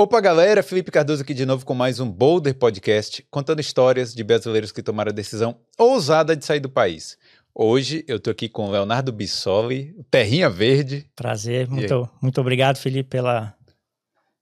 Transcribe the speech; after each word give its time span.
Opa, 0.00 0.20
galera! 0.20 0.62
Felipe 0.62 0.92
Cardoso 0.92 1.22
aqui 1.22 1.34
de 1.34 1.44
novo 1.44 1.66
com 1.66 1.74
mais 1.74 1.98
um 1.98 2.08
Boulder 2.08 2.54
Podcast, 2.54 3.26
contando 3.32 3.58
histórias 3.60 4.14
de 4.14 4.22
brasileiros 4.22 4.70
que 4.70 4.80
tomaram 4.80 5.10
a 5.10 5.12
decisão 5.12 5.56
ousada 5.76 6.36
de 6.36 6.44
sair 6.44 6.60
do 6.60 6.68
país. 6.68 7.18
Hoje 7.52 8.04
eu 8.06 8.20
tô 8.20 8.30
aqui 8.30 8.48
com 8.48 8.68
o 8.68 8.70
Leonardo 8.70 9.10
Bissoli, 9.10 9.96
Terrinha 10.08 10.48
Verde. 10.48 11.10
Prazer, 11.16 11.68
muito, 11.68 12.08
muito 12.22 12.40
obrigado, 12.40 12.76
Felipe, 12.76 13.10
pela, 13.10 13.52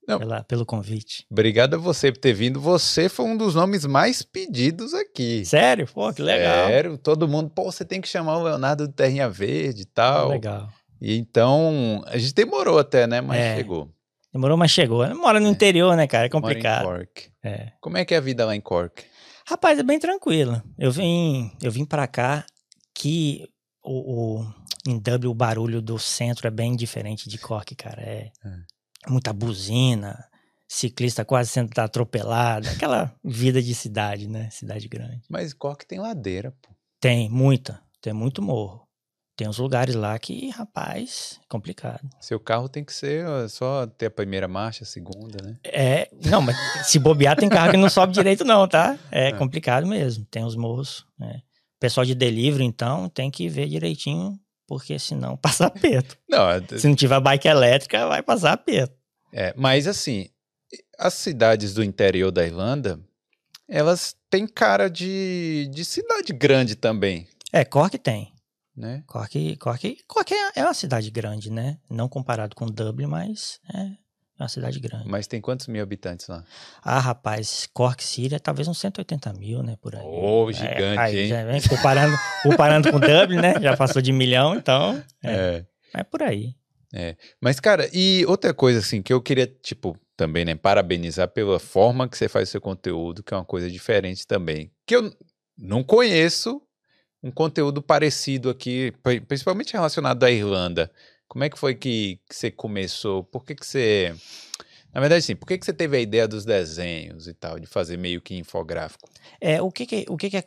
pela, 0.06 0.44
pelo 0.44 0.66
convite. 0.66 1.24
Obrigado 1.30 1.76
a 1.76 1.78
você 1.78 2.12
por 2.12 2.18
ter 2.18 2.34
vindo. 2.34 2.60
Você 2.60 3.08
foi 3.08 3.24
um 3.24 3.34
dos 3.34 3.54
nomes 3.54 3.86
mais 3.86 4.20
pedidos 4.20 4.92
aqui. 4.92 5.42
Sério? 5.46 5.86
Pô, 5.86 6.12
que 6.12 6.20
legal. 6.20 6.68
Sério, 6.68 6.98
todo 6.98 7.26
mundo, 7.26 7.48
pô, 7.48 7.72
você 7.72 7.82
tem 7.82 8.02
que 8.02 8.08
chamar 8.08 8.36
o 8.36 8.42
Leonardo 8.42 8.86
do 8.86 8.92
Terrinha 8.92 9.30
Verde 9.30 9.82
e 9.82 9.86
tal. 9.86 10.28
Legal. 10.28 10.68
E 11.00 11.16
então, 11.16 12.02
a 12.06 12.18
gente 12.18 12.34
demorou 12.34 12.78
até, 12.78 13.06
né? 13.06 13.22
Mas 13.22 13.38
É. 13.40 13.56
chegou. 13.56 13.95
Demorou, 14.36 14.56
mas 14.56 14.70
chegou. 14.70 15.06
Mora 15.16 15.40
no 15.40 15.48
interior, 15.48 15.96
né, 15.96 16.06
cara? 16.06 16.26
É 16.26 16.30
Mora 16.30 16.42
complicado. 16.46 16.82
em 16.82 16.86
Cork. 16.86 17.28
É. 17.42 17.72
Como 17.80 17.96
é 17.96 18.04
que 18.04 18.14
é 18.14 18.18
a 18.18 18.20
vida 18.20 18.44
lá 18.44 18.54
em 18.54 18.60
Cork? 18.60 19.02
Rapaz, 19.46 19.78
é 19.78 19.82
bem 19.82 19.98
tranquilo. 19.98 20.62
Eu 20.78 20.90
vim, 20.92 21.50
eu 21.62 21.70
vim 21.72 21.84
para 21.84 22.06
cá 22.06 22.44
que 22.94 23.48
o, 23.82 24.40
o- 24.40 24.54
em 24.86 24.98
Dublin 24.98 25.28
o 25.30 25.34
barulho 25.34 25.80
do 25.80 25.98
centro 25.98 26.46
é 26.46 26.50
bem 26.50 26.76
diferente 26.76 27.28
de 27.28 27.38
Cork, 27.38 27.74
cara. 27.74 28.02
É, 28.02 28.30
muita 29.08 29.32
buzina, 29.32 30.24
ciclista 30.68 31.24
quase 31.24 31.48
sendo 31.50 31.70
atropelado, 31.78 32.68
aquela 32.68 33.14
vida 33.24 33.62
de 33.62 33.74
cidade, 33.74 34.28
né? 34.28 34.48
Cidade 34.50 34.86
grande. 34.88 35.22
Mas 35.30 35.52
Cork 35.54 35.86
tem 35.86 35.98
ladeira, 35.98 36.50
pô. 36.62 36.68
Tem 37.00 37.28
muita, 37.30 37.80
tem 38.02 38.12
muito 38.12 38.42
morro. 38.42 38.85
Tem 39.36 39.46
uns 39.46 39.58
lugares 39.58 39.94
lá 39.94 40.18
que, 40.18 40.48
rapaz, 40.48 41.38
é 41.42 41.46
complicado. 41.46 42.00
Seu 42.20 42.40
carro 42.40 42.68
tem 42.70 42.82
que 42.82 42.92
ser 42.92 43.24
só 43.50 43.86
ter 43.86 44.06
a 44.06 44.10
primeira 44.10 44.48
marcha, 44.48 44.82
a 44.84 44.86
segunda, 44.86 45.42
né? 45.44 45.56
É, 45.62 46.08
não, 46.24 46.40
mas 46.40 46.56
se 46.86 46.98
bobear 46.98 47.36
tem 47.36 47.48
carro 47.48 47.70
que 47.72 47.76
não 47.76 47.90
sobe 47.90 48.14
direito 48.14 48.44
não, 48.44 48.66
tá? 48.66 48.98
É 49.12 49.28
É. 49.28 49.32
complicado 49.32 49.86
mesmo, 49.86 50.24
tem 50.30 50.42
os 50.42 50.56
morros, 50.56 51.04
né? 51.18 51.42
Pessoal 51.78 52.06
de 52.06 52.14
delivery, 52.14 52.64
então, 52.64 53.10
tem 53.10 53.30
que 53.30 53.46
ver 53.46 53.68
direitinho, 53.68 54.40
porque 54.66 54.98
senão 54.98 55.36
passa 55.38 55.66
aperto. 55.66 56.16
Não, 56.26 56.48
é- 56.50 56.62
Se 56.78 56.88
não 56.88 56.96
tiver 56.96 57.20
bike 57.20 57.46
elétrica, 57.46 58.06
vai 58.08 58.22
passar 58.22 58.52
aperto. 58.52 58.96
é, 59.34 59.52
mas 59.54 59.86
assim, 59.86 60.30
as 60.98 61.12
cidades 61.12 61.74
do 61.74 61.84
interior 61.84 62.30
da 62.32 62.42
Irlanda, 62.46 62.98
elas 63.68 64.16
têm 64.30 64.46
cara 64.46 64.88
de, 64.88 65.68
de 65.70 65.84
cidade 65.84 66.32
grande 66.32 66.74
também, 66.74 67.28
É, 67.52 67.66
Cork 67.66 67.98
tem. 67.98 68.32
Né? 68.76 69.02
Cork, 69.06 69.56
Cork, 69.56 69.98
Cork 70.06 70.34
é, 70.34 70.60
é 70.60 70.64
uma 70.64 70.74
cidade 70.74 71.10
grande, 71.10 71.50
né? 71.50 71.78
Não 71.88 72.08
comparado 72.08 72.54
com 72.54 72.66
Dublin, 72.66 73.06
mas 73.06 73.58
é 73.72 73.90
uma 74.38 74.48
cidade 74.48 74.78
grande. 74.78 75.08
Mas 75.08 75.26
tem 75.26 75.40
quantos 75.40 75.66
mil 75.66 75.82
habitantes 75.82 76.28
lá? 76.28 76.44
Ah, 76.82 76.98
rapaz, 77.00 77.66
Cork 77.72 78.02
City 78.04 78.34
é 78.34 78.38
talvez 78.38 78.68
uns 78.68 78.78
180 78.78 79.32
mil, 79.32 79.62
né, 79.62 79.76
por 79.80 79.96
aí. 79.96 80.04
É, 80.04 80.52
gigante, 80.52 80.98
aí 80.98 81.18
hein? 81.20 81.28
já 81.28 81.68
comparando, 81.68 82.16
comparando 82.42 82.92
com 82.92 83.00
Dublin, 83.00 83.36
né? 83.40 83.54
Já 83.60 83.76
passou 83.76 84.02
de 84.02 84.12
milhão, 84.12 84.54
então 84.54 85.02
É. 85.24 85.64
é 85.94 86.04
por 86.04 86.22
aí. 86.22 86.54
Mas, 87.40 87.60
cara, 87.60 87.88
e 87.92 88.24
outra 88.26 88.54
coisa, 88.54 88.78
assim, 88.78 89.02
que 89.02 89.12
eu 89.12 89.20
queria, 89.20 89.46
tipo, 89.46 89.98
também, 90.16 90.44
né, 90.44 90.54
parabenizar 90.54 91.28
pela 91.28 91.58
forma 91.58 92.08
que 92.08 92.16
você 92.16 92.28
faz 92.28 92.48
o 92.48 92.52
seu 92.52 92.60
conteúdo, 92.60 93.22
que 93.22 93.34
é 93.34 93.36
uma 93.36 93.44
coisa 93.44 93.70
diferente 93.70 94.26
também. 94.26 94.72
Que 94.86 94.96
eu 94.96 95.12
não 95.58 95.84
conheço 95.84 96.62
um 97.26 97.30
conteúdo 97.30 97.82
parecido 97.82 98.48
aqui, 98.48 98.92
pri- 99.02 99.20
principalmente 99.20 99.72
relacionado 99.72 100.22
à 100.22 100.30
Irlanda. 100.30 100.90
Como 101.28 101.42
é 101.42 101.50
que 101.50 101.58
foi 101.58 101.74
que, 101.74 102.20
que 102.28 102.36
você 102.36 102.50
começou? 102.50 103.24
Por 103.24 103.44
que 103.44 103.54
que 103.54 103.66
você... 103.66 104.14
Na 104.94 105.00
verdade, 105.00 105.24
sim, 105.24 105.36
por 105.36 105.46
que 105.46 105.58
que 105.58 105.66
você 105.66 105.72
teve 105.72 105.96
a 105.96 106.00
ideia 106.00 106.26
dos 106.26 106.44
desenhos 106.44 107.26
e 107.26 107.34
tal, 107.34 107.58
de 107.58 107.66
fazer 107.66 107.98
meio 107.98 108.20
que 108.20 108.34
infográfico? 108.36 109.10
É, 109.40 109.60
o 109.60 109.70
que 109.70 109.84
que, 109.84 110.06
o 110.08 110.16
que 110.16 110.30
que 110.30 110.36
é, 110.38 110.44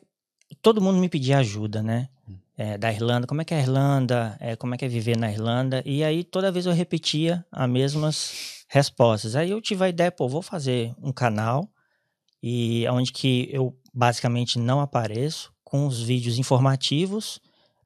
todo 0.61 0.81
mundo 0.81 0.97
me 0.97 1.09
pedia 1.09 1.37
ajuda, 1.37 1.83
né? 1.83 2.09
É, 2.57 2.77
da 2.77 2.91
Irlanda, 2.91 3.27
como 3.27 3.41
é 3.41 3.45
que 3.45 3.53
é 3.53 3.57
a 3.57 3.61
Irlanda, 3.61 4.37
é, 4.39 4.55
como 4.55 4.73
é 4.73 4.77
que 4.77 4.85
é 4.85 4.87
viver 4.87 5.17
na 5.17 5.31
Irlanda, 5.31 5.83
e 5.85 6.03
aí 6.03 6.23
toda 6.23 6.51
vez 6.51 6.65
eu 6.65 6.73
repetia 6.73 7.45
as 7.51 7.69
mesmas 7.69 8.65
respostas. 8.67 9.35
Aí 9.35 9.51
eu 9.51 9.61
tive 9.61 9.83
a 9.83 9.89
ideia, 9.89 10.11
pô, 10.11 10.27
vou 10.27 10.41
fazer 10.41 10.93
um 11.01 11.11
canal, 11.11 11.69
e 12.41 12.87
onde 12.89 13.11
que 13.11 13.49
eu 13.51 13.77
basicamente 13.93 14.57
não 14.57 14.81
apareço, 14.81 15.53
com 15.69 15.85
os 15.85 16.01
vídeos 16.01 16.39
informativos, 16.39 17.39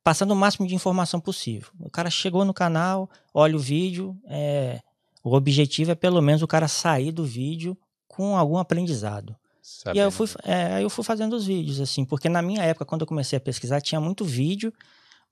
passando 0.04 0.32
o 0.32 0.36
máximo 0.36 0.66
de 0.66 0.74
informação 0.74 1.20
possível. 1.20 1.70
O 1.80 1.90
cara 1.90 2.10
chegou 2.10 2.46
no 2.46 2.54
canal, 2.54 3.10
olha 3.34 3.56
o 3.56 3.60
vídeo, 3.60 4.18
é, 4.26 4.80
o 5.24 5.36
objetivo 5.36 5.92
é 5.92 5.96
pelo 5.96 6.22
menos 6.22 6.42
o 6.42 6.48
cara 6.48 6.68
sair 6.68 7.12
do 7.12 7.26
vídeo 7.26 7.78
com 8.08 8.38
algum 8.38 8.58
aprendizado. 8.58 9.36
E 9.94 10.00
aí 10.00 10.06
eu, 10.06 10.12
fui, 10.12 10.28
Sabendo. 10.28 10.50
é, 10.50 10.74
aí 10.76 10.84
eu 10.84 10.90
fui 10.90 11.04
fazendo 11.04 11.36
os 11.36 11.46
vídeos, 11.46 11.82
assim, 11.82 12.06
porque 12.06 12.30
na 12.30 12.42
minha 12.42 12.64
época, 12.64 12.86
quando 12.86 13.02
eu 13.02 13.08
comecei 13.08 13.38
a 13.38 13.42
pesquisar, 13.42 13.82
tinha 13.82 14.00
muito 14.00 14.24
vídeo, 14.24 14.74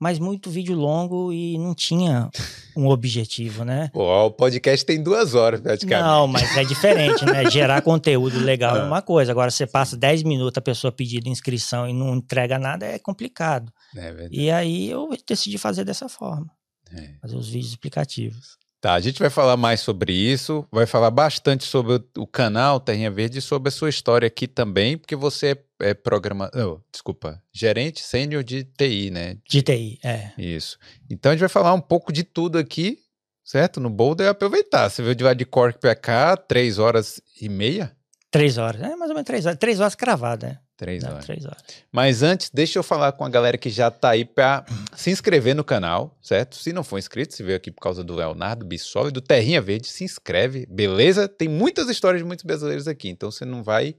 mas 0.02 0.18
muito 0.18 0.50
vídeo 0.50 0.76
longo 0.76 1.32
e 1.32 1.60
não 1.60 1.76
tinha 1.76 2.28
um 2.76 2.88
objetivo, 2.88 3.64
né? 3.64 3.92
Pô, 3.94 4.26
o 4.26 4.32
podcast 4.32 4.84
tem 4.84 5.02
duas 5.04 5.36
horas, 5.36 5.62
praticamente. 5.62 6.02
Não, 6.08 6.26
mas 6.28 6.58
é 6.58 6.64
diferente, 6.64 7.24
né? 7.24 7.48
Gerar 7.52 7.82
conteúdo 7.84 8.40
legal 8.40 8.76
é 8.78 8.82
Ah. 8.82 8.86
uma 8.86 9.02
coisa. 9.04 9.32
Agora, 9.32 9.52
você 9.52 9.68
passa 9.68 9.96
10 9.96 10.24
minutos 10.24 10.58
a 10.58 10.62
pessoa 10.62 10.92
pedindo 10.92 11.30
inscrição 11.30 11.88
e 11.88 11.94
não 11.94 12.16
entrega 12.16 12.58
nada, 12.58 12.84
é 12.88 12.98
complicado. 12.98 13.72
É 13.96 14.12
verdade. 14.12 14.36
E 14.40 14.50
aí 14.50 14.90
eu 14.90 15.08
decidi 15.28 15.60
fazer 15.60 15.84
dessa 15.86 16.10
forma, 16.10 16.50
É. 16.92 17.14
fazer 17.22 17.36
os 17.36 17.48
vídeos 17.50 17.70
explicativos. 17.70 18.58
Tá, 18.82 18.96
a 18.96 19.00
gente 19.00 19.20
vai 19.20 19.30
falar 19.30 19.56
mais 19.58 19.80
sobre 19.80 20.12
isso, 20.12 20.66
vai 20.72 20.88
falar 20.88 21.12
bastante 21.12 21.64
sobre 21.64 22.04
o, 22.18 22.26
canal 22.26 22.80
Terrinha 22.80 23.12
Verde 23.12 23.38
e 23.38 23.42
sobre 23.42 23.70
a 23.70 23.72
sua 23.72 23.90
história 23.90 24.26
aqui 24.26 24.48
também, 24.48 24.98
porque 24.98 25.16
você 25.16 25.56
é, 25.80 25.90
é 25.90 25.94
programa, 25.94 26.50
não, 26.52 26.82
desculpa, 26.92 27.40
gerente 27.54 28.02
sênior 28.02 28.44
de 28.44 28.64
TI, 28.64 29.12
né? 29.12 29.38
De 29.48 29.62
TI, 29.62 30.00
é. 30.04 30.32
Isso. 30.36 30.80
Então 31.08 31.32
a 31.32 31.36
gente 31.36 31.42
vai 31.42 31.50
falar 31.50 31.76
um 31.76 31.80
pouco 31.80 32.12
de 32.12 32.24
tudo 32.24 32.58
aqui, 32.58 32.98
certo? 33.46 33.80
No 33.80 33.88
Boulder 33.88 34.28
aproveitar. 34.28 34.90
Você 34.90 35.04
veio 35.04 35.14
de 35.14 35.24
lá 35.24 35.36
de 35.36 35.46
Cork 35.46 35.78
pra 35.80 35.94
cá, 35.94 36.36
três 36.36 36.80
horas 36.80 37.22
e 37.40 37.48
meia? 37.48 37.96
Três 38.32 38.58
horas. 38.58 38.82
É 38.82 38.96
mais 38.96 39.12
ou 39.12 39.16
menos 39.16 39.28
três 39.28 39.46
horas. 39.46 39.60
Três 39.60 39.80
horas 39.80 39.94
cravada, 39.94 40.48
né? 40.48 40.60
Três 40.82 41.04
horas. 41.04 41.26
três 41.26 41.46
horas. 41.46 41.62
Mas 41.92 42.24
antes, 42.24 42.50
deixa 42.52 42.80
eu 42.80 42.82
falar 42.82 43.12
com 43.12 43.24
a 43.24 43.30
galera 43.30 43.56
que 43.56 43.70
já 43.70 43.92
tá 43.92 44.10
aí 44.10 44.26
pra 44.26 44.66
se 44.96 45.12
inscrever 45.12 45.56
no 45.56 45.64
canal, 45.64 46.18
certo? 46.20 46.56
Se 46.56 46.74
não 46.74 46.84
for 46.84 46.98
inscrito, 46.98 47.36
se 47.36 47.44
veio 47.44 47.56
aqui 47.56 47.70
por 47.70 47.82
causa 47.82 48.04
do 48.04 48.16
Leonardo 48.16 48.66
Bissoli 48.66 49.10
e 49.10 49.12
do 49.12 49.22
Terrinha 49.22 49.62
Verde, 49.62 49.88
se 49.88 50.04
inscreve, 50.04 50.66
beleza? 50.68 51.28
Tem 51.28 51.48
muitas 51.48 51.88
histórias 51.88 52.20
de 52.20 52.26
muitos 52.26 52.44
brasileiros 52.44 52.88
aqui, 52.88 53.10
então 53.10 53.30
você 53.30 53.46
não 53.46 53.62
vai 53.62 53.96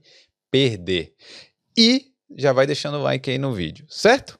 perder. 0.51 1.13
E 1.77 2.07
já 2.35 2.51
vai 2.51 2.67
deixando 2.67 2.97
o 2.97 3.01
like 3.01 3.31
aí 3.31 3.37
no 3.37 3.53
vídeo, 3.53 3.85
certo? 3.87 4.37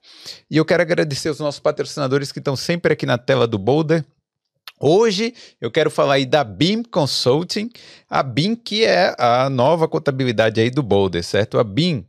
E 0.52 0.58
eu 0.58 0.66
quero 0.66 0.82
agradecer 0.82 1.30
os 1.30 1.40
nossos 1.40 1.62
patrocinadores 1.62 2.30
que 2.34 2.40
estão 2.40 2.58
sempre 2.58 2.92
aqui 2.92 3.06
na 3.06 3.18
tela 3.18 3.48
do 3.48 3.58
Boulder. 3.58 4.04
Hoje 4.82 5.34
eu 5.62 5.72
quero 5.72 5.90
falar 5.90 6.16
aí 6.16 6.26
da 6.26 6.44
BIM 6.44 6.84
Consulting, 6.84 7.70
a 8.10 8.22
BIM 8.22 8.54
que 8.54 8.84
é 8.84 9.16
a 9.18 9.50
nova 9.50 9.88
contabilidade 9.88 10.60
aí 10.60 10.70
do 10.70 10.84
Boulder, 10.84 11.24
certo? 11.24 11.58
A 11.58 11.64
BIM 11.64 12.06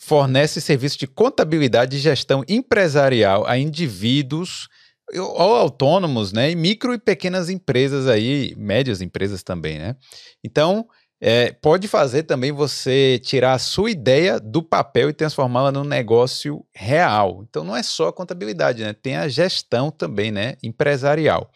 fornece 0.00 0.60
serviço 0.60 0.98
de 0.98 1.06
contabilidade 1.06 1.96
e 1.96 2.00
gestão 2.00 2.42
empresarial 2.48 3.46
a 3.46 3.58
indivíduos 3.58 4.66
ou 5.14 5.56
autônomos, 5.56 6.32
né? 6.32 6.50
E 6.50 6.56
micro 6.56 6.94
e 6.94 6.98
pequenas 6.98 7.50
empresas 7.50 8.06
aí, 8.06 8.54
médias 8.56 9.02
empresas 9.02 9.42
também, 9.42 9.78
né? 9.78 9.96
Então, 10.42 10.86
é, 11.20 11.52
pode 11.52 11.86
fazer 11.86 12.22
também 12.22 12.50
você 12.50 13.20
tirar 13.22 13.52
a 13.52 13.58
sua 13.58 13.90
ideia 13.90 14.40
do 14.40 14.62
papel 14.62 15.10
e 15.10 15.12
transformá-la 15.12 15.70
num 15.70 15.84
negócio 15.84 16.64
real. 16.74 17.44
Então, 17.48 17.62
não 17.62 17.76
é 17.76 17.82
só 17.82 18.08
a 18.08 18.12
contabilidade, 18.12 18.82
né? 18.82 18.94
Tem 18.94 19.16
a 19.16 19.28
gestão 19.28 19.90
também, 19.90 20.30
né? 20.30 20.54
Empresarial. 20.62 21.50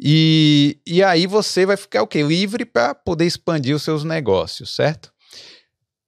E, 0.00 0.80
e 0.86 1.02
aí 1.02 1.26
você 1.26 1.64
vai 1.64 1.76
ficar 1.76 2.02
o 2.02 2.08
quê? 2.08 2.22
Livre 2.22 2.64
para 2.64 2.94
poder 2.94 3.26
expandir 3.26 3.76
os 3.76 3.82
seus 3.82 4.02
negócios, 4.02 4.74
certo? 4.74 5.12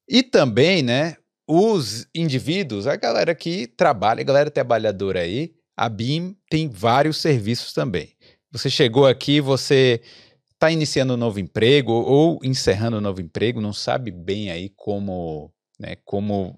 E 0.08 0.22
também, 0.22 0.82
né? 0.82 1.16
Os 1.52 2.06
indivíduos, 2.14 2.86
a 2.86 2.94
galera 2.94 3.34
que 3.34 3.66
trabalha, 3.66 4.20
a 4.20 4.24
galera 4.24 4.52
trabalhadora 4.52 5.22
aí, 5.22 5.52
a 5.76 5.88
BIM 5.88 6.36
tem 6.48 6.68
vários 6.68 7.16
serviços 7.16 7.72
também. 7.72 8.12
Você 8.52 8.70
chegou 8.70 9.04
aqui, 9.04 9.40
você 9.40 10.00
está 10.52 10.70
iniciando 10.70 11.14
um 11.14 11.16
novo 11.16 11.40
emprego 11.40 11.90
ou 11.90 12.38
encerrando 12.44 12.98
um 12.98 13.00
novo 13.00 13.20
emprego, 13.20 13.60
não 13.60 13.72
sabe 13.72 14.12
bem 14.12 14.48
aí 14.48 14.70
como, 14.76 15.52
né, 15.76 15.96
como 16.04 16.56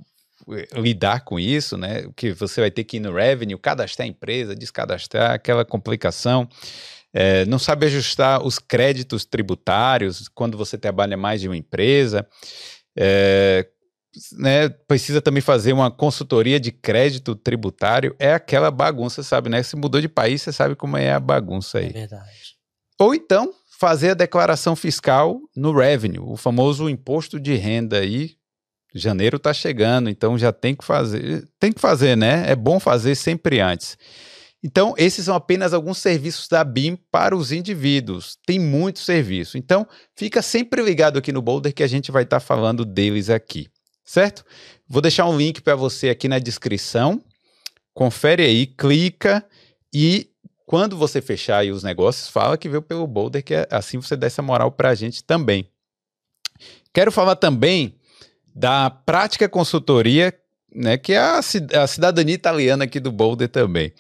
eh, 0.51 0.69
lidar 0.79 1.25
com 1.25 1.41
isso, 1.41 1.79
né? 1.79 2.05
Que 2.15 2.35
você 2.35 2.61
vai 2.61 2.71
ter 2.71 2.85
que 2.85 2.99
ir 2.99 3.01
no 3.01 3.15
revenue, 3.15 3.57
cadastrar 3.57 4.05
a 4.05 4.11
empresa, 4.11 4.55
descadastrar, 4.55 5.31
aquela 5.31 5.65
complicação. 5.65 6.47
É, 7.15 7.47
não 7.47 7.59
sabe 7.59 7.87
ajustar 7.87 8.45
os 8.45 8.59
créditos 8.59 9.25
tributários 9.25 10.29
quando 10.29 10.59
você 10.59 10.77
trabalha 10.77 11.17
mais 11.17 11.41
de 11.41 11.49
uma 11.49 11.57
empresa. 11.57 12.29
É, 12.95 13.67
né, 14.33 14.69
precisa 14.69 15.21
também 15.21 15.41
fazer 15.41 15.73
uma 15.73 15.91
consultoria 15.91 16.61
de 16.61 16.71
crédito 16.71 17.35
tributário. 17.35 18.15
É 18.19 18.35
aquela 18.35 18.71
bagunça, 18.71 19.23
sabe, 19.23 19.49
né? 19.49 19.63
Se 19.63 19.77
mudou 19.77 20.01
de 20.01 20.09
país, 20.09 20.43
você 20.43 20.53
sabe 20.53 20.75
como 20.75 20.97
é 20.97 21.13
a 21.13 21.21
bagunça 21.21 21.79
É 21.79 21.85
aí. 21.85 21.93
verdade. 21.93 22.57
Ou 22.99 23.15
então 23.15 23.53
fazer 23.79 24.11
a 24.11 24.15
declaração 24.15 24.77
fiscal 24.77 25.41
no 25.57 25.77
revenue, 25.77 26.21
o 26.21 26.37
famoso 26.37 26.89
imposto 26.89 27.41
de 27.41 27.55
renda 27.55 27.99
aí. 27.99 28.37
Janeiro 28.95 29.39
está 29.39 29.53
chegando, 29.55 30.11
então 30.11 30.39
já 30.39 30.53
tem 30.53 30.75
que 30.75 30.85
fazer. 30.85 31.49
Tem 31.59 31.73
que 31.73 31.81
fazer, 31.81 32.17
né? 32.17 32.45
É 32.47 32.55
bom 32.55 32.79
fazer 32.79 33.15
sempre 33.15 33.59
antes. 33.59 33.97
Então, 34.65 34.95
esses 34.97 35.25
são 35.25 35.35
apenas 35.35 35.75
alguns 35.75 35.99
serviços 35.99 36.47
da 36.47 36.63
BIM 36.63 36.97
para 37.11 37.37
os 37.37 37.51
indivíduos. 37.51 38.39
Tem 38.47 38.61
muito 38.61 39.01
serviço. 39.01 39.59
Então, 39.59 39.85
fica 40.17 40.41
sempre 40.41 40.81
ligado 40.83 41.19
aqui 41.19 41.33
no 41.33 41.43
Boulder 41.43 41.75
que 41.75 41.83
a 41.83 41.89
gente 41.89 42.13
vai 42.13 42.23
estar 42.23 42.39
tá 42.39 42.47
falando 42.47 42.85
deles 42.85 43.29
aqui, 43.29 43.67
certo? 44.05 44.45
Vou 44.89 45.01
deixar 45.03 45.27
um 45.27 45.37
link 45.37 45.61
para 45.61 45.75
você 45.75 46.09
aqui 46.09 46.29
na 46.29 46.39
descrição. 46.39 47.23
Confere 47.95 48.43
aí, 48.43 48.67
clica 48.67 49.45
e 49.93 50.31
quando 50.67 50.97
você 50.97 51.21
fechar 51.21 51.59
aí 51.59 51.71
os 51.71 51.83
negócios, 51.83 52.29
fala 52.29 52.57
que 52.57 52.69
veio 52.69 52.81
pelo 52.81 53.07
Boulder, 53.07 53.45
que 53.45 53.55
é 53.55 53.69
assim 53.71 54.01
você 54.01 54.17
dá 54.17 54.27
essa 54.27 54.41
moral 54.41 54.73
para 54.73 54.89
a 54.89 54.95
gente 54.95 55.23
também. 55.23 55.69
Quero 56.93 57.13
falar 57.13 57.37
também 57.37 57.95
da 58.55 58.89
Prática 58.91 59.49
Consultoria, 59.49 60.33
né, 60.75 60.97
que 60.97 61.13
é 61.13 61.19
a, 61.19 61.39
a 61.39 61.87
cidadania 61.87 62.35
italiana 62.35 62.85
aqui 62.85 63.01
do 63.01 63.13
Boulder 63.13 63.49
também. 63.49 63.93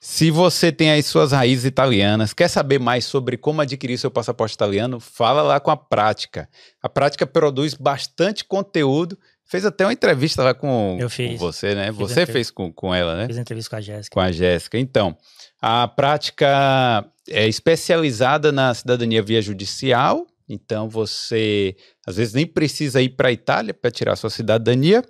Se 0.00 0.30
você 0.30 0.70
tem 0.70 0.92
as 0.92 1.06
suas 1.06 1.32
raízes 1.32 1.64
italianas, 1.64 2.32
quer 2.32 2.48
saber 2.48 2.78
mais 2.78 3.04
sobre 3.04 3.36
como 3.36 3.60
adquirir 3.60 3.98
seu 3.98 4.10
passaporte 4.10 4.54
italiano, 4.54 5.00
fala 5.00 5.42
lá 5.42 5.58
com 5.58 5.72
a 5.72 5.76
Prática. 5.76 6.48
A 6.80 6.88
Prática 6.88 7.26
produz 7.26 7.74
bastante 7.74 8.44
conteúdo. 8.44 9.18
Fez 9.44 9.64
até 9.64 9.84
uma 9.84 9.92
entrevista 9.92 10.44
lá 10.44 10.54
com, 10.54 10.98
com 11.00 11.36
você, 11.36 11.74
né? 11.74 11.90
Você 11.90 12.26
fez 12.26 12.50
com, 12.50 12.72
com 12.72 12.94
ela, 12.94 13.16
né? 13.16 13.26
Fiz 13.26 13.38
entrevista 13.38 13.70
com 13.70 13.76
a 13.76 13.80
Jéssica. 13.80 14.14
Com 14.14 14.20
a 14.20 14.30
Jéssica. 14.30 14.78
Então, 14.78 15.16
a 15.60 15.88
Prática 15.88 17.04
é 17.28 17.48
especializada 17.48 18.52
na 18.52 18.72
cidadania 18.74 19.22
via 19.22 19.42
judicial. 19.42 20.26
Então, 20.48 20.88
você 20.88 21.74
às 22.06 22.16
vezes 22.16 22.34
nem 22.34 22.46
precisa 22.46 23.02
ir 23.02 23.10
para 23.10 23.30
a 23.30 23.32
Itália 23.32 23.74
para 23.74 23.90
tirar 23.90 24.14
sua 24.14 24.30
cidadania. 24.30 25.02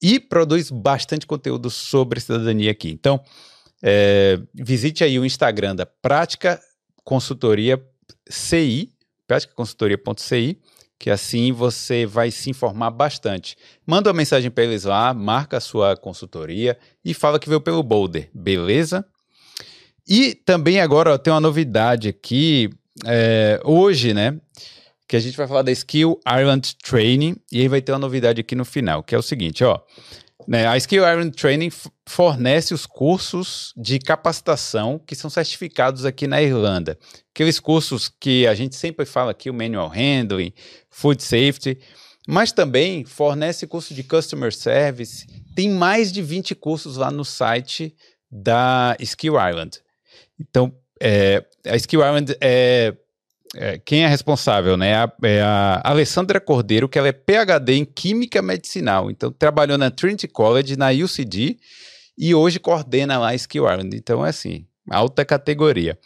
E 0.00 0.20
produz 0.20 0.70
bastante 0.70 1.26
conteúdo 1.26 1.70
sobre 1.70 2.20
cidadania 2.20 2.70
aqui. 2.70 2.90
Então, 2.90 3.20
é, 3.82 4.38
visite 4.54 5.04
aí 5.04 5.18
o 5.18 5.24
Instagram 5.24 5.76
da 5.76 5.86
Prática 5.86 6.60
Consultoria 7.04 7.80
CI, 8.28 8.92
práticaconsultoria.ci, 9.26 10.58
que 10.98 11.10
assim 11.10 11.52
você 11.52 12.06
vai 12.06 12.30
se 12.30 12.50
informar 12.50 12.90
bastante. 12.90 13.56
Manda 13.86 14.10
uma 14.10 14.16
mensagem 14.16 14.50
para 14.50 14.64
eles 14.64 14.84
lá, 14.84 15.12
marca 15.12 15.58
a 15.58 15.60
sua 15.60 15.96
consultoria 15.96 16.78
e 17.04 17.12
fala 17.12 17.38
que 17.38 17.48
veio 17.48 17.60
pelo 17.60 17.82
Boulder, 17.82 18.30
beleza? 18.34 19.04
E 20.08 20.34
também 20.34 20.80
agora 20.80 21.14
ó, 21.14 21.18
tem 21.18 21.32
uma 21.32 21.40
novidade 21.40 22.08
aqui, 22.08 22.70
é, 23.04 23.60
hoje, 23.64 24.14
né? 24.14 24.38
Que 25.08 25.16
a 25.16 25.20
gente 25.20 25.36
vai 25.36 25.46
falar 25.46 25.62
da 25.62 25.70
Skill 25.70 26.18
Ireland 26.26 26.76
Training 26.82 27.36
e 27.52 27.60
aí 27.60 27.68
vai 27.68 27.80
ter 27.80 27.92
uma 27.92 27.98
novidade 27.98 28.40
aqui 28.40 28.54
no 28.54 28.64
final, 28.64 29.02
que 29.02 29.14
é 29.14 29.18
o 29.18 29.22
seguinte, 29.22 29.62
ó. 29.62 29.80
Né, 30.46 30.66
a 30.66 30.76
Skill 30.76 31.02
Iron 31.08 31.30
Training 31.30 31.70
fornece 32.08 32.72
os 32.72 32.86
cursos 32.86 33.72
de 33.76 33.98
capacitação 33.98 34.98
que 34.98 35.16
são 35.16 35.28
certificados 35.28 36.04
aqui 36.04 36.28
na 36.28 36.40
Irlanda. 36.40 36.96
Aqueles 37.34 37.58
cursos 37.58 38.08
que 38.08 38.46
a 38.46 38.54
gente 38.54 38.76
sempre 38.76 39.04
fala 39.04 39.32
aqui, 39.32 39.50
o 39.50 39.54
Manual 39.54 39.88
Handling, 39.88 40.52
Food 40.88 41.22
Safety, 41.22 41.78
mas 42.28 42.52
também 42.52 43.04
fornece 43.04 43.66
curso 43.66 43.92
de 43.92 44.04
Customer 44.04 44.54
Service. 44.54 45.26
Tem 45.54 45.68
mais 45.68 46.12
de 46.12 46.22
20 46.22 46.54
cursos 46.54 46.96
lá 46.96 47.10
no 47.10 47.24
site 47.24 47.94
da 48.30 48.96
Skill 49.00 49.34
Island. 49.34 49.80
Então, 50.38 50.72
é, 51.00 51.44
a 51.66 51.76
Skill 51.76 52.00
Island 52.00 52.36
é 52.40 52.94
é, 53.54 53.78
quem 53.78 54.04
é 54.04 54.08
responsável, 54.08 54.76
né? 54.76 54.94
A, 54.94 55.12
é 55.22 55.40
a 55.40 55.80
Alessandra 55.84 56.40
Cordeiro, 56.40 56.88
que 56.88 56.98
ela 56.98 57.08
é 57.08 57.12
PhD 57.12 57.74
em 57.74 57.84
Química 57.84 58.42
Medicinal. 58.42 59.10
Então, 59.10 59.30
trabalhou 59.30 59.78
na 59.78 59.90
Trinity 59.90 60.28
College, 60.28 60.76
na 60.76 60.90
UCD, 60.90 61.58
e 62.18 62.34
hoje 62.34 62.58
coordena 62.58 63.18
lá 63.18 63.28
a 63.28 63.34
Skill 63.34 63.64
Ireland. 63.64 63.96
Então, 63.96 64.24
é 64.24 64.30
assim, 64.30 64.66
alta 64.90 65.24
categoria. 65.24 65.98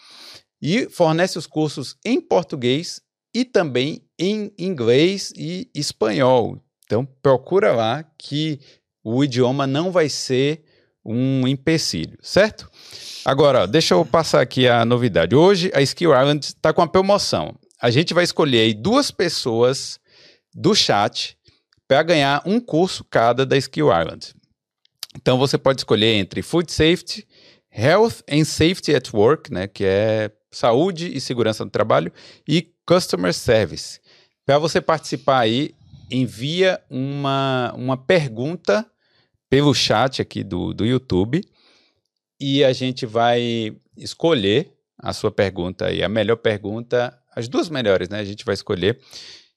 E 0.61 0.89
fornece 0.89 1.39
os 1.39 1.47
cursos 1.47 1.97
em 2.05 2.21
português 2.21 3.01
e 3.35 3.45
também 3.45 4.05
em 4.19 4.53
inglês 4.59 5.33
e 5.37 5.71
espanhol. 5.75 6.61
Então, 6.85 7.07
procura 7.23 7.73
lá 7.73 8.05
que 8.19 8.61
o 9.03 9.25
idioma 9.25 9.67
não 9.67 9.91
vai 9.91 10.09
ser 10.09 10.63
um 11.11 11.47
empecilho, 11.47 12.17
certo? 12.23 12.71
Agora, 13.25 13.67
deixa 13.67 13.95
eu 13.95 14.05
passar 14.05 14.41
aqui 14.41 14.69
a 14.69 14.85
novidade. 14.85 15.35
Hoje 15.35 15.71
a 15.75 15.83
Skill 15.83 16.13
Island 16.19 16.47
está 16.47 16.73
com 16.73 16.83
a 16.83 16.87
promoção. 16.87 17.55
A 17.81 17.91
gente 17.91 18.15
vai 18.15 18.25
escolher 18.25 18.61
aí 18.61 18.75
duas 18.75 19.11
pessoas 19.11 19.99
do 20.55 20.75
chat 20.75 21.37
para 21.89 22.03
ganhar 22.03 22.43
um 22.47 22.61
curso 22.61 23.05
cada 23.05 23.45
da 23.45 23.57
Skill 23.57 23.89
Island. 23.89 24.35
Então 25.17 25.39
você 25.39 25.59
pode 25.59 25.81
escolher 25.81 26.15
entre 26.15 26.43
Food 26.43 26.71
Safety, 26.71 27.27
Health 27.73 28.23
and 28.31 28.45
Safety 28.45 28.95
at 28.95 29.13
Work, 29.13 29.53
né, 29.53 29.67
que 29.67 29.85
é 29.85 30.31
saúde 30.51 31.15
e 31.15 31.21
segurança 31.21 31.65
no 31.65 31.71
trabalho, 31.71 32.13
e 32.47 32.73
Customer 32.87 33.35
Service. 33.35 34.01
Para 34.47 34.59
você 34.59 34.81
participar 34.81 35.41
aí, 35.41 35.75
envia 36.11 36.81
uma, 36.89 37.73
uma 37.77 37.97
pergunta 37.97 38.87
pelo 39.51 39.75
chat 39.75 40.23
aqui 40.23 40.45
do, 40.45 40.73
do 40.73 40.87
YouTube 40.87 41.45
e 42.41 42.65
a 42.65 42.73
gente 42.73 43.05
vai 43.05 43.77
escolher 43.97 44.73
a 44.97 45.13
sua 45.13 45.31
pergunta 45.31 45.91
e 45.93 46.03
a 46.03 46.09
melhor 46.09 46.37
pergunta, 46.37 47.19
as 47.35 47.49
duas 47.49 47.69
melhores, 47.69 48.09
né? 48.09 48.21
A 48.21 48.25
gente 48.25 48.45
vai 48.45 48.55
escolher 48.55 49.01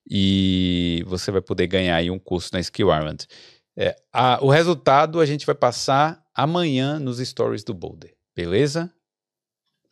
e 0.10 1.04
você 1.06 1.32
vai 1.32 1.42
poder 1.42 1.68
ganhar 1.68 1.96
aí 1.96 2.10
um 2.10 2.20
curso 2.20 2.50
na 2.54 2.60
Skill 2.60 2.88
Island. 2.88 3.28
É, 3.78 3.96
a, 4.12 4.44
o 4.44 4.50
resultado 4.50 5.20
a 5.20 5.26
gente 5.26 5.46
vai 5.46 5.56
passar 5.56 6.22
amanhã 6.34 7.00
nos 7.00 7.20
stories 7.20 7.64
do 7.64 7.74
Boulder, 7.74 8.14
beleza? 8.36 8.92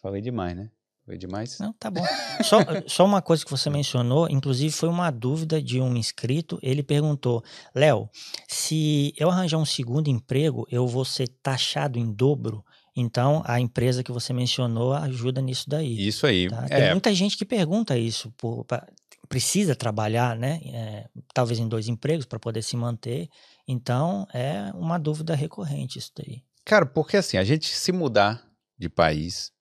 Falei 0.01 0.21
demais, 0.21 0.55
né? 0.55 0.69
Falei 1.11 1.19
demais? 1.19 1.59
Não, 1.59 1.73
tá 1.73 1.91
bom. 1.91 2.03
Só, 2.41 2.59
só 2.87 3.05
uma 3.05 3.21
coisa 3.21 3.43
que 3.43 3.51
você 3.51 3.69
mencionou, 3.69 4.29
inclusive 4.29 4.71
foi 4.73 4.87
uma 4.87 5.11
dúvida 5.11 5.61
de 5.61 5.81
um 5.81 5.97
inscrito. 5.97 6.57
Ele 6.63 6.81
perguntou: 6.81 7.43
Léo, 7.75 8.09
se 8.47 9.13
eu 9.17 9.29
arranjar 9.29 9.57
um 9.57 9.65
segundo 9.65 10.07
emprego, 10.07 10.65
eu 10.71 10.87
vou 10.87 11.03
ser 11.03 11.27
taxado 11.43 11.99
em 11.99 12.09
dobro? 12.09 12.63
Então, 12.95 13.43
a 13.45 13.59
empresa 13.59 14.03
que 14.03 14.11
você 14.11 14.31
mencionou 14.31 14.93
ajuda 14.93 15.41
nisso 15.41 15.69
daí. 15.69 16.07
Isso 16.07 16.25
aí. 16.25 16.49
Tá? 16.49 16.63
Tem 16.63 16.83
é. 16.83 16.91
muita 16.91 17.13
gente 17.13 17.37
que 17.37 17.43
pergunta 17.43 17.97
isso. 17.97 18.31
Por, 18.37 18.63
pra, 18.63 18.87
precisa 19.27 19.75
trabalhar, 19.75 20.37
né? 20.37 20.61
É, 20.65 21.09
talvez 21.33 21.59
em 21.59 21.67
dois 21.67 21.89
empregos 21.89 22.25
para 22.25 22.39
poder 22.39 22.61
se 22.61 22.77
manter. 22.77 23.27
Então, 23.67 24.25
é 24.33 24.71
uma 24.75 24.97
dúvida 24.97 25.35
recorrente 25.35 25.99
isso 25.99 26.11
daí. 26.15 26.41
Cara, 26.63 26.85
porque 26.85 27.17
assim, 27.17 27.35
a 27.35 27.43
gente 27.43 27.67
se 27.67 27.91
mudar 27.91 28.45
de 28.77 28.87
país, 28.87 29.51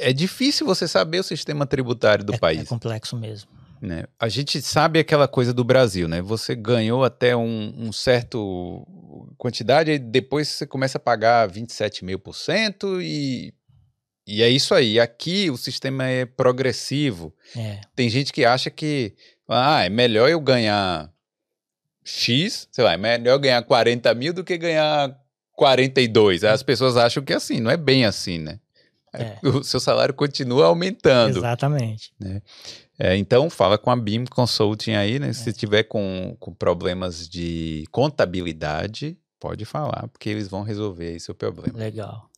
é 0.00 0.12
difícil 0.12 0.66
você 0.66 0.86
saber 0.86 1.20
o 1.20 1.24
sistema 1.24 1.66
tributário 1.66 2.24
do 2.24 2.34
é, 2.34 2.38
país. 2.38 2.62
É 2.62 2.64
complexo 2.64 3.16
mesmo. 3.16 3.50
Né? 3.80 4.04
A 4.18 4.28
gente 4.28 4.60
sabe 4.60 4.98
aquela 4.98 5.28
coisa 5.28 5.52
do 5.52 5.62
Brasil, 5.62 6.08
né? 6.08 6.20
Você 6.20 6.54
ganhou 6.56 7.04
até 7.04 7.36
um, 7.36 7.72
um 7.76 7.92
certo 7.92 8.86
quantidade 9.36 9.92
e 9.92 9.98
depois 9.98 10.48
você 10.48 10.66
começa 10.66 10.98
a 10.98 11.00
pagar 11.00 11.46
27 11.48 12.04
mil 12.04 12.18
por 12.18 12.34
cento 12.34 13.00
e 13.00 13.54
e 14.26 14.42
é 14.42 14.48
isso 14.50 14.74
aí. 14.74 15.00
Aqui 15.00 15.48
o 15.48 15.56
sistema 15.56 16.04
é 16.06 16.26
progressivo. 16.26 17.34
É. 17.56 17.80
Tem 17.96 18.10
gente 18.10 18.30
que 18.30 18.44
acha 18.44 18.68
que 18.68 19.14
ah, 19.48 19.84
é 19.84 19.88
melhor 19.88 20.28
eu 20.28 20.38
ganhar 20.38 21.10
X, 22.04 22.68
sei 22.70 22.84
lá, 22.84 22.92
é 22.92 22.98
melhor 22.98 23.32
eu 23.32 23.38
ganhar 23.38 23.62
40 23.62 24.14
mil 24.14 24.34
do 24.34 24.44
que 24.44 24.58
ganhar 24.58 25.16
42. 25.52 26.44
As 26.44 26.62
pessoas 26.62 26.98
acham 26.98 27.22
que 27.22 27.32
é 27.32 27.36
assim, 27.36 27.58
não 27.58 27.70
é 27.70 27.76
bem 27.76 28.04
assim, 28.04 28.38
né? 28.38 28.60
É. 29.18 29.38
O 29.48 29.62
seu 29.62 29.80
salário 29.80 30.14
continua 30.14 30.66
aumentando. 30.66 31.38
Exatamente. 31.38 32.12
Né? 32.18 32.40
É, 32.98 33.16
então, 33.16 33.48
fala 33.48 33.78
com 33.78 33.90
a 33.90 33.96
BIM 33.96 34.24
Consulting 34.26 34.92
aí, 34.92 35.18
né? 35.18 35.28
É. 35.28 35.32
Se 35.32 35.52
tiver 35.52 35.84
com, 35.84 36.36
com 36.38 36.52
problemas 36.52 37.28
de 37.28 37.84
contabilidade, 37.90 39.18
pode 39.38 39.64
falar, 39.64 40.08
porque 40.08 40.28
eles 40.28 40.48
vão 40.48 40.62
resolver 40.62 41.08
aí 41.08 41.20
seu 41.20 41.34
problema. 41.34 41.78
Legal. 41.78 42.28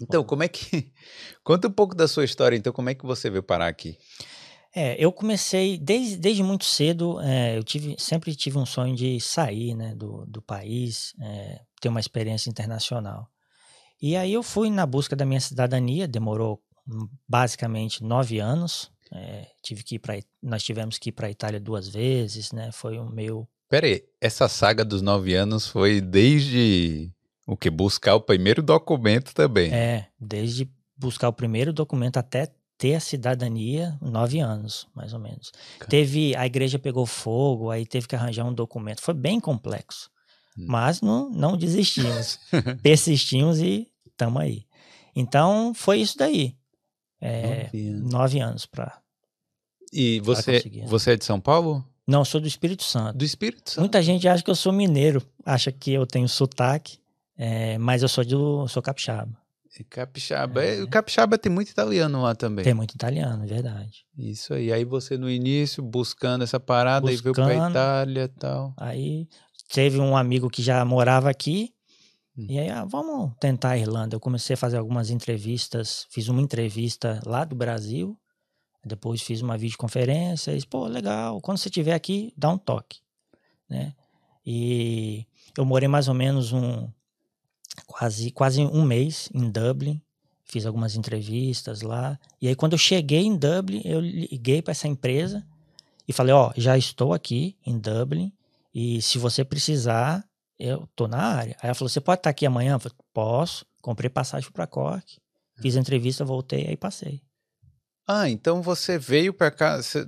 Então, 0.00 0.22
como 0.22 0.42
é 0.42 0.48
que. 0.48 0.92
Conta 1.42 1.68
um 1.68 1.72
pouco 1.72 1.94
da 1.94 2.06
sua 2.06 2.24
história, 2.24 2.56
então, 2.56 2.72
como 2.72 2.90
é 2.90 2.94
que 2.94 3.06
você 3.06 3.30
veio 3.30 3.42
parar 3.42 3.68
aqui? 3.68 3.98
É, 4.74 4.94
eu 5.02 5.10
comecei 5.10 5.78
desde, 5.78 6.18
desde 6.18 6.42
muito 6.42 6.66
cedo, 6.66 7.18
é, 7.22 7.56
eu 7.56 7.64
tive, 7.64 7.96
sempre 7.98 8.34
tive 8.34 8.58
um 8.58 8.66
sonho 8.66 8.94
de 8.94 9.18
sair 9.20 9.74
né, 9.74 9.94
do, 9.94 10.26
do 10.26 10.42
país, 10.42 11.14
é, 11.18 11.60
ter 11.80 11.88
uma 11.88 11.98
experiência 11.98 12.50
internacional. 12.50 13.26
E 14.00 14.16
aí 14.16 14.32
eu 14.32 14.42
fui 14.42 14.70
na 14.70 14.84
busca 14.86 15.16
da 15.16 15.24
minha 15.24 15.40
cidadania, 15.40 16.06
demorou 16.06 16.60
hum, 16.86 17.08
basicamente 17.28 18.02
nove 18.02 18.38
anos, 18.38 18.90
é, 19.12 19.46
tive 19.62 19.82
que 19.82 19.96
ir 19.96 19.98
pra, 19.98 20.14
nós 20.42 20.62
tivemos 20.62 20.98
que 20.98 21.10
ir 21.10 21.12
para 21.12 21.28
a 21.28 21.30
Itália 21.30 21.60
duas 21.60 21.88
vezes, 21.88 22.52
né? 22.52 22.70
Foi 22.72 22.98
um 22.98 23.08
meio. 23.08 23.46
Peraí, 23.68 24.04
essa 24.20 24.48
saga 24.48 24.84
dos 24.84 25.02
nove 25.02 25.34
anos 25.34 25.66
foi 25.66 26.00
desde 26.00 27.10
o 27.46 27.56
que? 27.56 27.70
Buscar 27.70 28.14
o 28.14 28.20
primeiro 28.20 28.62
documento 28.62 29.34
também. 29.34 29.72
É, 29.72 30.08
desde 30.20 30.70
buscar 30.96 31.28
o 31.28 31.32
primeiro 31.32 31.72
documento 31.72 32.16
até 32.16 32.48
ter 32.78 32.94
a 32.94 33.00
cidadania 33.00 33.96
nove 34.00 34.38
anos, 34.40 34.86
mais 34.94 35.12
ou 35.12 35.20
menos. 35.20 35.50
Cara. 35.78 35.90
Teve, 35.90 36.34
a 36.36 36.44
igreja 36.46 36.78
pegou 36.78 37.06
fogo, 37.06 37.70
aí 37.70 37.86
teve 37.86 38.06
que 38.06 38.16
arranjar 38.16 38.44
um 38.44 38.52
documento. 38.52 39.00
Foi 39.00 39.14
bem 39.14 39.40
complexo. 39.40 40.10
Hum. 40.58 40.64
Mas 40.68 41.00
não, 41.00 41.30
não 41.30 41.56
desistimos. 41.56 42.38
Persistimos 42.82 43.58
e 43.60 43.88
estamos 44.06 44.40
aí. 44.42 44.64
Então, 45.14 45.72
foi 45.74 46.00
isso 46.00 46.16
daí. 46.18 46.54
É, 47.20 47.70
Nove 47.72 48.40
anos. 48.40 48.66
para. 48.66 48.98
E 49.92 50.20
você, 50.20 50.54
conseguir. 50.54 50.84
você 50.86 51.12
é 51.12 51.16
de 51.16 51.24
São 51.24 51.40
Paulo? 51.40 51.84
Não, 52.06 52.24
sou 52.24 52.40
do 52.40 52.46
Espírito 52.46 52.84
Santo. 52.84 53.18
Do 53.18 53.24
Espírito 53.24 53.70
Santo? 53.70 53.80
Muita 53.80 54.02
gente 54.02 54.28
acha 54.28 54.42
que 54.42 54.50
eu 54.50 54.54
sou 54.54 54.72
mineiro, 54.72 55.22
acha 55.44 55.72
que 55.72 55.92
eu 55.92 56.06
tenho 56.06 56.28
sotaque, 56.28 56.98
é, 57.36 57.78
mas 57.78 58.02
eu 58.02 58.08
sou 58.08 58.24
do 58.24 58.68
sou 58.68 58.82
capixaba. 58.82 59.36
E 59.78 59.84
Capixaba. 59.84 60.64
É, 60.64 60.82
O 60.82 60.88
Capixaba 60.88 61.36
tem 61.36 61.52
muito 61.52 61.68
italiano 61.68 62.22
lá 62.22 62.34
também. 62.34 62.64
Tem 62.64 62.72
muito 62.72 62.94
italiano, 62.94 63.44
é 63.44 63.46
verdade. 63.46 64.06
Isso 64.16 64.54
aí. 64.54 64.72
Aí 64.72 64.84
você 64.86 65.18
no 65.18 65.28
início 65.28 65.82
buscando 65.82 66.42
essa 66.42 66.58
parada 66.58 67.12
e 67.12 67.16
veio 67.16 67.34
pra 67.34 67.44
Buscando. 67.44 67.70
Itália 67.72 68.22
e 68.24 68.28
tal. 68.28 68.74
Aí 68.78 69.28
teve 69.68 69.98
um 69.98 70.16
amigo 70.16 70.50
que 70.50 70.62
já 70.62 70.84
morava 70.84 71.30
aqui. 71.30 71.72
Hum. 72.36 72.46
E 72.48 72.58
aí, 72.58 72.68
ah, 72.68 72.84
vamos 72.84 73.32
tentar 73.40 73.70
a 73.70 73.78
Irlanda. 73.78 74.16
Eu 74.16 74.20
comecei 74.20 74.54
a 74.54 74.56
fazer 74.56 74.76
algumas 74.76 75.10
entrevistas. 75.10 76.06
Fiz 76.10 76.28
uma 76.28 76.42
entrevista 76.42 77.20
lá 77.24 77.44
do 77.44 77.54
Brasil. 77.54 78.18
Depois 78.84 79.22
fiz 79.22 79.42
uma 79.42 79.56
videoconferência. 79.56 80.56
E, 80.56 80.64
pô, 80.66 80.86
legal. 80.86 81.40
Quando 81.40 81.58
você 81.58 81.68
estiver 81.68 81.94
aqui, 81.94 82.32
dá 82.36 82.50
um 82.50 82.58
toque. 82.58 83.00
Né? 83.68 83.94
E 84.44 85.26
eu 85.56 85.64
morei 85.64 85.88
mais 85.88 86.06
ou 86.08 86.14
menos 86.14 86.52
um 86.52 86.88
quase, 87.86 88.30
quase 88.30 88.62
um 88.62 88.82
mês 88.82 89.28
em 89.34 89.50
Dublin. 89.50 90.00
Fiz 90.44 90.64
algumas 90.64 90.94
entrevistas 90.94 91.82
lá. 91.82 92.18
E 92.40 92.46
aí, 92.46 92.54
quando 92.54 92.74
eu 92.74 92.78
cheguei 92.78 93.24
em 93.24 93.36
Dublin, 93.36 93.82
eu 93.84 93.98
liguei 93.98 94.62
para 94.62 94.70
essa 94.70 94.86
empresa 94.86 95.44
e 96.06 96.12
falei: 96.12 96.32
Ó, 96.32 96.52
já 96.56 96.78
estou 96.78 97.12
aqui 97.12 97.56
em 97.66 97.76
Dublin. 97.78 98.32
E 98.78 99.00
se 99.00 99.16
você 99.16 99.42
precisar, 99.42 100.22
eu 100.58 100.86
tô 100.94 101.08
na 101.08 101.16
área. 101.18 101.56
Aí 101.62 101.68
ela 101.68 101.74
falou: 101.74 101.88
Você 101.88 101.98
pode 102.00 102.18
estar 102.20 102.28
aqui 102.28 102.44
amanhã? 102.44 102.74
Eu 102.74 102.78
falei: 102.80 102.96
Posso. 103.14 103.64
Comprei 103.80 104.10
passagem 104.10 104.50
para 104.50 104.66
Cork. 104.66 105.16
Fiz 105.62 105.76
a 105.76 105.80
entrevista, 105.80 106.26
voltei, 106.26 106.66
aí 106.68 106.76
passei. 106.76 107.22
Ah, 108.06 108.28
então 108.28 108.60
você 108.60 108.98
veio 108.98 109.32
pra 109.32 109.50
cá. 109.50 109.78
você- 109.80 110.04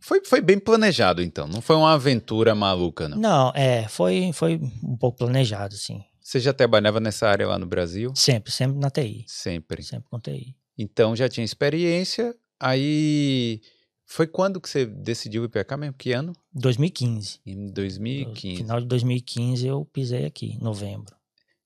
Foi, 0.00 0.22
foi 0.22 0.42
bem 0.42 0.58
planejado, 0.58 1.22
então. 1.22 1.48
Não 1.48 1.62
foi 1.62 1.76
uma 1.76 1.94
aventura 1.94 2.54
maluca, 2.54 3.08
não. 3.08 3.16
Não, 3.16 3.52
é, 3.54 3.88
foi, 3.88 4.30
foi 4.34 4.56
um 4.82 4.96
pouco 4.98 5.16
planejado, 5.16 5.74
sim. 5.74 6.04
Você 6.20 6.38
já 6.40 6.52
trabalhava 6.52 7.00
nessa 7.00 7.26
área 7.26 7.48
lá 7.48 7.58
no 7.58 7.64
Brasil? 7.66 8.12
Sempre, 8.14 8.52
sempre 8.52 8.78
na 8.78 8.90
TI. 8.90 9.24
Sempre. 9.26 9.82
Sempre 9.82 10.08
com 10.10 10.20
TI. 10.20 10.54
Então 10.76 11.16
já 11.16 11.26
tinha 11.28 11.44
experiência. 11.44 12.34
Aí. 12.60 13.60
Foi 14.06 14.26
quando 14.26 14.60
que 14.60 14.68
você 14.68 14.84
decidiu 14.86 15.44
ir 15.44 15.48
pra 15.48 15.64
cá 15.64 15.76
mesmo? 15.76 15.94
Que 15.96 16.12
ano? 16.12 16.32
2015. 16.52 17.40
Em 17.46 17.56
No 17.56 17.72
2015. 17.72 18.56
final 18.56 18.80
de 18.80 18.86
2015 18.86 19.66
eu 19.66 19.84
pisei 19.86 20.26
aqui, 20.26 20.58
novembro. 20.62 21.14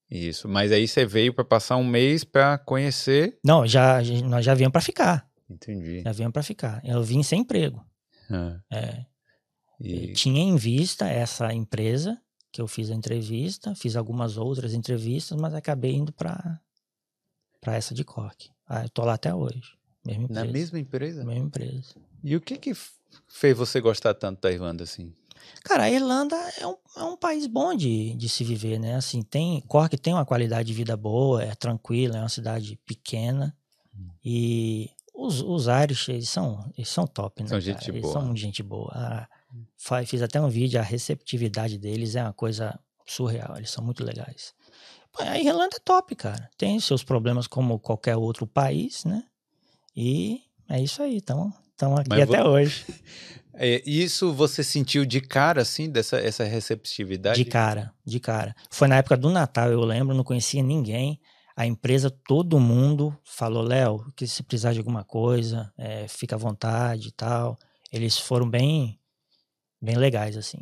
Isso. 0.09 0.47
Mas 0.47 0.71
aí 0.71 0.87
você 0.87 1.05
veio 1.05 1.33
pra 1.33 1.43
passar 1.43 1.75
um 1.77 1.83
mês 1.85 2.23
pra 2.23 2.57
conhecer. 2.57 3.37
Não, 3.43 3.67
já, 3.67 4.01
já- 4.01 4.25
nós 4.25 4.43
já 4.43 4.53
viemos 4.55 4.71
para 4.71 4.81
ficar. 4.81 5.29
Entendi. 5.49 6.01
Já 6.01 6.11
viemos 6.11 6.33
para 6.33 6.41
ficar. 6.43 6.81
Eu 6.85 7.03
vim 7.03 7.21
sem 7.23 7.41
emprego. 7.41 7.85
Ah, 8.31 8.59
É. 8.71 9.05
e- 9.79 10.13
Tinha 10.13 10.41
em 10.41 10.55
vista 10.55 11.07
essa 11.07 11.53
empresa 11.53 12.19
que 12.51 12.61
eu 12.61 12.67
fiz 12.67 12.89
a 12.89 12.95
entrevista, 12.95 13.75
fiz 13.75 13.95
algumas 13.95 14.37
outras 14.37 14.73
entrevistas, 14.73 15.39
mas 15.39 15.53
acabei 15.53 15.93
indo 15.95 16.11
para 16.13 16.59
para 17.61 17.75
essa 17.75 17.93
de 17.93 18.03
Cork. 18.05 18.49
Ah, 18.65 18.83
eu 18.83 18.89
tô 18.89 19.03
lá 19.03 19.13
até 19.15 19.33
hoje. 19.35 19.61
Mesma. 20.17 20.27
Na 20.29 20.45
mesma 20.45 20.79
empresa? 20.79 21.23
Mesma 21.23 21.45
empresa. 21.45 21.95
E 22.23 22.35
o 22.35 22.41
que 22.41 22.57
que 22.57 22.73
fez 23.27 23.57
você 23.57 23.79
gostar 23.79 24.13
tanto 24.13 24.41
da 24.41 24.51
Irlanda 24.51 24.83
assim? 24.83 25.13
Cara, 25.63 25.83
a 25.83 25.91
Irlanda 25.91 26.35
é 26.59 26.67
um, 26.67 26.75
é 26.97 27.03
um 27.03 27.17
país 27.17 27.47
bom 27.47 27.73
de, 27.73 28.13
de 28.15 28.29
se 28.29 28.43
viver, 28.43 28.79
né? 28.79 28.95
Assim, 28.95 29.21
tem, 29.21 29.61
Cork 29.61 29.97
tem 29.97 30.13
uma 30.13 30.25
qualidade 30.25 30.67
de 30.67 30.73
vida 30.73 30.95
boa, 30.97 31.43
é 31.43 31.55
tranquila, 31.55 32.17
é 32.17 32.19
uma 32.21 32.29
cidade 32.29 32.77
pequena. 32.85 33.55
Hum. 33.97 34.09
E 34.23 34.89
os, 35.13 35.41
os 35.41 35.67
Irish, 35.67 36.09
eles 36.09 36.29
são, 36.29 36.71
eles 36.77 36.89
são 36.89 37.07
top, 37.07 37.41
né? 37.43 37.49
São 37.49 37.57
cara? 37.59 37.61
gente 37.61 37.89
Eles 37.89 38.01
boa. 38.01 38.13
são 38.13 38.21
muito 38.23 38.39
gente 38.39 38.61
boa. 38.63 38.91
Ah, 38.93 39.27
fa- 39.77 40.05
fiz 40.05 40.21
até 40.21 40.39
um 40.39 40.49
vídeo, 40.49 40.79
a 40.79 40.83
receptividade 40.83 41.77
deles 41.77 42.15
é 42.15 42.23
uma 42.23 42.33
coisa 42.33 42.77
surreal, 43.05 43.55
eles 43.57 43.71
são 43.71 43.83
muito 43.83 44.03
legais. 44.03 44.53
A 45.17 45.39
Irlanda 45.39 45.75
é 45.75 45.79
top, 45.79 46.15
cara. 46.15 46.49
Tem 46.57 46.79
seus 46.79 47.03
problemas 47.03 47.47
como 47.47 47.79
qualquer 47.79 48.15
outro 48.15 48.45
país, 48.45 49.03
né? 49.03 49.23
E 49.95 50.41
é 50.69 50.81
isso 50.81 51.01
aí, 51.01 51.17
estamos 51.17 51.53
aqui 51.99 52.09
Mas 52.09 52.21
até 52.21 52.41
vo- 52.43 52.49
hoje. 52.49 52.85
É, 53.61 53.81
isso 53.85 54.31
você 54.31 54.63
sentiu 54.63 55.03
de 55.03 55.19
cara, 55.19 55.63
assim, 55.63 55.89
dessa 55.89 56.17
essa 56.17 56.45
receptividade? 56.45 57.43
De 57.43 57.49
cara, 57.49 57.93
de 58.05 58.17
cara. 58.17 58.55
Foi 58.71 58.87
na 58.87 58.95
época 58.95 59.17
do 59.17 59.29
Natal, 59.29 59.69
eu 59.69 59.81
lembro, 59.81 60.15
não 60.15 60.23
conhecia 60.23 60.63
ninguém. 60.63 61.19
A 61.57 61.65
empresa, 61.65 62.09
todo 62.09 62.57
mundo 62.57 63.13
falou, 63.21 63.61
Léo, 63.61 64.05
que 64.15 64.25
se 64.25 64.43
precisar 64.43 64.71
de 64.71 64.79
alguma 64.79 65.03
coisa, 65.03 65.73
é, 65.77 66.07
fica 66.07 66.37
à 66.37 66.39
vontade 66.39 67.09
e 67.09 67.11
tal. 67.11 67.59
Eles 67.91 68.17
foram 68.17 68.49
bem, 68.49 68.97
bem 69.81 69.97
legais, 69.97 70.37
assim. 70.37 70.59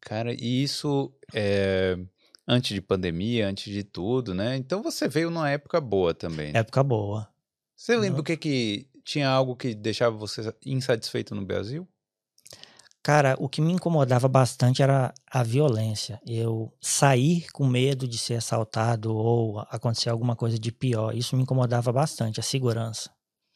Cara, 0.00 0.32
e 0.32 0.62
isso 0.62 1.12
é, 1.34 1.98
antes 2.46 2.72
de 2.72 2.80
pandemia, 2.80 3.46
antes 3.46 3.70
de 3.70 3.84
tudo, 3.84 4.34
né? 4.34 4.56
Então 4.56 4.82
você 4.82 5.06
veio 5.08 5.28
numa 5.28 5.50
época 5.50 5.78
boa 5.78 6.14
também. 6.14 6.52
Época 6.56 6.82
boa. 6.82 7.28
Você 7.78 7.96
lembra 7.96 8.20
o 8.20 8.24
que 8.24 8.36
que 8.36 8.88
tinha 9.04 9.30
algo 9.30 9.54
que 9.54 9.72
deixava 9.72 10.16
você 10.16 10.52
insatisfeito 10.66 11.32
no 11.32 11.46
Brasil? 11.46 11.86
Cara, 13.04 13.36
o 13.38 13.48
que 13.48 13.60
me 13.60 13.72
incomodava 13.72 14.26
bastante 14.26 14.82
era 14.82 15.14
a 15.30 15.44
violência. 15.44 16.20
Eu 16.26 16.74
sair 16.80 17.46
com 17.52 17.64
medo 17.64 18.08
de 18.08 18.18
ser 18.18 18.34
assaltado 18.34 19.14
ou 19.14 19.60
acontecer 19.70 20.10
alguma 20.10 20.34
coisa 20.34 20.58
de 20.58 20.72
pior. 20.72 21.14
Isso 21.14 21.36
me 21.36 21.44
incomodava 21.44 21.92
bastante, 21.92 22.40
a 22.40 22.42
segurança. 22.42 23.10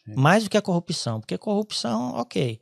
É. 0.09 0.15
Mais 0.15 0.45
do 0.45 0.51
que 0.51 0.57
a 0.57 0.63
corrupção. 0.63 1.21
Porque 1.21 1.37
corrupção, 1.37 2.15
ok, 2.15 2.61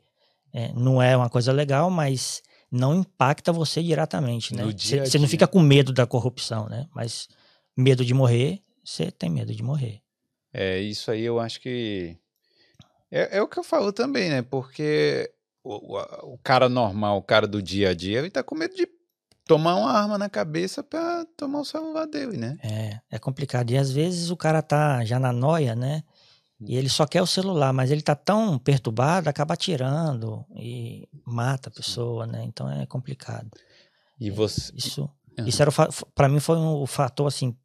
é, 0.51 0.73
não 0.73 0.99
é 0.99 1.15
uma 1.15 1.29
coisa 1.29 1.53
legal, 1.53 1.91
mas 1.91 2.41
não 2.71 2.95
impacta 2.95 3.53
você 3.53 3.83
diretamente, 3.83 4.55
né? 4.55 4.63
Você 5.05 5.19
não 5.19 5.27
fica 5.27 5.47
com 5.47 5.59
medo 5.59 5.93
da 5.93 6.07
corrupção, 6.07 6.67
né? 6.67 6.87
Mas 6.93 7.29
medo 7.77 8.03
de 8.03 8.15
morrer, 8.15 8.63
você 8.83 9.11
tem 9.11 9.29
medo 9.29 9.53
de 9.53 9.61
morrer. 9.61 10.00
É, 10.53 10.79
isso 10.79 11.11
aí 11.11 11.23
eu 11.23 11.39
acho 11.39 11.59
que. 11.61 12.17
É, 13.09 13.37
é 13.37 13.41
o 13.41 13.47
que 13.47 13.59
eu 13.59 13.63
falo 13.63 13.91
também, 13.91 14.29
né? 14.29 14.41
Porque 14.41 15.31
o, 15.63 15.97
o, 15.97 16.33
o 16.33 16.37
cara 16.37 16.69
normal, 16.69 17.17
o 17.17 17.23
cara 17.23 17.47
do 17.47 17.61
dia 17.61 17.89
a 17.89 17.93
dia, 17.93 18.19
ele 18.19 18.29
tá 18.29 18.43
com 18.43 18.55
medo 18.55 18.75
de 18.75 18.87
tomar 19.45 19.75
uma 19.75 19.91
arma 19.91 20.17
na 20.17 20.29
cabeça 20.29 20.83
pra 20.83 21.25
tomar 21.35 21.59
o 21.59 21.65
celular 21.65 22.05
dele, 22.05 22.37
né? 22.37 22.57
É, 22.63 22.99
é 23.15 23.19
complicado. 23.19 23.71
E 23.71 23.77
às 23.77 23.91
vezes 23.91 24.29
o 24.29 24.37
cara 24.37 24.61
tá 24.61 25.03
já 25.03 25.19
na 25.19 25.31
noia, 25.31 25.75
né? 25.75 26.03
E 26.67 26.75
ele 26.75 26.89
só 26.89 27.07
quer 27.07 27.21
o 27.21 27.27
celular, 27.27 27.73
mas 27.73 27.89
ele 27.89 28.01
tá 28.03 28.15
tão 28.15 28.59
perturbado, 28.59 29.27
acaba 29.27 29.55
atirando 29.55 30.45
e 30.55 31.07
mata 31.25 31.69
a 31.69 31.71
pessoa, 31.71 32.27
né? 32.27 32.43
Então 32.43 32.69
é 32.69 32.85
complicado. 32.85 33.49
E 34.19 34.29
você. 34.29 34.71
Isso, 34.75 35.09
Aham. 35.39 35.47
isso 35.47 35.61
era 35.61 35.71
para 36.13 36.29
mim 36.29 36.39
foi 36.39 36.57
um 36.57 36.85
fator 36.85 37.27
assim 37.27 37.55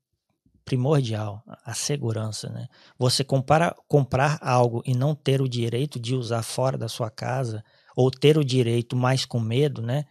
primordial, 0.67 1.45
a 1.65 1.73
segurança, 1.73 2.51
né? 2.51 2.67
Você 2.99 3.23
compara, 3.23 3.75
comprar 3.87 4.37
algo 4.43 4.83
e 4.85 4.95
não 4.95 5.15
ter 5.15 5.41
o 5.41 5.49
direito 5.49 5.99
de 5.99 6.13
usar 6.13 6.43
fora 6.43 6.77
da 6.77 6.89
sua 6.89 7.09
casa 7.09 7.65
ou 7.97 8.11
ter 8.11 8.37
o 8.37 8.45
direito 8.45 8.97
mais 8.97 9.25
com 9.25 9.39
medo, 9.39 9.81
né? 9.81 10.05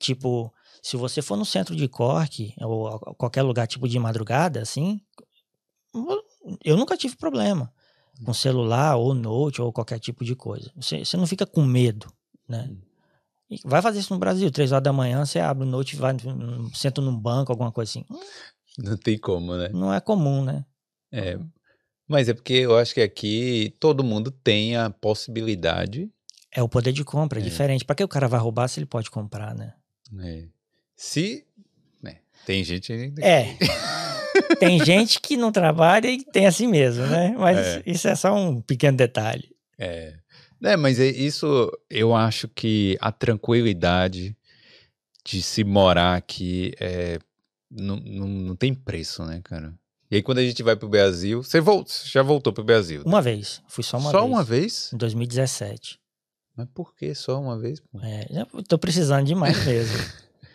Tipo, 0.00 0.52
se 0.82 0.96
você 0.96 1.22
for 1.22 1.36
no 1.36 1.44
centro 1.44 1.76
de 1.76 1.86
Cork 1.86 2.52
ou 2.60 2.98
qualquer 3.14 3.42
lugar 3.42 3.68
tipo 3.68 3.88
de 3.88 3.98
madrugada, 4.00 4.60
assim, 4.60 5.00
eu 6.64 6.76
nunca 6.76 6.96
tive 6.96 7.16
problema 7.16 7.72
com 8.24 8.34
celular 8.34 8.96
ou 8.96 9.14
note 9.14 9.62
ou 9.62 9.72
qualquer 9.72 10.00
tipo 10.00 10.24
de 10.24 10.34
coisa. 10.34 10.72
Você, 10.74 11.04
você 11.04 11.16
não 11.16 11.26
fica 11.26 11.46
com 11.46 11.62
medo, 11.62 12.12
né? 12.48 12.68
Hum. 12.68 12.80
Vai 13.64 13.80
fazer 13.80 14.00
isso 14.00 14.12
no 14.12 14.18
Brasil, 14.18 14.50
três 14.50 14.72
horas 14.72 14.84
da 14.84 14.92
manhã, 14.92 15.24
você 15.24 15.38
abre 15.38 15.66
o 15.66 15.70
note, 15.70 15.96
vai, 15.96 16.14
hum, 16.24 16.70
senta 16.74 17.00
num 17.00 17.16
banco, 17.16 17.50
alguma 17.52 17.72
coisa 17.72 17.90
assim. 17.90 18.04
Não 18.78 18.96
tem 18.96 19.18
como, 19.18 19.56
né? 19.56 19.68
Não 19.72 19.92
é 19.92 20.00
comum, 20.00 20.44
né? 20.44 20.64
É. 21.12 21.38
Mas 22.08 22.28
é 22.28 22.34
porque 22.34 22.54
eu 22.54 22.76
acho 22.76 22.94
que 22.94 23.00
aqui 23.00 23.74
todo 23.78 24.02
mundo 24.04 24.30
tem 24.30 24.76
a 24.76 24.90
possibilidade. 24.90 26.10
É 26.52 26.62
o 26.62 26.68
poder 26.68 26.92
de 26.92 27.04
compra, 27.04 27.38
é, 27.38 27.42
É. 27.42 27.44
diferente. 27.44 27.84
Pra 27.84 27.94
que 27.94 28.02
o 28.04 28.08
cara 28.08 28.26
vai 28.28 28.40
roubar 28.40 28.68
se 28.68 28.80
ele 28.80 28.86
pode 28.86 29.10
comprar, 29.10 29.54
né? 29.54 29.74
né? 30.10 30.48
Se. 30.96 31.44
né, 32.02 32.16
Tem 32.44 32.64
gente. 32.64 32.92
É. 33.20 33.56
tem 34.58 34.84
gente 34.84 35.20
que 35.20 35.36
não 35.36 35.52
trabalha 35.52 36.08
e 36.08 36.24
tem 36.24 36.46
assim 36.46 36.66
mesmo, 36.66 37.06
né? 37.06 37.34
Mas 37.38 37.56
É. 37.58 37.82
isso 37.86 38.08
é 38.08 38.14
só 38.16 38.34
um 38.34 38.60
pequeno 38.60 38.96
detalhe. 38.96 39.48
É. 39.78 40.14
É, 40.62 40.76
mas 40.76 40.98
é 41.00 41.06
isso 41.06 41.70
eu 41.88 42.14
acho 42.14 42.46
que 42.48 42.98
a 43.00 43.10
tranquilidade 43.10 44.36
de 45.24 45.42
se 45.42 45.64
morar 45.64 46.16
aqui 46.16 46.72
é, 46.80 47.18
não, 47.70 47.96
não, 47.96 48.26
não 48.26 48.56
tem 48.56 48.74
preço, 48.74 49.24
né, 49.24 49.40
cara? 49.42 49.74
E 50.10 50.16
aí, 50.16 50.22
quando 50.22 50.38
a 50.38 50.42
gente 50.42 50.62
vai 50.62 50.74
pro 50.74 50.88
Brasil, 50.88 51.42
você 51.42 51.60
volta, 51.60 51.92
já 52.04 52.20
voltou 52.22 52.52
pro 52.52 52.64
Brasil? 52.64 53.02
Uma 53.06 53.22
vez. 53.22 53.62
Fui 53.68 53.84
só 53.84 53.96
uma 53.96 54.10
só 54.10 54.20
vez. 54.20 54.32
uma 54.32 54.42
vez? 54.42 54.92
Em 54.92 54.96
2017. 54.96 56.00
Mas 56.56 56.68
por 56.74 56.94
que 56.96 57.14
só 57.14 57.40
uma 57.40 57.56
vez? 57.56 57.80
pô? 57.80 58.00
É, 58.02 58.26
tô 58.66 58.76
precisando 58.76 59.24
demais 59.24 59.62
mesmo. 59.64 59.96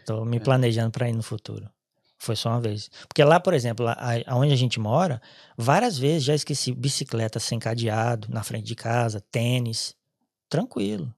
tô 0.05 0.25
me 0.25 0.41
planejando 0.41 0.91
para 0.91 1.09
ir 1.09 1.13
no 1.13 1.23
futuro. 1.23 1.69
Foi 2.17 2.35
só 2.35 2.49
uma 2.49 2.59
vez. 2.59 2.89
Porque 3.07 3.23
lá, 3.23 3.39
por 3.39 3.53
exemplo, 3.53 3.85
lá, 3.85 3.97
aonde 4.25 4.51
a 4.51 4.57
gente 4.57 4.79
mora, 4.79 5.21
várias 5.57 5.97
vezes 5.97 6.23
já 6.23 6.35
esqueci 6.35 6.73
bicicleta 6.73 7.39
sem 7.39 7.57
cadeado 7.57 8.27
na 8.29 8.43
frente 8.43 8.65
de 8.65 8.75
casa, 8.75 9.23
tênis, 9.31 9.95
tranquilo, 10.49 11.13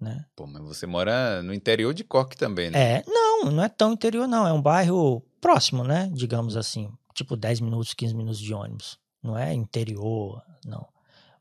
né? 0.00 0.24
Pô, 0.34 0.46
mas 0.46 0.62
você 0.62 0.86
mora 0.86 1.42
no 1.42 1.52
interior 1.52 1.92
de 1.92 2.02
Cork 2.02 2.36
também, 2.36 2.70
né? 2.70 2.96
É, 2.96 3.04
não, 3.06 3.50
não 3.50 3.62
é 3.62 3.68
tão 3.68 3.92
interior 3.92 4.26
não, 4.26 4.46
é 4.46 4.52
um 4.52 4.62
bairro 4.62 5.22
próximo, 5.40 5.84
né? 5.84 6.10
Digamos 6.12 6.56
assim, 6.56 6.90
tipo 7.14 7.36
10 7.36 7.60
minutos, 7.60 7.94
15 7.94 8.14
minutos 8.14 8.40
de 8.40 8.54
ônibus. 8.54 8.98
Não 9.22 9.36
é 9.36 9.52
interior, 9.52 10.42
não. 10.64 10.86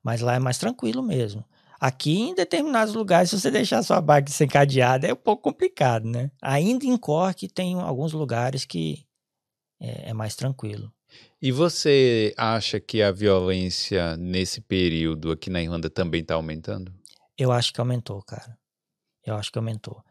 Mas 0.03 0.21
lá 0.21 0.35
é 0.35 0.39
mais 0.39 0.57
tranquilo 0.57 1.01
mesmo. 1.01 1.45
Aqui, 1.79 2.19
em 2.19 2.35
determinados 2.35 2.93
lugares, 2.93 3.29
se 3.29 3.39
você 3.39 3.49
deixar 3.49 3.81
sua 3.83 4.01
bike 4.01 4.29
sem 4.31 4.47
cadeado, 4.47 5.05
é 5.05 5.13
um 5.13 5.15
pouco 5.15 5.43
complicado, 5.43 6.05
né? 6.05 6.29
Ainda 6.41 6.85
em 6.85 6.97
Cork 6.97 7.47
tem 7.47 7.79
alguns 7.79 8.11
lugares 8.11 8.65
que 8.65 9.05
é, 9.79 10.09
é 10.09 10.13
mais 10.13 10.35
tranquilo. 10.35 10.91
E 11.41 11.53
você 11.53 12.33
acha 12.37 12.81
que 12.81 13.01
a 13.01 13.11
violência 13.11 14.17
nesse 14.17 14.59
período 14.59 15.31
aqui 15.31 15.49
na 15.49 15.61
Irlanda 15.61 15.89
também 15.89 16.23
tá 16.23 16.35
aumentando? 16.35 16.93
Eu 17.39 17.51
acho 17.51 17.73
que 17.73 17.79
aumentou, 17.79 18.21
cara. 18.21 18.57
Eu 19.25 19.35
acho 19.35 19.51
que 19.51 19.57
aumentou. 19.57 20.03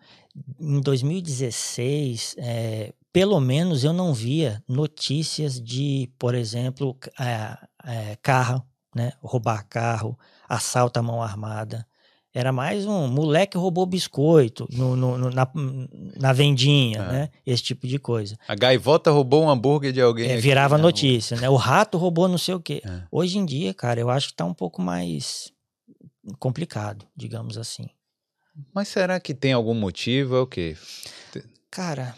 Em 0.60 0.80
2016, 0.80 2.34
é, 2.38 2.92
pelo 3.12 3.40
menos 3.40 3.84
eu 3.84 3.92
não 3.92 4.12
via 4.14 4.62
notícias 4.68 5.60
de, 5.60 6.10
por 6.18 6.34
exemplo, 6.34 6.96
é, 7.18 7.56
é, 7.84 8.16
carro, 8.22 8.62
né? 8.94 9.12
Roubar 9.20 9.66
carro, 9.68 10.18
assalto 10.48 10.98
à 10.98 11.02
mão 11.02 11.22
armada. 11.22 11.86
Era 12.34 12.52
mais 12.52 12.86
um 12.86 13.08
moleque 13.08 13.56
roubou 13.56 13.86
biscoito 13.86 14.68
no, 14.70 14.94
no- 14.94 15.18
no- 15.18 15.30
na, 15.30 15.48
na 16.16 16.32
vendinha, 16.32 16.98
É. 17.00 17.12
né? 17.12 17.28
Esse 17.44 17.62
tipo 17.62 17.86
de 17.86 17.98
coisa. 17.98 18.36
A 18.46 18.54
gaivota 18.54 19.10
roubou 19.10 19.42
um 19.44 19.50
hambúrguer 19.50 19.92
de 19.92 20.00
alguém. 20.00 20.28
É, 20.28 20.32
aqui 20.34 20.42
virava 20.42 20.76
na 20.76 20.82
rua. 20.82 20.90
notícia, 20.90 21.36
né? 21.38 21.48
O 21.48 21.56
rato 21.56 21.96
roubou 21.98 22.28
não 22.28 22.38
sei 22.38 22.54
o 22.54 22.60
quê. 22.60 22.82
É. 22.84 23.02
Hoje 23.10 23.38
em 23.38 23.44
dia, 23.46 23.72
cara, 23.74 23.98
eu 23.98 24.10
acho 24.10 24.28
que 24.28 24.34
tá 24.34 24.44
um 24.44 24.54
pouco 24.54 24.80
mais 24.80 25.50
complicado, 26.38 27.06
digamos 27.16 27.56
assim. 27.56 27.88
Mas 28.74 28.88
será 28.88 29.20
que 29.20 29.34
tem 29.34 29.52
algum 29.52 29.74
motivo? 29.74 30.36
É 30.36 30.40
o 30.40 30.46
quê? 30.46 30.76
Cara, 31.70 32.14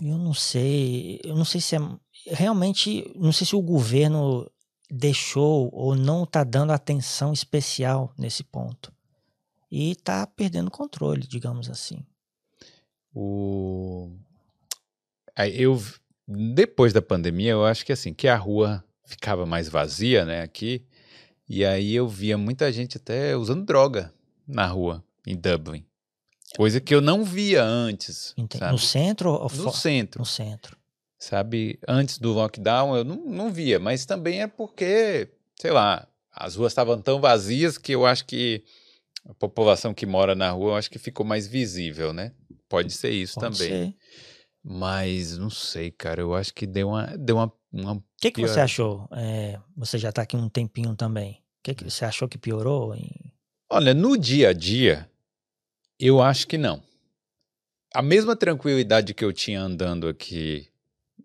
eu 0.00 0.16
não 0.16 0.34
sei. 0.34 1.20
Eu 1.24 1.36
não 1.36 1.44
sei 1.44 1.60
se 1.60 1.76
é. 1.76 1.80
Realmente, 2.26 3.10
não 3.16 3.32
sei 3.32 3.46
se 3.46 3.56
o 3.56 3.62
governo 3.62 4.50
deixou 4.90 5.70
ou 5.72 5.94
não 5.94 6.26
tá 6.26 6.44
dando 6.44 6.72
atenção 6.72 7.32
especial 7.32 8.12
nesse 8.18 8.44
ponto. 8.44 8.92
E 9.70 9.94
tá 9.96 10.26
perdendo 10.26 10.70
controle, 10.70 11.26
digamos 11.26 11.70
assim. 11.70 12.04
O... 13.14 14.10
Eu, 15.54 15.80
depois 16.26 16.92
da 16.92 17.00
pandemia, 17.00 17.52
eu 17.52 17.64
acho 17.64 17.86
que 17.86 17.92
assim, 17.92 18.12
que 18.12 18.28
a 18.28 18.36
rua 18.36 18.84
ficava 19.04 19.46
mais 19.46 19.68
vazia, 19.68 20.24
né, 20.24 20.42
aqui, 20.42 20.84
e 21.52 21.64
aí 21.64 21.94
eu 21.94 22.06
via 22.08 22.38
muita 22.38 22.72
gente 22.72 22.96
até 22.96 23.36
usando 23.36 23.64
droga 23.64 24.14
na 24.46 24.66
rua, 24.66 25.04
em 25.26 25.36
Dublin. 25.36 25.84
Coisa 26.56 26.80
que 26.80 26.94
eu 26.94 27.00
não 27.00 27.24
via 27.24 27.62
antes? 27.64 28.32
No 28.70 28.78
centro 28.78 29.30
ou 29.32 29.50
No 29.50 29.72
centro, 29.72 30.20
No 30.20 30.24
centro. 30.26 30.76
sabe? 31.18 31.78
Antes 31.86 32.18
do 32.18 32.32
lockdown 32.32 32.96
eu 32.96 33.04
não, 33.04 33.16
não 33.26 33.52
via, 33.52 33.78
mas 33.80 34.06
também 34.06 34.42
é 34.42 34.46
porque, 34.46 35.28
sei 35.60 35.70
lá, 35.72 36.06
as 36.32 36.54
ruas 36.56 36.72
estavam 36.72 37.00
tão 37.02 37.20
vazias 37.20 37.76
que 37.76 37.92
eu 37.92 38.06
acho 38.06 38.24
que 38.24 38.64
a 39.28 39.34
população 39.34 39.92
que 39.92 40.06
mora 40.06 40.34
na 40.34 40.50
rua, 40.50 40.70
eu 40.72 40.76
acho 40.76 40.90
que 40.90 40.98
ficou 40.98 41.26
mais 41.26 41.46
visível, 41.46 42.12
né? 42.12 42.32
Pode 42.68 42.92
ser 42.92 43.10
isso 43.10 43.34
Pode 43.38 43.58
também. 43.58 43.68
ser. 43.90 43.96
Mas 44.62 45.36
não 45.38 45.50
sei, 45.50 45.90
cara. 45.90 46.20
Eu 46.20 46.34
acho 46.34 46.52
que 46.54 46.66
deu 46.66 46.88
uma. 46.88 47.06
Deu 47.16 47.36
uma, 47.36 47.52
uma 47.72 47.92
O 47.94 48.02
que, 48.20 48.30
que 48.30 48.40
você 48.40 48.54
Pior. 48.54 48.64
achou? 48.64 49.08
É, 49.12 49.58
você 49.76 49.98
já 49.98 50.12
tá 50.12 50.22
aqui 50.22 50.36
um 50.36 50.48
tempinho 50.48 50.94
também. 50.94 51.39
O 51.60 51.62
que, 51.62 51.74
que 51.74 51.84
você 51.84 52.04
achou 52.04 52.26
que 52.28 52.38
piorou? 52.38 52.94
em- 52.94 53.10
Olha, 53.70 53.92
no 53.94 54.16
dia 54.16 54.48
a 54.48 54.52
dia, 54.52 55.08
eu 55.98 56.20
acho 56.22 56.46
que 56.46 56.56
não. 56.58 56.82
A 57.94 58.02
mesma 58.02 58.34
tranquilidade 58.34 59.12
que 59.14 59.24
eu 59.24 59.32
tinha 59.32 59.60
andando 59.60 60.08
aqui 60.08 60.66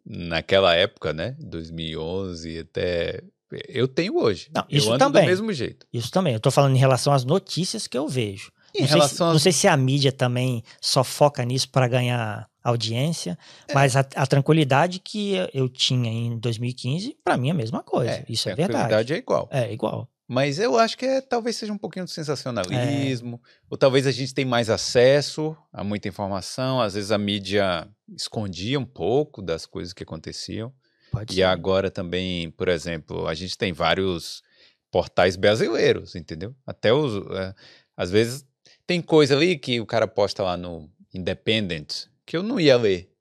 naquela 0.06 0.76
época, 0.76 1.13
né? 1.13 1.36
2011 1.39 2.60
até. 2.60 3.24
Eu 3.69 3.88
tenho 3.88 4.17
hoje. 4.17 4.50
Não, 4.54 4.63
eu 4.69 4.78
isso 4.78 4.89
ando 4.89 5.00
também. 5.00 5.24
do 5.24 5.28
mesmo 5.28 5.54
jeito. 5.54 5.88
Isso 5.93 6.12
também. 6.12 6.34
Eu 6.34 6.39
tô 6.39 6.52
falando 6.52 6.76
em 6.76 6.80
relação 6.80 7.13
às 7.13 7.24
notícias 7.24 7.88
que 7.88 7.98
eu 7.98 8.08
vejo. 8.08 8.52
Em 8.76 8.82
não, 8.82 8.88
sei 8.88 8.88
se, 8.88 8.93
relação 8.95 9.32
não 9.32 9.39
sei 9.39 9.52
se 9.54 9.67
a 9.67 9.78
mídia 9.78 10.12
também 10.12 10.62
só 10.82 11.04
foca 11.04 11.45
nisso 11.45 11.69
para 11.69 11.88
ganhar 11.88 12.50
audiência, 12.62 13.38
É. 13.67 13.74
mas 13.74 13.95
a, 13.95 14.00
a 14.15 14.28
tranquilidade 14.28 15.00
que 15.00 15.36
eu 15.54 15.69
tinha 15.69 16.12
em 16.12 16.38
2015, 16.39 17.15
para 17.24 17.38
mim 17.38 17.48
é 17.50 17.52
a 17.52 17.56
mesma 17.56 17.82
coisa. 17.84 18.26
Isso 18.28 18.50
é 18.50 18.52
a 18.52 18.56
verdade. 18.56 18.74
tranquilidade 18.80 19.13
é 19.13 19.17
igual. 19.17 19.48
É 19.52 19.71
igual. 19.71 20.10
Mas 20.27 20.57
eu 20.57 20.77
acho 20.77 20.97
que 20.97 21.05
é, 21.05 21.21
talvez 21.21 21.55
seja 21.55 21.71
um 21.71 21.77
pouquinho 21.77 22.05
de 22.05 22.11
sensacionalismo, 22.11 23.39
ou 23.69 23.77
talvez 23.77 24.07
a 24.07 24.11
gente 24.11 24.33
tenha 24.33 24.47
mais 24.47 24.69
acesso 24.71 25.55
a 25.71 25.83
muita 25.83 26.07
informação, 26.07 26.81
às 26.81 26.95
vezes 26.95 27.11
a 27.11 27.17
mídia 27.17 27.88
escondia 28.15 28.79
um 28.79 28.85
pouco 28.85 29.41
das 29.41 29.65
coisas 29.67 29.93
que 29.93 30.01
aconteciam. 30.03 30.73
Pode 31.11 31.31
E 31.33 31.38
ser. 31.38 31.43
agora 31.43 31.91
também, 31.91 32.49
por 32.51 32.67
exemplo, 32.67 33.27
a 33.27 33.33
gente 33.35 33.55
tem 33.57 33.71
vários 33.71 34.41
portais 34.89 35.35
brasileiros, 35.35 36.15
entendeu? 36.15 36.55
Até 36.65 36.91
os. 36.91 37.13
é, 37.38 37.53
às 37.95 38.09
vezes 38.09 38.45
tem 38.88 39.01
coisa 39.01 39.35
ali 39.35 39.57
que 39.57 39.79
o 39.79 39.85
cara 39.85 40.07
posta 40.07 40.41
lá 40.41 40.57
no 40.57 40.89
Independent 41.13 42.05
que 42.25 42.35
eu 42.35 42.41
não 42.43 42.59
ia 42.59 42.75
ler. 42.77 43.11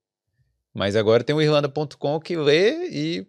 Mas 0.73 0.97
agora 0.97 1.23
tem 1.23 1.37
o 1.37 1.41
Irlanda.com 1.43 2.19
que 2.19 2.35
lê 2.37 2.89
e 2.89 3.27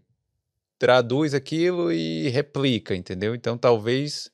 traduz 0.78 1.34
aquilo 1.34 1.92
e 1.92 2.30
replica, 2.30 2.96
entendeu? 2.96 3.34
Então 3.36 3.58
talvez 3.58 4.30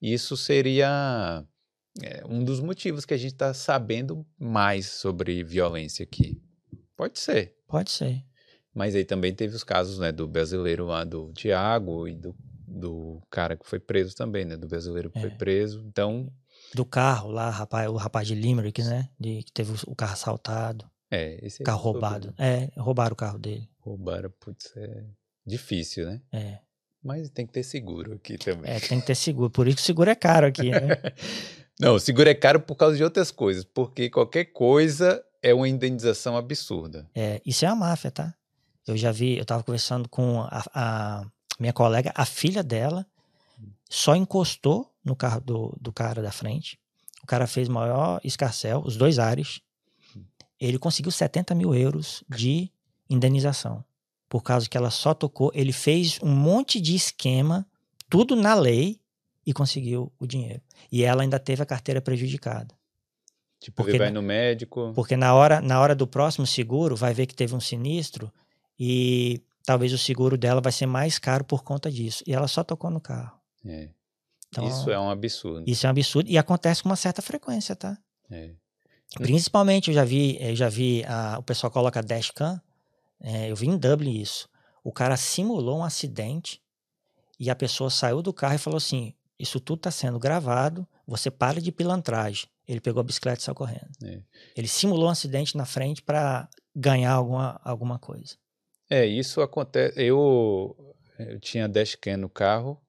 isso 0.00 0.36
seria 0.36 1.44
é, 2.02 2.22
um 2.26 2.44
dos 2.44 2.60
motivos 2.60 3.04
que 3.04 3.14
a 3.14 3.16
gente 3.16 3.32
está 3.32 3.54
sabendo 3.54 4.26
mais 4.38 4.86
sobre 4.86 5.42
violência 5.42 6.02
aqui. 6.02 6.40
Pode 6.96 7.18
ser. 7.18 7.56
Pode 7.66 7.90
ser. 7.90 8.24
Mas 8.74 8.94
aí 8.94 9.04
também 9.04 9.34
teve 9.34 9.54
os 9.54 9.64
casos, 9.64 9.98
né, 9.98 10.12
do 10.12 10.28
brasileiro 10.28 10.86
lá 10.86 11.02
do 11.04 11.32
Tiago 11.32 12.06
e 12.06 12.14
do, 12.14 12.34
do 12.66 13.22
cara 13.30 13.56
que 13.56 13.66
foi 13.66 13.80
preso 13.80 14.14
também, 14.14 14.44
né, 14.44 14.56
do 14.56 14.66
brasileiro 14.68 15.10
que 15.10 15.20
foi 15.20 15.30
É. 15.30 15.34
preso. 15.34 15.82
Então, 15.86 16.30
Do 16.74 16.84
carro 16.84 17.30
lá, 17.30 17.48
rapaz, 17.48 17.88
o 17.88 17.96
rapaz 17.96 18.26
de 18.28 18.34
Limerick, 18.34 18.82
né? 18.82 19.08
De, 19.18 19.42
que 19.44 19.52
teve 19.52 19.72
o, 19.86 19.94
carro 19.94 20.12
assaltado, 20.12 20.84
é, 21.10 21.38
esse 21.44 21.62
carro 21.62 21.82
soube, 21.82 22.00
roubado. 22.00 22.34
né? 22.38 22.70
É, 22.74 22.80
roubaram 22.80 23.14
o 23.14 23.16
carro 23.16 23.38
dele. 23.38 23.68
Roubaram, 23.78 24.30
putz, 24.38 24.76
é 24.76 25.04
difícil, 25.46 26.06
né? 26.06 26.20
É, 26.32 26.58
Mas 27.02 27.30
tem 27.30 27.46
que 27.46 27.52
ter 27.52 27.62
seguro 27.62 28.14
aqui 28.14 28.36
também. 28.36 28.70
é, 28.70 28.80
tem 28.80 29.00
que 29.00 29.06
ter 29.06 29.14
seguro. 29.14 29.50
Por 29.50 29.66
isso 29.68 29.76
que 29.76 29.82
o 29.82 29.86
seguro 29.86 30.10
é 30.10 30.14
caro 30.14 30.46
aqui, 30.46 30.70
né? 30.70 30.88
Não, 31.78 31.94
o 31.94 32.00
seguro 32.00 32.28
é 32.28 32.34
caro 32.34 32.60
por 32.60 32.74
causa 32.74 32.96
de 32.96 33.04
outras 33.04 33.30
coisas, 33.30 33.62
porque 33.64 34.08
qualquer 34.08 34.46
coisa 34.46 35.22
é 35.42 35.52
uma 35.52 35.68
indenização 35.68 36.36
absurda. 36.36 37.08
É, 37.14 37.40
isso 37.44 37.64
é 37.64 37.68
a 37.68 37.74
máfia, 37.74 38.10
tá? 38.10 38.34
Eu 38.86 38.96
já 38.96 39.12
vi, 39.12 39.36
eu 39.36 39.44
tava 39.44 39.62
conversando 39.62 40.08
com 40.08 40.40
a, 40.40 40.64
a 40.74 41.26
minha 41.60 41.72
colega, 41.72 42.12
a 42.14 42.24
filha 42.24 42.62
dela 42.62 43.06
só 43.88 44.16
encostou 44.16 44.90
no 45.04 45.14
carro 45.14 45.40
do, 45.40 45.76
do 45.80 45.92
cara 45.92 46.22
da 46.22 46.32
frente. 46.32 46.78
O 47.22 47.26
cara 47.26 47.46
fez 47.46 47.68
maior 47.68 48.20
escarcel, 48.24 48.82
os 48.84 48.96
dois 48.96 49.18
ares. 49.18 49.60
Ele 50.58 50.78
conseguiu 50.78 51.12
70 51.12 51.54
mil 51.54 51.74
euros 51.74 52.24
de 52.28 52.70
indenização. 53.10 53.84
Por 54.28 54.42
causa 54.42 54.68
que 54.68 54.76
ela 54.76 54.90
só 54.90 55.14
tocou. 55.14 55.50
Ele 55.54 55.72
fez 55.72 56.18
um 56.22 56.34
monte 56.34 56.80
de 56.80 56.94
esquema, 56.94 57.66
tudo 58.10 58.34
na 58.34 58.54
lei, 58.54 59.00
e 59.46 59.52
conseguiu 59.52 60.12
o 60.18 60.26
dinheiro. 60.26 60.60
E 60.90 61.04
ela 61.04 61.22
ainda 61.22 61.38
teve 61.38 61.62
a 61.62 61.66
carteira 61.66 62.00
prejudicada. 62.00 62.74
Tipo, 63.60 63.76
Porque 63.76 63.92
ele 63.92 63.98
vai 63.98 64.10
no 64.10 64.20
médico. 64.22 64.92
Porque 64.94 65.16
na 65.16 65.34
hora, 65.34 65.60
na 65.60 65.80
hora 65.80 65.94
do 65.94 66.06
próximo 66.06 66.46
seguro, 66.46 66.96
vai 66.96 67.14
ver 67.14 67.26
que 67.26 67.34
teve 67.34 67.54
um 67.54 67.60
sinistro 67.60 68.30
e 68.78 69.40
talvez 69.64 69.92
o 69.92 69.98
seguro 69.98 70.36
dela 70.36 70.60
vai 70.60 70.72
ser 70.72 70.86
mais 70.86 71.18
caro 71.18 71.44
por 71.44 71.62
conta 71.62 71.90
disso. 71.90 72.22
E 72.26 72.34
ela 72.34 72.48
só 72.48 72.62
tocou 72.64 72.90
no 72.90 73.00
carro. 73.00 73.38
É. 73.64 73.88
Então, 74.48 74.66
Isso 74.68 74.90
é 74.90 74.98
um 74.98 75.10
absurdo. 75.10 75.64
isso 75.68 75.86
é 75.86 75.88
um 75.88 75.90
absurdo 75.90 76.30
e 76.30 76.36
acontece 76.38 76.82
com 76.82 76.88
uma 76.88 76.96
certa 76.96 77.20
frequência, 77.22 77.74
tá? 77.76 77.96
É. 78.30 78.50
Principalmente, 79.18 79.88
eu 79.88 79.94
já 79.94 80.04
vi, 80.04 80.36
eu 80.40 80.54
já 80.56 80.68
vi 80.68 81.04
a- 81.04 81.36
o 81.38 81.42
pessoal 81.42 81.70
coloca 81.70 82.02
dashcam, 82.02 82.60
é, 83.20 83.50
eu 83.50 83.56
vi 83.56 83.66
em 83.66 83.76
Dublin 83.76 84.20
isso. 84.20 84.48
O 84.82 84.92
cara 84.92 85.16
simulou 85.16 85.78
um 85.78 85.84
acidente 85.84 86.62
e 87.38 87.50
a 87.50 87.56
pessoa 87.56 87.90
saiu 87.90 88.22
do 88.22 88.32
carro 88.32 88.54
e 88.54 88.58
falou 88.58 88.78
assim: 88.78 89.14
Isso 89.38 89.60
tudo 89.60 89.78
está 89.78 89.90
sendo 89.90 90.18
gravado, 90.18 90.86
você 91.06 91.30
para 91.30 91.60
de 91.60 91.72
pilantragem. 91.72 92.48
Ele 92.66 92.80
pegou 92.80 93.00
a 93.00 93.04
bicicleta 93.04 93.40
e 93.40 93.42
saiu 93.42 93.54
correndo. 93.54 93.90
É. 94.02 94.20
Ele 94.56 94.66
simulou 94.66 95.06
um 95.06 95.10
acidente 95.10 95.56
na 95.56 95.64
frente 95.64 96.02
para 96.02 96.48
ganhar 96.74 97.12
alguma, 97.12 97.60
alguma 97.64 97.98
coisa. 97.98 98.36
É, 98.90 99.04
isso 99.04 99.40
acontece. 99.40 100.00
Eu, 100.00 100.76
eu 101.18 101.40
tinha 101.40 101.68
dashcam 101.68 102.16
no 102.16 102.28
carro, 102.28 102.80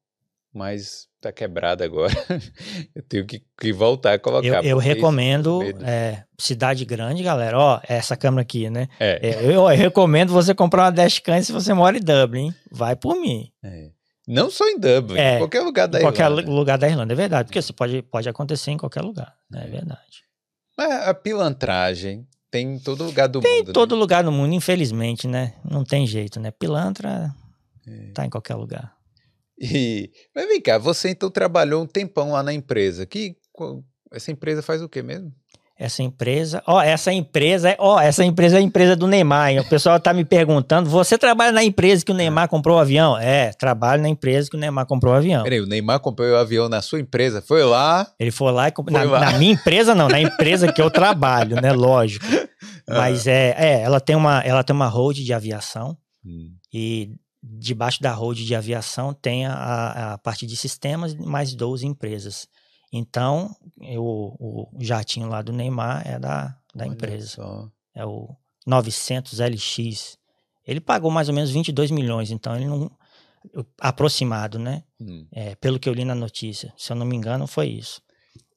mas 0.58 1.08
tá 1.22 1.32
quebrado 1.32 1.84
agora. 1.84 2.14
eu 2.96 3.02
tenho 3.04 3.26
que, 3.26 3.42
que 3.60 3.72
voltar 3.72 4.14
a 4.14 4.20
colocar. 4.20 4.48
Eu, 4.48 4.64
eu 4.64 4.78
recomendo, 4.78 5.62
é, 5.86 6.24
cidade 6.38 6.84
grande, 6.86 7.24
galera, 7.24 7.58
ó, 7.58 7.80
essa 7.88 8.18
câmera 8.18 8.42
aqui, 8.42 8.70
né? 8.70 8.88
É, 9.00 9.30
É, 9.30 9.46
eu, 9.46 9.52
eu 9.52 9.66
recomendo 9.68 10.34
você 10.34 10.54
comprar 10.56 10.84
uma 10.86 10.92
dashcam 10.92 11.42
se 11.44 11.52
você 11.52 11.74
mora 11.74 11.98
em 11.98 12.02
Dublin, 12.02 12.54
vai 12.72 12.96
por 12.96 13.16
mim. 13.16 13.52
é. 13.64 13.92
Não 14.30 14.50
só 14.52 14.68
em 14.68 14.78
Dublin, 14.78 15.18
É, 15.18 15.36
em 15.36 15.38
qualquer 15.38 15.62
lugar 15.62 15.88
da 15.88 16.00
Em 16.00 16.02
qualquer 16.02 16.24
Irlanda. 16.30 16.52
lugar 16.52 16.78
da 16.78 16.90
Irlanda, 16.90 17.14
é 17.14 17.16
verdade, 17.16 17.48
porque 17.48 17.60
isso 17.60 17.74
pode, 17.74 18.02
pode 18.02 18.28
acontecer 18.28 18.72
em 18.72 18.78
qualquer 18.78 19.02
lugar, 19.02 19.34
né? 19.50 19.64
é 19.66 19.70
verdade. 19.70 20.02
Mas 20.78 20.92
a 21.08 21.14
pilantragem 21.14 22.28
tem 22.52 22.74
em 22.76 22.80
todo 22.80 23.06
lugar 23.06 23.28
do 23.30 23.40
Tem 23.40 23.60
mundo. 23.60 23.70
em 23.70 23.74
todo 23.74 23.96
né? 23.96 24.00
lugar 24.02 24.26
no 24.26 24.32
mundo, 24.34 24.54
infelizmente, 24.54 25.30
né? 25.30 25.54
Não 25.64 25.86
tem 25.86 26.06
jeito, 26.06 26.42
né? 26.42 26.52
Pilantra 26.52 27.34
É. 27.88 28.12
tá 28.14 28.26
em 28.26 28.30
qualquer 28.30 28.56
lugar. 28.56 28.94
E, 29.60 30.12
mas 30.36 30.48
vem 30.48 30.62
cá, 30.62 30.78
você 30.78 31.10
então 31.10 31.30
trabalhou 31.30 31.84
um 31.84 31.88
tempão 31.88 32.32
lá 32.32 32.44
na 32.44 32.54
empresa. 32.54 33.06
Que, 33.06 33.36
essa 34.12 34.32
empresa 34.32 34.62
faz 34.62 34.82
o 34.82 34.90
quê 34.90 35.02
mesmo? 35.02 35.32
Essa 35.80 36.02
empresa, 36.02 36.64
ó, 36.66 36.82
essa 36.82 37.14
empresa, 37.14 37.70
é- 37.70 37.76
ó, 37.78 38.00
essa 38.00 38.26
empresa 38.26 38.58
é 38.58 38.60
a 38.60 38.64
empresa 38.64 38.96
do 38.96 39.06
Neymar. 39.06 39.52
hein? 39.52 39.60
O 39.60 39.70
pessoal 39.70 40.00
tá 40.00 40.12
me 40.12 40.26
perguntando, 40.26 40.90
você 40.90 41.20
trabalha 41.20 41.52
na 41.52 41.64
empresa 41.64 42.04
que 42.04 42.12
o 42.12 42.16
Neymar 42.16 42.48
comprou 42.50 42.78
o 42.78 42.80
avião? 42.80 43.16
É, 43.16 43.52
trabalho 43.54 44.02
na 44.02 44.10
empresa 44.10 44.50
que 44.50 44.56
o 44.56 44.60
Neymar 44.60 44.88
comprou 44.88 45.14
o 45.14 45.16
avião. 45.18 45.44
Peraí, 45.44 45.60
o 45.62 45.68
Neymar 45.68 46.00
comprou 46.00 46.28
o 46.32 46.36
avião 46.36 46.68
na 46.68 46.82
sua 46.82 47.00
empresa, 47.00 47.44
foi 47.44 47.64
lá. 47.64 48.12
Ele 48.20 48.32
foi 48.32 48.52
lá 48.52 48.70
e 48.70 48.72
comprou. 48.72 48.98
Na, 48.98 49.04
lá. 49.06 49.20
na 49.20 49.38
minha 49.38 49.54
empresa, 49.54 49.94
não, 49.94 50.08
na 50.08 50.20
empresa 50.20 50.74
que 50.74 50.82
eu 50.82 50.90
trabalho, 50.90 51.62
né? 51.62 51.72
Lógico. 51.74 52.26
Mas 52.90 53.28
é, 53.28 53.54
é, 53.56 53.82
ela 53.82 54.00
tem 54.00 54.16
uma, 54.16 54.40
ela 54.42 54.64
tem 54.64 54.76
uma 54.76 54.88
hold 54.88 55.18
de 55.18 55.34
aviação 55.34 55.96
Hum, 56.26 56.54
e 56.74 57.12
debaixo 57.60 58.02
da 58.02 58.14
hold 58.14 58.38
de 58.38 58.56
aviação 58.56 59.14
tem 59.14 59.46
a, 59.46 60.14
a 60.14 60.18
parte 60.18 60.46
de 60.46 60.56
sistemas 60.58 61.16
mais 61.16 61.54
12 61.56 61.86
empresas. 61.86 62.48
Então, 62.92 63.56
eu, 63.82 64.04
o 64.04 64.70
jatinho 64.80 65.28
lá 65.28 65.42
do 65.42 65.52
Neymar 65.52 66.08
é 66.08 66.18
da, 66.18 66.56
da 66.74 66.86
olha 66.86 66.94
empresa. 66.94 67.28
só. 67.28 67.70
É 67.94 68.06
o 68.06 68.30
900 68.66 69.40
LX. 69.40 70.18
Ele 70.66 70.80
pagou 70.80 71.10
mais 71.12 71.30
ou 71.30 71.36
menos 71.36 71.50
22 71.50 71.92
milhões, 71.92 72.32
então 72.32 72.56
ele 72.56 72.66
não. 72.66 72.92
Aproximado, 73.80 74.60
né? 74.60 74.84
Hum. 75.00 75.26
É, 75.32 75.56
pelo 75.56 75.80
que 75.80 75.88
eu 75.88 75.94
li 75.94 76.04
na 76.04 76.16
notícia. 76.16 76.74
Se 76.78 76.92
eu 76.92 76.96
não 76.98 77.06
me 77.06 77.16
engano, 77.16 77.48
foi 77.48 77.68
isso. 77.68 78.02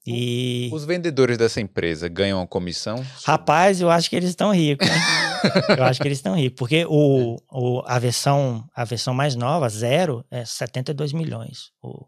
E. 0.07 0.68
Os 0.72 0.85
vendedores 0.85 1.38
dessa 1.38 1.61
empresa 1.61 2.09
ganham 2.09 2.38
uma 2.38 2.46
comissão? 2.46 3.05
Rapaz, 3.24 3.81
eu 3.81 3.90
acho 3.90 4.09
que 4.11 4.16
eles 4.16 4.31
estão 4.31 4.53
ricos. 4.53 4.88
hein? 4.88 4.94
eu 5.76 5.85
acho 5.85 6.00
que 6.00 6.09
eles 6.09 6.18
estão 6.18 6.35
ricos. 6.35 6.59
Porque 6.59 6.85
o, 6.88 7.37
o, 7.50 7.83
a, 7.87 7.98
versão, 7.98 8.64
a 8.74 8.85
versão 8.85 9.14
mais 9.14 9.35
nova, 9.35 9.68
zero, 9.68 10.24
é 10.31 10.44
72 10.44 11.12
milhões. 11.12 11.70
O, 11.83 12.07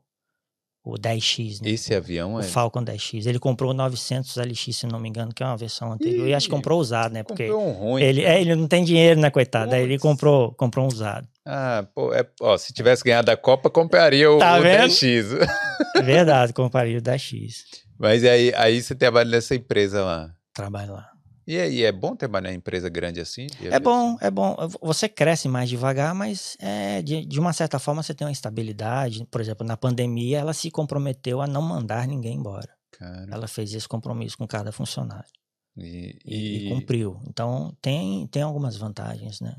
o 0.85 0.95
10X, 0.99 1.63
né? 1.63 1.71
Esse 1.71 1.95
avião 1.95 2.35
O 2.35 2.41
é. 2.41 2.43
Falcon 2.43 2.85
10X. 2.85 3.27
Ele 3.27 3.39
comprou 3.39 3.71
o 3.71 3.75
900 3.75 4.37
LX, 4.37 4.77
se 4.77 4.87
não 4.87 4.99
me 4.99 5.09
engano, 5.09 5.33
que 5.33 5.43
é 5.43 5.47
uma 5.47 5.57
versão 5.57 5.93
anterior. 5.93 6.27
E 6.27 6.35
acho 6.35 6.49
que 6.49 6.53
Ih, 6.53 6.57
comprou 6.57 6.81
usado, 6.81 7.13
né? 7.13 7.23
Porque 7.23 7.47
Comprou 7.47 7.69
um 7.69 7.73
ruim. 7.73 8.03
ele, 8.03 8.25
é, 8.25 8.41
ele 8.41 8.55
não 8.57 8.67
tem 8.67 8.83
dinheiro, 8.85 9.21
né, 9.21 9.31
coitado? 9.31 9.75
Aí 9.75 9.83
ele 9.83 9.99
comprou, 9.99 10.53
comprou 10.55 10.85
um 10.85 10.89
usado. 10.89 11.29
Ah, 11.47 11.87
pô, 11.95 12.13
é, 12.13 12.27
ó, 12.41 12.57
se 12.59 12.73
tivesse 12.73 13.03
ganhado 13.05 13.31
a 13.31 13.37
Copa, 13.37 13.71
compraria 13.71 14.31
o, 14.31 14.39
Tá 14.39 14.59
o 14.59 14.63
vendo? 14.63 14.89
10X. 14.91 15.39
É 15.95 16.01
verdade, 16.01 16.53
comparei 16.53 16.97
o 16.97 17.03
10X. 17.03 17.65
Mas 17.99 18.25
aí, 18.25 18.53
aí 18.57 18.83
você 18.83 18.95
trabalha 18.95 19.31
nessa 19.31 19.55
empresa 19.55 20.03
lá. 20.03 20.31
Trabalho 20.55 20.93
lá. 20.95 21.12
E 21.47 21.59
aí, 21.59 21.83
é 21.83 21.91
bom 21.91 22.15
trabalhar 22.15 22.53
em 22.53 22.57
empresa 22.57 22.89
grande 22.89 23.21
assim? 23.21 23.47
É 23.61 23.81
bom, 23.81 24.17
é 24.21 24.31
bom. 24.31 24.57
Você 24.81 25.09
cresce 25.09 25.49
mais 25.49 25.69
devagar, 25.69 26.15
mas 26.15 26.57
é, 26.61 27.03
de, 27.03 27.25
de 27.25 27.41
uma 27.41 27.53
certa 27.53 27.79
forma 27.79 28.03
você 28.03 28.15
tem 28.15 28.27
uma 28.27 28.33
estabilidade. 28.33 29.27
Por 29.31 29.41
exemplo, 29.41 29.67
na 29.67 29.77
pandemia, 29.77 30.39
ela 30.39 30.55
se 30.55 30.71
comprometeu 30.71 31.41
a 31.41 31.47
não 31.47 31.63
mandar 31.63 32.07
ninguém 32.07 32.37
embora. 32.37 32.69
Cara, 32.93 33.27
Ela 33.31 33.49
fez 33.49 33.75
esse 33.75 33.89
compromisso 33.89 34.39
com 34.39 34.47
cada 34.47 34.71
funcionário 34.71 35.31
e, 35.77 36.19
e, 36.25 36.37
e 36.37 36.67
e, 36.67 36.69
cumpriu. 36.69 37.21
Então, 37.27 37.77
tem, 37.81 38.27
tem 38.29 38.43
algumas 38.43 38.77
vantagens, 38.77 39.41
né? 39.41 39.57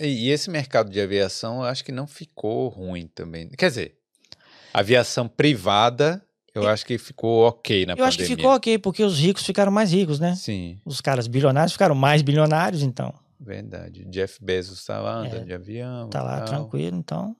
e 0.00 0.30
esse 0.30 0.48
mercado 0.48 0.90
de 0.90 1.00
aviação, 1.00 1.56
eu 1.56 1.64
acho 1.64 1.84
que 1.84 1.90
não 1.90 2.06
ficou 2.06 2.68
ruim 2.68 3.08
também. 3.08 3.48
Quer 3.48 3.68
dizer, 3.68 3.98
aviação 4.72 5.26
privada, 5.26 6.24
eu 6.58 6.68
acho 6.68 6.84
que 6.86 6.98
ficou 6.98 7.46
ok 7.46 7.86
na 7.86 7.92
Eu 7.92 7.96
pandemia. 7.96 8.08
acho 8.08 8.18
que 8.18 8.24
ficou 8.26 8.50
ok, 8.54 8.78
porque 8.78 9.02
os 9.02 9.18
ricos 9.18 9.44
ficaram 9.44 9.72
mais 9.72 9.92
ricos, 9.92 10.18
né? 10.20 10.34
Sim, 10.34 10.78
Os 10.84 11.00
caras 11.00 11.26
bilionários 11.26 11.72
ficaram 11.72 11.94
mais 11.94 12.22
bilionários, 12.22 12.82
então. 12.82 13.12
verdade. 13.40 14.04
Jeff 14.06 14.38
Bezos 14.42 14.84
tá 14.84 15.00
lá 15.00 15.16
andando 15.20 15.42
É, 15.42 15.44
de 15.44 15.52
avião. 15.54 16.08
Tá 16.10 16.22
lá 16.22 16.38
tal. 16.40 16.46
tranquilo, 16.48 16.96
então. 16.96 17.36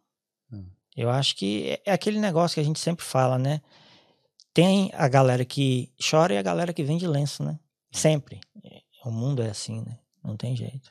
Hum. 0.52 0.64
Eu 0.96 1.10
acho 1.10 1.34
que 1.36 1.68
é- 1.70 1.82
é 1.86 1.92
aquele 1.92 2.18
negócio 2.18 2.54
que 2.54 2.60
a 2.60 2.64
gente 2.64 2.78
sempre 2.80 3.04
fala, 3.04 3.38
né? 3.38 3.60
Tem 4.54 4.90
a 4.94 5.06
galera 5.08 5.44
que 5.44 5.92
chora 6.10 6.34
e 6.34 6.38
a 6.38 6.42
galera 6.42 6.72
que 6.72 6.82
vende 6.82 7.06
lenço, 7.06 7.42
né? 7.44 7.58
Sempre. 7.92 8.40
É, 8.64 8.78
O 9.04 9.10
mundo 9.10 9.40
é 9.42 9.48
assim, 9.50 9.80
né? 9.82 9.96
Não 10.24 10.36
tem 10.36 10.54
jeito. 10.56 10.90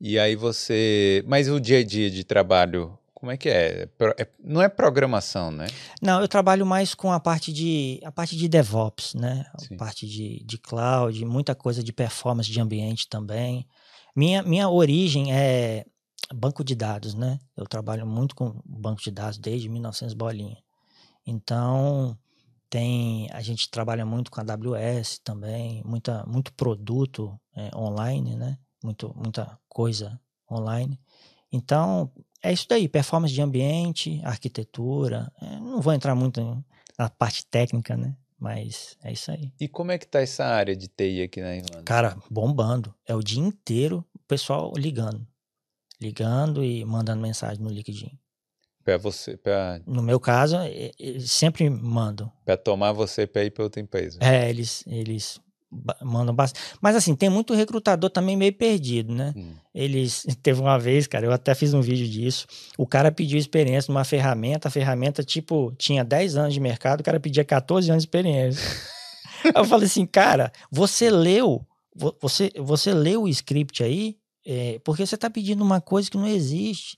E 0.00 0.18
aí 0.18 0.34
você. 0.36 1.22
Mas 1.26 1.48
o 1.48 1.60
dia 1.60 1.80
a 1.80 1.84
dia 1.84 2.10
de 2.10 2.24
trabalho, 2.24 2.96
como 3.22 3.30
é 3.30 3.36
que 3.36 3.48
é? 3.48 3.86
Pro- 3.86 4.12
é- 4.18 4.26
Não 4.42 4.60
é 4.60 4.68
programação, 4.68 5.52
né? 5.52 5.68
Não, 6.02 6.20
eu 6.20 6.26
trabalho 6.26 6.66
mais 6.66 6.92
com 6.92 7.12
a 7.12 7.20
parte 7.20 7.52
de 7.52 8.00
a 8.02 8.10
parte 8.10 8.36
de 8.36 8.48
DevOps, 8.48 9.14
né? 9.14 9.46
A 9.54 9.76
parte 9.76 10.08
de, 10.08 10.42
de 10.44 10.58
cloud, 10.58 11.24
muita 11.24 11.54
coisa 11.54 11.84
de 11.84 11.92
performance 11.92 12.50
de 12.50 12.60
ambiente 12.60 13.08
também. 13.08 13.64
Minha, 14.16 14.42
minha 14.42 14.68
origem 14.68 15.32
é 15.32 15.84
banco 16.34 16.64
de 16.64 16.74
dados, 16.74 17.14
né? 17.14 17.38
Eu 17.56 17.64
trabalho 17.64 18.04
muito 18.04 18.34
com 18.34 18.60
banco 18.66 19.00
de 19.00 19.12
dados 19.12 19.38
desde 19.38 19.68
1900 19.68 20.14
bolinha. 20.14 20.58
Então, 21.24 22.18
tem 22.68 23.28
a 23.30 23.40
gente 23.40 23.70
trabalha 23.70 24.04
muito 24.04 24.32
com 24.32 24.40
a 24.40 24.42
AWS 24.42 25.20
também, 25.22 25.80
muita 25.84 26.24
muito 26.26 26.52
produto 26.54 27.38
é, 27.54 27.70
online, 27.76 28.34
né? 28.34 28.58
Muito, 28.82 29.14
muita 29.16 29.56
coisa 29.68 30.20
online. 30.50 30.98
Então, 31.52 32.10
é 32.42 32.52
isso 32.52 32.66
daí, 32.68 32.88
performance 32.88 33.32
de 33.32 33.40
ambiente, 33.40 34.20
arquitetura. 34.24 35.32
é, 35.40 35.56
não 35.60 35.80
vou 35.80 35.92
entrar 35.92 36.14
muito 36.14 36.64
na 36.98 37.08
parte 37.08 37.46
técnica, 37.46 37.96
né? 37.96 38.16
Mas 38.38 38.96
é 39.04 39.12
isso 39.12 39.30
aí. 39.30 39.52
E 39.60 39.68
como 39.68 39.92
é 39.92 39.98
que 39.98 40.06
tá 40.06 40.20
essa 40.20 40.44
área 40.44 40.74
de 40.74 40.88
TI 40.88 41.22
aqui 41.22 41.40
na 41.40 41.54
Irlanda? 41.54 41.84
Cara, 41.84 42.16
bombando. 42.28 42.92
É 43.06 43.14
o 43.14 43.22
dia 43.22 43.40
inteiro 43.40 44.04
o 44.14 44.18
pessoal 44.26 44.72
ligando. 44.76 45.24
Ligando 46.00 46.64
e 46.64 46.84
mandando 46.84 47.22
mensagem 47.22 47.62
no 47.62 47.70
LinkedIn. 47.70 48.18
Pra 48.82 48.98
você, 48.98 49.36
pra, 49.36 49.80
No 49.86 50.02
meu 50.02 50.18
caso, 50.18 50.56
eles 50.98 51.30
sempre 51.30 51.70
mandam. 51.70 52.32
pra 52.44 52.56
tomar 52.56 52.90
você 52.90 53.28
pra 53.28 53.44
ir 53.44 53.52
pra 53.52 53.62
outra 53.62 53.80
empresa. 53.80 54.18
É, 54.20 54.50
eles, 54.50 54.82
eles 54.88 55.40
mandam 56.02 56.34
bastante. 56.34 56.64
Mas 56.80 56.94
assim, 56.96 57.14
tem 57.14 57.30
muito 57.30 57.54
recrutador 57.54 58.10
também 58.10 58.36
meio 58.36 58.52
perdido, 58.52 59.14
né? 59.14 59.32
Hum. 59.36 59.54
Eles. 59.74 60.26
Teve 60.42 60.60
uma 60.60 60.78
vez, 60.78 61.06
cara, 61.06 61.24
eu 61.26 61.32
até 61.32 61.54
fiz 61.54 61.72
um 61.72 61.80
vídeo 61.80 62.06
disso. 62.06 62.46
O 62.76 62.86
cara 62.86 63.10
pediu 63.10 63.38
experiência 63.38 63.90
numa 63.92 64.04
ferramenta, 64.04 64.68
a 64.68 64.70
ferramenta, 64.70 65.22
tipo, 65.24 65.72
tinha 65.78 66.04
10 66.04 66.36
anos 66.36 66.54
de 66.54 66.60
mercado, 66.60 67.00
o 67.00 67.04
cara 67.04 67.18
pedia 67.18 67.44
14 67.44 67.90
anos 67.90 68.02
de 68.02 68.08
experiência. 68.08 68.62
Eu 69.56 69.64
falei 69.64 69.86
assim, 69.86 70.06
cara, 70.06 70.52
você 70.70 71.10
leu, 71.10 71.66
vo- 71.96 72.16
você, 72.20 72.52
você 72.58 72.92
leu 72.94 73.22
o 73.22 73.28
script 73.28 73.82
aí, 73.82 74.16
é, 74.46 74.78
porque 74.84 75.04
você 75.04 75.16
tá 75.16 75.28
pedindo 75.28 75.64
uma 75.64 75.80
coisa 75.80 76.08
que 76.10 76.16
não 76.16 76.28
existe. 76.28 76.96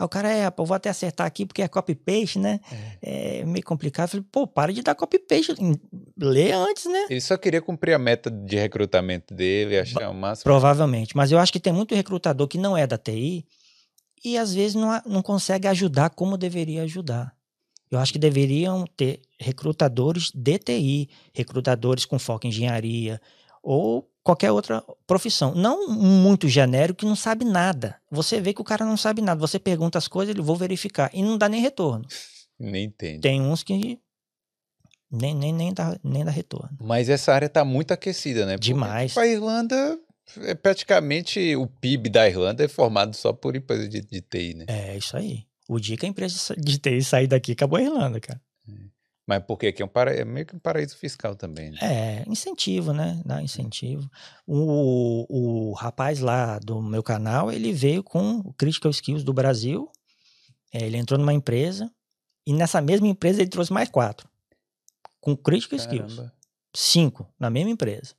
Aí 0.00 0.04
o 0.06 0.08
cara, 0.08 0.32
é, 0.32 0.44
rapaz, 0.44 0.66
vou 0.66 0.74
até 0.74 0.88
acertar 0.88 1.26
aqui 1.26 1.44
porque 1.44 1.60
é 1.60 1.68
copy-paste, 1.68 2.38
né? 2.38 2.58
É 3.02 3.44
meio 3.44 3.62
complicado. 3.62 4.06
Eu 4.06 4.08
falei, 4.08 4.26
pô, 4.32 4.46
para 4.46 4.72
de 4.72 4.80
dar 4.80 4.94
copy-paste. 4.94 5.52
Lê 6.18 6.52
antes, 6.52 6.86
né? 6.86 7.06
Ele 7.10 7.20
só 7.20 7.36
queria 7.36 7.60
cumprir 7.60 7.92
a 7.92 7.98
meta 7.98 8.30
de 8.30 8.56
recrutamento 8.56 9.34
dele, 9.34 9.78
achar 9.78 10.08
o 10.08 10.14
máximo. 10.14 10.44
Provavelmente. 10.44 11.14
Mas 11.14 11.30
eu 11.30 11.38
acho 11.38 11.52
que 11.52 11.60
tem 11.60 11.70
muito 11.70 11.94
recrutador 11.94 12.48
que 12.48 12.56
não 12.56 12.74
é 12.74 12.86
da 12.86 12.96
TI 12.96 13.44
e 14.24 14.38
às 14.38 14.54
vezes 14.54 14.74
não, 14.74 15.02
não 15.04 15.22
consegue 15.22 15.68
ajudar 15.68 16.08
como 16.08 16.38
deveria 16.38 16.84
ajudar. 16.84 17.34
Eu 17.90 17.98
acho 17.98 18.10
que 18.10 18.18
deveriam 18.18 18.86
ter 18.96 19.20
recrutadores 19.38 20.30
de 20.34 20.58
TI, 20.58 21.10
recrutadores 21.34 22.06
com 22.06 22.18
foco 22.18 22.46
em 22.46 22.48
engenharia 22.48 23.20
ou 23.62 24.10
qualquer 24.22 24.50
outra 24.50 24.82
profissão. 25.06 25.54
Não 25.54 25.88
muito 25.88 26.48
genérico 26.48 27.00
que 27.00 27.06
não 27.06 27.16
sabe 27.16 27.44
nada. 27.44 27.96
Você 28.10 28.40
vê 28.40 28.52
que 28.52 28.60
o 28.60 28.64
cara 28.64 28.84
não 28.84 28.96
sabe 28.96 29.22
nada. 29.22 29.40
Você 29.40 29.58
pergunta 29.58 29.98
as 29.98 30.08
coisas, 30.08 30.34
ele 30.34 30.42
vou 30.42 30.56
verificar. 30.56 31.10
E 31.12 31.22
não 31.22 31.36
dá 31.36 31.48
nem 31.48 31.60
retorno. 31.60 32.04
Nem 32.58 32.84
entende. 32.84 33.20
Tem 33.20 33.40
uns 33.40 33.62
que 33.62 33.98
nem, 35.10 35.34
nem, 35.34 35.52
nem, 35.52 35.74
dá, 35.74 35.98
nem 36.04 36.24
dá 36.24 36.30
retorno. 36.30 36.70
Mas 36.80 37.08
essa 37.08 37.32
área 37.32 37.48
tá 37.48 37.64
muito 37.64 37.92
aquecida, 37.92 38.46
né? 38.46 38.52
Porque, 38.52 38.68
Demais. 38.68 39.10
tipo, 39.10 39.20
a 39.20 39.26
Irlanda, 39.26 39.98
é 40.42 40.54
praticamente 40.54 41.56
o 41.56 41.66
PIB 41.66 42.08
da 42.10 42.28
Irlanda 42.28 42.64
é 42.64 42.68
formado 42.68 43.16
só 43.16 43.32
por 43.32 43.56
empresas 43.56 43.88
de, 43.88 44.00
de 44.00 44.20
TI, 44.20 44.54
né? 44.54 44.66
É 44.68 44.96
isso 44.96 45.16
aí. 45.16 45.44
O 45.68 45.80
dia 45.80 45.96
que 45.96 46.06
a 46.06 46.08
empresa 46.08 46.54
de 46.56 46.78
TI 46.78 47.02
sair 47.02 47.26
daqui, 47.26 47.52
acabou 47.52 47.78
a 47.78 47.82
Irlanda, 47.82 48.20
cara. 48.20 48.40
Mas 49.30 49.44
porque 49.46 49.68
aqui 49.68 49.80
é, 49.80 49.84
um 49.84 49.88
para... 49.88 50.12
é 50.12 50.24
meio 50.24 50.44
que 50.44 50.56
um 50.56 50.58
paraíso 50.58 50.96
fiscal 50.96 51.36
também. 51.36 51.70
Né? 51.70 51.78
É, 51.80 52.24
incentivo, 52.26 52.92
né? 52.92 53.22
Dá 53.24 53.40
incentivo. 53.40 54.10
O, 54.44 55.68
o 55.70 55.72
rapaz 55.74 56.18
lá 56.18 56.58
do 56.58 56.82
meu 56.82 57.00
canal, 57.00 57.52
ele 57.52 57.72
veio 57.72 58.02
com 58.02 58.38
o 58.40 58.52
Critical 58.54 58.90
Skills 58.90 59.22
do 59.22 59.32
Brasil. 59.32 59.88
É, 60.74 60.84
ele 60.84 60.96
entrou 60.96 61.16
numa 61.16 61.32
empresa 61.32 61.88
e 62.44 62.52
nessa 62.52 62.80
mesma 62.80 63.06
empresa 63.06 63.40
ele 63.40 63.48
trouxe 63.48 63.72
mais 63.72 63.88
quatro. 63.88 64.28
Com 65.20 65.36
Critical 65.36 65.78
Caramba. 65.78 66.06
Skills. 66.08 66.32
Cinco 66.74 67.32
na 67.38 67.50
mesma 67.50 67.70
empresa. 67.70 68.16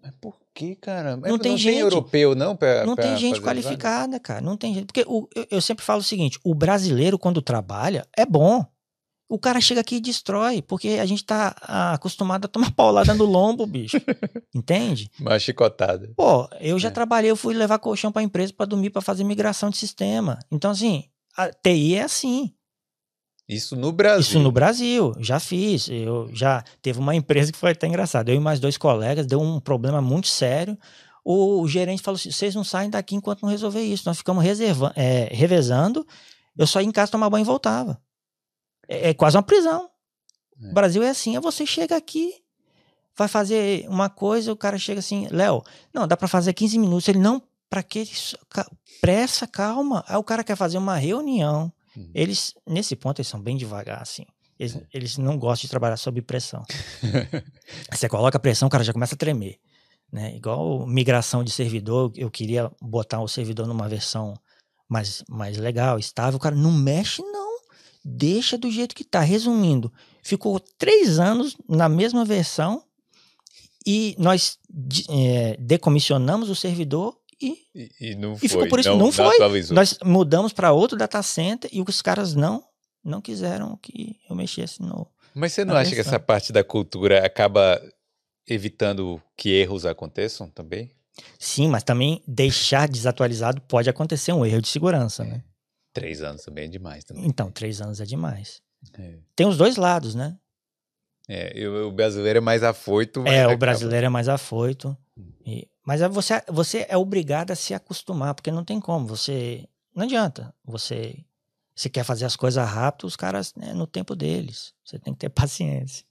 Mas 0.00 0.12
por 0.20 0.38
que, 0.54 0.76
caramba? 0.76 1.26
Não, 1.26 1.34
é, 1.34 1.38
tem, 1.40 1.50
não 1.50 1.58
gente, 1.58 1.72
tem 1.72 1.80
europeu, 1.80 2.36
não? 2.36 2.54
Pra, 2.54 2.86
não 2.86 2.94
pra 2.94 3.04
tem 3.04 3.16
gente 3.16 3.40
qualificada, 3.40 4.20
cara. 4.20 4.40
Não 4.40 4.56
tem 4.56 4.74
gente. 4.74 4.86
Porque 4.86 5.04
o, 5.08 5.28
eu, 5.34 5.46
eu 5.50 5.60
sempre 5.60 5.84
falo 5.84 5.98
o 6.00 6.04
seguinte: 6.04 6.38
o 6.44 6.54
brasileiro, 6.54 7.18
quando 7.18 7.42
trabalha, 7.42 8.06
é 8.16 8.24
bom 8.24 8.64
o 9.30 9.38
cara 9.38 9.60
chega 9.60 9.80
aqui 9.80 9.96
e 9.96 10.00
destrói, 10.00 10.60
porque 10.60 10.98
a 11.00 11.06
gente 11.06 11.24
tá 11.24 11.54
ah, 11.62 11.92
acostumado 11.94 12.46
a 12.46 12.48
tomar 12.48 12.72
paulada 12.74 13.14
no 13.14 13.24
lombo, 13.24 13.64
bicho. 13.64 13.96
Entende? 14.52 15.08
Uma 15.20 15.38
chicotada. 15.38 16.12
Pô, 16.16 16.48
eu 16.60 16.80
já 16.80 16.88
é. 16.88 16.90
trabalhei, 16.90 17.30
eu 17.30 17.36
fui 17.36 17.54
levar 17.54 17.78
colchão 17.78 18.10
pra 18.10 18.24
empresa 18.24 18.52
para 18.52 18.66
dormir, 18.66 18.90
para 18.90 19.00
fazer 19.00 19.22
migração 19.22 19.70
de 19.70 19.76
sistema. 19.76 20.40
Então, 20.50 20.72
assim, 20.72 21.04
a 21.36 21.48
TI 21.48 21.94
é 21.94 22.02
assim. 22.02 22.52
Isso 23.48 23.76
no 23.76 23.92
Brasil. 23.92 24.20
Isso 24.20 24.38
no 24.40 24.50
Brasil, 24.50 25.14
já 25.20 25.38
fiz. 25.38 25.88
Eu 25.88 26.28
já 26.32 26.64
teve 26.82 26.98
uma 26.98 27.14
empresa 27.14 27.52
que 27.52 27.58
foi 27.58 27.70
até 27.70 27.86
engraçado. 27.86 28.30
Eu 28.30 28.34
e 28.34 28.40
mais 28.40 28.58
dois 28.58 28.76
colegas 28.76 29.26
deu 29.26 29.40
um 29.40 29.60
problema 29.60 30.02
muito 30.02 30.26
sério. 30.26 30.76
O, 31.24 31.60
o 31.60 31.68
gerente 31.68 32.02
falou 32.02 32.16
assim: 32.16 32.32
vocês 32.32 32.52
não 32.52 32.64
saem 32.64 32.90
daqui 32.90 33.14
enquanto 33.14 33.42
não 33.42 33.48
resolver 33.48 33.82
isso. 33.82 34.02
Nós 34.06 34.18
ficamos 34.18 34.42
reserva, 34.42 34.92
é, 34.96 35.28
revezando. 35.30 36.04
Eu 36.58 36.66
só 36.66 36.80
ia 36.80 36.86
em 36.88 36.92
casa 36.92 37.12
tomar 37.12 37.30
banho 37.30 37.44
e 37.44 37.46
voltava. 37.46 38.00
É, 38.90 39.10
é 39.10 39.14
quase 39.14 39.36
uma 39.36 39.42
prisão. 39.44 39.88
É. 40.60 40.70
O 40.70 40.74
Brasil 40.74 41.02
é 41.04 41.10
assim. 41.10 41.36
É 41.36 41.40
você 41.40 41.64
chega 41.64 41.96
aqui, 41.96 42.34
vai 43.16 43.28
fazer 43.28 43.86
uma 43.88 44.10
coisa, 44.10 44.52
o 44.52 44.56
cara 44.56 44.76
chega 44.76 44.98
assim, 44.98 45.28
Léo, 45.30 45.62
não, 45.94 46.08
dá 46.08 46.16
para 46.16 46.26
fazer 46.26 46.52
15 46.52 46.76
minutos. 46.78 47.08
Ele, 47.08 47.20
não, 47.20 47.40
para 47.70 47.84
que 47.84 48.00
isso? 48.00 48.36
Pressa, 49.00 49.46
calma. 49.46 50.04
Aí 50.08 50.16
o 50.16 50.24
cara 50.24 50.42
quer 50.42 50.56
fazer 50.56 50.76
uma 50.76 50.96
reunião. 50.96 51.72
Uhum. 51.96 52.10
Eles, 52.12 52.54
nesse 52.66 52.96
ponto, 52.96 53.20
eles 53.20 53.28
são 53.28 53.40
bem 53.40 53.56
devagar, 53.56 54.02
assim. 54.02 54.26
Eles, 54.58 54.76
é. 54.76 54.82
eles 54.92 55.16
não 55.16 55.38
gostam 55.38 55.66
de 55.66 55.70
trabalhar 55.70 55.96
sob 55.96 56.20
pressão. 56.22 56.64
você 57.90 58.08
coloca 58.08 58.38
pressão, 58.38 58.66
o 58.66 58.70
cara 58.70 58.84
já 58.84 58.92
começa 58.92 59.14
a 59.14 59.18
tremer. 59.18 59.58
Né? 60.12 60.34
Igual 60.36 60.86
migração 60.86 61.44
de 61.44 61.52
servidor, 61.52 62.12
eu 62.16 62.30
queria 62.30 62.70
botar 62.82 63.20
o 63.20 63.28
servidor 63.28 63.66
numa 63.66 63.88
versão 63.88 64.34
mais, 64.88 65.22
mais 65.28 65.56
legal, 65.56 65.98
estável. 65.98 66.36
O 66.36 66.40
cara 66.40 66.56
não 66.56 66.72
mexe, 66.72 67.22
não 67.22 67.39
deixa 68.04 68.56
do 68.56 68.70
jeito 68.70 68.94
que 68.94 69.02
está. 69.02 69.20
Resumindo, 69.20 69.92
ficou 70.22 70.58
três 70.60 71.18
anos 71.18 71.56
na 71.68 71.88
mesma 71.88 72.24
versão 72.24 72.82
e 73.86 74.14
nós 74.18 74.58
é, 75.08 75.56
decomissionamos 75.58 76.50
o 76.50 76.54
servidor 76.54 77.16
e, 77.40 77.58
e, 77.74 77.90
e 78.00 78.14
não 78.14 78.34
e 78.34 78.48
ficou 78.48 78.68
por 78.68 78.78
isso. 78.78 78.90
Não, 78.90 78.98
não 78.98 79.12
foi. 79.12 79.36
Nós 79.70 79.98
mudamos 80.04 80.52
para 80.52 80.72
outro 80.72 80.96
data 80.96 81.22
center 81.22 81.70
e 81.72 81.80
os 81.80 82.02
caras 82.02 82.34
não 82.34 82.64
não 83.02 83.20
quiseram 83.20 83.78
que 83.80 84.16
eu 84.28 84.36
mexesse 84.36 84.82
no. 84.82 85.06
Mas 85.34 85.52
você 85.52 85.64
não 85.64 85.74
acha 85.74 85.90
versão. 85.90 86.04
que 86.04 86.08
essa 86.08 86.20
parte 86.20 86.52
da 86.52 86.62
cultura 86.62 87.24
acaba 87.24 87.80
evitando 88.46 89.22
que 89.36 89.50
erros 89.50 89.86
aconteçam 89.86 90.50
também? 90.50 90.90
Sim, 91.38 91.68
mas 91.68 91.82
também 91.82 92.22
deixar 92.26 92.88
desatualizado 92.88 93.60
pode 93.62 93.88
acontecer 93.88 94.32
um 94.32 94.44
erro 94.44 94.60
de 94.60 94.68
segurança, 94.68 95.24
né? 95.24 95.42
Três 95.92 96.22
anos 96.22 96.42
também 96.42 96.64
é 96.64 96.68
demais. 96.68 97.04
Também. 97.04 97.26
Então, 97.26 97.50
três 97.50 97.80
anos 97.80 98.00
é 98.00 98.04
demais. 98.04 98.62
É. 98.94 99.18
Tem 99.34 99.46
os 99.46 99.56
dois 99.56 99.76
lados, 99.76 100.14
né? 100.14 100.38
É, 101.28 101.52
eu, 101.54 101.88
o 101.88 101.92
brasileiro 101.92 102.38
é 102.38 102.40
mais 102.40 102.62
afoito. 102.62 103.26
É, 103.26 103.46
o 103.46 103.56
brasileiro 103.56 104.06
é 104.06 104.08
mais 104.08 104.28
afoito. 104.28 104.96
Hum. 105.16 105.32
E, 105.44 105.68
mas 105.84 106.00
você, 106.00 106.42
você 106.48 106.86
é 106.88 106.96
obrigado 106.96 107.50
a 107.50 107.56
se 107.56 107.74
acostumar, 107.74 108.34
porque 108.34 108.50
não 108.50 108.64
tem 108.64 108.80
como. 108.80 109.06
Você. 109.06 109.68
Não 109.94 110.04
adianta. 110.04 110.54
Você. 110.64 111.24
Você 111.74 111.88
quer 111.88 112.04
fazer 112.04 112.26
as 112.26 112.36
coisas 112.36 112.68
rápido, 112.68 113.06
os 113.06 113.16
caras, 113.16 113.54
né, 113.54 113.72
no 113.72 113.86
tempo 113.86 114.14
deles. 114.14 114.74
Você 114.84 114.98
tem 114.98 115.14
que 115.14 115.20
ter 115.20 115.28
paciência. 115.30 116.04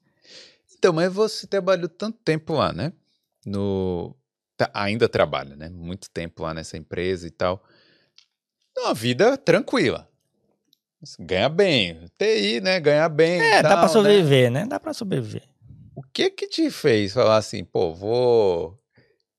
Então, 0.77 0.93
mas 0.93 1.11
você 1.13 1.45
trabalhou 1.45 1.89
tanto 1.89 2.17
tempo 2.23 2.53
lá, 2.53 2.71
né? 2.71 2.93
No, 3.45 4.15
tá, 4.57 4.69
ainda 4.73 5.07
trabalha, 5.09 5.55
né? 5.55 5.69
Muito 5.69 6.09
tempo 6.09 6.43
lá 6.43 6.53
nessa 6.53 6.77
empresa 6.77 7.27
e 7.27 7.31
tal 7.31 7.63
uma 8.79 8.93
vida 8.93 9.37
tranquila. 9.37 10.07
Ganha 11.19 11.47
bem. 11.47 12.05
TI, 12.17 12.59
né? 12.61 12.79
Ganha 12.79 13.07
bem. 13.07 13.39
É, 13.39 13.61
tal, 13.61 13.71
dá 13.71 13.77
pra 13.77 13.81
né? 13.83 13.87
sobreviver, 13.87 14.51
né? 14.51 14.61
né? 14.61 14.67
Dá 14.67 14.79
pra 14.79 14.93
sobreviver. 14.93 15.43
O 15.95 16.01
que 16.01 16.29
que 16.29 16.47
te 16.47 16.69
fez 16.69 17.13
falar 17.13 17.37
assim, 17.37 17.63
pô, 17.63 17.93
vou. 17.93 18.77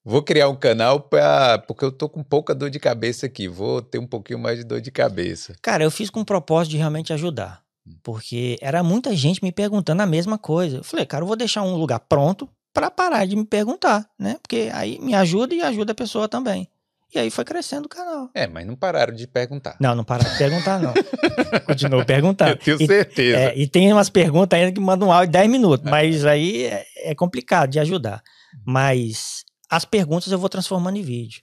Vou 0.03 0.23
criar 0.23 0.49
um 0.49 0.57
canal 0.57 0.99
pra, 0.99 1.59
porque 1.59 1.85
eu 1.85 1.93
tô 1.93 2.09
com 2.09 2.23
pouca 2.23 2.55
dor 2.55 2.71
de 2.71 2.81
cabeça 2.81 3.27
aqui, 3.27 3.47
vou 3.47 3.83
ter 3.83 3.99
um 3.99 4.07
pouquinho 4.07 4.39
mais 4.39 4.59
de 4.59 4.65
dor 4.65 4.81
de 4.81 4.91
cabeça. 4.91 5.55
Cara, 5.61 5.85
eu 5.85 5.91
fiz 5.91 6.09
com 6.09 6.21
o 6.21 6.25
propósito 6.25 6.71
de 6.71 6.79
realmente 6.79 7.13
ajudar. 7.13 7.63
Hum. 7.87 7.97
Porque 8.03 8.57
era 8.63 8.83
muita 8.83 9.15
gente 9.15 9.43
me 9.43 9.53
perguntando 9.53 10.01
a 10.01 10.07
mesma 10.07 10.39
coisa. 10.39 10.79
Eu 10.79 10.85
falei, 10.85 11.05
cara, 11.05 11.23
eu 11.23 11.27
vou 11.27 11.37
deixar 11.37 11.63
um 11.63 11.77
lugar 11.77 12.01
pronto 12.01 12.49
para 12.73 12.91
parar 12.91 13.27
de 13.27 13.37
me 13.37 13.45
perguntar, 13.45 14.09
né? 14.19 14.39
Porque 14.41 14.71
aí 14.73 14.99
me 15.01 15.15
ajuda 15.15 15.55
e 15.55 15.61
ajuda 15.61 15.93
a 15.93 15.95
pessoa 15.95 16.27
também. 16.27 16.67
E 17.13 17.19
aí 17.19 17.31
foi 17.31 17.45
crescendo 17.45 17.87
o 17.87 17.89
canal. 17.89 18.31
É, 18.33 18.47
mas 18.47 18.65
não 18.65 18.77
pararam 18.77 19.13
de 19.13 19.27
perguntar. 19.27 19.77
Não, 19.81 19.95
não 19.97 20.05
pararam 20.05 20.31
de 20.31 20.39
perguntar, 20.39 20.79
não. 20.79 20.95
Continuou 21.67 22.05
perguntando. 22.05 22.53
Eu 22.53 22.57
tenho 22.57 22.79
certeza. 22.79 23.39
E, 23.39 23.43
é, 23.43 23.59
e 23.59 23.67
tem 23.67 23.93
umas 23.93 24.09
perguntas 24.09 24.59
ainda 24.59 24.73
que 24.73 24.81
mandam 24.81 25.09
um 25.09 25.13
áudio 25.13 25.27
de 25.27 25.33
10 25.33 25.51
minutos, 25.51 25.87
é. 25.87 25.91
mas 25.91 26.25
aí 26.25 26.65
é, 26.65 26.87
é, 26.99 27.15
complicado 27.15 27.71
de 27.71 27.81
ajudar. 27.81 28.23
Mas 28.65 29.45
as 29.69 29.85
perguntas 29.85 30.31
eu 30.31 30.39
vou 30.39 30.49
transformando 30.49 30.99
em 30.99 31.03
vídeo. 31.03 31.43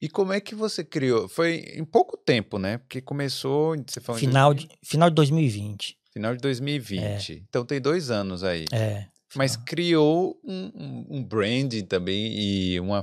E 0.00 0.08
como 0.08 0.32
é 0.32 0.40
que 0.40 0.54
você 0.54 0.84
criou? 0.84 1.28
Foi 1.28 1.64
em 1.74 1.84
pouco 1.84 2.16
tempo, 2.16 2.58
né? 2.58 2.78
Porque 2.78 3.00
começou. 3.00 3.74
Você 3.86 4.00
falou 4.00 4.18
final, 4.18 4.54
de, 4.54 4.68
final 4.82 5.08
de 5.08 5.16
2020. 5.16 5.96
Final 6.12 6.36
de 6.36 6.42
2020. 6.42 7.32
É. 7.32 7.36
Então 7.48 7.64
tem 7.64 7.80
dois 7.80 8.10
anos 8.10 8.44
aí. 8.44 8.66
É. 8.72 9.06
Mas 9.34 9.56
criou 9.56 10.38
um, 10.44 10.70
um, 10.74 11.06
um 11.10 11.24
branding 11.24 11.84
também 11.84 12.38
e 12.38 12.78
uma 12.78 13.02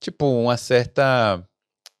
tipo, 0.00 0.26
uma 0.26 0.56
certa. 0.56 1.42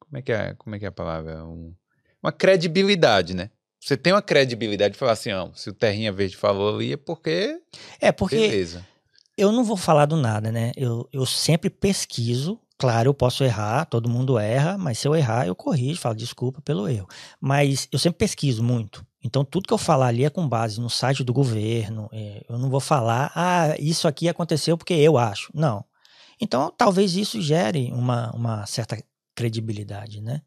Como 0.00 0.18
é 0.18 0.22
que 0.22 0.32
é, 0.32 0.54
como 0.54 0.76
é, 0.76 0.78
que 0.78 0.84
é 0.84 0.88
a 0.88 0.92
palavra? 0.92 1.44
Um, 1.44 1.74
uma 2.22 2.32
credibilidade, 2.32 3.34
né? 3.34 3.50
Você 3.80 3.96
tem 3.96 4.12
uma 4.12 4.22
credibilidade 4.22 4.94
de 4.94 4.98
falar 4.98 5.12
assim, 5.12 5.32
ó, 5.32 5.48
se 5.54 5.70
o 5.70 5.72
Terrinha 5.72 6.12
Verde 6.12 6.36
falou 6.36 6.74
ali 6.74 6.92
é 6.92 6.96
porque. 6.96 7.60
É, 8.00 8.10
porque. 8.10 8.36
Beleza. 8.36 8.86
Eu 9.36 9.52
não 9.52 9.62
vou 9.62 9.76
falar 9.76 10.06
do 10.06 10.16
nada, 10.16 10.50
né? 10.50 10.72
Eu, 10.76 11.08
eu 11.12 11.26
sempre 11.26 11.68
pesquiso. 11.68 12.58
Claro, 12.78 13.08
eu 13.08 13.14
posso 13.14 13.42
errar, 13.42 13.86
todo 13.86 14.08
mundo 14.08 14.38
erra, 14.38 14.76
mas 14.76 14.98
se 14.98 15.08
eu 15.08 15.16
errar, 15.16 15.46
eu 15.46 15.54
corrijo, 15.54 15.98
falo 15.98 16.14
desculpa 16.14 16.60
pelo 16.60 16.86
erro. 16.88 17.08
Mas 17.40 17.88
eu 17.90 17.98
sempre 17.98 18.18
pesquiso 18.18 18.62
muito. 18.62 19.06
Então, 19.22 19.44
tudo 19.44 19.66
que 19.66 19.72
eu 19.72 19.78
falar 19.78 20.08
ali 20.08 20.24
é 20.24 20.30
com 20.30 20.46
base 20.46 20.80
no 20.80 20.90
site 20.90 21.24
do 21.24 21.32
governo. 21.32 22.08
É, 22.12 22.44
eu 22.48 22.58
não 22.58 22.68
vou 22.68 22.80
falar, 22.80 23.32
ah, 23.34 23.74
isso 23.78 24.06
aqui 24.06 24.28
aconteceu 24.28 24.76
porque 24.76 24.94
eu 24.94 25.16
acho. 25.16 25.50
Não. 25.54 25.84
Então, 26.40 26.70
talvez 26.76 27.16
isso 27.16 27.40
gere 27.40 27.90
uma, 27.92 28.30
uma 28.32 28.66
certa 28.66 29.02
credibilidade, 29.34 30.20
né? 30.20 30.42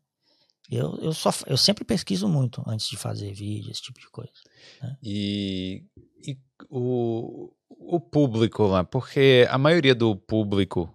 Eu, 0.70 1.00
eu, 1.02 1.14
só, 1.14 1.32
eu 1.48 1.58
sempre 1.58 1.84
pesquiso 1.84 2.28
muito 2.28 2.64
antes 2.68 2.88
de 2.88 2.96
fazer 2.96 3.34
vídeo, 3.34 3.72
esse 3.72 3.82
tipo 3.82 4.00
de 4.00 4.08
coisa. 4.10 4.32
Né? 4.82 4.98
E, 5.02 5.84
e 6.28 6.38
o, 6.70 7.52
o 7.70 8.00
público 8.00 8.64
lá, 8.68 8.84
porque 8.84 9.48
a 9.50 9.58
maioria 9.58 9.96
do 9.96 10.16
público 10.16 10.94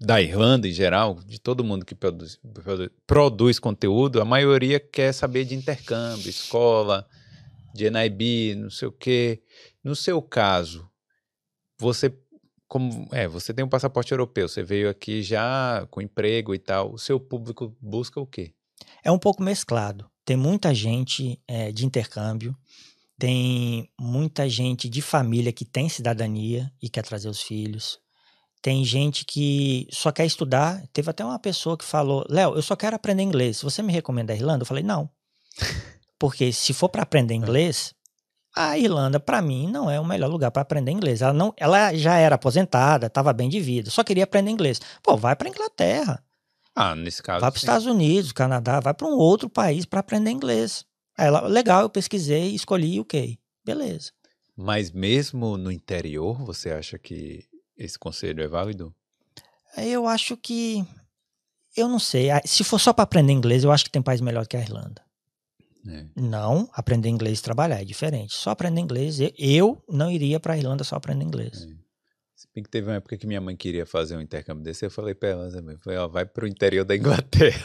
da 0.00 0.22
Irlanda 0.22 0.66
em 0.66 0.72
geral, 0.72 1.16
de 1.26 1.38
todo 1.38 1.62
mundo 1.62 1.84
que 1.84 1.94
produz, 1.94 2.40
produz 3.06 3.58
conteúdo, 3.58 4.22
a 4.22 4.24
maioria 4.24 4.80
quer 4.80 5.12
saber 5.12 5.44
de 5.44 5.54
intercâmbio, 5.54 6.30
escola, 6.30 7.06
de 7.74 7.90
NIB, 7.90 8.54
não 8.54 8.70
sei 8.70 8.88
o 8.88 8.92
quê. 8.92 9.42
No 9.84 9.94
seu 9.94 10.22
caso, 10.22 10.88
você 11.78 12.10
como 12.70 13.08
é, 13.10 13.26
você 13.26 13.52
tem 13.52 13.64
um 13.64 13.68
passaporte 13.68 14.12
europeu, 14.12 14.48
você 14.48 14.62
veio 14.62 14.88
aqui 14.88 15.24
já 15.24 15.84
com 15.90 16.00
emprego 16.00 16.54
e 16.54 16.58
tal, 16.58 16.92
o 16.92 16.98
seu 16.98 17.18
público 17.18 17.76
busca 17.80 18.20
o 18.20 18.26
quê? 18.26 18.54
É 19.02 19.10
um 19.10 19.18
pouco 19.18 19.42
mesclado. 19.42 20.08
Tem 20.24 20.36
muita 20.36 20.72
gente 20.72 21.42
é, 21.48 21.72
de 21.72 21.84
intercâmbio, 21.84 22.56
tem 23.18 23.90
muita 24.00 24.48
gente 24.48 24.88
de 24.88 25.02
família 25.02 25.52
que 25.52 25.64
tem 25.64 25.88
cidadania 25.88 26.72
e 26.80 26.88
quer 26.88 27.02
trazer 27.02 27.28
os 27.28 27.42
filhos. 27.42 27.98
Tem 28.62 28.84
gente 28.84 29.24
que 29.24 29.88
só 29.90 30.12
quer 30.12 30.24
estudar. 30.24 30.86
Teve 30.92 31.10
até 31.10 31.24
uma 31.24 31.40
pessoa 31.40 31.76
que 31.76 31.84
falou: 31.84 32.24
Léo, 32.28 32.54
eu 32.54 32.62
só 32.62 32.76
quero 32.76 32.94
aprender 32.94 33.24
inglês. 33.24 33.60
Você 33.62 33.82
me 33.82 33.92
recomenda 33.92 34.32
a 34.32 34.36
Irlanda? 34.36 34.62
Eu 34.62 34.66
falei: 34.66 34.84
não. 34.84 35.10
Porque 36.20 36.52
se 36.52 36.72
for 36.72 36.88
para 36.88 37.02
aprender 37.02 37.34
inglês, 37.34 37.92
a 38.54 38.76
Irlanda, 38.76 39.20
para 39.20 39.40
mim, 39.40 39.70
não 39.70 39.90
é 39.90 40.00
o 40.00 40.04
melhor 40.04 40.28
lugar 40.28 40.50
para 40.50 40.62
aprender 40.62 40.90
inglês. 40.90 41.22
Ela, 41.22 41.32
não, 41.32 41.54
ela 41.56 41.94
já 41.94 42.16
era 42.16 42.34
aposentada, 42.34 43.06
estava 43.06 43.32
bem 43.32 43.48
de 43.48 43.60
vida, 43.60 43.90
só 43.90 44.02
queria 44.02 44.24
aprender 44.24 44.50
inglês. 44.50 44.80
Pô, 45.02 45.16
vai 45.16 45.36
para 45.36 45.48
Inglaterra. 45.48 46.22
Ah, 46.74 46.94
nesse 46.94 47.22
caso. 47.22 47.40
Vai 47.40 47.50
para 47.50 47.56
os 47.56 47.62
Estados 47.62 47.86
Unidos, 47.86 48.32
Canadá, 48.32 48.80
vai 48.80 48.94
para 48.94 49.06
um 49.06 49.16
outro 49.16 49.48
país 49.48 49.84
para 49.84 50.00
aprender 50.00 50.30
inglês. 50.30 50.84
Aí 51.16 51.26
ela, 51.26 51.46
legal, 51.46 51.82
eu 51.82 51.90
pesquisei, 51.90 52.54
escolhi 52.54 52.98
o 52.98 53.02
okay. 53.02 53.38
Beleza. 53.64 54.10
Mas 54.56 54.90
mesmo 54.90 55.56
no 55.56 55.70
interior, 55.70 56.42
você 56.44 56.70
acha 56.70 56.98
que 56.98 57.44
esse 57.76 57.98
conselho 57.98 58.42
é 58.42 58.48
válido? 58.48 58.94
Eu 59.76 60.06
acho 60.06 60.36
que. 60.36 60.84
Eu 61.76 61.88
não 61.88 61.98
sei. 61.98 62.28
Se 62.44 62.64
for 62.64 62.78
só 62.78 62.92
para 62.92 63.04
aprender 63.04 63.32
inglês, 63.32 63.64
eu 63.64 63.70
acho 63.70 63.84
que 63.84 63.90
tem 63.90 64.02
país 64.02 64.20
melhor 64.20 64.46
que 64.46 64.56
a 64.56 64.60
Irlanda. 64.60 65.02
É. 65.88 66.04
Não, 66.16 66.68
aprender 66.74 67.08
inglês 67.08 67.38
e 67.38 67.42
trabalhar 67.42 67.80
é 67.80 67.84
diferente. 67.84 68.34
Só 68.34 68.50
aprender 68.50 68.80
inglês, 68.80 69.18
eu- 69.38 69.82
não 69.88 70.10
iria 70.10 70.38
para 70.38 70.54
a 70.54 70.56
Irlanda 70.58 70.84
só 70.84 70.96
aprender 70.96 71.24
inglês. 71.24 71.66
Se 72.36 72.46
bem 72.54 72.62
que 72.64 72.70
teve 72.70 72.88
uma 72.88 72.96
época 72.96 73.16
que 73.16 73.26
minha 73.26 73.40
mãe 73.40 73.54
queria 73.56 73.84
fazer 73.86 74.16
um 74.16 74.20
intercâmbio 74.20 74.62
desse, 74.64 74.84
eu 74.84 74.90
falei 74.90 75.14
pra 75.14 75.28
ela 75.30 75.50
também, 75.50 75.76
falei, 75.78 75.98
ó, 75.98 76.08
vai 76.08 76.24
pro 76.24 76.46
interior 76.46 76.84
da 76.84 76.96
Inglaterra. 76.96 77.64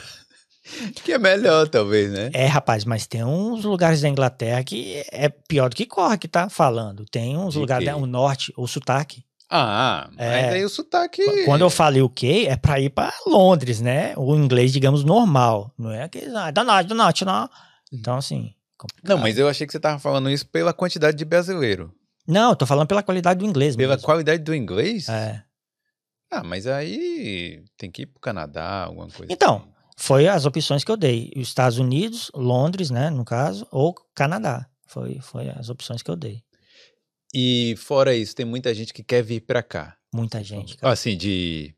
que 1.05 1.13
é 1.13 1.17
melhor, 1.19 1.67
talvez, 1.69 2.11
né? 2.11 2.29
É, 2.33 2.45
rapaz, 2.45 2.83
mas 2.85 3.05
tem 3.07 3.23
uns 3.23 3.63
lugares 3.63 4.01
da 4.01 4.09
Inglaterra 4.09 4.63
que 4.63 5.03
é 5.11 5.29
pior 5.29 5.69
do 5.69 5.75
que 5.75 5.85
corre 5.85 6.17
que 6.17 6.27
tá 6.27 6.49
falando. 6.49 7.05
Tem 7.05 7.37
uns 7.37 7.53
De 7.53 7.59
lugares, 7.59 7.87
o 7.93 8.05
norte, 8.05 8.51
o 8.57 8.67
sotaque. 8.67 9.23
Ah, 9.49 10.09
mas 10.15 10.25
É. 10.25 10.49
aí 10.49 10.65
o 10.65 10.69
sotaque... 10.69 11.21
Quando 11.45 11.61
eu 11.61 11.69
falei 11.69 12.01
o 12.01 12.09
quê, 12.09 12.47
é 12.49 12.57
pra 12.57 12.79
ir 12.79 12.89
pra 12.89 13.13
Londres, 13.27 13.79
né? 13.79 14.13
O 14.17 14.35
inglês, 14.35 14.73
digamos, 14.73 15.03
normal. 15.03 15.71
Não 15.77 15.91
é 15.91 16.03
aquele, 16.03 16.35
ah, 16.35 16.49
da 16.49 16.63
norte, 16.63 16.87
da 16.87 16.95
norte, 16.95 17.23
não. 17.23 17.47
Então, 17.95 18.17
assim. 18.17 18.53
complicado. 18.77 19.09
Não, 19.09 19.17
mas 19.17 19.37
eu 19.37 19.47
achei 19.47 19.65
que 19.65 19.71
você 19.73 19.79
tava 19.79 19.99
falando 19.99 20.29
isso 20.29 20.45
pela 20.47 20.73
quantidade 20.73 21.17
de 21.17 21.25
brasileiro. 21.25 21.93
Não, 22.27 22.49
eu 22.51 22.55
tô 22.55 22.65
falando 22.65 22.87
pela 22.87 23.03
qualidade 23.03 23.39
do 23.39 23.45
inglês 23.45 23.75
Pela 23.75 23.93
mesmo. 23.95 24.05
qualidade 24.05 24.41
do 24.43 24.53
inglês? 24.55 25.07
É. 25.09 25.43
Ah, 26.31 26.43
mas 26.43 26.65
aí 26.67 27.63
tem 27.77 27.89
que 27.91 28.01
ir 28.01 28.05
pro 28.07 28.19
Canadá, 28.19 28.85
alguma 28.85 29.07
coisa 29.07 29.31
Então, 29.31 29.57
assim. 29.57 29.67
Foi 29.97 30.27
as 30.27 30.45
opções 30.45 30.83
que 30.83 30.91
eu 30.91 30.97
dei. 30.97 31.31
Os 31.37 31.47
Estados 31.47 31.77
Unidos, 31.77 32.29
Londres, 32.35 32.89
né, 32.89 33.09
no 33.09 33.23
caso, 33.23 33.65
ou 33.71 33.95
Canadá. 34.13 34.67
Foi, 34.87 35.19
foi 35.21 35.49
as 35.49 35.69
opções 35.69 36.01
que 36.03 36.11
eu 36.11 36.15
dei. 36.17 36.41
E 37.33 37.75
fora 37.77 38.15
isso, 38.15 38.35
tem 38.35 38.45
muita 38.45 38.73
gente 38.73 38.93
que 38.93 39.03
quer 39.03 39.21
vir 39.23 39.41
pra 39.41 39.61
cá. 39.63 39.95
Muita 40.13 40.43
gente, 40.43 40.77
cara. 40.77 40.91
Assim, 40.93 41.15
de... 41.15 41.73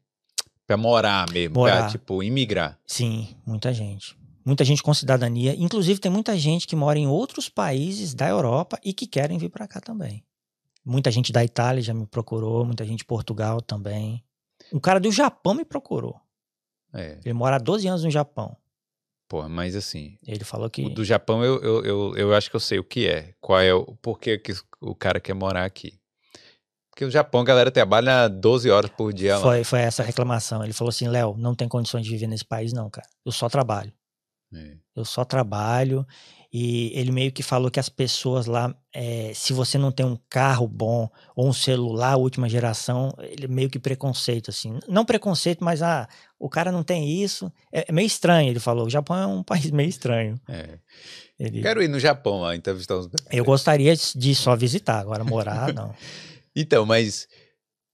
Pra 0.66 0.78
morar 0.78 1.30
mesmo, 1.32 1.54
pra, 1.54 1.62
Morar. 1.62 1.90
tipo, 1.92 2.22
imigrar. 2.24 2.78
Sim, 2.86 3.36
muita 3.46 3.74
gente. 3.74 4.18
Muita 4.48 4.64
gente 4.64 4.82
com 4.82 4.94
cidadania. 4.94 5.54
Inclusive, 5.58 6.00
tem 6.00 6.10
muita 6.10 6.38
gente 6.38 6.66
que 6.66 6.74
mora 6.74 6.98
em 6.98 7.06
outros 7.06 7.50
países 7.50 8.14
da 8.14 8.30
Europa 8.30 8.80
e 8.82 8.94
que 8.94 9.06
querem 9.06 9.38
vir 9.38 9.50
para 9.50 9.68
cá 9.68 9.82
também. 9.82 10.24
Muita 10.86 11.12
gente 11.12 11.34
da 11.34 11.44
Itália 11.44 11.84
já 11.84 11.94
me 11.94 12.06
procurou, 12.06 12.64
muita 12.64 12.86
gente 12.86 13.00
de 13.00 13.06
Portugal 13.06 13.60
também. 13.60 14.24
Um 14.72 14.80
cara 14.80 15.02
do 15.02 15.12
Japão 15.12 15.54
me 15.54 15.66
procurou. 15.66 16.16
É, 16.94 17.20
Ele 17.26 17.34
mora 17.34 17.58
há 17.58 17.60
12 17.60 17.90
anos 17.90 18.06
no 18.06 18.10
Japão. 18.10 18.56
porra, 19.28 19.50
mas 19.50 19.76
assim... 19.76 20.18
Ele 20.26 20.46
falou 20.46 20.70
que. 20.70 20.86
O 20.86 20.90
do 20.92 21.04
Japão 21.04 21.44
eu, 21.44 21.62
eu, 21.62 21.86
eu, 21.86 22.16
eu 22.16 22.34
acho 22.34 22.50
que 22.50 22.56
eu 22.56 22.62
sei 22.62 22.80
o 22.80 22.86
que 22.86 23.06
é. 23.06 23.34
Qual 23.42 23.60
é 23.60 23.74
o 23.74 23.98
porquê 24.02 24.38
que 24.38 24.54
o 24.80 24.96
cara 24.96 25.20
quer 25.20 25.34
morar 25.34 25.66
aqui. 25.66 26.00
Porque 26.90 27.04
o 27.04 27.12
Japão, 27.12 27.42
a 27.42 27.44
galera 27.44 27.70
trabalha 27.70 28.30
12 28.30 28.70
horas 28.70 28.90
por 28.92 29.12
dia 29.12 29.36
lá. 29.36 29.42
Foi, 29.42 29.66
foi 29.66 29.80
essa 29.82 30.04
reclamação. 30.04 30.64
Ele 30.64 30.72
falou 30.72 30.90
assim: 30.90 31.10
Léo, 31.10 31.36
não 31.38 31.54
tem 31.54 31.68
condições 31.68 32.06
de 32.06 32.12
viver 32.12 32.28
nesse 32.28 32.46
país, 32.46 32.72
não, 32.72 32.90
cara. 32.90 33.08
Eu 33.26 33.34
só 33.34 33.50
trabalho. 33.50 33.92
É. 34.54 34.76
Eu 34.96 35.04
só 35.06 35.24
trabalho. 35.26 36.06
E 36.52 36.92
ele 36.98 37.12
meio 37.12 37.32
que 37.32 37.44
falou 37.44 37.70
que 37.70 37.80
as 37.80 37.90
pessoas 37.90 38.46
lá, 38.46 38.74
é, 38.94 39.32
se 39.36 39.52
você 39.52 39.78
não 39.78 39.92
tem 39.92 40.06
um 40.06 40.18
carro 40.30 40.66
bom 40.66 41.10
ou 41.36 41.48
um 41.50 41.54
celular 41.54 42.16
última 42.16 42.48
geração, 42.48 43.14
ele 43.20 43.48
meio 43.50 43.70
que 43.70 43.78
preconceito, 43.78 44.50
assim. 44.50 44.80
Não 44.88 45.04
preconceito, 45.04 45.62
mas 45.64 45.82
ah, 45.82 46.08
o 46.40 46.50
cara 46.50 46.72
não 46.72 46.84
tem 46.84 47.22
isso. 47.22 47.52
É, 47.72 47.86
é 47.90 47.92
meio 47.92 48.08
estranho, 48.08 48.50
ele 48.50 48.62
falou. 48.62 48.86
O 48.88 48.90
Japão 48.90 49.18
é 49.18 49.28
um 49.28 49.44
país 49.44 49.70
meio 49.72 49.90
estranho. 49.90 50.40
É. 50.48 50.80
Ele- 51.38 51.62
Quero 51.62 51.84
ir 51.84 51.90
no 51.90 52.00
Japão 52.00 52.40
lá, 52.42 52.56
entrevistar 52.56 52.96
os 52.96 53.10
eu 53.30 53.44
gostaria 53.46 53.94
de 54.16 54.34
só 54.34 54.56
visitar, 54.56 55.00
agora 55.00 55.24
morar, 55.24 55.74
não. 55.74 55.94
Então, 56.56 56.86
mas 56.86 57.28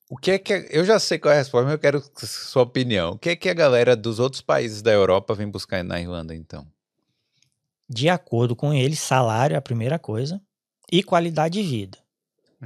o 0.10 0.18
que 0.18 0.32
é 0.32 0.38
que. 0.38 0.68
Eu 0.70 0.86
já 0.86 1.00
sei 1.00 1.18
qual 1.18 1.32
é 1.32 1.36
a 1.36 1.40
resposta, 1.40 1.66
mas 1.66 1.74
eu 1.74 1.80
quero 1.80 2.04
sua 2.18 2.64
opinião. 2.64 3.14
O 3.14 3.18
que 3.18 3.30
é 3.30 3.36
que 3.36 3.50
a 3.50 3.54
galera 3.54 3.96
dos 3.96 4.20
outros 4.20 4.42
países 4.42 4.82
da 4.82 4.92
Europa 4.92 5.34
vem 5.34 5.50
buscar 5.50 5.84
na 5.84 6.00
Irlanda, 6.00 6.36
então? 6.36 6.68
De 7.90 8.10
acordo 8.10 8.56
com 8.56 8.74
ele, 8.74 8.96
salário 8.96 9.56
é 9.56 9.58
a 9.58 9.62
primeira 9.62 10.00
coisa 10.00 10.42
e 10.92 11.04
qualidade 11.04 11.62
de 11.62 11.68
vida. 11.68 11.98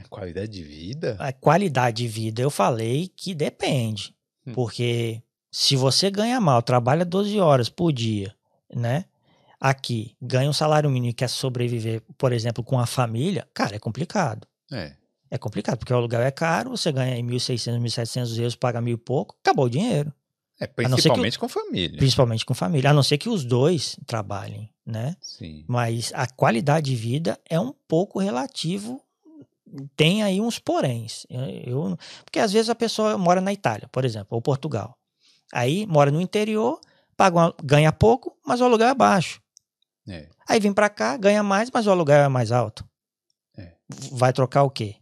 Qualidade 0.10 0.52
de 0.52 0.63
vida? 0.63 1.15
A 1.19 1.34
qualidade 1.34 2.04
de 2.04 2.08
vida, 2.08 2.41
eu 2.41 2.50
falei 2.50 3.12
que 3.15 3.34
depende. 3.34 4.15
Hum. 4.45 4.54
Porque 4.54 5.21
se 5.52 5.76
você 5.76 6.12
ganha 6.12 6.39
mal, 6.39 6.62
trabalha 6.62 7.04
12 7.04 7.39
horas 7.39 7.69
por 7.69 7.91
dia, 7.91 8.36
né? 8.73 9.06
Aqui, 9.60 10.15
ganha 10.21 10.50
um 10.50 10.54
salário 10.54 10.89
mínimo 10.89 11.10
e 11.10 11.13
quer 11.13 11.30
sobreviver, 11.30 12.04
por 12.15 12.32
exemplo, 12.32 12.63
com 12.63 12.80
a 12.80 12.86
família, 12.86 13.47
cara, 13.54 13.76
é 13.76 13.80
complicado. 13.80 14.47
É. 14.71 14.93
É 15.29 15.37
complicado, 15.37 15.77
porque 15.77 15.91
o 15.93 15.95
aluguel 15.97 16.21
é 16.21 16.31
caro, 16.31 16.69
você 16.71 16.91
ganha 16.91 17.15
em 17.17 17.23
1.600, 17.25 17.79
1.700 17.79 18.37
euros, 18.37 18.55
paga 18.55 18.79
mil 18.81 18.95
e 18.95 18.97
pouco, 18.97 19.35
acabou 19.43 19.65
o 19.65 19.69
dinheiro. 19.69 20.13
É, 20.59 20.65
o- 20.65 20.69
principalmente 20.69 21.37
com 21.39 21.47
família. 21.47 21.97
Principalmente 21.97 22.45
com 22.45 22.53
família, 22.53 22.89
a 22.89 22.93
não 22.93 23.03
ser 23.03 23.17
que 23.17 23.29
os 23.29 23.43
dois 23.45 23.97
trabalhem, 24.07 24.69
né? 24.85 25.15
Sim. 25.21 25.63
Mas 25.67 26.11
a 26.15 26.25
qualidade 26.27 26.89
de 26.89 26.95
vida 26.95 27.39
é 27.49 27.59
um 27.59 27.73
pouco 27.87 28.19
relativo. 28.19 29.01
Tem 29.95 30.23
aí 30.23 30.39
uns 30.41 30.57
poréns. 30.59 31.25
Eu, 31.29 31.41
eu- 31.89 31.97
porque 32.23 32.39
às 32.39 32.51
vezes 32.53 32.69
a 32.69 32.75
pessoa 32.75 33.17
mora 33.17 33.41
na 33.41 33.51
Itália, 33.53 33.87
por 33.91 34.05
exemplo, 34.05 34.29
ou 34.31 34.41
Portugal. 34.41 34.97
Aí 35.53 35.85
mora 35.85 36.09
no 36.09 36.21
interior, 36.21 36.79
paga 37.15 37.35
uma- 37.37 37.55
ganha 37.63 37.91
pouco, 37.91 38.35
mas 38.45 38.61
o 38.61 38.63
aluguel 38.63 38.87
é 38.87 38.95
baixo. 38.95 39.41
É. 40.07 40.27
Aí 40.47 40.59
vem 40.59 40.71
pra 40.73 40.89
cá, 40.89 41.17
ganha 41.17 41.43
mais, 41.43 41.69
mas 41.69 41.85
o 41.85 41.91
aluguel 41.91 42.17
é 42.23 42.27
mais 42.29 42.51
alto. 42.51 42.87
É. 43.57 43.73
Vai 44.13 44.31
trocar 44.33 44.63
o 44.63 44.69
quê? 44.69 44.95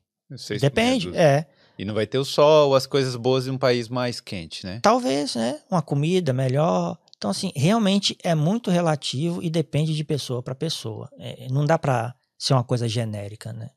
Depende. 0.60 1.08
meses. 1.08 1.20
É, 1.22 1.48
E 1.78 1.86
não 1.86 1.94
vai 1.94 2.08
ter 2.08 2.18
o 2.18 2.26
sol, 2.26 2.74
as 2.76 2.86
coisas 2.88 3.16
boas 3.16 3.48
em 3.48 3.52
um 3.52 3.58
país 3.58 3.88
mais 3.90 4.20
quente, 4.22 4.66
né? 4.66 4.80
talvez, 4.82 5.36
né? 5.36 5.62
Uma 5.70 5.82
comida 5.82 6.32
melhor. 6.34 6.98
Então, 7.18 7.30
assim, 7.32 7.52
realmente 7.56 8.18
é 8.24 8.36
muito 8.36 8.70
relativo 8.70 9.42
e 9.42 9.50
depende 9.50 9.96
de 9.96 10.04
pessoa 10.04 10.42
para 10.44 10.54
pessoa. 10.56 11.10
É, 11.18 11.48
não 11.50 11.66
dá 11.66 11.78
pra 11.80 12.14
ser 12.38 12.54
uma 12.54 12.64
coisa 12.64 12.88
genérica, 12.88 13.52
né? 13.54 13.70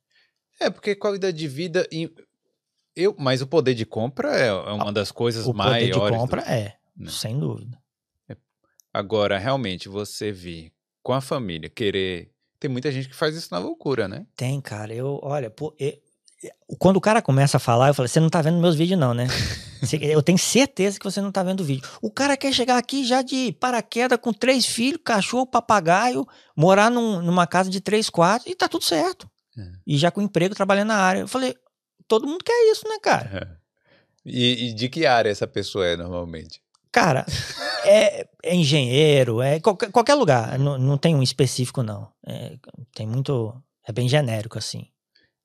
É, 0.60 0.68
porque 0.70 0.94
qualidade 0.96 1.36
de 1.36 1.46
vida. 1.48 1.86
Eu, 2.96 3.14
mas 3.18 3.40
o 3.40 3.46
poder 3.46 3.74
de 3.74 3.86
compra 3.86 4.36
é, 4.36 4.48
é 4.48 4.52
uma 4.72 4.92
das 4.92 5.12
coisas 5.12 5.46
O 5.46 5.52
poder 5.52 5.68
maiores. 5.68 5.86
de 5.94 6.00
do- 6.00 6.08
compra 6.18 6.42
é, 6.42 6.74
né? 6.96 7.10
sem 7.10 7.38
dúvida. 7.38 7.78
Agora, 8.92 9.38
realmente, 9.38 9.88
você 9.88 10.32
vir 10.32 10.72
com 11.02 11.12
a 11.12 11.20
família, 11.20 11.68
querer. 11.68 12.32
Tem 12.58 12.68
muita 12.70 12.90
gente 12.90 13.08
que 13.08 13.14
faz 13.14 13.36
isso 13.36 13.48
na 13.52 13.58
loucura, 13.58 14.08
né? 14.08 14.26
Tem, 14.34 14.60
cara. 14.60 14.92
Eu, 14.92 15.20
olha, 15.22 15.48
pô, 15.50 15.72
e- 15.78 15.86
e- 15.86 16.02
quando 16.78 16.96
o 16.96 17.00
cara 17.00 17.20
começa 17.20 17.56
a 17.56 17.60
falar, 17.60 17.88
eu 17.88 17.94
falo, 17.94 18.08
você 18.08 18.20
não 18.20 18.28
tá 18.30 18.40
vendo 18.40 18.60
meus 18.60 18.76
vídeos, 18.76 18.98
não, 18.98 19.12
né? 19.14 19.26
Eu 20.02 20.22
tenho 20.22 20.38
certeza 20.38 20.98
que 20.98 21.04
você 21.04 21.20
não 21.20 21.30
tá 21.30 21.40
vendo 21.42 21.60
o 21.60 21.64
vídeo. 21.64 21.88
O 22.02 22.10
cara 22.10 22.36
quer 22.36 22.52
chegar 22.52 22.76
aqui 22.78 23.04
já 23.04 23.22
de 23.22 23.52
paraquedas 23.52 24.18
com 24.20 24.32
três 24.32 24.66
filhos, 24.66 25.00
cachorro, 25.04 25.46
papagaio, 25.46 26.26
morar 26.56 26.90
num- 26.90 27.22
numa 27.22 27.46
casa 27.46 27.70
de 27.70 27.80
três 27.80 28.10
quartos 28.10 28.50
e 28.50 28.56
tá 28.56 28.68
tudo 28.68 28.82
certo. 28.84 29.30
É. 29.56 29.62
E 29.86 29.96
já 29.96 30.10
com 30.10 30.20
emprego 30.20 30.54
trabalhando 30.54 30.88
na 30.88 30.96
área. 30.96 31.20
Eu 31.20 31.28
falei, 31.28 31.54
todo 32.08 32.26
mundo 32.26 32.42
quer 32.44 32.70
isso, 32.72 32.88
né, 32.88 32.96
cara? 33.00 33.60
E, 34.26 34.70
e 34.70 34.72
de 34.74 34.88
que 34.88 35.06
área 35.06 35.30
essa 35.30 35.46
pessoa 35.46 35.86
é 35.86 35.96
normalmente? 35.96 36.60
Cara, 36.90 37.24
é, 37.84 38.26
é 38.42 38.54
engenheiro, 38.56 39.40
é 39.40 39.60
qualquer, 39.60 39.90
qualquer 39.92 40.14
lugar. 40.14 40.58
Não, 40.58 40.76
não 40.76 40.98
tem 40.98 41.14
um 41.14 41.22
específico, 41.22 41.82
não. 41.84 42.08
É, 42.26 42.56
tem 42.94 43.06
muito. 43.06 43.54
É 43.86 43.92
bem 43.92 44.08
genérico, 44.08 44.58
assim. 44.58 44.86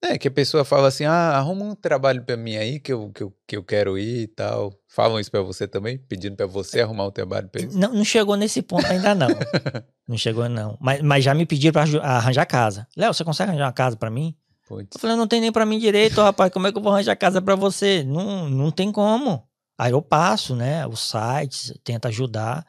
É, 0.05 0.17
que 0.17 0.27
a 0.27 0.31
pessoa 0.31 0.65
fala 0.65 0.89
assim: 0.89 1.05
ah, 1.05 1.37
arruma 1.37 1.63
um 1.63 1.73
trabalho 1.75 2.21
pra 2.23 2.35
mim 2.35 2.57
aí 2.57 2.77
que 2.79 2.91
eu, 2.91 3.09
que 3.11 3.23
eu, 3.23 3.33
que 3.47 3.55
eu 3.55 3.63
quero 3.63 3.97
ir 3.97 4.23
e 4.23 4.27
tal. 4.27 4.73
Falam 4.87 5.17
isso 5.19 5.31
pra 5.31 5.41
você 5.41 5.65
também? 5.65 5.97
Pedindo 5.97 6.35
pra 6.35 6.45
você 6.45 6.81
arrumar 6.81 7.07
um 7.07 7.11
trabalho 7.11 7.47
pra 7.47 7.61
eles? 7.61 7.73
Não, 7.75 7.93
não 7.93 8.03
chegou 8.03 8.35
nesse 8.35 8.61
ponto 8.61 8.85
ainda, 8.85 9.15
não. 9.15 9.29
não 10.07 10.17
chegou, 10.17 10.49
não. 10.49 10.77
Mas, 10.81 11.01
mas 11.01 11.23
já 11.23 11.33
me 11.33 11.45
pediram 11.45 11.71
pra 11.71 11.83
aju- 11.83 12.01
arranjar 12.01 12.45
casa. 12.45 12.85
Léo, 12.97 13.13
você 13.13 13.23
consegue 13.23 13.49
arranjar 13.51 13.65
uma 13.67 13.71
casa 13.73 13.95
pra 13.95 14.09
mim? 14.09 14.35
Putz. 14.67 14.89
Eu 14.93 14.99
falei, 14.99 15.15
não 15.15 15.27
tem 15.27 15.39
nem 15.39 15.51
pra 15.51 15.65
mim 15.65 15.79
direito, 15.79 16.21
rapaz. 16.21 16.51
Como 16.51 16.67
é 16.67 16.71
que 16.71 16.77
eu 16.77 16.81
vou 16.83 16.91
arranjar 16.91 17.15
casa 17.15 17.41
pra 17.41 17.55
você? 17.55 18.03
Não, 18.03 18.49
não 18.49 18.71
tem 18.71 18.91
como. 18.91 19.47
Aí 19.77 19.91
eu 19.93 20.01
passo, 20.01 20.53
né? 20.55 20.85
Os 20.85 20.99
sites, 21.11 21.73
tento 21.83 22.07
ajudar. 22.07 22.65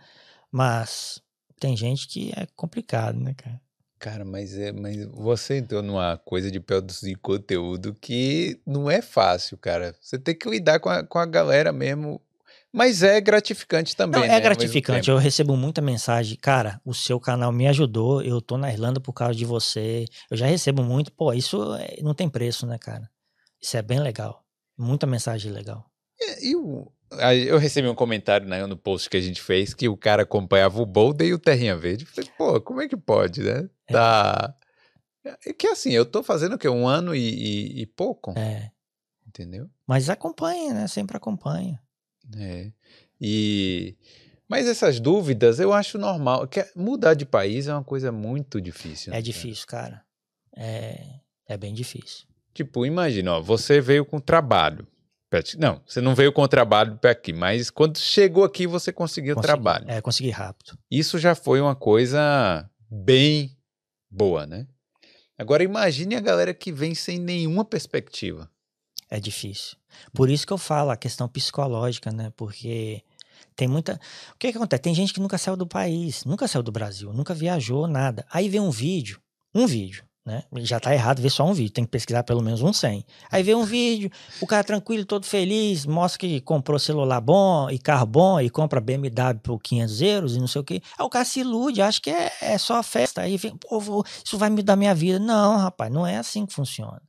Mas 0.51 1.21
tem 1.59 1.77
gente 1.77 2.07
que 2.09 2.33
é 2.37 2.47
complicado, 2.55 3.19
né, 3.19 3.35
cara? 3.35 3.61
Cara, 4.05 4.23
mas, 4.23 4.55
é, 4.59 4.71
mas 4.71 5.03
você 5.07 5.57
entrou 5.57 5.81
numa 5.81 6.19
coisa 6.19 6.51
de 6.51 6.61
produzir 6.61 7.15
conteúdo 7.15 7.97
que 7.99 8.61
não 8.67 8.91
é 8.91 9.01
fácil, 9.01 9.57
cara. 9.57 9.95
Você 9.99 10.19
tem 10.19 10.35
que 10.37 10.47
lidar 10.47 10.79
com 10.79 10.91
a, 10.91 11.03
com 11.03 11.19
a 11.19 11.25
galera 11.25 11.73
mesmo. 11.73 12.21
Mas 12.71 13.03
é 13.03 13.19
gratificante 13.19 13.97
também. 13.97 14.21
Não, 14.21 14.27
né, 14.29 14.35
é 14.35 14.37
ao 14.37 14.43
mesmo 14.43 14.57
gratificante. 14.57 15.09
Eu 15.09 15.17
recebo 15.17 15.57
muita 15.57 15.81
mensagem. 15.81 16.37
Cara, 16.37 16.79
o 16.85 16.93
seu 16.93 17.19
canal 17.19 17.51
me 17.51 17.67
ajudou. 17.67 18.21
Eu 18.21 18.43
tô 18.43 18.59
na 18.59 18.71
Irlanda 18.71 19.01
por 19.01 19.15
causa 19.15 19.35
de 19.35 19.47
você. 19.47 20.05
Eu 20.31 20.37
já 20.37 20.45
recebo 20.45 20.83
muito. 20.85 21.11
Pô, 21.11 21.33
isso 21.33 21.75
é- 21.77 21.97
não 22.03 22.13
tem 22.13 22.29
preço, 22.29 22.67
né, 22.67 22.77
cara? 22.79 23.09
Isso 23.59 23.75
é 23.75 23.81
bem 23.81 24.01
legal. 24.01 24.45
Muita 24.77 25.07
mensagem 25.07 25.51
legal. 25.51 25.83
É, 26.21 26.45
E 26.45 26.55
o- 26.55 26.93
eu 27.49 27.59
recebi 27.59 27.89
um 27.89 27.95
comentário 27.95 28.47
né, 28.47 28.67
no 28.67 28.77
post 28.77 29.09
que 29.09 29.17
a 29.17 29.21
gente 29.21 29.41
fez 29.41 29.75
que 29.75 29.89
o 29.89 29.97
cara 29.97 30.23
acompanhava 30.23 30.81
o 30.81 30.87
Boulder 30.87 31.27
e 31.27 31.35
o 31.35 31.39
Terrinha 31.39 31.77
Verde. 31.77 32.05
Eu 32.05 32.09
falei, 32.09 32.31
pô, 32.37 32.61
como 32.61 32.81
é 32.81 32.89
que 32.89 32.97
pode, 32.97 33.43
né? 33.43 33.69
É. 33.87 33.93
Tá. 33.93 34.55
É 35.47 35.53
que 35.53 35.67
assim, 35.67 35.93
eu 35.93 36.05
tô 36.05 36.23
fazendo 36.23 36.55
o 36.55 36.59
quê? 36.59 36.69
Um 36.69 36.87
ano 36.87 37.15
e, 37.15 37.21
e, 37.21 37.83
e 37.83 37.87
pouco? 37.87 38.35
É. 38.39 38.71
Entendeu? 39.27 39.69
Mas 39.87 40.09
acompanha, 40.09 40.75
né? 40.75 40.87
Sempre 40.87 41.17
acompanha. 41.17 41.81
É. 42.37 42.71
E. 43.21 43.97
Mas 44.49 44.67
essas 44.67 45.01
dúvidas 45.01 45.59
eu 45.59 45.73
acho 45.73 45.99
normal. 45.99 46.47
Que 46.47 46.65
mudar 46.77 47.15
de 47.15 47.25
país 47.25 47.67
é 47.67 47.73
uma 47.73 47.83
coisa 47.83 48.13
muito 48.13 48.61
difícil. 48.61 49.13
É 49.13 49.17
né, 49.17 49.23
difícil, 49.23 49.67
cara. 49.67 50.03
É, 50.57 51.21
é 51.49 51.57
bem 51.57 51.75
difícil. 51.75 52.27
Tipo, 52.53 52.87
imagina, 52.87 53.33
ó, 53.33 53.41
você 53.41 53.81
veio 53.81 54.05
com 54.05 54.21
trabalho. 54.21 54.87
Não, 55.59 55.81
você 55.87 56.01
não 56.01 56.15
veio 56.15 56.33
com 56.33 56.43
o 56.43 56.49
trabalho 56.49 56.97
para 56.99 57.11
aqui, 57.11 57.33
mas 57.33 57.71
quando 57.71 57.99
chegou 57.99 58.45
aqui 58.45 58.67
você 58.67 58.93
conseguiu 58.93 59.35
Consegui, 59.35 59.53
trabalho. 59.53 59.85
É, 59.89 60.01
consegui 60.01 60.31
rápido. 60.31 60.79
Isso 60.91 61.19
já 61.19 61.35
foi 61.35 61.61
uma 61.61 61.75
coisa 61.75 62.69
bem 62.91 63.57
boa, 64.11 64.47
né? 64.47 64.67
Agora 65.37 65.65
imagine 65.65 66.15
a 66.15 66.21
galera 66.21 66.55
que 66.55 66.71
vem 66.71 66.95
sem 66.95 67.19
nenhuma 67.19 67.65
perspectiva. 67.65 68.49
É 69.11 69.19
difícil. 69.19 69.77
Por 70.13 70.31
isso 70.31 70.47
que 70.47 70.53
eu 70.53 70.59
falo 70.59 70.91
a 70.91 70.97
questão 70.97 71.29
psicológica, 71.29 72.11
né? 72.11 72.33
Porque 72.37 73.03
tem 73.57 73.69
muita. 73.69 73.95
O 74.33 74.39
que, 74.39 74.51
que 74.51 74.57
acontece? 74.57 74.83
Tem 74.83 74.95
gente 74.95 75.13
que 75.13 75.21
nunca 75.21 75.39
saiu 75.39 75.57
do 75.57 75.67
país, 75.67 76.25
nunca 76.25 76.49
saiu 76.49 76.63
do 76.63 76.73
Brasil, 76.73 77.13
nunca 77.13 77.35
viajou, 77.35 77.87
nada. 77.87 78.25
Aí 78.31 78.49
vê 78.49 78.61
um 78.61 78.71
vídeo, 78.71 79.21
um 79.55 79.67
vídeo, 79.67 80.05
né? 80.25 80.43
Já 80.59 80.81
tá 80.81 80.95
errado 80.95 81.21
ver 81.21 81.31
só 81.31 81.45
um 81.45 81.53
vídeo, 81.53 81.73
tem 81.73 81.85
que 81.85 81.91
pesquisar 81.91 82.23
pelo 82.23 82.43
menos 82.43 82.63
um 82.63 82.73
100. 82.73 83.05
Aí 83.31 83.43
vê 83.43 83.55
um 83.55 83.65
vídeo, 83.65 84.11
o 84.41 84.47
cara 84.47 84.65
tranquilo, 84.65 85.05
todo 85.05 85.27
feliz, 85.27 85.85
mostra 85.85 86.21
que 86.21 86.41
comprou 86.41 86.79
celular 86.79 87.21
bom 87.21 87.69
e 87.69 87.79
carro 87.79 88.07
bom 88.07 88.41
e 88.41 88.49
compra 88.49 88.81
BMW 88.81 89.39
por 89.43 89.59
500 89.61 90.03
euros 90.03 90.37
e 90.37 90.41
não 90.41 90.47
sei 90.47 90.61
o 90.63 90.65
quê. 90.65 90.81
Aí 90.99 91.05
o 91.05 91.11
cara 91.11 91.25
se 91.25 91.41
ilude, 91.41 91.83
acha 91.83 92.01
que 92.01 92.11
é, 92.11 92.33
é 92.41 92.59
só 92.59 92.83
festa. 92.83 93.21
Aí 93.21 93.37
vem, 93.37 93.55
pô, 93.57 93.79
vou, 93.79 94.05
isso 94.25 94.39
vai 94.39 94.49
mudar 94.49 94.77
minha 94.77 94.95
vida. 94.95 95.19
Não, 95.19 95.59
rapaz, 95.59 95.93
não 95.93 96.07
é 96.07 96.17
assim 96.17 96.47
que 96.47 96.55
funciona. 96.55 97.03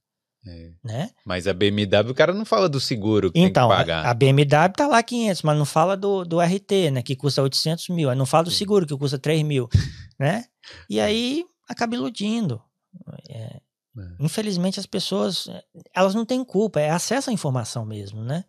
É. 0.48 0.72
Né? 0.84 1.10
Mas 1.26 1.48
a 1.48 1.54
BMW, 1.54 2.12
o 2.12 2.14
cara 2.14 2.32
não 2.32 2.46
fala 2.46 2.70
do 2.70 2.80
seguro 2.80 3.32
que 3.32 3.40
então, 3.40 3.68
tem 3.68 3.78
que 3.78 3.84
pagar. 3.84 4.06
a 4.06 4.14
BMW 4.14 4.74
tá 4.76 4.88
lá 4.88 5.02
500, 5.02 5.42
mas 5.42 5.58
não 5.58 5.66
fala 5.66 5.98
do, 5.98 6.24
do 6.24 6.40
RT, 6.40 6.92
né? 6.92 7.02
Que 7.02 7.16
custa 7.16 7.42
800 7.42 7.90
mil. 7.90 8.10
Aí 8.10 8.16
não 8.16 8.28
fala 8.28 8.44
do 8.44 8.52
seguro, 8.52 8.86
que 8.86 8.96
custa 8.96 9.18
3 9.18 9.42
mil, 9.42 9.68
né? 10.20 10.46
E 10.88 11.00
aí 11.00 11.46
acaba 11.68 11.96
iludindo. 11.96 12.62
É, 13.30 13.60
É. 13.98 14.02
Infelizmente 14.20 14.80
as 14.80 14.86
pessoas, 14.86 15.48
elas 15.94 16.14
não 16.16 16.26
têm 16.26 16.44
culpa, 16.44 16.80
é 16.82 16.90
acesso 16.90 17.30
à 17.30 17.34
informação 17.34 17.86
mesmo, 17.86 18.22
né? 18.24 18.44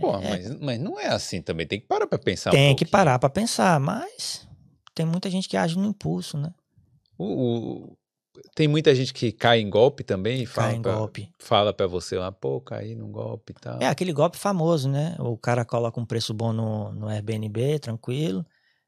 Pô, 0.00 0.14
É, 0.16 0.28
mas, 0.28 0.60
mas 0.60 0.78
não 0.80 0.98
é 1.00 1.08
assim 1.08 1.42
também. 1.42 1.66
Tem 1.66 1.80
que 1.80 1.86
parar 1.86 2.06
pra 2.06 2.18
pensar 2.18 2.50
um 2.50 2.54
tem 2.54 2.68
que 2.76 2.84
pouquinho. 2.84 2.90
parar 2.92 3.18
para 3.18 3.28
pensar, 3.28 3.80
mas 3.80 4.46
tem 4.94 5.04
muita 5.04 5.28
gente 5.28 5.48
que 5.48 5.56
age 5.56 5.76
no 5.76 5.86
impulso, 5.86 6.38
né? 6.38 6.52
O, 7.18 7.24
o- 7.24 7.98
tem 8.54 8.68
muita 8.68 8.94
gente 8.94 9.12
que 9.12 9.32
cai 9.32 9.60
em 9.60 9.68
golpe 9.68 10.04
também 10.04 10.42
e 10.42 10.46
Cai 10.46 10.54
fala, 10.54 10.72
em 10.74 10.82
pra, 10.82 10.94
golpe. 10.94 11.32
fala 11.40 11.72
pra 11.74 11.86
você 11.88 12.16
lá, 12.16 12.30
pô, 12.30 12.60
caí 12.60 12.94
num 12.94 13.10
golpe 13.10 13.52
e 13.56 13.60
tal. 13.60 13.82
É 13.82 13.86
aquele 13.88 14.12
golpe 14.12 14.36
famoso, 14.38 14.88
né? 14.88 15.16
O 15.18 15.36
cara 15.36 15.64
coloca 15.64 15.98
um 16.00 16.06
preço 16.06 16.32
bom 16.32 16.52
no, 16.52 16.92
no 16.92 17.08
Airbnb, 17.08 17.80
tranquilo. 17.80 18.46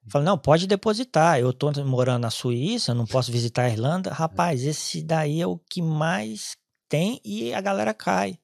Fala, 0.09 0.25
não, 0.25 0.39
pode 0.39 0.67
depositar. 0.67 1.39
Eu 1.39 1.53
tô 1.53 1.71
morando 1.85 2.23
na 2.23 2.31
Suíça, 2.31 2.93
eu 2.93 2.95
não 2.95 3.07
posso 3.07 3.31
visitar 3.31 3.63
a 3.65 3.69
Irlanda. 3.69 4.13
Rapaz, 4.13 4.65
esse 4.65 5.03
daí 5.03 5.41
é 5.41 5.47
o 5.47 5.59
que 5.59 5.83
mais 5.83 6.57
tem 6.89 7.21
e 7.25 7.53
a 7.53 7.61
galera 7.61 7.95
cai. 7.95 8.39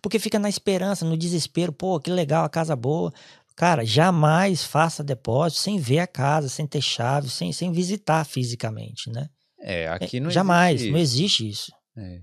Porque 0.00 0.18
fica 0.18 0.38
na 0.38 0.48
esperança, 0.48 1.04
no 1.04 1.16
desespero. 1.16 1.72
Pô, 1.72 1.98
que 2.00 2.10
legal, 2.10 2.44
a 2.44 2.48
casa 2.48 2.74
boa. 2.74 3.12
Cara, 3.54 3.84
jamais 3.84 4.64
faça 4.64 5.04
depósito 5.04 5.60
sem 5.60 5.78
ver 5.78 6.00
a 6.00 6.06
casa, 6.06 6.48
sem 6.48 6.66
ter 6.66 6.80
chave, 6.80 7.28
sem, 7.28 7.52
sem 7.52 7.70
visitar 7.70 8.24
fisicamente, 8.24 9.10
né? 9.10 9.28
É, 9.60 9.88
aqui 9.88 10.16
É, 10.16 10.20
não 10.20 10.30
jamais, 10.30 10.80
existe 10.80 10.92
não 10.92 10.98
existe 10.98 11.48
isso. 11.48 11.72
É. 11.96 12.20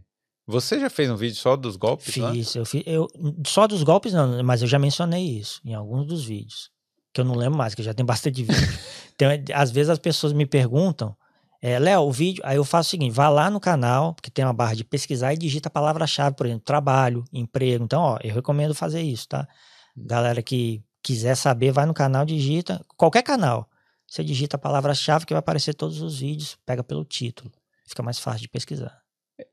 Você 0.47 0.79
já 0.79 0.89
fez 0.89 1.09
um 1.11 1.15
vídeo 1.15 1.35
só 1.35 1.55
dos 1.55 1.75
golpes 1.75 2.15
lá? 2.17 2.31
Fiz, 2.31 2.55
eu 2.55 2.65
fiz, 2.65 2.83
eu, 2.87 3.07
só 3.45 3.67
dos 3.67 3.83
golpes 3.83 4.13
não, 4.13 4.43
mas 4.43 4.63
eu 4.63 4.67
já 4.67 4.79
mencionei 4.79 5.23
isso 5.37 5.61
em 5.63 5.75
alguns 5.75 6.07
dos 6.07 6.25
vídeos, 6.25 6.71
que 7.13 7.21
eu 7.21 7.25
não 7.25 7.35
lembro 7.35 7.57
mais, 7.57 7.75
que 7.75 7.83
já 7.83 7.93
tem 7.93 8.05
bastante 8.05 8.43
vídeo. 8.43 8.79
Então, 9.15 9.29
é, 9.29 9.43
às 9.53 9.71
vezes 9.71 9.89
as 9.89 9.99
pessoas 9.99 10.33
me 10.33 10.45
perguntam, 10.45 11.15
é, 11.61 11.77
Léo, 11.77 12.01
o 12.01 12.11
vídeo, 12.11 12.41
aí 12.45 12.55
eu 12.55 12.63
faço 12.63 12.87
o 12.87 12.91
seguinte, 12.91 13.13
vá 13.13 13.27
lá 13.27 13.49
no 13.49 13.59
canal, 13.59 14.13
porque 14.13 14.31
tem 14.31 14.45
uma 14.45 14.53
barra 14.53 14.75
de 14.75 14.83
pesquisar 14.83 15.33
e 15.33 15.37
digita 15.37 15.67
a 15.67 15.71
palavra-chave, 15.71 16.35
por 16.35 16.45
exemplo, 16.45 16.63
trabalho, 16.63 17.23
emprego. 17.33 17.83
Então, 17.83 18.01
ó, 18.01 18.19
eu 18.23 18.33
recomendo 18.33 18.73
fazer 18.73 19.01
isso, 19.01 19.27
tá? 19.27 19.47
Galera 19.95 20.41
que 20.41 20.81
quiser 21.03 21.35
saber, 21.35 21.71
vai 21.71 21.85
no 21.85 21.93
canal, 21.93 22.25
digita, 22.25 22.83
qualquer 22.95 23.23
canal. 23.23 23.69
Você 24.07 24.23
digita 24.23 24.55
a 24.55 24.59
palavra-chave 24.59 25.25
que 25.25 25.33
vai 25.33 25.39
aparecer 25.39 25.73
todos 25.73 26.01
os 26.01 26.19
vídeos, 26.19 26.57
pega 26.65 26.83
pelo 26.83 27.03
título. 27.03 27.51
Fica 27.85 28.01
mais 28.01 28.19
fácil 28.19 28.41
de 28.41 28.49
pesquisar. 28.49 28.97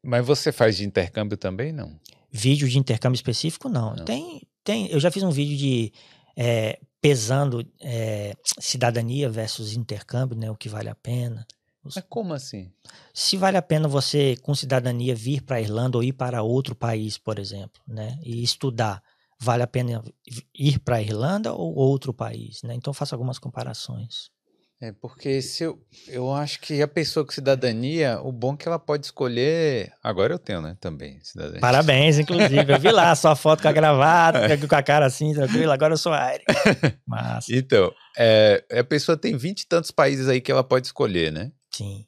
Mas 0.02 0.24
você 0.24 0.52
faz 0.52 0.76
de 0.76 0.84
intercâmbio 0.84 1.36
também, 1.36 1.72
não? 1.72 1.98
Vídeo 2.30 2.68
de 2.68 2.78
intercâmbio 2.78 3.16
específico, 3.16 3.68
não. 3.68 3.94
Não. 3.94 4.04
Tem, 4.04 4.42
tem. 4.62 4.88
Eu 4.90 5.00
já 5.00 5.10
fiz 5.10 5.22
um 5.22 5.30
vídeo 5.30 5.56
de 5.56 5.92
é, 6.36 6.78
pesando 7.06 7.64
é, 7.80 8.34
cidadania 8.58 9.30
versus 9.30 9.74
intercâmbio, 9.74 10.36
né? 10.36 10.50
O 10.50 10.56
que 10.56 10.68
vale 10.68 10.88
a 10.88 10.94
pena. 10.94 11.46
Mas 11.84 12.02
como 12.08 12.34
assim? 12.34 12.68
Se 13.14 13.36
vale 13.36 13.56
a 13.56 13.62
pena 13.62 13.86
você, 13.86 14.36
com 14.42 14.56
cidadania, 14.56 15.14
vir 15.14 15.42
para 15.42 15.56
a 15.56 15.60
Irlanda 15.60 15.96
ou 15.98 16.02
ir 16.02 16.12
para 16.12 16.42
outro 16.42 16.74
país, 16.74 17.16
por 17.16 17.38
exemplo, 17.38 17.80
né? 17.86 18.18
E 18.24 18.42
estudar. 18.42 19.00
Vale 19.38 19.62
a 19.62 19.68
pena 19.68 20.02
ir 20.52 20.80
para 20.80 20.96
a 20.96 21.00
Irlanda 21.00 21.52
ou 21.52 21.76
outro 21.76 22.12
país, 22.12 22.60
né? 22.64 22.74
Então 22.74 22.92
faço 22.92 23.14
algumas 23.14 23.38
comparações. 23.38 24.32
É 24.78 24.92
porque 24.92 25.40
se 25.40 25.64
eu, 25.64 25.82
eu 26.06 26.30
acho 26.34 26.60
que 26.60 26.82
a 26.82 26.86
pessoa 26.88 27.24
com 27.24 27.32
cidadania, 27.32 28.20
o 28.20 28.30
bom 28.30 28.52
é 28.52 28.56
que 28.58 28.68
ela 28.68 28.78
pode 28.78 29.06
escolher. 29.06 29.90
Agora 30.02 30.34
eu 30.34 30.38
tenho, 30.38 30.60
né? 30.60 30.76
Também, 30.78 31.18
cidadania. 31.22 31.60
Parabéns, 31.62 32.18
inclusive. 32.18 32.70
Eu 32.74 32.78
vi 32.78 32.92
lá 32.92 33.10
a 33.10 33.16
sua 33.16 33.34
foto 33.34 33.62
com 33.62 33.68
a 33.68 33.72
gravata, 33.72 34.40
com 34.68 34.74
a 34.74 34.82
cara 34.82 35.06
assim, 35.06 35.32
tranquilo. 35.32 35.72
Agora 35.72 35.94
eu 35.94 35.98
sou 35.98 36.12
Aire. 36.12 36.44
Massa. 37.08 37.54
Então, 37.54 37.90
é, 38.18 38.62
a 38.70 38.84
pessoa 38.84 39.16
tem 39.16 39.34
vinte 39.34 39.62
e 39.62 39.66
tantos 39.66 39.90
países 39.90 40.28
aí 40.28 40.42
que 40.42 40.52
ela 40.52 40.62
pode 40.62 40.86
escolher, 40.88 41.32
né? 41.32 41.52
Sim. 41.74 42.04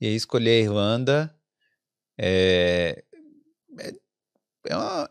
E 0.00 0.06
aí 0.06 0.14
escolher 0.14 0.50
a 0.60 0.62
Irlanda 0.64 1.34
é, 2.18 3.04
é, 3.78 3.92
é, 4.68 4.76
uma- 4.76 5.08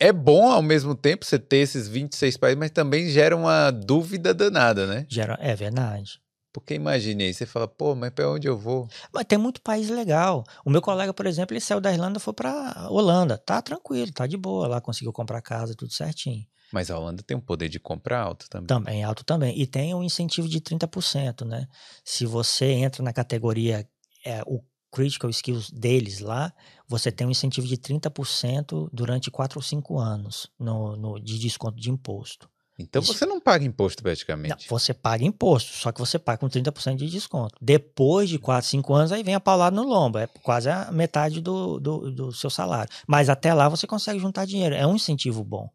é 0.00 0.12
bom 0.12 0.50
ao 0.50 0.62
mesmo 0.62 0.96
tempo 0.96 1.24
você 1.24 1.38
ter 1.38 1.58
esses 1.58 1.86
26 1.86 2.36
países, 2.36 2.58
mas 2.58 2.70
também 2.72 3.08
gera 3.08 3.36
uma 3.36 3.70
dúvida 3.70 4.34
danada, 4.34 4.84
né? 4.86 5.06
Gera... 5.08 5.38
É 5.40 5.54
verdade. 5.54 6.18
Porque 6.52 6.74
imagine 6.74 7.24
aí, 7.24 7.34
você 7.34 7.46
fala, 7.46 7.68
pô, 7.68 7.94
mas 7.94 8.10
pra 8.10 8.28
onde 8.30 8.48
eu 8.48 8.58
vou? 8.58 8.88
Mas 9.14 9.24
tem 9.24 9.38
muito 9.38 9.60
país 9.62 9.88
legal. 9.88 10.42
O 10.64 10.70
meu 10.70 10.82
colega, 10.82 11.14
por 11.14 11.26
exemplo, 11.26 11.54
ele 11.54 11.60
saiu 11.60 11.80
da 11.80 11.92
Irlanda 11.92 12.18
e 12.18 12.20
foi 12.20 12.32
pra 12.32 12.88
Holanda. 12.90 13.38
Tá 13.38 13.62
tranquilo, 13.62 14.10
tá 14.12 14.26
de 14.26 14.36
boa 14.36 14.66
lá, 14.66 14.80
conseguiu 14.80 15.12
comprar 15.12 15.40
casa, 15.42 15.74
tudo 15.76 15.92
certinho. 15.92 16.44
Mas 16.72 16.90
a 16.90 16.98
Holanda 16.98 17.22
tem 17.22 17.36
um 17.36 17.40
poder 17.40 17.68
de 17.68 17.78
compra 17.78 18.18
alto 18.20 18.46
também. 18.48 18.66
Também, 18.66 19.04
alto 19.04 19.24
também. 19.24 19.60
E 19.60 19.66
tem 19.66 19.94
um 19.94 20.02
incentivo 20.02 20.48
de 20.48 20.60
30%, 20.60 21.44
né? 21.44 21.66
Se 22.04 22.26
você 22.26 22.66
entra 22.66 23.02
na 23.02 23.12
categoria, 23.12 23.88
é, 24.26 24.42
o 24.46 24.60
critical 24.92 25.30
skills 25.30 25.70
deles 25.70 26.18
lá, 26.18 26.52
você 26.88 27.12
tem 27.12 27.24
um 27.24 27.30
incentivo 27.30 27.64
de 27.66 27.76
30% 27.76 28.90
durante 28.92 29.30
4 29.30 29.58
ou 29.58 29.62
5 29.62 30.00
anos 30.00 30.50
no, 30.58 30.96
no- 30.96 31.20
de 31.20 31.38
desconto 31.38 31.80
de 31.80 31.90
imposto. 31.90 32.49
Então 32.82 33.02
Isso. 33.02 33.12
você 33.14 33.26
não 33.26 33.40
paga 33.40 33.64
imposto 33.64 34.00
Não, 34.00 34.04
praticamente. 34.04 34.68
você 34.68 34.92
paga 34.94 35.24
imposto, 35.24 35.72
só 35.72 35.92
que 35.92 36.00
você 36.00 36.18
paga 36.18 36.38
com 36.38 36.48
30% 36.48 36.96
de 36.96 37.08
desconto. 37.08 37.54
Depois 37.60 38.28
de 38.28 38.38
4, 38.38 38.68
5 38.68 38.94
anos, 38.94 39.12
aí 39.12 39.22
vem 39.22 39.34
a 39.34 39.40
paulada 39.40 39.74
no 39.74 39.82
lombo. 39.82 40.18
É 40.18 40.26
quase 40.26 40.68
a 40.68 40.90
metade 40.90 41.40
do, 41.40 41.78
do, 41.78 42.10
do 42.10 42.32
seu 42.32 42.50
salário. 42.50 42.90
Mas 43.06 43.28
até 43.28 43.52
lá 43.54 43.68
você 43.68 43.86
consegue 43.86 44.18
juntar 44.18 44.44
dinheiro. 44.46 44.74
É 44.74 44.86
um 44.86 44.96
incentivo 44.96 45.44
bom. 45.44 45.70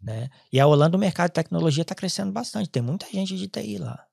Né? 0.00 0.28
E 0.52 0.60
a 0.60 0.66
Holanda, 0.66 0.96
o 0.96 1.00
mercado 1.00 1.28
de 1.28 1.34
tecnologia 1.34 1.82
está 1.82 1.94
crescendo 1.94 2.32
bastante. 2.32 2.68
Tem 2.68 2.82
muita 2.82 3.06
gente 3.10 3.36
de 3.36 3.48
TI 3.48 3.78
lá. 3.78 4.04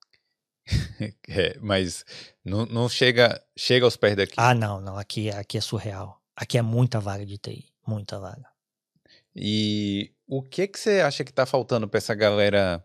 É, 1.28 1.58
mas 1.60 2.06
não, 2.46 2.66
não 2.66 2.88
chega, 2.88 3.41
chega 3.58 3.86
aos 3.86 3.98
pés 3.98 4.16
daqui. 4.16 4.36
Ah, 4.38 4.54
não, 4.54 4.80
não. 4.80 4.98
Aqui, 4.98 5.30
aqui 5.30 5.58
é 5.58 5.62
surreal. 5.62 6.22
Aqui 6.36 6.58
é 6.58 6.62
muita 6.62 7.00
vaga 7.02 7.26
de 7.26 7.38
TI. 7.38 7.66
Muita 7.86 8.20
vaga. 8.20 8.48
E 9.36 10.12
o 10.28 10.41
que 10.41 10.67
que 10.67 10.80
você 10.80 11.01
acha 11.01 11.24
que 11.24 11.34
tá 11.34 11.45
faltando 11.45 11.88
pra 11.88 11.97
essa 11.97 12.13
galera, 12.13 12.84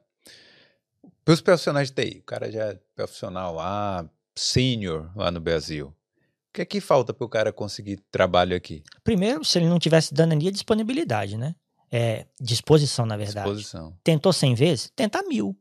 pros 1.25 1.41
profissionais 1.41 1.91
de 1.91 2.03
TI? 2.03 2.19
O 2.19 2.25
cara 2.25 2.51
já 2.51 2.65
é 2.65 2.79
profissional 2.95 3.55
lá, 3.55 4.09
senior 4.35 5.11
lá 5.17 5.31
no 5.31 5.41
Brasil. 5.41 5.89
O 5.89 6.53
que 6.53 6.63
é 6.63 6.65
que 6.65 6.81
falta 6.81 7.13
pro 7.13 7.29
cara 7.29 7.53
conseguir 7.53 8.03
trabalho 8.11 8.57
aqui? 8.57 8.83
Primeiro, 9.05 9.45
se 9.45 9.59
ele 9.59 9.69
não 9.69 9.79
tivesse 9.79 10.09
cidadania, 10.09 10.51
disponibilidade, 10.51 11.37
né? 11.37 11.55
É, 11.91 12.27
disposição, 12.41 13.07
na 13.07 13.17
verdade. 13.17 13.49
Disposição. 13.49 13.97
tentou 14.03 14.33
100 14.33 14.55
vezes, 14.55 14.93
tenta 14.95 15.23
mil. 15.23 15.57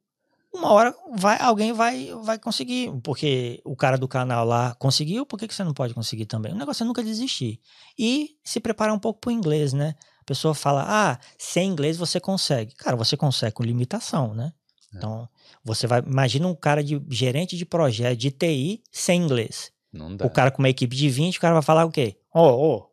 Uma 0.53 0.71
hora 0.71 0.95
vai, 1.15 1.39
alguém 1.39 1.71
vai, 1.71 2.11
vai 2.23 2.39
conseguir, 2.39 2.91
porque 3.03 3.61
o 3.63 3.75
cara 3.75 3.97
do 3.97 4.07
canal 4.07 4.45
lá 4.45 4.73
conseguiu, 4.75 5.25
por 5.25 5.37
que, 5.37 5.47
que 5.47 5.53
você 5.53 5.63
não 5.63 5.73
pode 5.73 5.93
conseguir 5.93 6.25
também? 6.25 6.51
O 6.51 6.57
negócio 6.57 6.83
é 6.83 6.87
nunca 6.87 7.03
desistir. 7.03 7.59
E 7.97 8.31
se 8.43 8.59
preparar 8.59 8.93
um 8.93 8.99
pouco 8.99 9.19
para 9.19 9.29
o 9.29 9.31
inglês, 9.31 9.73
né? 9.73 9.93
Pessoa 10.27 10.53
fala, 10.53 10.83
ah, 10.85 11.17
sem 11.37 11.69
inglês 11.69 11.95
você 11.95 12.19
consegue. 12.19 12.75
Cara, 12.75 12.97
você 12.97 13.15
consegue 13.15 13.53
com 13.53 13.63
limitação, 13.63 14.35
né? 14.35 14.51
É. 14.93 14.97
Então, 14.97 15.27
você 15.63 15.87
vai, 15.87 16.01
imagina 16.01 16.45
um 16.49 16.53
cara 16.53 16.83
de 16.83 17.01
gerente 17.09 17.55
de 17.55 17.65
projeto 17.65 18.17
de 18.17 18.29
TI 18.29 18.83
sem 18.91 19.21
inglês. 19.21 19.71
Não 19.91 20.13
dá. 20.13 20.25
O 20.25 20.29
cara 20.29 20.51
com 20.51 20.61
uma 20.61 20.67
equipe 20.67 20.93
de 20.93 21.09
20, 21.09 21.37
o 21.37 21.39
cara 21.39 21.53
vai 21.53 21.63
falar 21.63 21.85
o 21.85 21.91
quê? 21.91 22.17
Ó, 22.33 22.43
ó, 22.43 22.87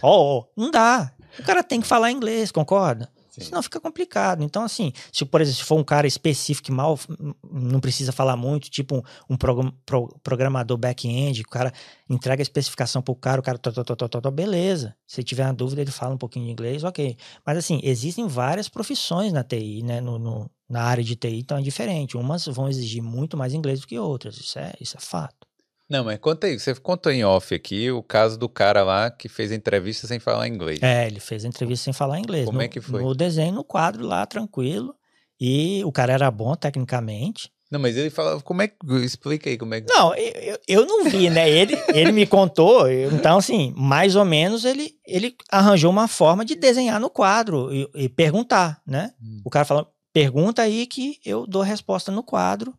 ó, 0.00 0.38
ó. 0.38 0.44
Não 0.56 0.70
dá. 0.70 1.12
O 1.38 1.42
cara 1.42 1.62
tem 1.62 1.78
que 1.78 1.86
falar 1.86 2.10
inglês, 2.10 2.50
concorda? 2.50 3.12
Sim. 3.38 3.46
Senão 3.46 3.62
fica 3.62 3.80
complicado. 3.80 4.42
Então, 4.42 4.62
assim, 4.62 4.92
se, 5.12 5.24
por 5.24 5.40
exemplo, 5.40 5.58
se 5.58 5.64
for 5.64 5.78
um 5.78 5.84
cara 5.84 6.06
específico 6.06 6.72
mal 6.72 6.98
hum, 7.20 7.32
não 7.50 7.80
precisa 7.80 8.12
falar 8.12 8.36
muito, 8.36 8.70
tipo 8.70 8.96
um, 8.96 9.34
um 9.34 9.36
pro- 9.36 10.18
programador 10.22 10.76
back-end, 10.76 11.42
o 11.42 11.48
cara 11.48 11.72
entrega 12.08 12.40
a 12.40 12.44
especificação 12.44 13.00
pro 13.02 13.14
cara, 13.14 13.40
o 13.40 13.44
cara, 13.44 13.58
tó, 13.58 13.70
tó, 13.72 13.94
tó, 14.08 14.30
beleza. 14.30 14.94
Se 15.06 15.22
tiver 15.22 15.44
uma 15.44 15.54
dúvida, 15.54 15.80
ele 15.80 15.90
fala 15.90 16.14
um 16.14 16.18
pouquinho 16.18 16.46
de 16.46 16.52
inglês, 16.52 16.84
ok. 16.84 17.16
Mas, 17.44 17.58
assim, 17.58 17.80
existem 17.82 18.26
várias 18.26 18.68
profissões 18.68 19.32
na 19.32 19.42
TI, 19.42 19.82
né? 19.82 20.00
No, 20.00 20.18
no- 20.18 20.50
na 20.68 20.82
área 20.82 21.02
de 21.02 21.16
TI, 21.16 21.38
então 21.40 21.56
é 21.56 21.62
diferente. 21.62 22.16
Umas 22.16 22.44
vão 22.46 22.68
exigir 22.68 23.02
muito 23.02 23.36
mais 23.36 23.54
inglês 23.54 23.80
do 23.80 23.86
que 23.86 23.98
outras. 23.98 24.36
Isso 24.36 24.58
é, 24.58 24.74
isso 24.80 24.96
é 24.96 25.00
fato. 25.00 25.47
Não, 25.88 26.04
mas 26.04 26.18
conta 26.18 26.46
aí, 26.46 26.58
você 26.58 26.74
contou 26.74 27.10
em 27.10 27.24
off 27.24 27.54
aqui 27.54 27.90
o 27.90 28.02
caso 28.02 28.38
do 28.38 28.48
cara 28.48 28.82
lá 28.82 29.10
que 29.10 29.28
fez 29.28 29.50
a 29.50 29.54
entrevista 29.54 30.06
sem 30.06 30.18
falar 30.18 30.46
inglês. 30.46 30.82
É, 30.82 31.06
ele 31.06 31.18
fez 31.18 31.44
a 31.44 31.48
entrevista 31.48 31.84
sem 31.84 31.92
falar 31.94 32.18
inglês. 32.18 32.44
Como 32.44 32.58
no, 32.58 32.64
é 32.64 32.68
que 32.68 32.80
foi? 32.80 33.02
No 33.02 33.14
desenho, 33.14 33.54
no 33.54 33.64
quadro 33.64 34.04
lá, 34.04 34.26
tranquilo. 34.26 34.94
E 35.40 35.82
o 35.84 35.92
cara 35.92 36.12
era 36.12 36.30
bom 36.30 36.54
tecnicamente. 36.54 37.50
Não, 37.70 37.78
mas 37.78 37.96
ele 37.96 38.10
falava, 38.10 38.40
como 38.40 38.62
é 38.62 38.68
que. 38.68 38.76
Explica 39.02 39.48
aí 39.48 39.56
como 39.58 39.74
é 39.74 39.80
que. 39.80 39.92
Não, 39.92 40.14
eu, 40.14 40.58
eu- 40.66 40.86
não 40.86 41.04
vi, 41.04 41.28
né? 41.28 41.48
Ele, 41.48 41.74
ele 41.94 42.12
me 42.12 42.26
contou. 42.26 42.90
Então, 42.90 43.38
assim, 43.38 43.72
mais 43.76 44.16
ou 44.16 44.24
menos 44.24 44.64
ele, 44.64 44.94
ele 45.06 45.36
arranjou 45.50 45.90
uma 45.90 46.08
forma 46.08 46.44
de 46.44 46.54
desenhar 46.54 46.98
no 46.98 47.10
quadro 47.10 47.72
e, 47.72 47.88
e 47.94 48.08
perguntar, 48.08 48.80
né? 48.86 49.12
Hum. 49.22 49.42
O 49.44 49.50
cara 49.50 49.66
falou, 49.66 49.86
pergunta 50.12 50.62
aí 50.62 50.86
que 50.86 51.18
eu 51.24 51.46
dou 51.46 51.62
resposta 51.62 52.10
no 52.10 52.22
quadro. 52.22 52.74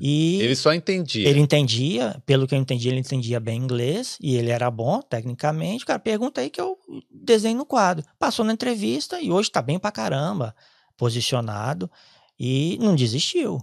E 0.00 0.40
Ele 0.42 0.54
só 0.54 0.72
entendia. 0.74 1.28
ele 1.28 1.40
entendia, 1.40 2.22
pelo 2.26 2.46
que 2.46 2.54
eu 2.54 2.58
entendi, 2.58 2.88
ele 2.88 3.00
entendia 3.00 3.40
bem 3.40 3.58
inglês 3.60 4.16
e 4.20 4.36
ele 4.36 4.50
era 4.50 4.70
bom 4.70 5.00
tecnicamente. 5.02 5.84
Cara, 5.86 5.98
pergunta 5.98 6.40
aí 6.40 6.50
que 6.50 6.60
eu 6.60 6.78
desenho 7.10 7.58
no 7.58 7.66
quadro. 7.66 8.04
Passou 8.18 8.44
na 8.44 8.52
entrevista 8.52 9.20
e 9.20 9.32
hoje 9.32 9.50
tá 9.50 9.60
bem 9.60 9.78
pra 9.78 9.90
caramba, 9.90 10.54
posicionado 10.96 11.90
e 12.38 12.78
não 12.80 12.94
desistiu. 12.94 13.58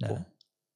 Né? 0.00 0.08
Pô, 0.08 0.18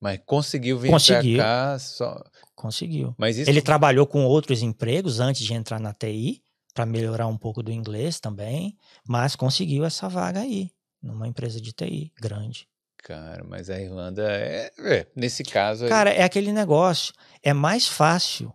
Mas 0.00 0.20
conseguiu 0.24 0.78
vir 0.78 0.90
Conseguiu. 0.90 1.36
pra 1.38 1.44
cá 1.44 1.78
só. 1.78 2.22
Conseguiu. 2.55 3.14
Mas 3.18 3.38
isso. 3.38 3.50
Ele 3.50 3.61
trabalhou 3.62 4.07
com 4.07 4.24
outros 4.24 4.62
empregos 4.62 5.18
antes 5.20 5.44
de 5.44 5.53
entrar 5.55 5.80
na 5.80 5.92
TI 5.92 6.42
para 6.74 6.86
melhorar 6.86 7.26
um 7.26 7.36
pouco 7.36 7.62
do 7.62 7.70
inglês 7.72 8.20
também, 8.20 8.76
mas 9.07 9.34
conseguiu 9.36 9.84
essa 9.84 10.09
vaga 10.09 10.40
aí 10.40 10.70
numa 11.03 11.26
empresa 11.26 11.61
de 11.61 11.72
TI 11.72 12.12
grande. 12.20 12.68
Cara, 13.03 13.44
mas 13.44 13.68
a 13.68 13.80
Irlanda 13.80 14.22
é. 14.30 14.70
é, 14.78 15.07
nesse 15.14 15.42
caso. 15.42 15.88
Cara, 15.88 16.11
é 16.11 16.22
aquele 16.22 16.53
negócio. 16.53 17.12
É 17.42 17.53
mais 17.53 17.86
fácil 17.86 18.55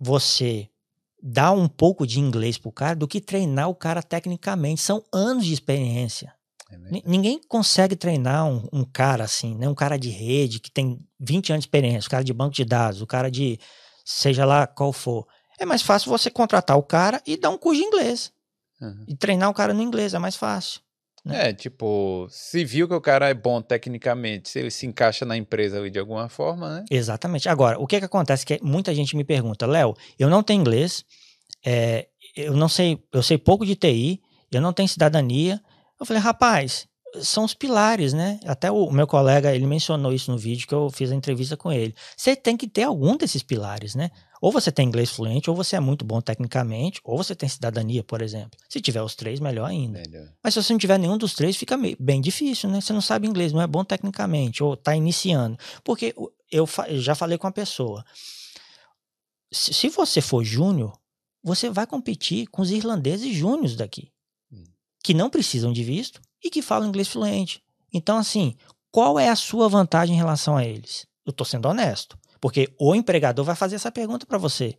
você 0.00 0.68
dar 1.22 1.52
um 1.52 1.68
pouco 1.68 2.06
de 2.06 2.18
inglês 2.18 2.56
pro 2.56 2.72
cara 2.72 2.96
do 2.96 3.06
que 3.06 3.20
treinar 3.20 3.68
o 3.68 3.74
cara 3.74 4.02
tecnicamente. 4.02 4.80
São 4.80 5.04
anos 5.12 5.44
de 5.44 5.52
experiência. 5.52 6.32
é. 6.70 7.02
Ninguém 7.04 7.38
consegue 7.46 7.94
treinar 7.94 8.46
um, 8.46 8.66
um 8.72 8.84
cara 8.84 9.24
assim, 9.24 9.54
né? 9.54 9.68
Um 9.68 9.74
cara 9.74 9.98
de 9.98 10.08
rede 10.08 10.58
que 10.58 10.70
tem 10.70 10.98
20 11.20 11.52
anos 11.52 11.64
de 11.64 11.68
experiência, 11.68 12.08
o 12.08 12.10
cara 12.10 12.24
de 12.24 12.32
banco 12.32 12.54
de 12.54 12.64
dados, 12.64 13.02
o 13.02 13.06
cara 13.06 13.30
de 13.30 13.58
seja 14.04 14.46
lá 14.46 14.66
qual 14.66 14.92
for. 14.92 15.26
É 15.58 15.66
mais 15.66 15.82
fácil 15.82 16.10
você 16.10 16.30
contratar 16.30 16.78
o 16.78 16.82
cara 16.82 17.20
e 17.26 17.36
dar 17.36 17.50
um 17.50 17.58
curso 17.58 17.80
de 17.80 17.86
inglês. 17.86 18.32
Uhum. 18.80 19.04
E 19.06 19.16
treinar 19.16 19.50
o 19.50 19.54
cara 19.54 19.74
no 19.74 19.82
inglês, 19.82 20.14
é 20.14 20.18
mais 20.18 20.36
fácil. 20.36 20.80
É, 21.34 21.52
tipo, 21.52 22.26
se 22.30 22.64
viu 22.64 22.86
que 22.86 22.94
o 22.94 23.00
cara 23.00 23.28
é 23.28 23.34
bom 23.34 23.60
tecnicamente, 23.60 24.48
se 24.48 24.58
ele 24.58 24.70
se 24.70 24.86
encaixa 24.86 25.24
na 25.24 25.36
empresa 25.36 25.78
ali 25.78 25.90
de 25.90 25.98
alguma 25.98 26.28
forma, 26.28 26.76
né? 26.76 26.84
Exatamente. 26.90 27.48
Agora, 27.48 27.78
o 27.78 27.86
que 27.86 27.98
que 27.98 28.04
acontece 28.04 28.46
que 28.46 28.60
muita 28.62 28.94
gente 28.94 29.16
me 29.16 29.24
pergunta, 29.24 29.66
Léo, 29.66 29.94
eu 30.18 30.30
não 30.30 30.42
tenho 30.42 30.60
inglês, 30.60 31.04
é, 31.64 32.06
eu 32.36 32.54
não 32.54 32.68
sei, 32.68 33.02
eu 33.12 33.22
sei 33.22 33.38
pouco 33.38 33.66
de 33.66 33.74
TI, 33.74 34.20
eu 34.52 34.60
não 34.60 34.72
tenho 34.72 34.88
cidadania. 34.88 35.60
Eu 35.98 36.06
falei, 36.06 36.22
rapaz, 36.22 36.86
são 37.20 37.44
os 37.44 37.54
pilares, 37.54 38.12
né? 38.12 38.38
Até 38.44 38.70
o 38.70 38.90
meu 38.90 39.06
colega, 39.06 39.54
ele 39.54 39.66
mencionou 39.66 40.12
isso 40.12 40.30
no 40.30 40.38
vídeo 40.38 40.66
que 40.66 40.74
eu 40.74 40.90
fiz 40.90 41.10
a 41.10 41.14
entrevista 41.14 41.56
com 41.56 41.72
ele. 41.72 41.94
Você 42.16 42.36
tem 42.36 42.56
que 42.56 42.68
ter 42.68 42.82
algum 42.82 43.16
desses 43.16 43.42
pilares, 43.42 43.94
né? 43.94 44.10
Ou 44.40 44.52
você 44.52 44.70
tem 44.70 44.86
inglês 44.86 45.10
fluente, 45.10 45.48
ou 45.48 45.56
você 45.56 45.76
é 45.76 45.80
muito 45.80 46.04
bom 46.04 46.20
tecnicamente, 46.20 47.00
ou 47.02 47.16
você 47.16 47.34
tem 47.34 47.48
cidadania, 47.48 48.04
por 48.04 48.20
exemplo. 48.22 48.58
Se 48.68 48.80
tiver 48.80 49.02
os 49.02 49.14
três, 49.14 49.40
melhor 49.40 49.66
ainda. 49.66 50.00
Melhor. 50.00 50.32
Mas 50.42 50.54
se 50.54 50.62
você 50.62 50.72
não 50.72 50.78
tiver 50.78 50.98
nenhum 50.98 51.16
dos 51.16 51.34
três, 51.34 51.56
fica 51.56 51.78
bem 51.98 52.20
difícil, 52.20 52.68
né? 52.70 52.80
Você 52.80 52.92
não 52.92 53.00
sabe 53.00 53.26
inglês, 53.26 53.52
não 53.52 53.62
é 53.62 53.66
bom 53.66 53.84
tecnicamente, 53.84 54.62
ou 54.62 54.76
tá 54.76 54.94
iniciando. 54.94 55.58
Porque 55.82 56.14
eu, 56.50 56.68
já 56.90 57.14
falei 57.14 57.38
com 57.38 57.46
a 57.46 57.52
pessoa. 57.52 58.04
Se, 59.52 59.88
você 59.88 60.20
for 60.20 60.44
júnior, 60.44 60.98
você 61.42 61.70
vai 61.70 61.86
competir 61.86 62.46
com 62.48 62.62
os 62.62 62.70
irlandeses 62.70 63.34
júniors 63.34 63.76
daqui, 63.76 64.10
Hum. 64.52 64.64
que 65.02 65.14
não 65.14 65.30
precisam 65.30 65.72
de 65.72 65.82
visto 65.82 66.20
e 66.42 66.50
que 66.50 66.62
falam 66.62 66.88
inglês 66.88 67.08
fluente. 67.08 67.62
Então, 67.92 68.18
assim, 68.18 68.56
qual 68.90 69.18
é 69.18 69.28
a 69.28 69.36
sua 69.36 69.68
vantagem 69.68 70.14
em 70.14 70.18
relação 70.18 70.56
a 70.56 70.64
eles? 70.64 71.06
Eu 71.24 71.32
tô 71.32 71.44
sendo 71.44 71.66
honesto. 71.68 72.18
Porque 72.40 72.68
o 72.78 72.94
empregador 72.94 73.44
vai 73.44 73.56
fazer 73.56 73.76
essa 73.76 73.90
pergunta 73.90 74.26
para 74.26 74.38
você. 74.38 74.76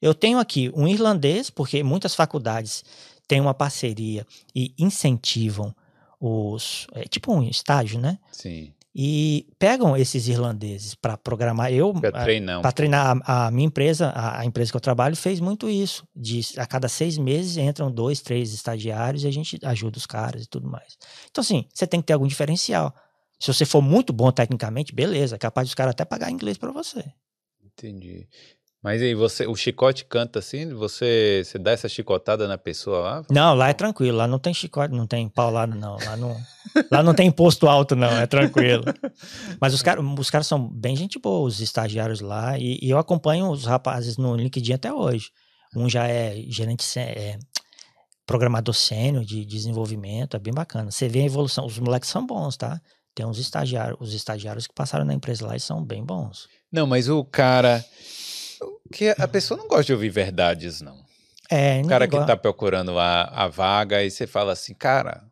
Eu 0.00 0.14
tenho 0.14 0.38
aqui 0.38 0.70
um 0.74 0.86
irlandês, 0.86 1.50
porque 1.50 1.82
muitas 1.82 2.14
faculdades 2.14 2.84
têm 3.26 3.40
uma 3.40 3.54
parceria 3.54 4.26
e 4.54 4.74
incentivam 4.78 5.74
os. 6.20 6.86
É 6.92 7.04
tipo 7.04 7.32
um 7.32 7.42
estágio, 7.42 7.98
né? 7.98 8.18
Sim. 8.30 8.72
E 8.98 9.46
pegam 9.58 9.94
esses 9.94 10.26
irlandeses 10.26 10.94
para 10.94 11.18
programar. 11.18 11.70
Eu, 11.70 11.92
para 12.62 12.72
treinar 12.72 13.18
a, 13.26 13.46
a 13.46 13.50
minha 13.50 13.66
empresa, 13.66 14.08
a, 14.08 14.40
a 14.40 14.44
empresa 14.46 14.70
que 14.70 14.76
eu 14.76 14.80
trabalho, 14.80 15.14
fez 15.14 15.38
muito 15.38 15.68
isso. 15.68 16.08
De, 16.16 16.40
a 16.56 16.66
cada 16.66 16.88
seis 16.88 17.18
meses 17.18 17.58
entram 17.58 17.90
dois, 17.90 18.22
três 18.22 18.54
estagiários 18.54 19.24
e 19.24 19.26
a 19.26 19.30
gente 19.30 19.58
ajuda 19.62 19.98
os 19.98 20.06
caras 20.06 20.44
e 20.44 20.48
tudo 20.48 20.66
mais. 20.66 20.96
Então, 21.30 21.42
assim, 21.42 21.66
você 21.74 21.86
tem 21.86 22.00
que 22.00 22.06
ter 22.06 22.14
algum 22.14 22.26
diferencial. 22.26 22.94
Se 23.38 23.52
você 23.52 23.64
for 23.64 23.82
muito 23.82 24.12
bom 24.12 24.30
tecnicamente, 24.32 24.94
beleza, 24.94 25.36
é 25.36 25.38
capaz 25.38 25.68
dos 25.68 25.74
caras 25.74 25.90
até 25.90 26.04
pagar 26.04 26.30
inglês 26.30 26.56
para 26.56 26.72
você. 26.72 27.04
Entendi. 27.62 28.26
Mas 28.82 29.02
aí, 29.02 29.14
você, 29.14 29.46
o 29.46 29.56
chicote 29.56 30.04
canta 30.04 30.38
assim? 30.38 30.72
Você, 30.72 31.42
você 31.44 31.58
dá 31.58 31.72
essa 31.72 31.88
chicotada 31.88 32.46
na 32.46 32.56
pessoa 32.56 33.00
lá? 33.00 33.22
Não, 33.28 33.52
lá 33.52 33.68
é 33.68 33.72
tranquilo, 33.72 34.16
lá 34.16 34.28
não 34.28 34.38
tem 34.38 34.54
chicote, 34.54 34.94
não 34.94 35.08
tem 35.08 35.28
paulada, 35.28 35.74
não. 35.74 35.96
Lá 35.96 36.16
não, 36.16 36.36
lá 36.90 37.02
não 37.02 37.12
tem 37.12 37.26
imposto 37.26 37.66
alto, 37.66 37.96
não, 37.96 38.16
é 38.16 38.26
tranquilo. 38.28 38.84
Mas 39.60 39.74
os 39.74 39.82
caras 39.82 40.04
os 40.18 40.30
caras 40.30 40.46
são 40.46 40.68
bem 40.68 40.94
gente 40.94 41.18
boa, 41.18 41.48
os 41.48 41.60
estagiários 41.60 42.20
lá, 42.20 42.56
e, 42.58 42.78
e 42.80 42.88
eu 42.88 42.96
acompanho 42.96 43.50
os 43.50 43.64
rapazes 43.64 44.16
no 44.16 44.36
LinkedIn 44.36 44.74
até 44.74 44.92
hoje. 44.92 45.30
Um 45.74 45.88
já 45.88 46.06
é 46.06 46.36
gerente, 46.48 46.84
é, 46.96 47.38
programador 48.24 48.74
sênior 48.74 49.24
de 49.24 49.44
desenvolvimento, 49.44 50.36
é 50.36 50.40
bem 50.40 50.54
bacana. 50.54 50.92
Você 50.92 51.08
vê 51.08 51.22
a 51.22 51.26
evolução, 51.26 51.66
os 51.66 51.78
moleques 51.78 52.08
são 52.08 52.24
bons, 52.24 52.56
tá? 52.56 52.80
Tem 53.16 53.24
uns 53.24 53.38
estagiários, 53.38 53.98
os 53.98 54.12
estagiários 54.12 54.66
que 54.66 54.74
passaram 54.74 55.04
na 55.04 55.14
empresa 55.14 55.46
lá 55.46 55.56
e 55.56 55.60
são 55.60 55.82
bem 55.82 56.04
bons. 56.04 56.46
Não, 56.70 56.86
mas 56.86 57.08
o 57.08 57.24
cara. 57.24 57.82
Que 58.92 59.08
a 59.18 59.26
pessoa 59.26 59.56
não 59.58 59.66
gosta 59.66 59.84
de 59.84 59.92
ouvir 59.94 60.10
verdades, 60.10 60.80
não. 60.82 61.02
É, 61.50 61.80
O 61.80 61.86
cara 61.88 62.06
que 62.06 62.16
go- 62.16 62.26
tá 62.26 62.36
procurando 62.36 62.98
a, 62.98 63.22
a 63.22 63.48
vaga, 63.48 63.96
aí 63.98 64.10
você 64.10 64.26
fala 64.26 64.52
assim, 64.52 64.74
cara, 64.74 65.24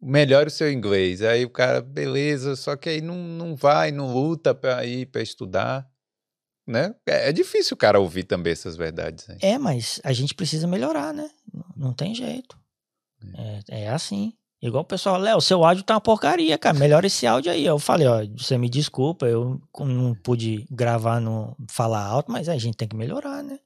melhore 0.00 0.46
o 0.46 0.50
seu 0.50 0.70
inglês. 0.70 1.22
Aí 1.22 1.44
o 1.44 1.50
cara, 1.50 1.80
beleza, 1.80 2.54
só 2.54 2.76
que 2.76 2.88
aí 2.88 3.00
não, 3.00 3.16
não 3.16 3.56
vai, 3.56 3.90
não 3.90 4.12
luta 4.12 4.54
pra 4.54 4.84
ir 4.86 5.06
pra 5.06 5.20
estudar. 5.22 5.86
Né? 6.66 6.94
É, 7.04 7.30
é 7.30 7.32
difícil 7.32 7.74
o 7.74 7.78
cara 7.78 7.98
ouvir 7.98 8.22
também 8.22 8.52
essas 8.52 8.76
verdades. 8.76 9.28
Aí. 9.28 9.38
É, 9.42 9.58
mas 9.58 10.00
a 10.04 10.12
gente 10.12 10.34
precisa 10.34 10.66
melhorar, 10.68 11.12
né? 11.12 11.28
Não- 11.52 11.88
Não 11.88 11.92
tem 11.92 12.14
jeito. 12.14 12.56
É, 13.68 13.82
é 13.84 13.88
assim. 13.88 14.32
Igual 14.62 14.82
o 14.84 14.86
pessoal, 14.86 15.18
Léo, 15.18 15.40
seu 15.40 15.64
áudio 15.64 15.82
tá 15.82 15.94
uma 15.94 16.00
porcaria, 16.00 16.56
cara. 16.56 16.78
Melhora 16.78 17.06
esse 17.06 17.26
áudio 17.26 17.50
aí. 17.50 17.66
Eu 17.66 17.78
falei, 17.80 18.06
ó, 18.06 18.24
você 18.38 18.56
me 18.56 18.68
desculpa, 18.68 19.26
eu 19.26 19.60
não 19.80 20.14
pude 20.14 20.64
gravar 20.70 21.20
no 21.20 21.56
falar 21.68 22.04
alto, 22.04 22.30
mas 22.30 22.48
a 22.48 22.56
gente 22.56 22.76
tem 22.76 22.86
que 22.86 22.94
melhorar, 22.94 23.42
né? 23.42 23.58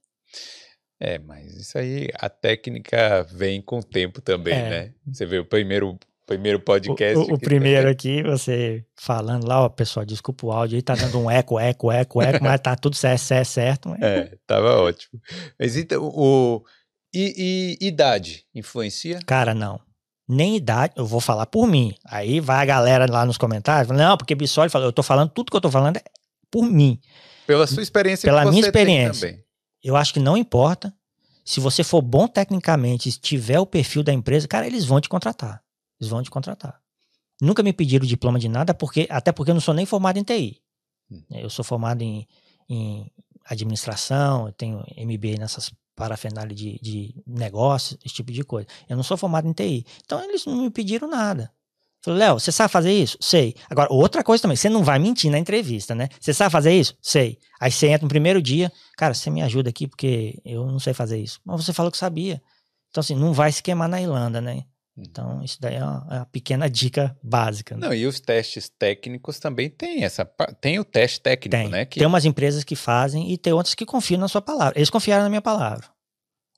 É, 0.99 1.18
mas 1.18 1.55
isso 1.55 1.76
aí, 1.76 2.09
a 2.18 2.30
técnica 2.30 3.22
vem 3.30 3.61
com 3.61 3.80
o 3.80 3.82
tempo 3.82 4.22
também, 4.22 4.55
É. 4.55 4.70
né? 4.70 4.94
Você 5.07 5.26
vê 5.26 5.38
o 5.38 5.44
primeiro, 5.44 5.99
primeiro 6.24 6.57
O, 6.57 6.62
podcast. 6.62 7.18
o- 7.18 7.34
o 7.34 7.38
que- 7.38 7.44
primeiro 7.44 7.86
aqui, 7.90 8.22
você 8.22 8.82
falando 8.99 9.47
lá, 9.47 9.64
ó, 9.64 9.68
pessoal, 9.68 10.07
desculpa 10.07 10.47
o 10.47 10.51
áudio 10.53 10.76
aí, 10.76 10.82
tá 10.82 10.94
dando 10.94 11.18
um 11.18 11.30
eco, 11.30 11.61
eco, 11.61 11.92
eco, 11.92 12.22
eco, 12.22 12.42
mas 12.42 12.59
tá 12.62 12.74
tudo 12.74 12.97
certo, 12.97 13.20
certo, 13.20 13.49
certo. 13.49 13.88
mas- 13.90 14.01
É, 14.01 14.32
tava 14.47 14.80
ótimo. 14.80 15.20
Mas 15.61 15.76
então, 15.76 16.03
o. 16.03 16.64
E, 17.14 17.76
e 17.82 17.86
idade 17.86 18.47
influencia? 18.55 19.20
Cara, 19.26 19.53
não. 19.55 19.78
Nem 20.28 20.56
idade, 20.56 20.94
eu 20.96 21.06
vou 21.06 21.20
falar 21.20 21.46
por 21.46 21.66
mim. 21.66 21.94
Aí 22.04 22.40
vai 22.40 22.62
a 22.62 22.64
galera 22.64 23.06
lá 23.10 23.24
nos 23.24 23.38
comentários, 23.38 23.96
não, 23.96 24.16
porque 24.16 24.34
Bissoli 24.34 24.68
falou, 24.68 24.88
eu 24.88 24.92
tô 24.92 25.02
falando 25.02 25.30
tudo 25.30 25.50
que 25.50 25.56
eu 25.56 25.60
tô 25.60 25.70
falando 25.70 25.96
é 25.98 26.02
por 26.50 26.64
mim. 26.64 27.00
Pela 27.46 27.66
sua 27.66 27.82
experiência 27.82 28.26
Pela 28.26 28.44
minha 28.44 28.60
experiência. 28.60 29.44
Eu 29.82 29.94
acho 29.94 30.12
que 30.12 30.20
não 30.20 30.36
importa. 30.36 30.92
Se 31.44 31.60
você 31.60 31.84
for 31.84 32.02
bom 32.02 32.26
tecnicamente, 32.26 33.12
se 33.12 33.20
tiver 33.20 33.60
o 33.60 33.66
perfil 33.66 34.02
da 34.02 34.12
empresa, 34.12 34.48
cara, 34.48 34.66
eles 34.66 34.84
vão 34.84 35.00
te 35.00 35.08
contratar. 35.08 35.62
Eles 36.00 36.10
vão 36.10 36.20
te 36.22 36.28
contratar. 36.28 36.80
Nunca 37.40 37.62
me 37.62 37.72
pediram 37.72 38.04
diploma 38.04 38.38
de 38.38 38.48
nada, 38.48 38.74
porque 38.74 39.06
até 39.08 39.30
porque 39.30 39.52
eu 39.52 39.54
não 39.54 39.60
sou 39.60 39.74
nem 39.74 39.86
formado 39.86 40.18
em 40.18 40.24
TI. 40.24 40.60
Hum. 41.08 41.22
Eu 41.30 41.48
sou 41.48 41.64
formado 41.64 42.02
em, 42.02 42.26
em 42.68 43.08
administração, 43.44 44.46
eu 44.46 44.52
tenho 44.52 44.78
MBA 44.96 45.38
nessas 45.38 45.70
parafernália 45.97 46.55
de, 46.55 46.78
de 46.80 47.14
negócios, 47.26 47.99
esse 48.05 48.14
tipo 48.14 48.30
de 48.30 48.44
coisa. 48.44 48.68
Eu 48.88 48.97
não 48.97 49.03
sou 49.03 49.16
formado 49.16 49.49
em 49.49 49.53
TI. 49.53 49.84
Então 50.05 50.22
eles 50.22 50.44
não 50.44 50.62
me 50.62 50.70
pediram 50.70 51.09
nada. 51.09 51.51
Falei, 52.03 52.20
Léo, 52.20 52.38
você 52.38 52.53
sabe 52.53 52.70
fazer 52.70 52.92
isso? 52.92 53.16
Sei. 53.20 53.57
Agora, 53.68 53.92
outra 53.92 54.22
coisa 54.22 54.42
também, 54.42 54.57
você 54.57 54.68
não 54.68 54.84
vai 54.84 54.99
mentir 54.99 55.30
na 55.30 55.38
entrevista, 55.38 55.92
né? 55.94 56.09
Você 56.20 56.32
sabe 56.32 56.53
fazer 56.53 56.72
isso? 56.72 56.94
Sei. 57.03 57.38
Aí 57.59 57.72
você 57.72 57.88
entra 57.88 58.05
no 58.05 58.09
primeiro 58.09 58.40
dia, 58.40 58.70
cara, 58.97 59.12
você 59.12 59.28
me 59.30 59.42
ajuda 59.42 59.70
aqui 59.70 59.88
porque 59.88 60.40
eu 60.44 60.66
não 60.66 60.78
sei 60.78 60.94
fazer 60.94 61.18
isso. 61.18 61.40
Mas 61.44 61.64
você 61.64 61.72
falou 61.72 61.90
que 61.90 61.99
sabia. 61.99 62.40
Então, 62.90 63.01
assim, 63.01 63.16
não 63.16 63.32
vai 63.32 63.51
se 63.51 63.62
queimar 63.62 63.88
na 63.88 64.01
Irlanda, 64.01 64.40
né? 64.40 64.62
Então, 64.99 65.42
isso 65.42 65.59
daí 65.61 65.74
é 65.74 65.84
uma, 65.84 66.07
é 66.11 66.14
uma 66.16 66.26
pequena 66.26 66.70
dica 66.70 67.16
básica. 67.22 67.76
Né? 67.76 67.86
Não, 67.86 67.94
e 67.94 68.07
os 68.07 68.18
testes 68.18 68.68
técnicos 68.68 69.38
também 69.38 69.68
tem 69.68 70.05
essa. 70.05 70.24
Tem 70.61 70.78
o 70.78 70.84
teste 70.84 71.20
técnico, 71.20 71.57
tem. 71.57 71.68
né? 71.68 71.84
Que... 71.84 71.99
Tem 71.99 72.09
umas 72.09 72.24
empresas 72.24 72.64
que 72.64 72.74
fazem 72.74 73.30
e 73.30 73.36
tem 73.36 73.53
outras 73.53 73.74
que 73.74 73.84
confiam 73.84 74.18
na 74.18 74.28
sua 74.28 74.40
palavra. 74.40 74.78
Eles 74.78 74.88
confiaram 74.88 75.24
na 75.24 75.28
minha 75.28 75.42
palavra. 75.42 75.86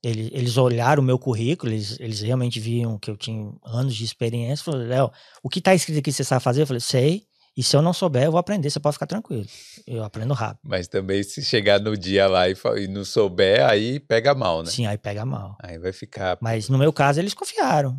Eles, 0.02 0.30
eles 0.32 0.56
olharam 0.56 1.02
o 1.02 1.06
meu 1.06 1.18
currículo, 1.18 1.72
eles, 1.72 1.98
eles 1.98 2.20
realmente 2.20 2.60
viam 2.60 2.96
que 2.98 3.10
eu 3.10 3.16
tinha 3.16 3.52
anos 3.64 3.96
de 3.96 4.04
experiência. 4.04 4.64
Falaram, 4.64 4.86
Léo, 4.86 5.12
o 5.42 5.48
que 5.48 5.58
está 5.58 5.74
escrito 5.74 5.98
aqui 5.98 6.12
você 6.12 6.22
sabe 6.22 6.42
fazer? 6.42 6.62
Eu 6.62 6.66
falei, 6.66 6.80
sei. 6.80 7.27
E 7.58 7.62
se 7.64 7.76
eu 7.76 7.82
não 7.82 7.92
souber, 7.92 8.22
eu 8.22 8.30
vou 8.30 8.38
aprender, 8.38 8.70
você 8.70 8.78
pode 8.78 8.94
ficar 8.94 9.08
tranquilo. 9.08 9.44
Eu 9.84 10.04
aprendo 10.04 10.32
rápido. 10.32 10.60
Mas 10.62 10.86
também 10.86 11.24
se 11.24 11.42
chegar 11.42 11.80
no 11.80 11.96
dia 11.96 12.28
lá 12.28 12.48
e, 12.48 12.54
e 12.76 12.86
não 12.86 13.04
souber, 13.04 13.66
aí 13.66 13.98
pega 13.98 14.32
mal, 14.32 14.62
né? 14.62 14.70
Sim, 14.70 14.86
aí 14.86 14.96
pega 14.96 15.24
mal. 15.24 15.56
Aí 15.60 15.76
vai 15.76 15.90
ficar. 15.90 16.38
Mas 16.40 16.68
no 16.68 16.78
meu 16.78 16.92
caso, 16.92 17.18
eles 17.18 17.34
confiaram. 17.34 17.98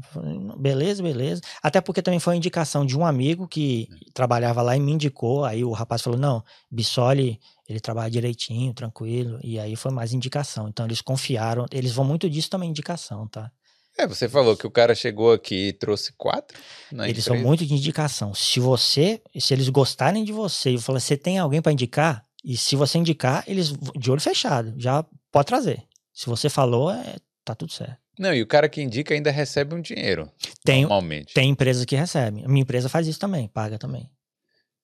Beleza, 0.57 1.03
beleza. 1.03 1.41
Até 1.61 1.81
porque 1.81 2.01
também 2.01 2.21
foi 2.21 2.35
uma 2.35 2.37
indicação 2.37 2.85
de 2.85 2.97
um 2.97 3.05
amigo 3.05 3.49
que 3.49 3.89
hum. 3.91 3.97
trabalhava 4.13 4.61
lá 4.61 4.77
e 4.77 4.79
me 4.79 4.93
indicou. 4.93 5.43
Aí 5.43 5.61
o 5.61 5.73
rapaz 5.73 6.01
falou: 6.01 6.17
não, 6.17 6.41
Bissoli, 6.71 7.37
ele 7.67 7.81
trabalha 7.81 8.09
direitinho, 8.09 8.73
tranquilo. 8.73 9.41
E 9.43 9.59
aí 9.59 9.75
foi 9.75 9.91
mais 9.91 10.13
indicação. 10.13 10.69
Então 10.69 10.85
eles 10.85 11.01
confiaram. 11.01 11.65
Eles 11.69 11.91
vão 11.91 12.05
muito 12.05 12.29
disso 12.29 12.49
também, 12.49 12.69
indicação, 12.69 13.27
tá? 13.27 13.51
É, 13.99 14.07
você 14.07 14.29
falou 14.29 14.55
que 14.55 14.65
o 14.65 14.71
cara 14.71 14.95
chegou 14.95 15.33
aqui 15.33 15.67
e 15.67 15.73
trouxe 15.73 16.13
quatro. 16.13 16.57
eles 17.05 17.25
são 17.25 17.37
muito 17.37 17.65
de 17.65 17.73
indicação. 17.73 18.33
Se 18.33 18.57
você, 18.57 19.21
se 19.37 19.53
eles 19.53 19.67
gostarem 19.67 20.23
de 20.23 20.31
você 20.31 20.71
e 20.71 20.77
falar, 20.77 21.01
você 21.01 21.17
tem 21.17 21.37
alguém 21.37 21.61
para 21.61 21.73
indicar, 21.73 22.25
e 22.41 22.55
se 22.55 22.77
você 22.77 22.97
indicar, 22.97 23.43
eles 23.45 23.73
de 23.97 24.09
olho 24.09 24.21
fechado, 24.21 24.73
já 24.77 25.05
pode 25.29 25.47
trazer. 25.47 25.83
Se 26.13 26.27
você 26.27 26.49
falou, 26.49 26.89
é, 26.89 27.17
tá 27.43 27.53
tudo 27.53 27.73
certo. 27.73 27.97
Não, 28.17 28.33
e 28.33 28.41
o 28.41 28.47
cara 28.47 28.69
que 28.69 28.81
indica 28.81 29.13
ainda 29.13 29.31
recebe 29.31 29.75
um 29.75 29.81
dinheiro. 29.81 30.31
Tem, 30.63 30.83
normalmente. 30.83 31.33
Tem 31.33 31.49
empresas 31.49 31.83
que 31.83 31.95
recebem. 31.97 32.45
A 32.45 32.47
minha 32.47 32.61
empresa 32.61 32.87
faz 32.87 33.05
isso 33.05 33.19
também, 33.19 33.49
paga 33.49 33.77
também. 33.77 34.09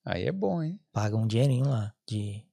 Aí 0.04 0.26
é 0.26 0.32
bom, 0.32 0.62
hein? 0.62 0.78
Paga 0.92 1.16
um 1.16 1.26
dinheirinho 1.26 1.70
lá 1.70 1.94
de, 2.06 2.44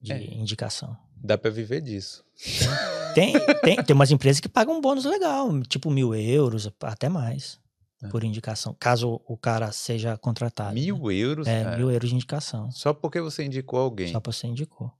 de 0.00 0.12
é. 0.12 0.34
indicação. 0.34 0.96
Dá 1.14 1.36
para 1.36 1.50
viver 1.50 1.82
disso. 1.82 2.24
Tem, 3.14 3.32
tem, 3.62 3.82
tem 3.82 3.94
umas 3.94 4.10
empresas 4.10 4.40
que 4.40 4.48
pagam 4.48 4.76
um 4.76 4.80
bônus 4.80 5.04
legal, 5.04 5.48
tipo 5.62 5.90
mil 5.90 6.14
euros, 6.14 6.70
até 6.82 7.08
mais, 7.08 7.58
é. 8.02 8.08
por 8.08 8.24
indicação, 8.24 8.74
caso 8.78 9.20
o 9.26 9.36
cara 9.36 9.72
seja 9.72 10.16
contratado. 10.16 10.74
Mil 10.74 10.96
né? 10.96 11.14
euros? 11.14 11.46
É, 11.46 11.64
cara. 11.64 11.76
mil 11.76 11.90
euros 11.90 12.08
de 12.08 12.14
indicação. 12.14 12.70
Só 12.70 12.92
porque 12.92 13.20
você 13.20 13.44
indicou 13.44 13.80
alguém? 13.80 14.12
Só 14.12 14.20
porque 14.20 14.36
você 14.36 14.46
indicou. 14.46 14.92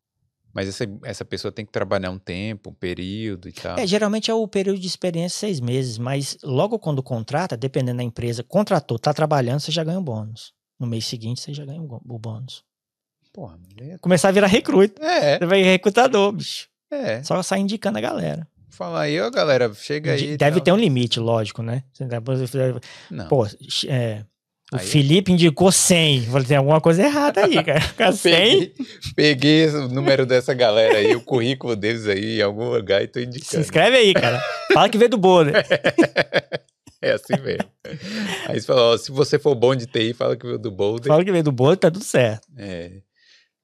Mas 0.52 0.68
essa, 0.68 0.84
essa 1.04 1.24
pessoa 1.24 1.52
tem 1.52 1.64
que 1.64 1.70
trabalhar 1.70 2.10
um 2.10 2.18
tempo, 2.18 2.70
um 2.70 2.74
período 2.74 3.48
e 3.48 3.52
tal. 3.52 3.78
É, 3.78 3.86
geralmente 3.86 4.30
é 4.30 4.34
o 4.34 4.48
período 4.48 4.80
de 4.80 4.86
experiência 4.86 5.38
seis 5.38 5.60
meses, 5.60 5.96
mas 5.96 6.36
logo 6.42 6.78
quando 6.78 7.02
contrata, 7.02 7.56
dependendo 7.56 7.98
da 7.98 8.02
empresa, 8.02 8.42
contratou, 8.42 8.98
tá 8.98 9.14
trabalhando, 9.14 9.60
você 9.60 9.70
já 9.70 9.84
ganha 9.84 9.98
um 9.98 10.02
bônus. 10.02 10.52
No 10.78 10.86
mês 10.86 11.06
seguinte, 11.06 11.40
você 11.40 11.54
já 11.54 11.64
ganha 11.64 11.80
o 11.80 12.18
bônus. 12.18 12.64
Porra, 13.32 13.58
é... 13.80 13.98
Começar 13.98 14.30
a 14.30 14.32
virar 14.32 14.48
recruta. 14.48 15.04
É. 15.04 15.38
Você 15.38 15.46
vai 15.46 15.62
recrutador, 15.62 16.32
bicho. 16.32 16.69
É. 16.90 17.22
Só 17.22 17.42
sair 17.42 17.60
indicando 17.60 17.98
a 17.98 18.00
galera. 18.00 18.46
Fala 18.70 19.02
aí, 19.02 19.20
ó, 19.20 19.30
galera, 19.30 19.72
chega 19.74 20.12
aí. 20.12 20.36
Deve 20.36 20.56
tal. 20.56 20.64
ter 20.64 20.72
um 20.72 20.76
limite, 20.76 21.20
lógico, 21.20 21.62
né? 21.62 21.82
Não. 23.10 23.28
Pô, 23.28 23.46
é, 23.86 24.24
o 24.72 24.76
aí... 24.76 24.86
Felipe 24.86 25.32
indicou 25.32 25.72
100. 25.72 26.22
Falei, 26.26 26.46
tem 26.46 26.56
alguma 26.56 26.80
coisa 26.80 27.02
errada 27.02 27.44
aí, 27.44 27.62
cara. 27.64 28.12
100? 28.12 28.32
peguei, 28.32 28.74
peguei 29.14 29.66
o 29.68 29.88
número 29.88 30.24
dessa 30.24 30.54
galera 30.54 30.98
aí, 30.98 31.14
o 31.14 31.20
currículo 31.20 31.74
deles 31.74 32.06
aí 32.06 32.38
em 32.38 32.42
algum 32.42 32.70
lugar 32.70 33.02
e 33.02 33.08
tô 33.08 33.18
indicando. 33.18 33.50
Se 33.50 33.58
inscreve 33.58 33.96
aí, 33.96 34.14
cara. 34.14 34.40
Fala 34.72 34.88
que 34.88 34.96
veio 34.96 35.10
do 35.10 35.18
Boulder. 35.18 35.54
É 37.02 37.12
assim 37.12 37.32
mesmo. 37.42 37.64
Aí 38.46 38.60
você 38.60 38.66
fala, 38.66 38.82
ó, 38.92 38.96
se 38.98 39.10
você 39.10 39.38
for 39.38 39.54
bom 39.54 39.74
de 39.74 39.86
TI, 39.86 40.12
fala 40.12 40.36
que 40.36 40.44
veio 40.44 40.58
do 40.58 40.70
Boulder. 40.70 41.08
Fala 41.08 41.24
que 41.24 41.32
veio 41.32 41.42
do 41.42 41.50
Boulder, 41.50 41.78
tá 41.78 41.90
tudo 41.90 42.04
certo. 42.04 42.46
É. 42.58 42.90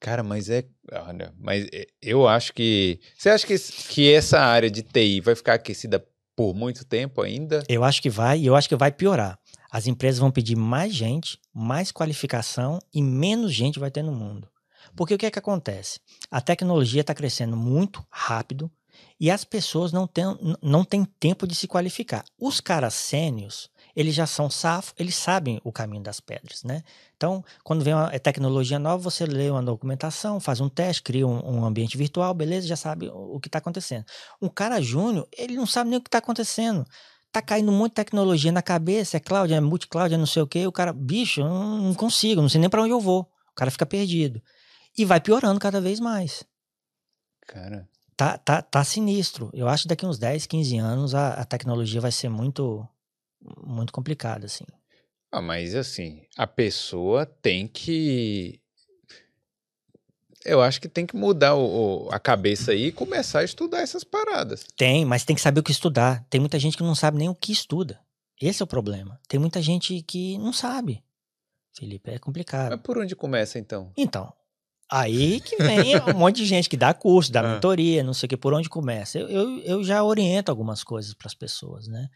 Cara, 0.01 0.23
mas 0.23 0.49
é. 0.51 0.65
Olha, 0.93 1.33
mas 1.39 1.67
eu 2.01 2.29
acho 2.29 2.53
que. 2.53 3.01
Você 3.17 3.31
acha 3.31 3.47
que, 3.47 3.59
que 3.89 4.13
essa 4.13 4.39
área 4.39 4.71
de 4.71 4.83
TI 4.83 5.21
vai 5.21 5.35
ficar 5.35 5.55
aquecida 5.55 6.05
por 6.37 6.55
muito 6.55 6.85
tempo 6.85 7.23
ainda? 7.23 7.65
Eu 7.69 7.83
acho 7.83 8.03
que 8.03 8.11
vai, 8.11 8.41
e 8.41 8.47
eu 8.47 8.55
acho 8.55 8.69
que 8.69 8.77
vai 8.77 8.93
piorar. 8.93 9.39
As 9.71 9.87
empresas 9.87 10.21
vão 10.21 10.31
pedir 10.31 10.57
mais 10.57 10.95
gente, 10.95 11.39
mais 11.53 11.91
qualificação 11.91 12.79
e 12.95 13.03
menos 13.03 13.53
gente 13.53 13.79
vai 13.79 13.91
ter 13.91 14.03
no 14.03 14.13
mundo. 14.13 14.49
Porque 14.95 15.15
o 15.15 15.19
que 15.19 15.27
é 15.27 15.31
que 15.31 15.39
acontece? 15.39 15.99
A 16.31 16.41
tecnologia 16.41 17.01
está 17.01 17.15
crescendo 17.15 17.57
muito 17.57 18.05
rápido 18.11 18.71
e 19.19 19.31
as 19.31 19.45
pessoas 19.45 19.93
não 19.93 20.07
têm, 20.07 20.25
não 20.63 20.85
têm 20.85 21.05
tempo 21.05 21.47
de 21.47 21.55
se 21.55 21.67
qualificar. 21.67 22.25
Os 22.39 22.61
caras 22.61 22.95
sênios, 22.95 23.71
eles 23.97 24.15
já 24.15 24.27
são 24.27 24.51
safos, 24.51 24.93
eles 24.99 25.17
sabem 25.17 25.59
o 25.65 25.73
caminho 25.73 26.03
das 26.03 26.21
pedras, 26.21 26.63
né? 26.63 26.83
Então, 27.17 27.43
quando 27.65 27.83
vem 27.83 27.95
uma 27.95 28.11
tecnologia 28.19 28.79
nova, 28.79 29.03
você 29.03 29.25
lê 29.25 29.49
uma 29.49 29.63
documentação, 29.63 30.39
faz 30.39 30.61
um 30.61 30.69
teste, 30.69 31.03
cria 31.03 31.27
um, 31.27 31.61
um 31.61 31.65
ambiente 31.65 31.97
virtual, 31.97 32.35
beleza, 32.35 32.67
já 32.67 32.77
sabe 32.77 33.09
o, 33.09 33.37
o 33.37 33.41
que 33.41 33.49
está 33.49 33.59
acontecendo. 33.59 34.05
Um 34.41 34.51
cara 34.51 34.83
júnior, 34.83 35.27
ele 35.35 35.57
não 35.57 35.67
sabe 35.67 35.89
nem 35.89 35.99
o 35.99 36.03
que 36.03 36.09
está 36.09 36.19
acontecendo. 36.19 36.85
Tá 37.33 37.41
caindo 37.41 37.73
de 37.73 37.91
tecnologia 37.91 38.53
na 38.53 38.61
cabeça, 38.61 39.17
é 39.17 39.21
cloud, 39.21 39.53
é 39.53 39.61
multi-cloud, 39.61 40.15
é 40.15 40.19
não 40.19 40.27
sei 40.27 40.43
o 40.43 40.47
quê. 40.47 40.67
O 40.67 40.73
cara, 40.73 40.93
bicho, 40.93 41.41
eu 41.41 41.49
não, 41.49 41.79
não 41.79 41.95
consigo, 41.95 42.43
não 42.43 42.49
sei 42.51 42.61
nem 42.61 42.69
para 42.69 42.83
onde 42.83 42.93
eu 42.93 43.01
vou. 43.01 43.23
O 43.51 43.55
cara 43.55 43.71
fica 43.71 43.87
perdido. 43.87 44.43
E 44.97 45.05
vai 45.07 45.21
piorando 45.21 45.59
cada 45.59 45.81
vez 45.81 46.01
mais. 46.01 46.45
Cara. 47.47 47.89
Tá, 48.15 48.37
tá, 48.39 48.63
tá 48.63 48.85
sinistro. 48.85 49.51
Eu 49.53 49.69
acho 49.69 49.83
que 49.83 49.89
daqui 49.89 50.07
uns 50.07 50.19
10, 50.19 50.47
15 50.47 50.79
anos 50.79 51.15
a, 51.15 51.35
a 51.35 51.45
tecnologia 51.45 52.01
vai 52.01 52.13
ser 52.13 52.29
muito 52.29 52.87
muito 53.65 53.93
complicado, 53.93 54.45
assim. 54.45 54.65
Ah, 55.31 55.43
mas 55.43 55.75
assim, 55.75 56.23
a 56.37 56.47
pessoa 56.47 57.27
tem 57.27 57.67
que. 57.67 58.61
Eu 60.45 60.63
acho 60.63 60.81
que 60.81 60.89
tem 60.89 61.05
que 61.05 61.17
mudar 61.17 61.57
o, 61.57 62.09
a 62.11 62.21
cabeça 62.21 62.71
aí 62.71 62.87
e 62.87 62.93
começar 62.93 63.41
a 63.41 63.45
estudar 63.45 63.81
essas 63.81 64.05
paradas. 64.05 64.65
Tem, 64.77 65.05
mas 65.05 65.25
tem 65.25 65.35
que 65.35 65.43
saber 65.43 65.61
o 65.61 65.63
que 65.63 65.73
estudar. 65.73 66.25
Tem 66.31 66.41
muita 66.41 66.59
gente 66.59 66.77
que 66.77 66.83
não 66.83 66.95
sabe 66.95 67.19
nem 67.19 67.29
o 67.29 67.35
que 67.35 67.53
estuda. 67.53 68.01
Esse 68.41 68.63
é 68.63 68.65
o 68.65 68.69
problema. 68.69 69.21
Tem 69.29 69.41
muita 69.41 69.61
gente 69.61 70.03
que 70.03 70.39
não 70.39 70.53
sabe. 70.53 71.03
Felipe, 71.77 72.11
é 72.11 72.19
complicado. 72.19 72.71
Mas 72.71 72.81
por 72.81 72.97
onde 72.97 73.17
começa 73.17 73.59
então? 73.59 73.93
Então, 73.97 74.33
aí 74.91 75.41
que 75.41 75.57
vem 75.57 75.97
um 76.01 76.15
monte 76.17 76.37
de 76.37 76.47
gente 76.47 76.69
que 76.69 76.77
dá 76.77 76.95
curso, 76.95 77.33
dá 77.33 77.41
ah. 77.41 77.55
mentoria, 77.55 78.03
não 78.03 78.15
sei 78.15 78.27
o 78.27 78.31
que, 78.31 78.37
por 78.37 78.55
onde 78.55 78.69
começa. 78.69 79.19
Eu, 79.19 79.29
eu, 79.29 79.59
eu 79.61 79.85
já 79.85 80.03
oriento 80.03 80.51
algumas 80.51 80.83
coisas 80.85 81.13
para 81.13 81.27
as 81.27 81.35
pessoas, 81.35 81.89
né? 81.89 82.09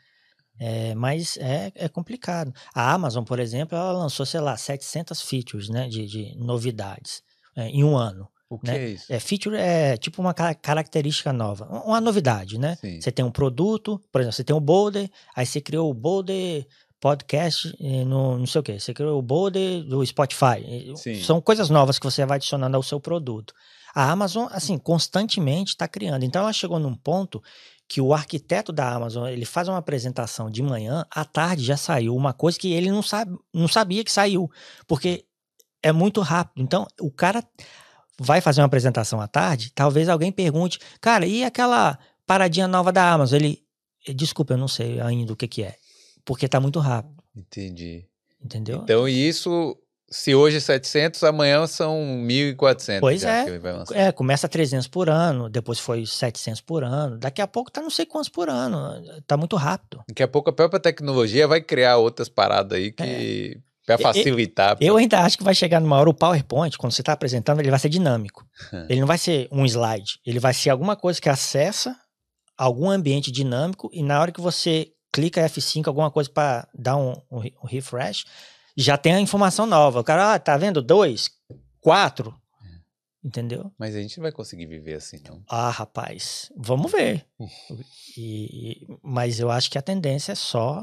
É, 0.58 0.94
mas 0.94 1.36
é, 1.38 1.72
é 1.74 1.88
complicado. 1.88 2.52
A 2.74 2.92
Amazon, 2.92 3.24
por 3.24 3.38
exemplo, 3.38 3.76
ela 3.76 3.92
lançou, 3.92 4.26
sei 4.26 4.40
lá, 4.40 4.56
700 4.56 5.22
features 5.22 5.68
né, 5.68 5.88
de, 5.88 6.06
de 6.06 6.36
novidades 6.36 7.22
é, 7.56 7.68
em 7.68 7.82
um 7.82 7.96
ano. 7.96 8.28
O 8.50 8.58
que 8.58 8.66
né? 8.66 8.78
é 8.78 8.88
isso? 8.90 9.12
É, 9.12 9.20
feature 9.20 9.56
é 9.56 9.96
tipo 9.96 10.20
uma 10.20 10.34
característica 10.34 11.32
nova, 11.32 11.66
uma 11.84 12.00
novidade, 12.00 12.58
né? 12.58 12.76
Sim. 12.80 13.00
Você 13.00 13.12
tem 13.12 13.24
um 13.24 13.30
produto, 13.30 14.00
por 14.10 14.20
exemplo, 14.20 14.34
você 14.34 14.42
tem 14.42 14.56
o 14.56 14.60
Boulder, 14.60 15.08
aí 15.36 15.46
você 15.46 15.60
criou 15.60 15.88
o 15.88 15.94
Boulder 15.94 16.66
podcast 17.00 17.74
eh, 17.80 18.04
no 18.04 18.36
não 18.36 18.46
sei 18.46 18.60
o 18.60 18.64
que, 18.64 18.78
você 18.78 18.92
criou 18.92 19.18
o 19.18 19.22
Boulder 19.22 19.84
do 19.84 20.04
Spotify. 20.04 20.92
Sim. 20.96 21.22
São 21.22 21.40
coisas 21.40 21.70
novas 21.70 21.98
que 21.98 22.04
você 22.04 22.26
vai 22.26 22.36
adicionando 22.36 22.76
ao 22.76 22.82
seu 22.82 23.00
produto. 23.00 23.54
A 23.94 24.10
Amazon, 24.10 24.46
assim, 24.50 24.76
constantemente 24.78 25.70
está 25.70 25.88
criando. 25.88 26.24
Então 26.24 26.42
ela 26.42 26.52
chegou 26.52 26.78
num 26.78 26.94
ponto 26.94 27.42
que 27.90 28.00
o 28.00 28.14
arquiteto 28.14 28.70
da 28.70 28.88
Amazon 28.88 29.26
ele 29.26 29.44
faz 29.44 29.66
uma 29.66 29.78
apresentação 29.78 30.48
de 30.48 30.62
manhã, 30.62 31.04
à 31.10 31.24
tarde 31.24 31.64
já 31.64 31.76
saiu 31.76 32.14
uma 32.14 32.32
coisa 32.32 32.56
que 32.56 32.72
ele 32.72 32.88
não, 32.88 33.02
sabe, 33.02 33.36
não 33.52 33.66
sabia 33.66 34.04
que 34.04 34.12
saiu, 34.12 34.48
porque 34.86 35.24
é 35.82 35.90
muito 35.90 36.20
rápido. 36.20 36.62
Então, 36.62 36.86
o 37.00 37.10
cara 37.10 37.42
vai 38.16 38.40
fazer 38.40 38.60
uma 38.60 38.68
apresentação 38.68 39.20
à 39.20 39.26
tarde, 39.26 39.72
talvez 39.74 40.08
alguém 40.08 40.30
pergunte, 40.30 40.78
cara, 41.00 41.26
e 41.26 41.42
aquela 41.42 41.98
paradinha 42.24 42.68
nova 42.68 42.92
da 42.92 43.12
Amazon? 43.12 43.40
Ele, 43.40 43.60
desculpa, 44.14 44.54
eu 44.54 44.58
não 44.58 44.68
sei 44.68 45.00
ainda 45.00 45.32
o 45.32 45.36
que, 45.36 45.48
que 45.48 45.64
é, 45.64 45.74
porque 46.24 46.46
tá 46.46 46.60
muito 46.60 46.78
rápido. 46.78 47.20
Entendi. 47.34 48.06
Entendeu? 48.40 48.82
Então, 48.84 49.08
isso 49.08 49.76
se 50.10 50.34
hoje 50.34 50.56
é 50.56 50.60
700, 50.60 51.22
amanhã 51.22 51.66
são 51.66 51.96
1.400. 52.26 53.00
Pois 53.00 53.22
é. 53.22 53.46
É, 53.92 54.12
começa 54.12 54.48
300 54.48 54.88
por 54.88 55.08
ano, 55.08 55.48
depois 55.48 55.78
foi 55.78 56.04
700 56.04 56.60
por 56.60 56.82
ano. 56.82 57.16
Daqui 57.16 57.40
a 57.40 57.46
pouco 57.46 57.70
tá 57.70 57.80
não 57.80 57.90
sei 57.90 58.04
quantos 58.04 58.28
por 58.28 58.48
ano. 58.48 59.00
Tá 59.26 59.36
muito 59.36 59.56
rápido. 59.56 60.02
Daqui 60.08 60.22
a 60.22 60.28
pouco 60.28 60.50
a 60.50 60.52
própria 60.52 60.80
tecnologia 60.80 61.46
vai 61.46 61.60
criar 61.60 61.96
outras 61.98 62.28
paradas 62.28 62.78
aí 62.78 62.90
que. 62.90 63.60
Pra 63.86 63.98
facilitar. 63.98 64.76
Eu 64.80 64.96
ainda 64.96 65.20
acho 65.20 65.36
que 65.38 65.42
vai 65.42 65.54
chegar 65.54 65.80
numa 65.80 65.98
hora 65.98 66.10
o 66.10 66.14
PowerPoint, 66.14 66.76
quando 66.76 66.92
você 66.92 67.02
está 67.02 67.12
apresentando, 67.12 67.58
ele 67.58 67.70
vai 67.70 67.78
ser 67.78 67.88
dinâmico. 67.88 68.46
ele 68.88 69.00
não 69.00 69.06
vai 69.06 69.18
ser 69.18 69.48
um 69.50 69.64
slide. 69.64 70.20
Ele 70.24 70.38
vai 70.38 70.54
ser 70.54 70.70
alguma 70.70 70.94
coisa 70.94 71.20
que 71.20 71.28
acessa 71.28 71.96
algum 72.60 72.90
ambiente 72.90 73.32
dinâmico 73.32 73.88
e 73.90 74.02
na 74.02 74.20
hora 74.20 74.30
que 74.30 74.40
você 74.40 74.92
clica 75.10 75.44
F5, 75.46 75.86
alguma 75.86 76.10
coisa 76.10 76.30
para 76.30 76.68
dar 76.74 76.96
um, 76.96 77.14
um, 77.30 77.40
refresh, 77.66 78.24
já 78.80 78.96
tem 78.96 79.14
a 79.14 79.20
informação 79.20 79.66
nova. 79.66 80.00
O 80.00 80.04
cara, 80.04 80.34
ah, 80.34 80.38
tá 80.38 80.56
vendo? 80.56 80.80
Dois, 80.80 81.30
quatro. 81.80 82.34
Entendeu? 83.22 83.70
Mas 83.78 83.94
a 83.94 84.00
gente 84.00 84.16
não 84.16 84.22
vai 84.22 84.32
conseguir 84.32 84.64
viver 84.64 84.94
assim, 84.94 85.20
não. 85.28 85.42
Ah, 85.46 85.68
rapaz, 85.68 86.50
vamos 86.56 86.90
ver. 86.90 87.26
e, 88.16 88.86
mas 89.02 89.38
eu 89.38 89.50
acho 89.50 89.70
que 89.70 89.76
a 89.76 89.82
tendência 89.82 90.32
é 90.32 90.34
só. 90.34 90.82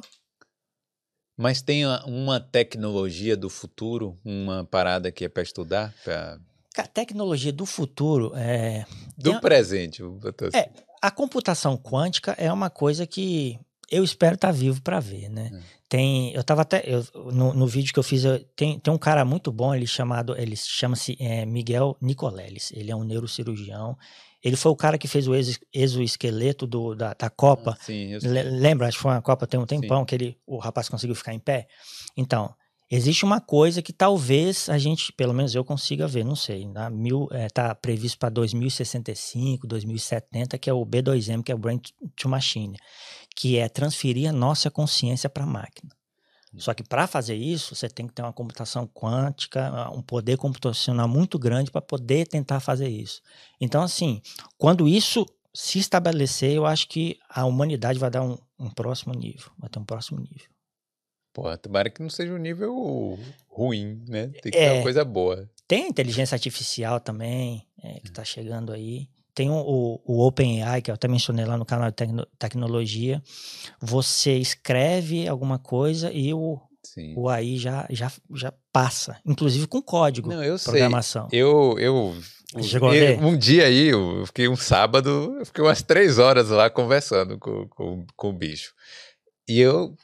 Mas 1.36 1.62
tem 1.62 1.86
uma 2.06 2.40
tecnologia 2.40 3.36
do 3.36 3.50
futuro, 3.50 4.20
uma 4.24 4.66
parada 4.66 5.12
que 5.12 5.26
é 5.26 5.30
para 5.30 5.44
estudar? 5.44 5.94
Pra... 6.04 6.40
A 6.78 6.88
tecnologia 6.88 7.52
do 7.52 7.66
futuro 7.66 8.32
é. 8.36 8.86
Do 9.18 9.40
presente. 9.40 10.04
Assim. 10.04 10.58
É, 10.58 10.72
a 11.02 11.10
computação 11.10 11.76
quântica 11.76 12.34
é 12.38 12.52
uma 12.52 12.70
coisa 12.70 13.08
que 13.08 13.60
eu 13.90 14.04
espero 14.04 14.36
estar 14.36 14.50
tá 14.50 14.52
vivo 14.52 14.82
para 14.82 15.00
ver, 15.00 15.30
né? 15.30 15.52
É. 15.54 15.78
Tem, 15.90 16.34
eu 16.34 16.44
tava 16.44 16.64
até 16.64 16.84
eu, 16.86 17.06
no, 17.32 17.54
no, 17.54 17.66
vídeo 17.66 17.94
que 17.94 18.00
eu 18.00 18.04
fiz, 18.04 18.26
eu, 18.26 18.40
tem, 18.56 18.78
tem 18.78 18.94
um 18.94 18.98
cara 18.98 19.24
muito 19.24 19.52
bom, 19.52 19.74
ele 19.74 19.88
chamado, 19.88 20.36
ele 20.38 20.56
chama-se 20.56 21.16
é, 21.20 21.46
Miguel 21.46 21.96
Nicoleles. 22.02 22.72
Ele 22.76 22.92
é 22.92 22.96
um 22.96 23.06
neurocirurgião. 23.06 23.98
Ele 24.44 24.56
foi 24.56 24.72
o 24.72 24.76
cara 24.76 24.98
que 24.98 25.08
fez 25.08 25.28
o 25.28 25.34
exoesqueleto 25.74 26.68
do, 26.68 26.94
da, 26.94 27.14
da 27.14 27.30
Copa. 27.30 27.78
Ah, 27.80 27.84
sim, 27.84 28.12
eu 28.12 28.20
Lembra? 28.22 28.88
Acho 28.88 28.98
que 28.98 29.02
foi 29.02 29.12
uma 29.12 29.22
Copa 29.22 29.48
tem 29.48 29.60
um 29.60 29.66
tempão 29.66 30.00
sim. 30.00 30.06
que 30.06 30.16
ele, 30.16 30.38
o 30.46 30.58
rapaz 30.58 30.90
conseguiu 30.90 31.16
ficar 31.16 31.34
em 31.34 31.40
pé. 31.40 31.68
Então, 32.16 32.54
existe 32.90 33.26
uma 33.26 33.42
coisa 33.42 33.82
que 33.82 33.94
talvez 33.94 34.70
a 34.70 34.78
gente, 34.78 35.12
pelo 35.14 35.34
menos 35.34 35.54
eu 35.54 35.64
consiga 35.64 36.08
ver, 36.08 36.24
não 36.24 36.36
sei. 36.36 36.68
Tá, 36.72 36.90
Mil, 36.90 37.28
é, 37.32 37.50
tá 37.50 37.74
previsto 37.76 38.18
para 38.18 38.30
2065, 38.30 39.68
2070, 39.68 40.58
que 40.58 40.70
é 40.70 40.74
o 40.74 40.86
B2M, 40.86 41.44
que 41.44 41.52
é 41.52 41.56
o 41.56 41.58
Brain 41.58 41.80
to 42.16 42.30
Machine 42.30 42.78
que 43.38 43.56
é 43.56 43.70
transferir 43.70 44.28
a 44.28 44.34
nossa 44.34 44.72
consciência 44.72 45.30
para 45.30 45.44
a 45.44 45.48
máquina. 45.48 45.96
Só 46.58 46.74
que 46.74 46.82
para 46.82 47.06
fazer 47.06 47.36
isso, 47.36 47.76
você 47.76 47.88
tem 47.88 48.08
que 48.08 48.14
ter 48.14 48.24
uma 48.24 48.34
computação 48.34 48.88
quântica, 48.88 49.92
um 49.92 50.02
poder 50.02 50.38
computacional 50.38 51.08
muito 51.08 51.38
grande 51.38 51.70
para 51.70 51.82
poder 51.82 52.26
tentar 52.26 52.60
fazer 52.60 52.90
isso. 52.90 53.22
Então, 53.62 53.84
assim, 53.84 54.20
quando 54.58 54.88
isso 54.88 55.24
se 55.54 55.78
estabelecer, 55.78 56.54
eu 56.54 56.66
acho 56.66 56.88
que 56.88 57.20
a 57.30 57.46
humanidade 57.46 58.00
vai 58.00 58.10
dar 58.10 58.24
um, 58.24 58.40
um 58.58 58.72
próximo 58.72 59.14
nível, 59.14 59.52
vai 59.60 59.70
ter 59.70 59.78
um 59.78 59.86
próximo 59.86 60.20
nível. 60.20 60.48
Pô, 61.38 61.56
tomara 61.56 61.88
que 61.88 62.02
não 62.02 62.10
seja 62.10 62.34
um 62.34 62.40
nível 62.40 63.16
ruim, 63.48 64.04
né? 64.08 64.32
Tem 64.42 64.52
que 64.52 64.58
é, 64.58 64.70
ser 64.70 64.74
uma 64.74 64.82
coisa 64.82 65.06
boa. 65.06 65.48
Tem 65.68 65.84
a 65.84 65.88
inteligência 65.88 66.34
artificial 66.34 67.00
também, 67.00 67.64
é, 67.84 68.00
que 68.00 68.08
está 68.08 68.26
chegando 68.26 68.74
aí 68.74 69.08
tem 69.36 69.52
o, 69.52 70.02
o 70.04 70.26
OpenAI, 70.26 70.82
que 70.82 70.90
eu 70.90 70.96
até 70.96 71.08
mencionei 71.08 71.46
lá 71.46 71.56
no 71.56 71.64
canal 71.64 71.92
de 71.92 71.96
tecno, 71.96 72.26
tecnologia. 72.40 73.22
Você 73.80 74.34
escreve 74.34 75.28
alguma 75.28 75.60
coisa 75.60 76.12
e 76.12 76.34
o, 76.34 76.60
o 77.16 77.30
AI 77.30 77.56
já, 77.58 77.86
já, 77.92 78.12
já 78.34 78.52
passa, 78.74 79.22
inclusive 79.24 79.68
com 79.68 79.80
código, 79.80 80.32
Não, 80.32 80.44
eu 80.44 80.58
programação. 80.58 81.30
Sei. 81.30 81.40
Eu, 81.40 81.76
eu, 81.78 82.16
eu, 82.56 83.28
um 83.28 83.38
dia 83.38 83.68
aí, 83.68 83.90
eu 83.90 84.26
fiquei 84.26 84.48
um 84.48 84.58
sábado, 84.58 85.36
eu 85.38 85.46
fiquei 85.46 85.64
umas 85.64 85.84
três 85.84 86.18
horas 86.18 86.50
lá 86.50 86.68
conversando 86.68 87.38
com, 87.38 87.68
com, 87.68 88.08
com 88.16 88.30
o 88.32 88.34
bicho. 88.34 88.74
E 89.48 89.60
eu, 89.60 89.96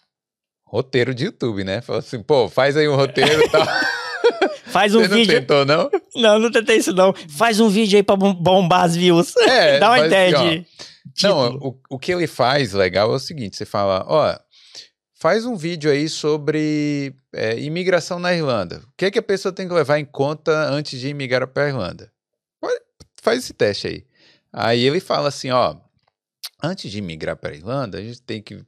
roteiro 0.73 1.13
de 1.13 1.25
YouTube, 1.25 1.63
né? 1.63 1.81
Falei 1.81 1.99
assim, 1.99 2.21
pô, 2.21 2.49
faz 2.49 2.75
aí 2.75 2.87
um 2.87 2.95
roteiro 2.95 3.43
e 3.43 3.49
tal. 3.49 3.65
Faz 4.67 4.95
um 4.95 5.01
Você 5.01 5.09
vídeo. 5.09 5.33
Não 5.33 5.41
tentou, 5.41 5.65
não? 5.65 5.91
Não, 6.15 6.39
não 6.39 6.51
tentei 6.51 6.77
isso, 6.77 6.93
não. 6.93 7.13
Faz 7.29 7.59
um 7.59 7.69
vídeo 7.69 7.97
aí 7.97 8.01
pra 8.01 8.15
bombar 8.15 8.85
as 8.85 8.95
views. 8.95 9.35
É, 9.37 9.77
Dá 9.79 9.89
uma 9.89 9.99
ideia 9.99 10.35
assim, 10.35 10.65
de. 11.13 11.27
Não, 11.27 11.57
o, 11.57 11.79
o 11.91 11.99
que 11.99 12.11
ele 12.11 12.25
faz 12.25 12.73
legal 12.73 13.11
é 13.11 13.15
o 13.15 13.19
seguinte: 13.19 13.55
você 13.55 13.65
fala, 13.65 14.03
ó, 14.07 14.35
faz 15.13 15.45
um 15.45 15.55
vídeo 15.55 15.91
aí 15.91 16.09
sobre 16.09 17.13
é, 17.33 17.59
imigração 17.59 18.17
na 18.17 18.33
Irlanda. 18.33 18.77
O 18.77 18.93
que, 18.97 19.05
é 19.05 19.11
que 19.11 19.19
a 19.19 19.23
pessoa 19.23 19.53
tem 19.53 19.67
que 19.67 19.73
levar 19.75 19.99
em 19.99 20.05
conta 20.05 20.51
antes 20.71 20.99
de 20.99 21.09
imigrar 21.09 21.47
para 21.47 21.65
a 21.65 21.69
Irlanda? 21.69 22.11
Faz 23.21 23.43
esse 23.43 23.53
teste 23.53 23.87
aí. 23.87 24.05
Aí 24.51 24.83
ele 24.83 24.99
fala 24.99 25.27
assim, 25.27 25.51
ó, 25.51 25.75
antes 26.61 26.91
de 26.91 26.99
imigrar 26.99 27.35
para 27.35 27.51
a 27.51 27.55
Irlanda, 27.55 27.97
a 27.97 28.01
gente 28.01 28.21
tem 28.21 28.41
que 28.41 28.63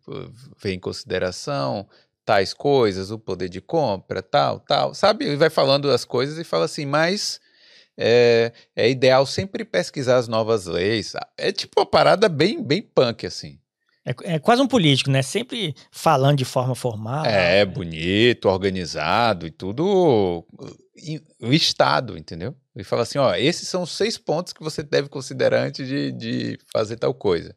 ver 0.62 0.74
em 0.74 0.80
consideração 0.80 1.88
tais 2.26 2.54
coisas, 2.54 3.12
o 3.12 3.20
poder 3.20 3.50
de 3.50 3.62
compra, 3.62 4.22
tal, 4.22 4.60
tal, 4.60 4.94
sabe? 4.94 5.26
Ele 5.26 5.38
vai 5.38 5.50
falando 5.50 5.92
as 5.92 6.04
coisas 6.04 6.40
e 6.40 6.44
fala 6.44 6.66
assim, 6.66 6.86
mas 6.86 7.40
é, 7.98 8.52
é 8.76 8.90
ideal 8.90 9.26
sempre 9.26 9.64
pesquisar 9.64 10.18
as 10.18 10.28
novas 10.28 10.66
leis. 10.66 11.14
É 11.38 11.52
tipo 11.52 11.80
uma 11.80 11.86
parada 11.86 12.28
bem, 12.28 12.64
bem 12.64 12.82
punk, 12.82 13.26
assim. 13.26 13.60
É, 14.06 14.36
é, 14.36 14.40
quase 14.40 14.62
um 14.62 14.68
político, 14.68 15.10
né? 15.10 15.22
Sempre 15.22 15.76
falando 15.92 16.38
de 16.38 16.46
forma 16.46 16.76
formal. 16.76 17.26
É, 17.26 17.64
né? 17.64 17.66
bonito, 17.66 18.48
organizado 18.48 19.48
e 19.48 19.52
tudo 19.52 20.46
o 21.42 21.54
Estado, 21.54 22.18
entendeu? 22.18 22.56
Ele 22.76 22.84
fala 22.84 23.04
assim, 23.04 23.18
ó, 23.18 23.34
esses 23.34 23.68
são 23.68 23.84
os 23.84 23.92
seis 23.92 24.18
pontos 24.18 24.54
que 24.54 24.64
você 24.64 24.84
deve 24.84 25.10
considerar 25.10 25.66
antes 25.66 25.88
de, 25.88 26.12
de 26.12 26.60
fazer 26.72 26.98
tal 26.98 27.14
coisa. 27.14 27.56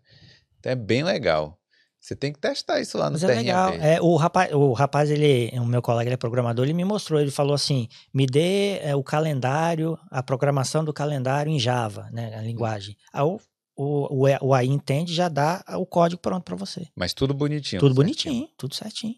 Então 0.58 0.72
é 0.72 0.76
bem 0.76 1.02
legal. 1.02 1.58
Você 2.00 2.14
tem 2.14 2.32
que 2.32 2.38
testar 2.38 2.80
isso 2.80 2.96
lá 2.96 3.06
no 3.06 3.12
Mas 3.12 3.24
é 3.24 3.26
legal. 3.26 3.72
É, 3.74 4.00
o, 4.00 4.14
rapaz, 4.16 4.52
o 4.52 4.72
rapaz, 4.72 5.10
ele, 5.10 5.50
o 5.58 5.66
meu 5.66 5.82
colega, 5.82 6.08
ele 6.08 6.14
é 6.14 6.16
programador, 6.16 6.64
ele 6.64 6.72
me 6.72 6.84
mostrou, 6.84 7.20
ele 7.20 7.30
falou 7.30 7.54
assim, 7.54 7.88
me 8.14 8.24
dê 8.24 8.78
é, 8.78 8.94
o 8.94 9.02
calendário, 9.02 9.98
a 10.10 10.22
programação 10.22 10.84
do 10.84 10.92
calendário 10.92 11.50
em 11.50 11.58
Java, 11.58 12.08
né, 12.12 12.34
a 12.36 12.40
linguagem. 12.40 12.96
Aí 13.12 13.22
o, 13.22 13.40
o, 13.76 14.26
o, 14.26 14.48
o 14.48 14.54
AI 14.54 14.66
entende 14.66 15.12
já 15.12 15.28
dá 15.28 15.62
o 15.76 15.84
código 15.84 16.22
pronto 16.22 16.44
para 16.44 16.56
você. 16.56 16.86
Mas 16.96 17.12
tudo 17.12 17.34
bonitinho. 17.34 17.80
Tudo 17.80 17.94
certinho. 17.94 18.04
bonitinho, 18.04 18.48
tudo 18.56 18.74
certinho. 18.74 19.14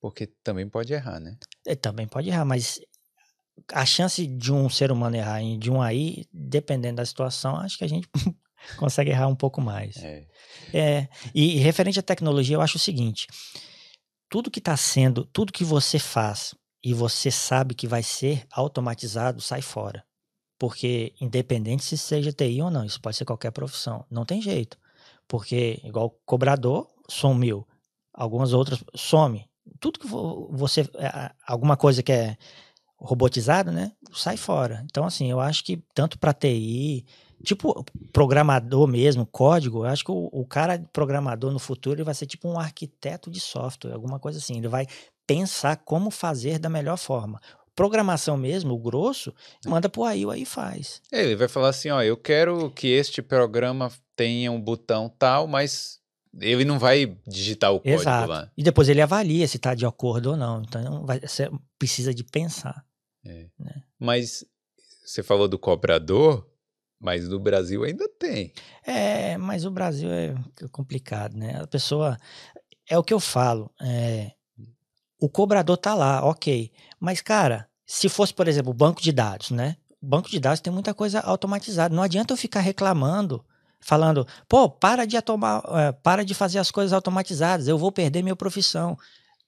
Porque 0.00 0.26
também 0.42 0.68
pode 0.68 0.92
errar, 0.92 1.20
né? 1.20 1.36
É, 1.66 1.74
também 1.74 2.06
pode 2.06 2.28
errar, 2.28 2.44
mas 2.44 2.80
a 3.72 3.86
chance 3.86 4.26
de 4.26 4.52
um 4.52 4.68
ser 4.68 4.90
humano 4.90 5.16
errar 5.16 5.40
de 5.58 5.70
um 5.70 5.80
AI, 5.80 6.24
dependendo 6.32 6.96
da 6.96 7.06
situação, 7.06 7.56
acho 7.56 7.78
que 7.78 7.84
a 7.84 7.88
gente 7.88 8.08
consegue 8.76 9.10
errar 9.10 9.28
um 9.28 9.36
pouco 9.36 9.60
mais. 9.60 9.96
É. 9.96 10.26
é 10.72 11.08
e, 11.34 11.56
e 11.56 11.58
referente 11.58 11.98
à 11.98 12.02
tecnologia, 12.02 12.56
eu 12.56 12.60
acho 12.60 12.76
o 12.76 12.80
seguinte: 12.80 13.26
tudo 14.28 14.50
que 14.50 14.58
está 14.58 14.76
sendo, 14.76 15.24
tudo 15.24 15.52
que 15.52 15.64
você 15.64 15.98
faz 15.98 16.54
e 16.82 16.92
você 16.92 17.30
sabe 17.30 17.74
que 17.74 17.86
vai 17.86 18.02
ser 18.02 18.46
automatizado, 18.52 19.40
sai 19.40 19.62
fora. 19.62 20.04
Porque, 20.58 21.14
independente 21.20 21.84
se 21.84 21.98
seja 21.98 22.32
TI 22.32 22.62
ou 22.62 22.70
não, 22.70 22.84
isso 22.84 23.00
pode 23.00 23.16
ser 23.16 23.24
qualquer 23.24 23.50
profissão, 23.50 24.04
não 24.10 24.24
tem 24.24 24.40
jeito. 24.40 24.78
Porque, 25.26 25.80
igual 25.82 26.10
cobrador, 26.24 26.88
sumiu. 27.08 27.66
Algumas 28.12 28.52
outras, 28.52 28.84
some. 28.94 29.48
Tudo 29.80 29.98
que 29.98 30.06
você. 30.06 30.82
É, 30.96 31.32
alguma 31.46 31.76
coisa 31.76 32.02
que 32.02 32.12
é 32.12 32.36
robotizada, 32.96 33.72
né? 33.72 33.92
Sai 34.12 34.36
fora. 34.36 34.82
Então, 34.84 35.04
assim, 35.04 35.30
eu 35.30 35.40
acho 35.40 35.64
que 35.64 35.82
tanto 35.94 36.18
para 36.18 36.32
TI, 36.32 37.04
tipo 37.42 37.84
programador 38.12 38.86
mesmo, 38.86 39.26
código, 39.26 39.78
eu 39.78 39.84
acho 39.86 40.04
que 40.04 40.10
o, 40.10 40.28
o, 40.32 40.46
cara 40.46 40.78
programador 40.92 41.52
no 41.52 41.58
futuro 41.58 41.96
ele 41.96 42.04
vai 42.04 42.14
ser 42.14 42.26
tipo 42.26 42.48
um 42.48 42.58
arquiteto 42.58 43.30
de 43.30 43.40
software, 43.40 43.92
alguma 43.92 44.18
coisa 44.18 44.38
assim. 44.38 44.58
Ele 44.58 44.68
vai 44.68 44.86
pensar 45.26 45.76
como 45.78 46.10
fazer 46.10 46.58
da 46.58 46.68
melhor 46.68 46.96
forma. 46.96 47.40
Programação 47.74 48.36
mesmo, 48.36 48.74
o 48.74 48.78
grosso, 48.78 49.34
manda 49.66 49.88
pro 49.88 50.04
aí, 50.04 50.24
o 50.24 50.30
aí 50.30 50.44
faz. 50.44 51.02
É, 51.10 51.24
ele 51.24 51.36
vai 51.36 51.48
falar 51.48 51.70
assim, 51.70 51.90
ó, 51.90 52.02
eu 52.02 52.16
quero 52.16 52.70
que 52.70 52.86
este 52.86 53.20
programa 53.20 53.90
tenha 54.14 54.52
um 54.52 54.60
botão 54.60 55.12
tal, 55.18 55.48
mas 55.48 55.98
ele 56.40 56.64
não 56.64 56.78
vai 56.78 57.16
digitar 57.26 57.72
o 57.72 57.80
código 57.80 58.00
Exato. 58.00 58.28
lá. 58.28 58.50
E 58.56 58.62
depois 58.62 58.88
ele 58.88 59.00
avalia 59.00 59.46
se 59.48 59.56
está 59.56 59.74
de 59.74 59.86
acordo 59.86 60.30
ou 60.30 60.36
não. 60.36 60.62
Então 60.62 61.04
vai, 61.04 61.20
você 61.20 61.50
precisa 61.78 62.14
de 62.14 62.22
pensar. 62.24 62.84
É. 63.24 63.48
Né? 63.58 63.82
Mas 63.98 64.44
você 65.04 65.22
falou 65.22 65.48
do 65.48 65.58
cobrador, 65.58 66.46
mas 67.04 67.28
no 67.28 67.38
Brasil 67.38 67.84
ainda 67.84 68.08
tem. 68.18 68.50
É, 68.82 69.36
mas 69.36 69.66
o 69.66 69.70
Brasil 69.70 70.10
é 70.10 70.34
complicado, 70.72 71.36
né? 71.36 71.60
A 71.60 71.66
pessoa. 71.66 72.16
É 72.88 72.96
o 72.96 73.04
que 73.04 73.12
eu 73.12 73.20
falo. 73.20 73.70
É, 73.78 74.32
o 75.20 75.28
cobrador 75.28 75.76
tá 75.76 75.94
lá, 75.94 76.24
ok. 76.24 76.72
Mas, 76.98 77.20
cara, 77.20 77.68
se 77.84 78.08
fosse, 78.08 78.32
por 78.32 78.48
exemplo, 78.48 78.70
o 78.70 78.74
banco 78.74 79.02
de 79.02 79.12
dados, 79.12 79.50
né? 79.50 79.76
O 80.00 80.06
banco 80.06 80.30
de 80.30 80.40
dados 80.40 80.60
tem 80.60 80.72
muita 80.72 80.94
coisa 80.94 81.20
automatizada. 81.20 81.94
Não 81.94 82.02
adianta 82.02 82.32
eu 82.32 82.38
ficar 82.38 82.60
reclamando, 82.60 83.44
falando, 83.80 84.26
pô, 84.48 84.70
para 84.70 85.04
de, 85.04 85.18
atomar, 85.18 85.62
é, 85.72 85.92
para 85.92 86.24
de 86.24 86.32
fazer 86.32 86.58
as 86.58 86.70
coisas 86.70 86.94
automatizadas, 86.94 87.68
eu 87.68 87.76
vou 87.76 87.92
perder 87.92 88.22
minha 88.22 88.34
profissão. 88.34 88.96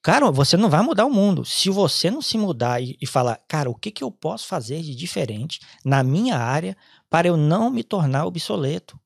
Cara, 0.03 0.31
você 0.31 0.57
não 0.57 0.69
vai 0.69 0.83
mudar 0.83 1.07
o 1.07 1.11
mundo. 1.11 1.45
Se 1.45 1.71
você 1.71 2.11
não 2.11 2.21
se 2.21 2.37
mudar 2.37 2.83
e, 2.83 2.97
e 3.01 3.07
falar, 3.07 3.41
cara, 3.49 3.71
o 3.71 3.75
que, 3.75 3.91
que 3.91 4.05
eu 4.05 4.11
posso 4.11 4.47
fazer 4.47 4.83
de 4.83 4.95
diferente 4.95 5.59
na 5.85 6.03
minha 6.05 6.37
área 6.37 6.77
para 7.17 7.29
eu 7.29 7.37
não 7.39 7.71
me 7.71 7.83
tornar 7.83 8.27
obsoleto. 8.27 9.01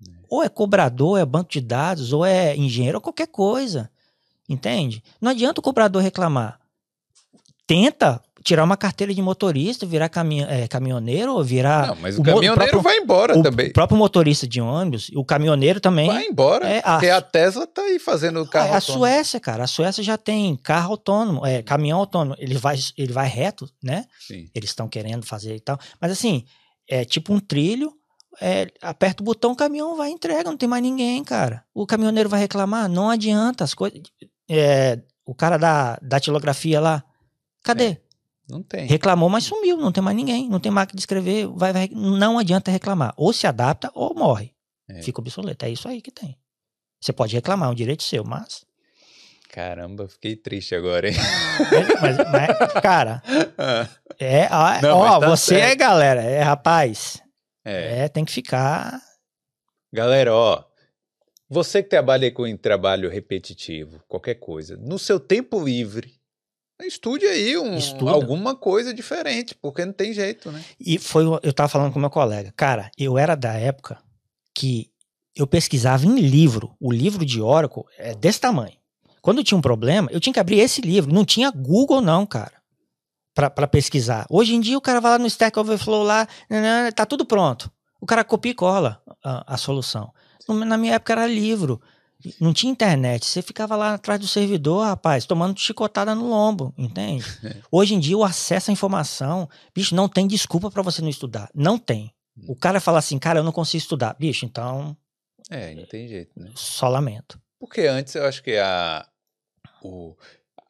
É. 0.00 0.12
Ou 0.30 0.44
é 0.44 0.48
cobrador, 0.48 1.18
é 1.18 1.24
banco 1.24 1.50
de 1.50 1.60
dados, 1.60 2.12
ou 2.12 2.24
é 2.24 2.56
engenheiro, 2.56 2.98
ou 2.98 3.02
qualquer 3.02 3.26
coisa. 3.26 3.90
Entende? 4.48 5.02
Não 5.20 5.32
adianta 5.32 5.58
o 5.58 5.62
cobrador 5.64 6.00
reclamar. 6.00 6.60
tenta 7.66 8.22
tirar 8.44 8.62
uma 8.62 8.76
carteira 8.76 9.12
de 9.12 9.20
motorista, 9.20 9.84
virar 9.84 10.08
caminho, 10.08 10.46
é, 10.48 10.68
caminhoneiro 10.68 11.34
ou 11.34 11.42
virar. 11.42 11.88
Não, 11.88 11.96
mas 11.96 12.16
o, 12.16 12.20
o 12.20 12.24
caminhoneiro 12.24 12.56
próprio, 12.56 12.80
vai 12.80 12.98
embora 12.98 13.36
o 13.36 13.42
também. 13.42 13.70
O 13.70 13.72
próprio 13.72 13.98
motorista 13.98 14.46
de 14.46 14.60
ônibus, 14.60 15.10
o 15.16 15.24
caminhoneiro 15.24 15.80
também. 15.80 16.06
Vai 16.06 16.26
embora. 16.26 16.68
É, 16.68 16.78
a, 16.84 16.92
porque 16.92 17.10
a 17.10 17.20
Tesla 17.20 17.66
tá 17.66 17.82
aí 17.82 17.98
fazendo 17.98 18.46
carro 18.46 18.72
é, 18.72 18.76
A 18.76 18.80
Suécia, 18.80 19.40
cara, 19.40 19.64
a 19.64 19.66
Suécia 19.66 20.04
já 20.04 20.16
tem 20.16 20.54
carro 20.56 20.92
autônomo, 20.92 21.44
é, 21.44 21.60
caminhão 21.60 21.98
autônomo. 21.98 22.36
Ele 22.38 22.56
vai, 22.56 22.78
ele 22.96 23.12
vai 23.12 23.26
reto, 23.26 23.68
né? 23.82 24.04
Sim. 24.20 24.48
Eles 24.54 24.70
estão 24.70 24.88
querendo 24.88 25.26
fazer 25.26 25.56
e 25.56 25.60
tal. 25.60 25.76
Mas 26.00 26.12
assim, 26.12 26.44
é 26.88 27.04
tipo 27.04 27.32
um 27.32 27.40
trilho. 27.40 27.92
É, 28.40 28.68
aperta 28.80 29.22
o 29.22 29.24
botão, 29.24 29.52
o 29.52 29.56
caminhão 29.56 29.96
vai 29.96 30.10
e 30.10 30.12
entrega, 30.12 30.48
não 30.48 30.56
tem 30.56 30.68
mais 30.68 30.82
ninguém, 30.82 31.24
cara. 31.24 31.64
O 31.74 31.86
caminhoneiro 31.86 32.28
vai 32.28 32.38
reclamar, 32.38 32.88
não 32.88 33.10
adianta 33.10 33.64
as 33.64 33.74
coisas. 33.74 34.00
É, 34.48 35.00
o 35.26 35.34
cara 35.34 35.56
da 35.58 35.98
datilografia 36.00 36.80
lá, 36.80 37.04
cadê? 37.64 37.88
É. 37.88 38.00
Não 38.48 38.62
tem. 38.62 38.86
Reclamou, 38.86 39.28
mas 39.28 39.44
sumiu, 39.44 39.76
não 39.76 39.92
tem 39.92 40.02
mais 40.02 40.16
ninguém, 40.16 40.48
não 40.48 40.58
tem 40.58 40.72
máquina 40.72 40.96
de 40.96 41.02
escrever, 41.02 41.46
vai, 41.48 41.72
vai, 41.72 41.90
não 41.92 42.38
adianta 42.38 42.70
reclamar. 42.70 43.12
Ou 43.16 43.32
se 43.32 43.46
adapta 43.46 43.90
ou 43.94 44.14
morre. 44.14 44.54
É. 44.88 45.02
Fica 45.02 45.20
obsoleto. 45.20 45.66
É 45.66 45.70
isso 45.70 45.86
aí 45.86 46.00
que 46.00 46.10
tem. 46.10 46.38
Você 47.00 47.12
pode 47.12 47.34
reclamar, 47.34 47.68
é 47.68 47.72
um 47.72 47.74
direito 47.74 48.02
seu, 48.02 48.24
mas. 48.24 48.64
Caramba, 49.58 50.06
fiquei 50.06 50.36
triste 50.36 50.72
agora, 50.72 51.08
hein? 51.08 51.16
Mas, 52.00 52.16
mas 52.30 52.72
cara, 52.80 53.20
é, 54.16 54.46
ó, 54.52 54.80
não, 54.80 54.98
ó 54.98 55.18
tá 55.18 55.28
você 55.30 55.56
certo. 55.56 55.72
é 55.72 55.74
galera, 55.74 56.22
é 56.22 56.40
rapaz. 56.42 57.20
É. 57.64 58.04
é, 58.04 58.08
tem 58.08 58.24
que 58.24 58.30
ficar. 58.30 59.02
Galera, 59.92 60.32
ó, 60.32 60.62
você 61.50 61.82
que 61.82 61.88
trabalha 61.88 62.30
com 62.30 62.56
trabalho 62.56 63.10
repetitivo, 63.10 64.00
qualquer 64.06 64.36
coisa, 64.36 64.76
no 64.76 64.96
seu 64.96 65.18
tempo 65.18 65.60
livre, 65.60 66.16
Estude 66.80 67.26
aí 67.26 67.58
um, 67.58 67.76
alguma 68.08 68.54
coisa 68.54 68.94
diferente, 68.94 69.56
porque 69.60 69.84
não 69.84 69.92
tem 69.92 70.12
jeito, 70.12 70.52
né? 70.52 70.64
E 70.78 70.96
foi, 70.96 71.24
eu 71.42 71.52
tava 71.52 71.68
falando 71.68 71.92
com 71.92 71.98
meu 71.98 72.08
colega, 72.10 72.54
cara, 72.56 72.92
eu 72.96 73.18
era 73.18 73.34
da 73.34 73.54
época 73.54 73.98
que 74.54 74.88
eu 75.34 75.44
pesquisava 75.44 76.06
em 76.06 76.20
livro. 76.20 76.76
O 76.78 76.92
livro 76.92 77.26
de 77.26 77.42
Oracle 77.42 77.82
é 77.98 78.14
desse 78.14 78.40
tamanho. 78.40 78.77
Quando 79.20 79.44
tinha 79.44 79.58
um 79.58 79.62
problema, 79.62 80.08
eu 80.10 80.20
tinha 80.20 80.32
que 80.32 80.40
abrir 80.40 80.58
esse 80.58 80.80
livro. 80.80 81.12
Não 81.12 81.24
tinha 81.24 81.50
Google, 81.50 82.00
não, 82.00 82.26
cara, 82.26 82.52
para 83.34 83.68
pesquisar. 83.68 84.26
Hoje 84.28 84.54
em 84.54 84.60
dia, 84.60 84.76
o 84.76 84.80
cara 84.80 85.00
vai 85.00 85.12
lá 85.12 85.18
no 85.18 85.26
Stack 85.26 85.58
Overflow 85.58 86.02
lá, 86.02 86.26
né, 86.50 86.60
né, 86.60 86.82
né, 86.84 86.90
tá 86.90 87.06
tudo 87.06 87.24
pronto. 87.24 87.70
O 88.00 88.06
cara 88.06 88.24
copia 88.24 88.52
e 88.52 88.54
cola 88.54 89.02
a, 89.22 89.54
a 89.54 89.56
solução. 89.56 90.12
Na 90.48 90.78
minha 90.78 90.94
época 90.94 91.12
era 91.12 91.26
livro. 91.26 91.80
Não 92.40 92.52
tinha 92.52 92.72
internet. 92.72 93.26
Você 93.26 93.42
ficava 93.42 93.76
lá 93.76 93.94
atrás 93.94 94.20
do 94.20 94.26
servidor, 94.26 94.84
rapaz, 94.84 95.24
tomando 95.24 95.58
chicotada 95.58 96.14
no 96.14 96.28
lombo, 96.28 96.74
entende? 96.76 97.24
Hoje 97.70 97.94
em 97.94 98.00
dia, 98.00 98.16
o 98.16 98.24
acesso 98.24 98.70
à 98.70 98.72
informação, 98.72 99.48
bicho, 99.74 99.94
não 99.94 100.08
tem 100.08 100.26
desculpa 100.26 100.70
para 100.70 100.82
você 100.82 101.00
não 101.00 101.08
estudar. 101.08 101.48
Não 101.54 101.78
tem. 101.78 102.12
O 102.46 102.56
cara 102.56 102.80
fala 102.80 102.98
assim, 102.98 103.18
cara, 103.18 103.40
eu 103.40 103.44
não 103.44 103.52
consigo 103.52 103.82
estudar. 103.82 104.14
Bicho, 104.18 104.44
então. 104.44 104.96
É, 105.50 105.74
não 105.74 105.86
tem 105.86 106.08
jeito, 106.08 106.32
né? 106.36 106.50
Só 106.54 106.88
lamento. 106.88 107.40
Porque 107.58 107.82
antes 107.82 108.14
eu 108.14 108.24
acho 108.24 108.42
que 108.42 108.56
a. 108.56 109.06
O, 109.82 110.16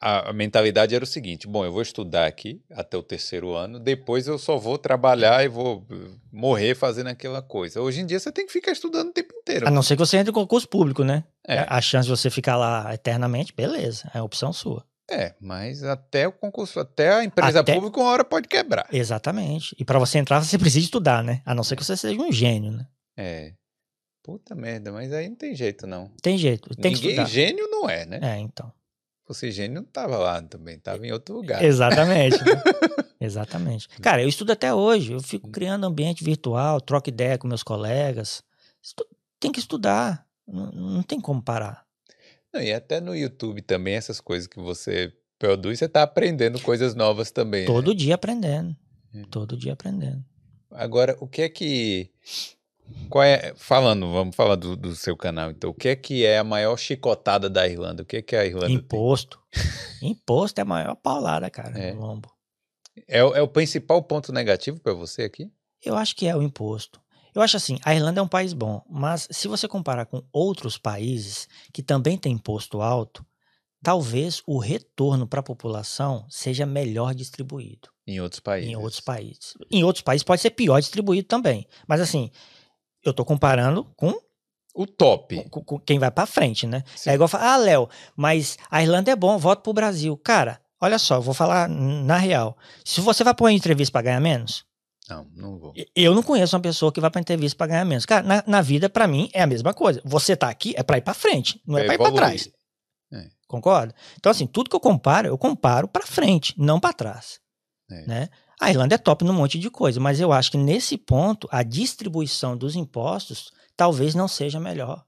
a, 0.01 0.30
a, 0.30 0.32
mentalidade 0.32 0.95
era 0.95 1.05
o 1.05 1.07
seguinte: 1.07 1.47
bom, 1.47 1.64
eu 1.64 1.72
vou 1.72 1.82
estudar 1.82 2.26
aqui 2.26 2.62
até 2.70 2.97
o 2.97 3.03
terceiro 3.03 3.55
ano, 3.55 3.80
depois 3.80 4.26
eu 4.26 4.39
só 4.39 4.57
vou 4.57 4.78
trabalhar 4.78 5.45
e 5.45 5.49
vou 5.49 5.86
eh, 5.91 5.95
morrer 6.30 6.74
fazendo 6.74 7.09
aquela 7.09 7.43
coisa. 7.43 7.80
Hoje 7.80 8.01
em 8.01 8.07
dia 8.07 8.20
você 8.20 8.30
tem 8.30 8.47
que 8.47 8.53
ficar 8.53 8.72
estudando 8.72 9.09
o 9.09 9.12
tempo 9.12 9.34
inteiro. 9.34 9.66
A 9.66 9.70
não 9.70 9.82
ser 9.82 9.97
que 9.97 10.01
você 10.01 10.16
entre 10.16 10.30
em 10.30 10.34
concurso 10.34 10.68
público, 10.68 11.03
né? 11.03 11.24
É. 11.47 11.64
A 11.68 11.80
chance 11.80 12.07
de 12.07 12.16
você 12.16 12.30
ficar 12.30 12.57
lá 12.57 12.93
eternamente, 12.95 13.53
beleza, 13.55 14.11
é 14.14 14.18
a 14.18 14.24
opção 14.24 14.53
sua. 14.53 14.84
É, 15.11 15.34
mas 15.41 15.82
até 15.82 16.28
o 16.28 16.32
concurso, 16.32 16.78
até 16.78 17.14
a 17.14 17.24
empresa 17.24 17.61
até... 17.61 17.74
pública, 17.74 17.99
uma 17.99 18.11
hora 18.11 18.24
pode 18.24 18.47
quebrar. 18.47 18.86
Exatamente. 18.93 19.74
E 19.78 19.84
para 19.84 19.99
você 19.99 20.18
entrar, 20.18 20.45
você 20.45 20.59
precisa 20.59 20.84
estudar, 20.84 21.24
né? 21.24 21.41
A 21.47 21.55
não 21.55 21.64
ser 21.64 21.76
que 21.76 21.84
você 21.84 21.97
seja 21.97 22.20
um 22.20 22.30
gênio, 22.30 22.72
né? 22.72 22.86
É. 23.16 23.53
Puta 24.29 24.55
merda, 24.55 24.93
mas 24.93 25.11
aí 25.11 25.26
não 25.26 25.37
tem 25.37 25.55
jeito, 25.55 25.87
não. 25.87 26.11
Tem 26.20 26.37
jeito, 26.37 26.68
tem 26.76 26.93
Ninguém 26.93 27.01
que 27.01 27.09
estudar. 27.09 27.29
gênio 27.31 27.66
não 27.70 27.89
é, 27.89 28.05
né? 28.05 28.20
É, 28.22 28.39
então 28.39 28.70
fosse 29.26 29.51
gênio, 29.51 29.76
não 29.76 29.83
estava 29.83 30.18
lá 30.18 30.43
também, 30.43 30.76
estava 30.76 31.07
em 31.07 31.12
outro 31.12 31.35
lugar. 31.35 31.64
Exatamente. 31.64 32.39
Né? 32.45 32.62
Exatamente. 33.18 33.89
Cara, 34.03 34.22
eu 34.22 34.29
estudo 34.29 34.53
até 34.53 34.72
hoje, 34.72 35.12
eu 35.12 35.20
fico 35.22 35.51
criando 35.51 35.87
ambiente 35.87 36.22
virtual, 36.22 36.79
troco 36.79 37.09
ideia 37.09 37.39
com 37.39 37.49
meus 37.49 37.62
colegas. 37.62 38.43
Tem 39.41 39.51
que 39.51 39.61
estudar, 39.61 40.26
não, 40.47 40.72
não 40.72 41.03
tem 41.03 41.18
como 41.18 41.43
parar. 41.43 41.87
Não, 42.53 42.61
e 42.61 42.70
até 42.70 43.01
no 43.01 43.16
YouTube 43.16 43.62
também, 43.62 43.95
essas 43.95 44.20
coisas 44.20 44.47
que 44.47 44.61
você 44.61 45.11
produz, 45.39 45.79
você 45.79 45.87
está 45.87 46.03
aprendendo 46.03 46.61
coisas 46.61 46.95
novas 46.95 47.31
também. 47.31 47.64
Todo 47.64 47.93
né? 47.93 47.97
dia 47.97 48.14
aprendendo. 48.14 48.76
É. 49.14 49.22
Todo 49.31 49.57
dia 49.57 49.72
aprendendo. 49.72 50.22
Agora, 50.70 51.16
o 51.18 51.26
que 51.26 51.41
é 51.41 51.49
que 51.49 52.11
qual 53.09 53.24
é, 53.24 53.55
falando, 53.57 54.12
vamos 54.12 54.36
falar 54.36 54.57
do, 54.57 54.76
do, 54.76 54.95
seu 54.95 55.16
canal, 55.16 55.51
então, 55.51 55.70
o 55.70 55.74
que 55.74 55.89
é 55.89 55.97
que 55.97 56.24
é 56.24 56.39
a 56.39 56.45
maior 56.45 56.76
chicotada 56.76 57.49
da 57.49 57.66
Irlanda? 57.66 58.03
O 58.03 58.07
que 58.07 58.18
é 58.18 58.22
que 58.22 58.36
a 58.36 58.45
Irlanda 58.45 58.70
Imposto. 58.70 59.41
Imposto 60.03 60.61
é 60.61 60.62
a 60.62 60.66
maior 60.66 60.95
paulada, 60.95 61.51
cara, 61.51 61.78
é. 61.78 61.93
no 61.93 62.01
lombo. 62.01 62.30
É, 63.07 63.18
é 63.18 63.43
o 63.43 63.49
principal 63.49 64.03
ponto 64.03 64.32
negativo 64.32 64.80
para 64.80 64.93
você 64.93 65.22
aqui? 65.22 65.51
Eu 65.82 65.97
acho 65.97 66.14
que 66.16 66.26
é 66.26 66.36
o 66.36 66.43
imposto. 66.43 67.01
Eu 67.34 67.43
acho 67.43 67.57
assim, 67.57 67.78
a 67.84 67.95
Irlanda 67.95 68.20
é 68.20 68.22
um 68.22 68.28
país 68.28 68.53
bom, 68.53 68.82
mas 68.91 69.28
se 69.30 69.47
você 69.47 69.68
comparar 69.68 70.07
com 70.07 70.24
outros 70.32 70.76
países 70.76 71.49
que 71.72 71.82
também 71.82 72.18
têm 72.18 72.32
imposto 72.32 72.82
alto, 72.82 73.24
talvez 73.82 74.43
o 74.47 74.59
retorno 74.59 75.26
para 75.26 75.41
a 75.41 75.43
população 75.43 76.26
seja 76.28 76.66
melhor 76.66 77.14
distribuído. 77.14 77.89
Em 78.07 78.20
outros 78.20 78.41
países. 78.41 78.70
Em 78.70 78.76
outros 78.76 79.01
países. 79.01 79.55
Em 79.70 79.84
outros 79.84 80.03
países 80.03 80.24
pode 80.24 80.41
ser 80.41 80.51
pior 80.51 80.80
distribuído 80.80 81.28
também. 81.28 81.66
Mas 81.86 82.01
assim, 82.01 82.30
eu 83.05 83.13
tô 83.13 83.25
comparando 83.25 83.85
com 83.97 84.15
o 84.75 84.87
top. 84.87 85.49
Com, 85.51 85.63
com 85.63 85.79
quem 85.79 85.99
vai 85.99 86.11
para 86.11 86.27
frente, 86.27 86.67
né? 86.67 86.85
Sim. 86.95 87.11
É 87.11 87.15
igual 87.15 87.29
falar, 87.29 87.55
ah, 87.55 87.57
Léo, 87.57 87.89
mas 88.17 88.57
a 88.71 88.83
Irlanda 88.83 89.11
é 89.11 89.17
bom, 89.17 89.39
voto 89.39 89.63
pro 89.63 89.73
Brasil. 89.73 90.17
Cara, 90.19 90.61
olha 90.81 90.99
só, 90.99 91.17
eu 91.17 91.23
vou 91.23 91.35
falar 91.35 91.69
na 91.69 92.17
real. 92.17 92.57
Se 92.85 93.01
você 93.01 93.25
vai 93.25 93.35
para 93.35 93.45
uma 93.45 93.53
entrevista 93.53 93.93
para 93.93 94.03
ganhar 94.03 94.21
menos, 94.21 94.65
não, 95.09 95.27
não 95.35 95.59
vou. 95.59 95.75
Eu 95.97 96.15
não 96.15 96.23
conheço 96.23 96.55
uma 96.55 96.63
pessoa 96.63 96.93
que 96.93 97.01
vai 97.01 97.11
para 97.11 97.21
entrevista 97.21 97.57
para 97.57 97.69
ganhar 97.69 97.85
menos. 97.85 98.05
Cara, 98.05 98.23
na, 98.27 98.45
na 98.47 98.61
vida, 98.61 98.91
para 98.91 99.09
mim, 99.09 99.31
é 99.33 99.43
a 99.43 99.47
mesma 99.47 99.73
coisa. 99.73 100.03
Você 100.05 100.37
tá 100.37 100.49
aqui 100.49 100.75
é 100.77 100.83
para 100.83 100.99
ir 100.99 101.03
para 101.03 101.15
frente, 101.15 101.61
não 101.67 101.79
é, 101.79 101.83
é 101.83 101.85
para 101.87 101.95
ir 101.95 101.99
para 101.99 102.13
trás. 102.13 102.51
É. 103.13 103.27
Concorda? 103.47 103.95
Então, 104.19 104.31
assim, 104.31 104.47
tudo 104.47 104.69
que 104.69 104.77
eu 104.77 104.81
comparo, 104.81 105.29
eu 105.29 105.39
comparo 105.39 105.89
para 105.89 106.07
frente, 106.07 106.55
não 106.59 106.79
para 106.79 106.93
trás. 106.93 107.41
É. 107.91 108.07
Né? 108.07 108.29
A 108.61 108.71
Irlanda 108.71 108.97
é 108.97 108.99
top 108.99 109.25
num 109.25 109.33
monte 109.33 109.59
de 109.59 109.71
coisa, 109.71 110.01
mas 110.01 110.21
eu 110.21 110.33
acho 110.33 110.51
que 110.51 110.59
nesse 110.59 110.97
ponto 110.97 111.49
a 111.51 111.63
distribuição 111.63 112.57
dos 112.57 112.75
impostos 112.75 113.53
talvez 113.77 114.15
não 114.15 114.27
seja 114.27 114.59
a 114.59 114.61
melhor, 114.61 115.05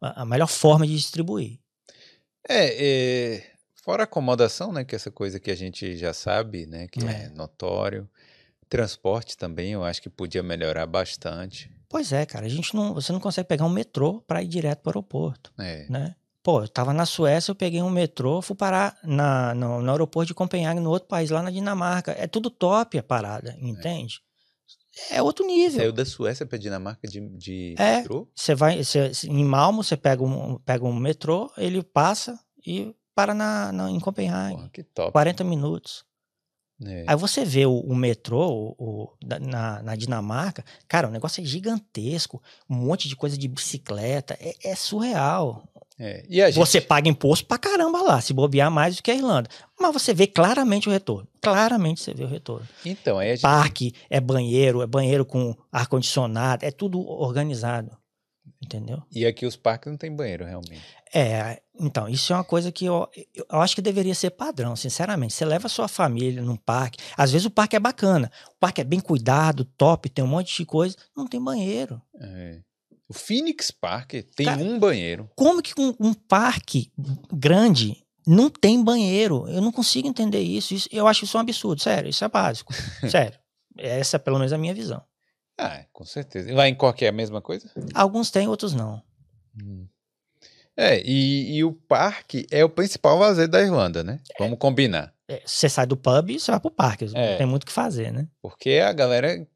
a 0.00 0.24
melhor 0.24 0.48
forma 0.48 0.86
de 0.86 0.94
distribuir. 0.94 1.58
É, 2.48 3.36
é 3.36 3.52
fora 3.82 4.02
a 4.02 4.04
acomodação, 4.04 4.72
né, 4.72 4.84
que 4.84 4.94
é 4.94 4.96
essa 4.96 5.10
coisa 5.10 5.40
que 5.40 5.50
a 5.50 5.56
gente 5.56 5.96
já 5.96 6.12
sabe, 6.12 6.66
né, 6.66 6.86
que 6.88 7.04
é, 7.04 7.24
é 7.24 7.28
notório. 7.30 8.08
Transporte 8.68 9.36
também, 9.36 9.72
eu 9.72 9.84
acho 9.84 10.00
que 10.00 10.08
podia 10.08 10.42
melhorar 10.42 10.86
bastante. 10.86 11.70
Pois 11.88 12.10
é, 12.10 12.24
cara, 12.24 12.46
a 12.46 12.48
gente 12.48 12.74
não, 12.74 12.94
você 12.94 13.12
não 13.12 13.20
consegue 13.20 13.46
pegar 13.46 13.66
um 13.66 13.70
metrô 13.70 14.22
para 14.22 14.42
ir 14.42 14.48
direto 14.48 14.80
para 14.80 14.90
o 14.90 14.92
aeroporto, 14.92 15.52
é. 15.58 15.86
né? 15.90 16.14
Pô, 16.42 16.62
eu 16.62 16.68
tava 16.68 16.92
na 16.92 17.06
Suécia, 17.06 17.52
eu 17.52 17.54
peguei 17.54 17.80
um 17.82 17.90
metrô, 17.90 18.42
fui 18.42 18.56
parar 18.56 18.98
na, 19.04 19.54
no, 19.54 19.80
no 19.80 19.90
aeroporto 19.92 20.26
de 20.28 20.34
Copenhague, 20.34 20.80
no 20.80 20.90
outro 20.90 21.08
país, 21.08 21.30
lá 21.30 21.40
na 21.40 21.50
Dinamarca. 21.50 22.12
É 22.18 22.26
tudo 22.26 22.50
top 22.50 22.98
a 22.98 23.02
parada, 23.02 23.56
entende? 23.60 24.20
É, 25.10 25.18
é 25.18 25.22
outro 25.22 25.46
nível. 25.46 25.78
Saiu 25.78 25.92
da 25.92 26.04
Suécia 26.04 26.44
para 26.44 26.58
Dinamarca 26.58 27.06
de, 27.06 27.20
de 27.36 27.74
é, 27.78 27.98
metrô? 27.98 28.28
Você 28.34 28.54
vai, 28.56 28.82
cê, 28.82 29.12
em 29.28 29.44
Malmo, 29.44 29.84
você 29.84 29.96
pega 29.96 30.22
um, 30.22 30.58
pega 30.58 30.84
um 30.84 30.94
metrô, 30.94 31.50
ele 31.56 31.80
passa 31.82 32.38
e 32.66 32.92
para 33.14 33.34
na, 33.34 33.70
na 33.70 33.90
em 33.90 34.00
Copenhague. 34.00 34.56
Porra, 34.56 34.70
que 34.70 34.82
top. 34.82 35.12
40 35.12 35.44
minutos. 35.44 36.04
É. 36.84 37.04
Aí 37.06 37.16
você 37.16 37.44
vê 37.44 37.64
o, 37.66 37.78
o 37.78 37.94
metrô 37.94 38.48
o, 38.48 38.74
o, 38.78 39.12
na, 39.40 39.82
na, 39.82 39.96
Dinamarca, 39.96 40.64
cara, 40.88 41.08
o 41.08 41.10
negócio 41.10 41.42
é 41.42 41.44
gigantesco, 41.44 42.42
um 42.68 42.74
monte 42.74 43.08
de 43.08 43.16
coisa 43.16 43.36
de 43.36 43.46
bicicleta, 43.46 44.36
é, 44.40 44.54
é 44.64 44.74
surreal. 44.74 45.64
É. 45.98 46.24
Gente... 46.28 46.54
Você 46.54 46.80
paga 46.80 47.08
imposto 47.08 47.46
pra 47.46 47.58
caramba 47.58 48.02
lá, 48.02 48.20
se 48.20 48.32
bobear 48.32 48.70
mais 48.70 48.96
do 48.96 49.02
que 49.02 49.10
a 49.10 49.14
Irlanda. 49.14 49.48
Mas 49.78 49.92
você 49.92 50.12
vê 50.12 50.26
claramente 50.26 50.88
o 50.88 50.92
retorno. 50.92 51.28
Claramente 51.40 52.00
você 52.00 52.14
vê 52.14 52.24
o 52.24 52.28
retorno. 52.28 52.66
Então, 52.84 53.18
aí 53.18 53.30
a 53.30 53.34
gente... 53.34 53.42
Parque, 53.42 53.94
é 54.10 54.20
banheiro, 54.20 54.82
é 54.82 54.86
banheiro 54.86 55.24
com 55.24 55.54
ar-condicionado, 55.70 56.64
é 56.64 56.70
tudo 56.70 57.00
organizado. 57.00 57.96
Entendeu? 58.62 59.02
E 59.10 59.26
aqui 59.26 59.44
os 59.44 59.56
parques 59.56 59.90
não 59.90 59.98
tem 59.98 60.14
banheiro, 60.14 60.44
realmente. 60.44 60.82
É, 61.12 61.60
então, 61.78 62.08
isso 62.08 62.32
é 62.32 62.36
uma 62.36 62.44
coisa 62.44 62.70
que 62.70 62.84
eu, 62.84 63.08
eu 63.34 63.60
acho 63.60 63.74
que 63.74 63.82
deveria 63.82 64.14
ser 64.14 64.30
padrão, 64.30 64.76
sinceramente. 64.76 65.34
Você 65.34 65.44
leva 65.44 65.66
a 65.66 65.70
sua 65.70 65.88
família 65.88 66.40
num 66.40 66.56
parque, 66.56 67.02
às 67.16 67.32
vezes 67.32 67.44
o 67.44 67.50
parque 67.50 67.74
é 67.74 67.80
bacana, 67.80 68.30
o 68.54 68.58
parque 68.60 68.80
é 68.80 68.84
bem 68.84 69.00
cuidado, 69.00 69.64
top, 69.64 70.08
tem 70.08 70.24
um 70.24 70.28
monte 70.28 70.56
de 70.56 70.64
coisa, 70.64 70.96
não 71.16 71.26
tem 71.26 71.42
banheiro. 71.42 72.00
É. 72.20 72.60
O 73.08 73.12
Phoenix 73.12 73.70
Park 73.70 74.12
tem 74.34 74.46
Cara, 74.46 74.62
um 74.62 74.78
banheiro. 74.78 75.28
Como 75.34 75.60
que 75.60 75.78
um, 75.78 75.94
um, 76.00 76.14
parque 76.14 76.90
grande 77.30 78.02
Não 78.26 78.48
tem 78.48 78.82
banheiro. 78.82 79.46
Eu 79.48 79.60
não 79.60 79.70
consigo 79.70 80.08
entender 80.08 80.40
isso. 80.40 80.72
isso. 80.72 80.88
Eu 80.90 81.06
acho 81.06 81.24
isso 81.24 81.36
um 81.36 81.40
absurdo. 81.40 81.82
Sério, 81.82 82.08
isso 82.08 82.24
é 82.24 82.28
básico. 82.28 82.72
Sério. 83.10 83.38
Essa 83.76 84.16
é 84.16 84.18
pelo 84.18 84.38
menos 84.38 84.52
a 84.52 84.56
minha 84.56 84.72
visão. 84.72 85.02
Ah, 85.62 85.84
com 85.92 86.04
certeza. 86.04 86.50
E 86.50 86.54
lá 86.54 86.68
em 86.68 86.74
Cork 86.74 87.04
é 87.04 87.08
a 87.08 87.12
mesma 87.12 87.40
coisa? 87.40 87.70
Alguns 87.94 88.30
têm, 88.30 88.48
outros 88.48 88.74
não. 88.74 89.00
Hum. 89.56 89.86
É, 90.76 91.00
e, 91.04 91.56
e, 91.56 91.64
o 91.64 91.72
parque 91.72 92.46
é 92.50 92.64
o 92.64 92.68
principal 92.68 93.18
lazer 93.18 93.46
da 93.46 93.60
Irlanda, 93.60 94.02
né? 94.02 94.18
Vamos 94.38 94.58
combinar. 94.58 95.14
É, 95.28 95.42
você 95.44 95.68
sai 95.68 95.86
do 95.86 95.96
pub 95.96 96.30
e 96.30 96.40
você 96.40 96.50
vai 96.50 96.60
pro 96.60 96.70
parque. 96.70 97.10
É. 97.14 97.36
Tem 97.36 97.46
muito 97.46 97.62
o 97.64 97.66
que 97.66 97.72
fazer, 97.72 98.10
né? 98.10 98.26
Porque 98.40 98.82
a 98.84 98.92
galera 98.92 99.46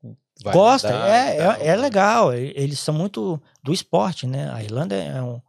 gosta, 0.45 0.89
é, 0.89 1.39
é, 1.39 1.67
é, 1.69 1.77
legal. 1.77 2.35
Eles 2.35 2.79
são 2.79 2.95
muito 2.95 3.43
do 3.63 3.73
esporte, 3.73 4.27
né? 4.27 4.53
A 4.53 4.63
Irlanda 4.63 4.95
é 4.95 5.21
um, 5.23 5.41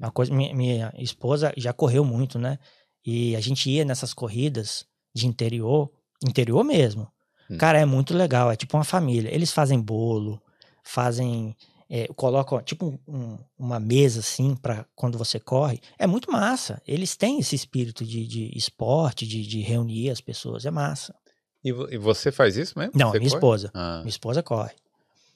uma 0.00 0.10
coisa. 0.10 0.32
Minha, 0.32 0.54
minha, 0.54 0.94
esposa 0.96 1.52
já 1.58 1.74
correu 1.74 2.04
muito, 2.04 2.38
né? 2.38 2.58
E 3.04 3.36
a 3.36 3.40
gente 3.40 3.68
ia 3.70 3.84
nessas 3.84 4.14
corridas 4.14 4.86
de 5.14 5.26
interior, 5.26 5.90
interior 6.24 6.64
mesmo. 6.64 7.11
Hum. 7.52 7.58
Cara, 7.58 7.78
é 7.78 7.84
muito 7.84 8.14
legal. 8.14 8.50
É 8.50 8.56
tipo 8.56 8.76
uma 8.76 8.84
família. 8.84 9.32
Eles 9.32 9.52
fazem 9.52 9.80
bolo, 9.80 10.40
fazem 10.82 11.54
é, 11.94 12.08
colocam 12.16 12.62
tipo 12.62 12.98
um, 13.06 13.36
uma 13.58 13.78
mesa 13.78 14.20
assim 14.20 14.56
para 14.56 14.86
quando 14.96 15.18
você 15.18 15.38
corre. 15.38 15.78
É 15.98 16.06
muito 16.06 16.32
massa. 16.32 16.80
Eles 16.88 17.14
têm 17.16 17.38
esse 17.38 17.54
espírito 17.54 18.02
de, 18.02 18.26
de 18.26 18.56
esporte, 18.56 19.26
de, 19.26 19.46
de 19.46 19.60
reunir 19.60 20.08
as 20.08 20.20
pessoas. 20.20 20.64
É 20.64 20.70
massa. 20.70 21.14
E, 21.62 21.68
e 21.68 21.98
você 21.98 22.32
faz 22.32 22.56
isso 22.56 22.78
mesmo? 22.78 22.92
Não, 22.94 23.10
você 23.10 23.18
minha 23.18 23.30
corre? 23.30 23.38
esposa. 23.38 23.70
Ah. 23.74 23.98
Minha 23.98 24.08
esposa 24.08 24.42
corre. 24.42 24.72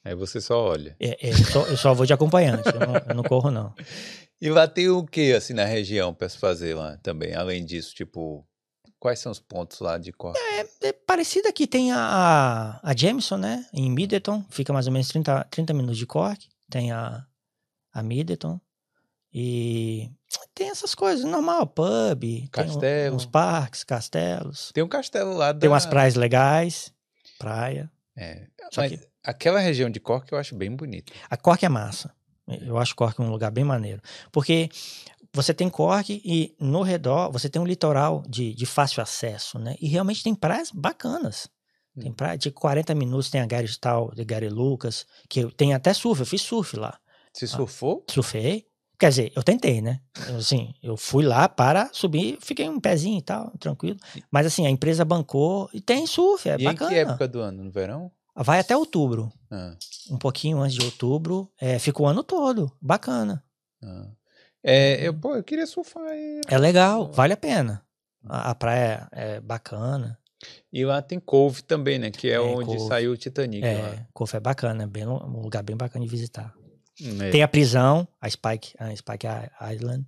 Aí 0.02 0.14
você 0.14 0.40
só 0.40 0.64
olha. 0.64 0.96
É, 0.98 1.28
é, 1.28 1.30
eu, 1.30 1.36
só, 1.36 1.62
eu, 1.66 1.76
só, 1.76 1.92
vou 1.92 2.06
de 2.06 2.12
acompanhante, 2.12 2.68
eu, 2.68 2.80
não, 2.80 2.94
eu 3.08 3.14
não 3.14 3.22
corro, 3.22 3.50
não. 3.50 3.74
E 4.38 4.50
lá 4.50 4.68
tem 4.68 4.90
o 4.90 5.02
que, 5.02 5.32
assim, 5.32 5.54
na 5.54 5.64
região 5.64 6.12
para 6.12 6.28
se 6.28 6.36
fazer 6.36 6.74
lá 6.74 6.98
também? 6.98 7.34
Além 7.34 7.64
disso, 7.64 7.94
tipo, 7.94 8.46
quais 8.98 9.18
são 9.18 9.30
os 9.30 9.40
pontos 9.40 9.80
lá 9.80 9.98
de 9.98 10.12
corte? 10.12 10.38
É, 10.38 10.88
é 10.88 10.92
parecido 10.92 11.48
aqui, 11.48 11.66
tem 11.66 11.92
a, 11.92 12.80
a 12.82 12.96
Jameson, 12.96 13.36
né? 13.36 13.66
Em 13.72 13.90
Middleton, 13.90 14.44
fica 14.50 14.72
mais 14.72 14.86
ou 14.86 14.92
menos 14.92 15.08
30, 15.08 15.44
30 15.50 15.74
minutos 15.74 15.98
de 15.98 16.06
Cork. 16.06 16.48
Tem 16.70 16.92
a, 16.92 17.24
a 17.92 18.02
Middleton. 18.02 18.60
E 19.32 20.10
tem 20.54 20.70
essas 20.70 20.94
coisas, 20.94 21.24
normal, 21.24 21.66
pub, 21.66 22.48
Castelo. 22.50 23.16
uns 23.16 23.26
parques, 23.26 23.84
castelos. 23.84 24.70
Tem 24.72 24.82
um 24.82 24.88
castelo 24.88 25.34
lá 25.34 25.52
da... 25.52 25.60
Tem 25.60 25.68
umas 25.68 25.84
praias 25.84 26.14
legais, 26.14 26.92
praia. 27.38 27.90
É, 28.16 28.46
mas 28.74 28.92
que... 28.92 29.00
aquela 29.22 29.60
região 29.60 29.90
de 29.90 30.00
Cork 30.00 30.32
eu 30.32 30.38
acho 30.38 30.54
bem 30.54 30.74
bonita. 30.74 31.12
A 31.28 31.36
Cork 31.36 31.62
é 31.64 31.68
massa. 31.68 32.14
Eu 32.46 32.78
acho 32.78 32.94
Cork 32.94 33.20
um 33.20 33.28
lugar 33.28 33.50
bem 33.50 33.64
maneiro. 33.64 34.00
Porque 34.32 34.70
você 35.36 35.52
tem 35.52 35.68
Cork 35.68 36.20
e 36.24 36.56
no 36.58 36.82
redor 36.82 37.30
você 37.30 37.48
tem 37.48 37.60
um 37.60 37.66
litoral 37.66 38.22
de, 38.26 38.54
de 38.54 38.64
fácil 38.64 39.02
acesso, 39.02 39.58
né? 39.58 39.76
E 39.80 39.86
realmente 39.86 40.22
tem 40.22 40.34
praias 40.34 40.70
bacanas. 40.70 41.48
Tem 41.98 42.10
hum. 42.10 42.14
praia 42.14 42.38
de 42.38 42.50
40 42.50 42.94
minutos, 42.94 43.30
tem 43.30 43.40
a 43.40 43.46
Gary 43.46 43.68
Tal, 43.78 44.10
de 44.14 44.24
Gary 44.24 44.48
Lucas, 44.48 45.06
que 45.28 45.46
tem 45.52 45.74
até 45.74 45.92
surf, 45.92 46.20
eu 46.20 46.26
fiz 46.26 46.42
surf 46.42 46.76
lá. 46.76 46.98
Você 47.32 47.44
ah, 47.44 47.48
surfou? 47.48 48.04
Surfei. 48.08 48.66
Quer 48.98 49.10
dizer, 49.10 49.32
eu 49.36 49.42
tentei, 49.42 49.82
né? 49.82 50.00
Assim, 50.38 50.74
eu 50.82 50.96
fui 50.96 51.22
lá 51.22 51.48
para 51.50 51.90
subir, 51.92 52.38
fiquei 52.40 52.66
um 52.66 52.80
pezinho 52.80 53.18
e 53.18 53.22
tal, 53.22 53.50
tranquilo. 53.58 53.98
Mas 54.30 54.46
assim, 54.46 54.66
a 54.66 54.70
empresa 54.70 55.04
bancou 55.04 55.68
e 55.72 55.82
tem 55.82 56.06
surf, 56.06 56.48
é 56.48 56.56
e 56.58 56.64
bacana. 56.64 56.90
em 56.90 56.94
que 56.94 57.00
época 57.00 57.28
do 57.28 57.40
ano? 57.40 57.62
No 57.62 57.70
verão? 57.70 58.10
Vai 58.34 58.58
até 58.58 58.74
outubro. 58.74 59.30
Ah. 59.50 59.76
Um 60.10 60.16
pouquinho 60.16 60.60
antes 60.60 60.76
de 60.76 60.84
outubro. 60.84 61.50
É, 61.60 61.78
fica 61.78 62.02
o 62.02 62.06
ano 62.06 62.22
todo. 62.22 62.72
Bacana. 62.80 63.42
Ah. 63.82 64.08
É, 64.68 65.06
eu, 65.06 65.14
pô, 65.14 65.36
eu 65.36 65.44
queria 65.44 65.64
surfar. 65.64 66.02
É 66.48 66.58
legal, 66.58 67.12
vale 67.12 67.32
a 67.32 67.36
pena. 67.36 67.80
A, 68.28 68.50
a 68.50 68.54
praia 68.56 69.06
é 69.12 69.40
bacana. 69.40 70.18
E 70.72 70.84
lá 70.84 71.00
tem 71.00 71.20
Cove 71.20 71.62
também, 71.62 72.00
né? 72.00 72.10
Que 72.10 72.30
é, 72.30 72.34
é 72.34 72.40
onde 72.40 72.76
Cove. 72.76 72.88
saiu 72.88 73.12
o 73.12 73.16
Titanic. 73.16 73.64
É, 73.64 73.80
lá. 73.80 74.06
Cove 74.12 74.36
é 74.36 74.40
bacana, 74.40 74.82
é 74.82 74.86
bem, 74.88 75.06
um 75.06 75.40
lugar 75.40 75.62
bem 75.62 75.76
bacana 75.76 76.04
de 76.04 76.10
visitar. 76.10 76.52
Hum, 77.00 77.22
é. 77.22 77.30
Tem 77.30 77.44
a 77.44 77.48
prisão, 77.48 78.08
a 78.20 78.28
Spike, 78.28 78.74
a 78.76 78.94
Spike 78.96 79.26
Island. 79.72 80.04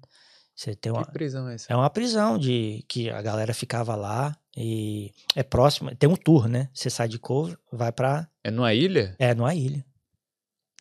Você 0.56 0.74
tem 0.74 0.90
uma, 0.90 1.04
que 1.04 1.12
prisão 1.12 1.48
é 1.48 1.54
essa? 1.54 1.72
É 1.72 1.76
uma 1.76 1.88
prisão 1.88 2.36
de 2.36 2.84
que 2.88 3.08
a 3.10 3.22
galera 3.22 3.54
ficava 3.54 3.94
lá 3.94 4.36
e 4.56 5.12
é 5.36 5.44
próximo. 5.44 5.94
Tem 5.94 6.08
um 6.08 6.16
tour, 6.16 6.48
né? 6.48 6.68
Você 6.74 6.90
sai 6.90 7.06
de 7.06 7.20
Cove, 7.20 7.56
vai 7.72 7.92
pra. 7.92 8.28
É 8.42 8.50
numa 8.50 8.74
ilha? 8.74 9.14
É, 9.20 9.32
numa 9.36 9.54
ilha. 9.54 9.84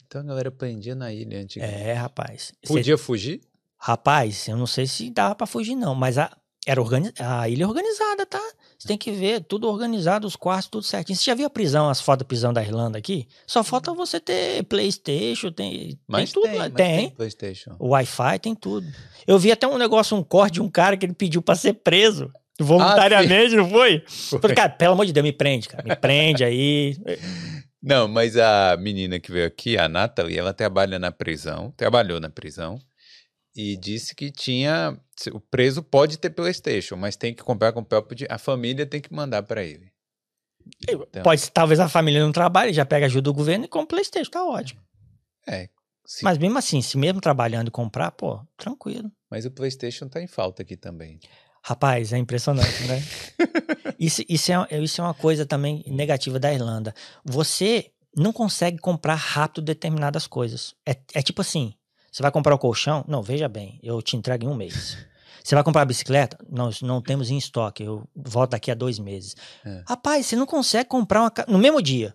Então 0.08 0.22
a 0.22 0.24
galera 0.24 0.50
prendia 0.50 0.96
na 0.96 1.14
ilha 1.14 1.40
antigamente. 1.40 1.80
É, 1.80 1.94
rapaz. 1.94 2.54
Podia 2.66 2.98
Cê... 2.98 3.04
fugir? 3.04 3.42
Rapaz, 3.80 4.48
eu 4.48 4.58
não 4.58 4.68
sei 4.68 4.88
se 4.88 5.10
dava 5.10 5.36
para 5.36 5.48
fugir, 5.48 5.76
não, 5.76 5.94
mas 5.94 6.18
a, 6.18 6.36
era 6.68 6.82
organiz... 6.82 7.14
a 7.20 7.48
ilha 7.48 7.64
é 7.64 7.68
organizada, 7.68 8.26
tá? 8.26 8.42
Você 8.78 8.90
tem 8.90 8.98
que 8.98 9.12
ver, 9.12 9.42
tudo 9.42 9.70
organizado, 9.70 10.28
os 10.28 10.36
quartos, 10.36 10.68
tudo 10.68 10.84
certinho. 10.84 11.18
Você 11.18 11.24
já 11.24 11.34
viu 11.34 11.48
a 11.48 11.50
prisão, 11.50 11.90
as 11.90 12.02
fotos 12.02 12.20
da 12.20 12.28
prisão 12.28 12.52
da 12.52 12.62
Irlanda 12.62 12.98
aqui? 12.98 13.28
Só 13.48 13.64
falta 13.64 13.94
você 13.94 14.20
ter 14.20 14.64
Playstation, 14.64 15.52
tem, 15.52 15.98
mas 16.08 16.32
tem 16.32 16.42
tudo. 16.42 16.52
Tem, 16.52 16.72
tem. 16.72 16.98
tem 16.98 17.10
Playstation. 17.12 17.76
Wi-Fi, 17.80 18.40
tem 18.40 18.54
tudo. 18.54 18.86
Eu 19.26 19.40
vi 19.40 19.52
até 19.52 19.66
um 19.66 19.78
negócio, 19.78 20.16
um 20.18 20.24
corte 20.24 20.56
de 20.56 20.62
um 20.62 20.70
cara 20.70 20.98
que 20.98 21.06
ele 21.06 21.14
pediu 21.14 21.42
para 21.42 21.56
ser 21.56 21.74
preso. 21.74 22.32
Voluntariamente, 22.60 23.54
ah, 23.54 23.58
não 23.58 23.70
foi? 23.70 24.04
foi? 24.06 24.40
Falei, 24.40 24.56
cara, 24.56 24.70
pelo 24.70 24.94
amor 24.94 25.06
de 25.06 25.14
Deus, 25.14 25.24
me 25.24 25.32
prende, 25.32 25.70
cara. 25.70 25.84
Me 25.88 25.96
prende 25.96 26.44
aí. 26.44 26.98
Não, 27.82 28.08
mas 28.08 28.36
a 28.36 28.76
menina 28.78 29.20
que 29.20 29.32
veio 29.32 29.48
aqui, 29.48 29.78
a 29.78 29.88
Nathalie, 29.88 30.38
ela 30.38 30.54
trabalha 30.54 31.00
na 31.00 31.12
prisão, 31.12 31.72
trabalhou 31.78 32.20
na 32.20 32.30
prisão 32.30 32.78
e 33.58 33.76
disse 33.76 34.14
que 34.14 34.32
tinha 34.32 34.96
o 35.34 35.40
preso 35.40 35.82
pode 35.82 36.20
ter 36.20 36.30
PlayStation, 36.30 36.96
mas 36.96 37.16
tem 37.16 37.34
que 37.34 37.42
comprar 37.42 37.74
com 37.74 37.80
o 37.80 37.86
próprio 37.86 38.28
a 38.30 38.38
família 38.38 38.86
tem 38.86 39.02
que 39.02 39.12
mandar 39.12 39.42
para 39.42 39.64
ele. 39.64 39.92
Então, 40.88 41.24
pode 41.24 41.52
talvez 41.52 41.80
a 41.80 41.90
família 41.90 42.22
não 42.22 42.32
trabalhe, 42.32 42.72
já 42.72 42.86
pega 42.86 43.08
ajuda 43.08 43.24
do 43.24 43.34
governo 43.34 43.66
e 43.66 43.68
compra 43.68 43.96
PlayStation, 43.96 44.30
tá 44.30 44.46
ótimo. 44.46 44.80
É. 45.48 45.70
Se... 46.06 46.24
Mas 46.24 46.38
mesmo 46.38 46.58
assim, 46.58 46.82
se 46.84 46.98
mesmo 46.98 47.20
trabalhando 47.20 47.70
e 47.70 47.72
comprar, 47.72 48.12
pô, 48.12 48.40
tranquilo. 48.56 49.12
Mas 49.30 49.46
o 49.46 49.52
PlayStation 49.52 50.08
tá 50.08 50.22
em 50.22 50.28
falta 50.28 50.62
aqui 50.62 50.78
também. 50.78 51.20
Rapaz, 51.64 52.14
é 52.14 52.18
impressionante, 52.18 52.84
né? 52.84 53.02
isso, 54.00 54.24
isso, 54.30 54.52
é, 54.52 54.80
isso 54.80 55.02
é 55.02 55.04
uma 55.04 55.14
coisa 55.14 55.46
também 55.46 55.84
negativa 55.88 56.40
da 56.40 56.54
Irlanda. 56.54 56.94
Você 57.26 57.92
não 58.16 58.32
consegue 58.32 58.78
comprar 58.78 59.16
rápido 59.16 59.66
determinadas 59.66 60.28
coisas. 60.28 60.76
É, 60.86 60.96
é 61.14 61.22
tipo 61.22 61.42
assim, 61.42 61.74
você 62.12 62.22
vai 62.22 62.32
comprar 62.32 62.56
o 62.56 62.60
colchão? 62.60 63.04
Não, 63.08 63.22
veja 63.22 63.48
bem, 63.48 63.80
eu 63.84 64.02
te 64.02 64.16
entrego 64.16 64.46
em 64.46 64.48
um 64.48 64.56
mês. 64.56 64.98
Você 65.44 65.56
vai 65.56 65.64
comprar 65.64 65.84
a 65.84 65.86
bicicleta? 65.86 66.38
Não, 66.50 66.70
não 66.82 67.02
temos 67.02 67.30
em 67.30 67.38
estoque, 67.38 67.82
eu 67.82 68.06
volto 68.14 68.52
daqui 68.52 68.70
a 68.70 68.76
dois 68.76 69.00
meses. 69.00 69.34
É. 69.66 69.82
Rapaz, 69.88 70.26
você 70.26 70.36
não 70.36 70.46
consegue 70.46 70.90
comprar 70.90 71.22
uma 71.22 71.32
no 71.48 71.58
mesmo 71.58 71.82
dia. 71.82 72.14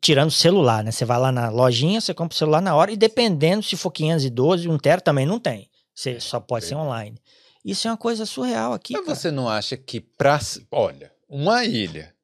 Tirando 0.00 0.28
o 0.28 0.32
celular, 0.32 0.82
né? 0.82 0.90
Você 0.90 1.04
vai 1.04 1.18
lá 1.18 1.30
na 1.30 1.50
lojinha, 1.50 2.00
você 2.00 2.14
compra 2.14 2.34
o 2.34 2.38
celular 2.38 2.62
na 2.62 2.74
hora 2.74 2.90
e 2.90 2.96
dependendo 2.96 3.62
se 3.62 3.76
for 3.76 3.90
512, 3.90 4.68
um 4.68 4.78
tera 4.78 5.02
também 5.02 5.26
não 5.26 5.38
tem. 5.38 5.68
Você 5.94 6.18
só 6.18 6.40
pode 6.40 6.64
é. 6.64 6.68
ser 6.68 6.76
online. 6.76 7.20
Isso 7.62 7.88
é 7.88 7.90
uma 7.90 7.96
coisa 7.98 8.24
surreal 8.24 8.72
aqui. 8.72 8.94
Mas 8.94 9.04
cara. 9.04 9.14
você 9.16 9.30
não 9.30 9.48
acha 9.48 9.76
que 9.76 10.00
pra. 10.00 10.38
Olha, 10.70 11.12
uma 11.28 11.62
ilha. 11.62 12.14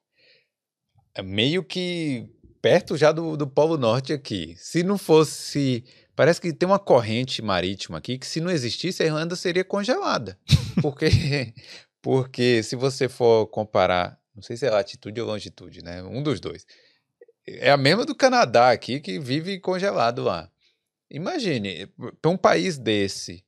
É 1.15 1.21
meio 1.21 1.63
que 1.63 2.27
perto 2.63 2.97
já 2.97 3.13
do, 3.13 3.37
do 3.37 3.47
Polo 3.47 3.77
Norte 3.77 4.13
aqui. 4.13 4.55
Se 4.57 4.83
não 4.83 4.97
fosse 4.97 5.85
Parece 6.15 6.41
que 6.41 6.53
tem 6.53 6.67
uma 6.67 6.79
corrente 6.79 7.41
marítima 7.41 7.99
aqui 7.99 8.19
que, 8.19 8.27
se 8.27 8.41
não 8.41 8.51
existisse, 8.51 9.03
a 9.03 9.07
Irlanda 9.07 9.35
seria 9.35 9.65
congelada. 9.65 10.39
Porque, 10.81 11.53
porque 12.01 12.63
se 12.63 12.75
você 12.75 13.09
for 13.09 13.47
comparar, 13.47 14.19
não 14.35 14.43
sei 14.43 14.57
se 14.57 14.67
é 14.67 14.71
latitude 14.71 15.21
ou 15.21 15.27
longitude, 15.27 15.85
né? 15.85 16.03
Um 16.03 16.23
dos 16.23 16.41
dois. 16.41 16.67
É 17.47 17.71
a 17.71 17.77
mesma 17.77 18.05
do 18.05 18.15
Canadá 18.15 18.71
aqui, 18.71 18.99
que 19.01 19.19
vive 19.19 19.61
congelado 19.61 20.23
lá. 20.23 20.51
Imagine, 21.11 21.87
para 22.21 22.31
um 22.31 22.37
país 22.37 22.79
desse, 22.79 23.45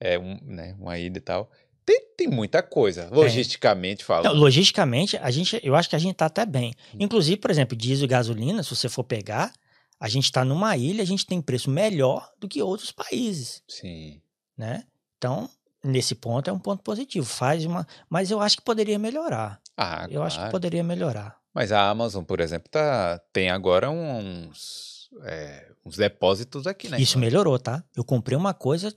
é 0.00 0.18
um, 0.18 0.38
né, 0.42 0.74
uma 0.78 0.98
ilha 0.98 1.18
e 1.18 1.20
tal, 1.20 1.50
tem, 1.84 2.00
tem 2.16 2.28
muita 2.28 2.62
coisa, 2.62 3.08
logisticamente 3.12 4.02
é. 4.02 4.06
falando. 4.06 4.32
Não, 4.32 4.34
logisticamente, 4.34 5.16
a 5.18 5.30
gente, 5.30 5.60
eu 5.62 5.74
acho 5.74 5.90
que 5.90 5.96
a 5.96 5.98
gente 5.98 6.12
está 6.12 6.26
até 6.26 6.46
bem. 6.46 6.72
Hum. 6.94 6.98
Inclusive, 7.00 7.36
por 7.36 7.50
exemplo, 7.50 7.76
diesel 7.76 8.04
e 8.04 8.08
gasolina, 8.08 8.62
se 8.62 8.74
você 8.74 8.88
for 8.88 9.04
pegar, 9.04 9.52
a 10.02 10.08
gente 10.08 10.24
está 10.24 10.44
numa 10.44 10.76
ilha, 10.76 11.00
a 11.00 11.06
gente 11.06 11.24
tem 11.24 11.40
preço 11.40 11.70
melhor 11.70 12.28
do 12.36 12.48
que 12.48 12.60
outros 12.60 12.90
países. 12.90 13.62
Sim. 13.68 14.20
Né? 14.58 14.82
Então, 15.16 15.48
nesse 15.84 16.16
ponto 16.16 16.50
é 16.50 16.52
um 16.52 16.58
ponto 16.58 16.82
positivo. 16.82 17.24
Faz 17.24 17.64
uma, 17.64 17.86
mas 18.10 18.28
eu 18.28 18.40
acho 18.40 18.56
que 18.56 18.64
poderia 18.64 18.98
melhorar. 18.98 19.60
Ah, 19.76 20.06
eu 20.08 20.14
claro. 20.14 20.22
acho 20.24 20.44
que 20.44 20.50
poderia 20.50 20.82
melhorar. 20.82 21.36
Mas 21.54 21.70
a 21.70 21.88
Amazon, 21.88 22.24
por 22.24 22.40
exemplo, 22.40 22.68
tá, 22.68 23.20
tem 23.32 23.48
agora 23.48 23.92
uns, 23.92 25.08
é, 25.22 25.70
uns 25.86 25.96
depósitos 25.96 26.66
aqui, 26.66 26.88
né? 26.88 27.00
Isso 27.00 27.16
melhorou, 27.16 27.56
tá? 27.56 27.84
Eu 27.94 28.04
comprei 28.04 28.36
uma 28.36 28.52
coisa, 28.52 28.92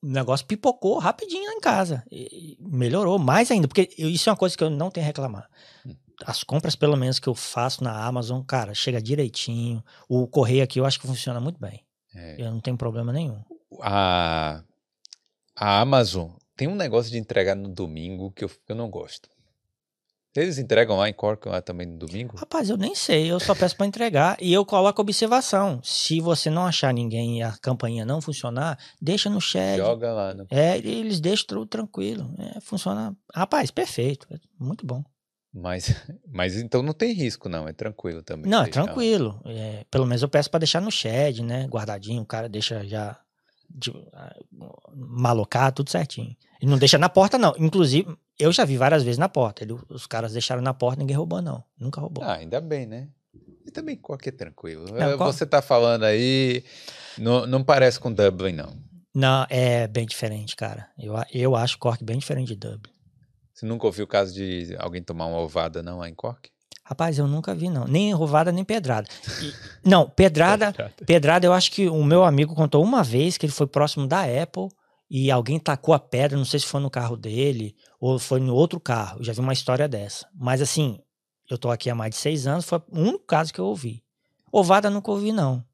o 0.00 0.06
negócio 0.06 0.46
pipocou 0.46 1.00
rapidinho 1.00 1.46
lá 1.46 1.54
em 1.54 1.60
casa. 1.60 2.04
E 2.08 2.56
melhorou 2.60 3.18
mais 3.18 3.50
ainda, 3.50 3.66
porque 3.66 3.90
isso 3.98 4.28
é 4.28 4.32
uma 4.32 4.38
coisa 4.38 4.56
que 4.56 4.62
eu 4.62 4.70
não 4.70 4.88
tenho 4.88 5.04
a 5.04 5.08
reclamar. 5.08 5.50
Hum 5.84 5.96
as 6.24 6.44
compras, 6.44 6.76
pelo 6.76 6.96
menos, 6.96 7.18
que 7.18 7.28
eu 7.28 7.34
faço 7.34 7.82
na 7.82 8.04
Amazon, 8.04 8.42
cara, 8.42 8.74
chega 8.74 9.00
direitinho. 9.00 9.82
O 10.08 10.26
correio 10.26 10.62
aqui 10.62 10.78
eu 10.78 10.86
acho 10.86 11.00
que 11.00 11.06
funciona 11.06 11.40
muito 11.40 11.58
bem. 11.60 11.84
É. 12.14 12.36
Eu 12.40 12.50
não 12.50 12.60
tenho 12.60 12.76
problema 12.76 13.12
nenhum. 13.12 13.42
A, 13.80 14.62
a 15.56 15.80
Amazon, 15.80 16.30
tem 16.56 16.68
um 16.68 16.76
negócio 16.76 17.10
de 17.10 17.18
entregar 17.18 17.56
no 17.56 17.68
domingo 17.68 18.30
que 18.30 18.44
eu, 18.44 18.50
eu 18.68 18.76
não 18.76 18.88
gosto. 18.88 19.28
Eles 20.36 20.58
entregam 20.58 20.96
lá 20.96 21.08
em 21.08 21.12
Cork 21.12 21.48
lá 21.48 21.62
também 21.62 21.86
no 21.86 21.96
domingo? 21.96 22.36
Rapaz, 22.36 22.68
eu 22.68 22.76
nem 22.76 22.92
sei, 22.92 23.30
eu 23.30 23.38
só 23.38 23.54
peço 23.54 23.76
para 23.76 23.86
entregar 23.86 24.36
e 24.40 24.52
eu 24.52 24.66
coloco 24.66 25.00
observação. 25.00 25.80
Se 25.84 26.20
você 26.20 26.50
não 26.50 26.66
achar 26.66 26.92
ninguém 26.92 27.38
e 27.38 27.42
a 27.42 27.52
campainha 27.58 28.04
não 28.04 28.20
funcionar, 28.20 28.76
deixa 29.00 29.30
no 29.30 29.40
chat. 29.40 29.76
Joga 29.76 30.12
lá. 30.12 30.34
No... 30.34 30.44
É, 30.50 30.76
eles 30.78 31.20
deixam 31.20 31.46
tudo 31.46 31.66
tranquilo. 31.66 32.34
É, 32.36 32.60
funciona. 32.60 33.16
Rapaz, 33.32 33.70
perfeito. 33.70 34.26
É 34.28 34.38
muito 34.58 34.84
bom. 34.84 35.04
Mas, 35.54 35.94
mas 36.26 36.56
então 36.56 36.82
não 36.82 36.92
tem 36.92 37.12
risco, 37.12 37.48
não. 37.48 37.68
É 37.68 37.72
tranquilo 37.72 38.22
também. 38.22 38.50
Não, 38.50 38.64
é 38.64 38.68
tranquilo. 38.68 39.40
É, 39.44 39.84
pelo 39.90 40.04
menos 40.04 40.22
eu 40.22 40.28
peço 40.28 40.50
para 40.50 40.58
deixar 40.58 40.80
no 40.80 40.90
shed, 40.90 41.42
né? 41.42 41.66
Guardadinho, 41.66 42.22
o 42.22 42.26
cara 42.26 42.48
deixa 42.48 42.84
já 42.84 43.16
de, 43.70 43.90
uh, 43.90 44.02
malocar, 44.92 45.72
tudo 45.72 45.90
certinho. 45.90 46.36
Ele 46.60 46.70
não 46.70 46.78
deixa 46.78 46.98
na 46.98 47.08
porta, 47.08 47.38
não. 47.38 47.54
Inclusive, 47.58 48.16
eu 48.38 48.50
já 48.52 48.64
vi 48.64 48.76
várias 48.76 49.02
vezes 49.02 49.18
na 49.18 49.28
porta. 49.28 49.62
Ele, 49.62 49.76
os 49.88 50.06
caras 50.06 50.32
deixaram 50.32 50.62
na 50.62 50.74
porta, 50.74 50.98
ninguém 50.98 51.16
roubou, 51.16 51.40
não. 51.40 51.62
Nunca 51.78 52.00
roubou. 52.00 52.24
Ah, 52.24 52.34
ainda 52.34 52.60
bem, 52.60 52.86
né? 52.86 53.08
E 53.64 53.70
também 53.70 53.96
qualquer 53.96 54.32
tranquilo. 54.32 54.86
Não, 54.92 55.16
qual... 55.16 55.32
Você 55.32 55.46
tá 55.46 55.62
falando 55.62 56.04
aí, 56.04 56.64
não, 57.16 57.46
não 57.46 57.62
parece 57.62 57.98
com 58.00 58.12
Dublin, 58.12 58.52
não. 58.52 58.76
Não, 59.14 59.46
é 59.48 59.86
bem 59.86 60.06
diferente, 60.06 60.56
cara. 60.56 60.88
Eu, 60.98 61.14
eu 61.32 61.54
acho 61.54 61.78
Cork 61.78 62.02
bem 62.02 62.18
diferente 62.18 62.48
de 62.48 62.56
Dublin. 62.56 62.93
Você 63.54 63.64
nunca 63.64 63.86
ouviu 63.86 64.04
o 64.04 64.08
caso 64.08 64.34
de 64.34 64.74
alguém 64.80 65.00
tomar 65.00 65.26
uma 65.26 65.38
ovada, 65.38 65.80
não, 65.80 65.98
lá 65.98 66.08
em 66.08 66.14
Cork? 66.14 66.50
Rapaz, 66.84 67.18
eu 67.18 67.26
nunca 67.28 67.54
vi, 67.54 67.70
não. 67.70 67.84
Nem 67.86 68.12
ovada, 68.14 68.50
nem 68.50 68.64
pedrada. 68.64 69.08
E, 69.40 69.54
não, 69.88 70.10
pedrada, 70.10 70.74
pedrada, 71.06 71.46
eu 71.46 71.52
acho 71.52 71.70
que 71.70 71.88
o 71.88 72.04
meu 72.04 72.24
amigo 72.24 72.54
contou 72.54 72.82
uma 72.82 73.02
vez 73.02 73.38
que 73.38 73.46
ele 73.46 73.52
foi 73.52 73.66
próximo 73.66 74.06
da 74.06 74.22
Apple 74.22 74.68
e 75.08 75.30
alguém 75.30 75.58
tacou 75.58 75.94
a 75.94 75.98
pedra, 75.98 76.36
não 76.36 76.44
sei 76.44 76.60
se 76.60 76.66
foi 76.66 76.80
no 76.80 76.90
carro 76.90 77.16
dele 77.16 77.74
ou 78.00 78.18
foi 78.18 78.40
no 78.40 78.54
outro 78.54 78.80
carro. 78.80 79.20
Eu 79.20 79.24
já 79.24 79.32
vi 79.32 79.40
uma 79.40 79.52
história 79.52 79.88
dessa. 79.88 80.28
Mas 80.34 80.60
assim, 80.60 80.98
eu 81.48 81.56
tô 81.56 81.70
aqui 81.70 81.88
há 81.88 81.94
mais 81.94 82.10
de 82.10 82.16
seis 82.16 82.46
anos, 82.46 82.64
foi 82.64 82.78
o 82.90 83.00
único 83.00 83.24
caso 83.24 83.52
que 83.52 83.60
eu 83.60 83.66
ouvi. 83.66 84.02
Ovada 84.52 84.90
nunca 84.90 85.10
ouvi, 85.10 85.32
não. 85.32 85.64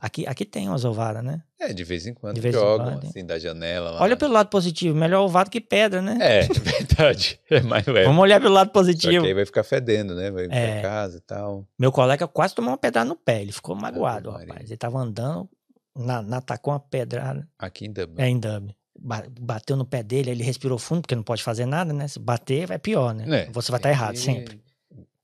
Aqui, 0.00 0.26
aqui 0.26 0.46
tem 0.46 0.66
umas 0.66 0.84
ovadas, 0.84 1.22
né? 1.22 1.42
É, 1.58 1.74
de 1.74 1.84
vez 1.84 2.06
em 2.06 2.14
quando 2.14 2.36
de 2.36 2.40
vez 2.40 2.54
jogam, 2.54 2.86
em 2.86 2.92
quando, 2.94 3.06
assim, 3.08 3.24
da 3.24 3.38
janela. 3.38 3.90
Lá. 3.90 4.02
Olha 4.02 4.16
pelo 4.16 4.32
lado 4.32 4.48
positivo, 4.48 4.96
melhor 4.96 5.22
ovado 5.22 5.50
que 5.50 5.60
pedra, 5.60 6.00
né? 6.00 6.16
É, 6.20 6.40
verdade. 6.48 7.38
É 7.50 7.60
mais 7.60 7.86
leve. 7.86 8.06
Vamos 8.06 8.22
olhar 8.22 8.40
pelo 8.40 8.54
lado 8.54 8.70
positivo. 8.70 9.12
Só 9.12 9.20
que 9.20 9.26
aí 9.26 9.34
vai 9.34 9.44
ficar 9.44 9.62
fedendo, 9.62 10.14
né? 10.14 10.30
Vai 10.30 10.46
é. 10.50 10.80
pra 10.80 10.90
casa 10.90 11.18
e 11.18 11.20
tal. 11.20 11.66
Meu 11.78 11.92
colega 11.92 12.26
quase 12.26 12.54
tomou 12.54 12.70
uma 12.70 12.78
pedrada 12.78 13.06
no 13.06 13.14
pé, 13.14 13.42
ele 13.42 13.52
ficou 13.52 13.76
magoado, 13.76 14.30
ah, 14.30 14.38
rapaz. 14.38 14.70
Ele 14.70 14.76
tava 14.78 14.98
andando, 14.98 15.48
na, 15.94 16.22
na, 16.22 16.40
tacou 16.40 16.72
uma 16.72 16.80
pedrada. 16.80 17.46
Aqui 17.58 17.84
em 17.84 17.92
Dublin. 17.92 18.22
É, 18.22 18.28
em 18.28 18.38
Dublin 18.38 18.74
bateu 19.02 19.76
no 19.76 19.84
pé 19.84 20.02
dele, 20.02 20.30
ele 20.30 20.42
respirou 20.42 20.78
fundo, 20.78 21.02
porque 21.02 21.14
não 21.14 21.22
pode 21.22 21.42
fazer 21.42 21.64
nada, 21.64 21.92
né? 21.92 22.06
Se 22.06 22.18
bater, 22.18 22.70
é 22.70 22.78
pior, 22.78 23.14
né? 23.14 23.24
É, 23.44 23.50
você 23.50 23.70
vai 23.70 23.78
estar 23.78 23.88
tá 23.88 23.90
errado 23.90 24.16
sempre. 24.16 24.60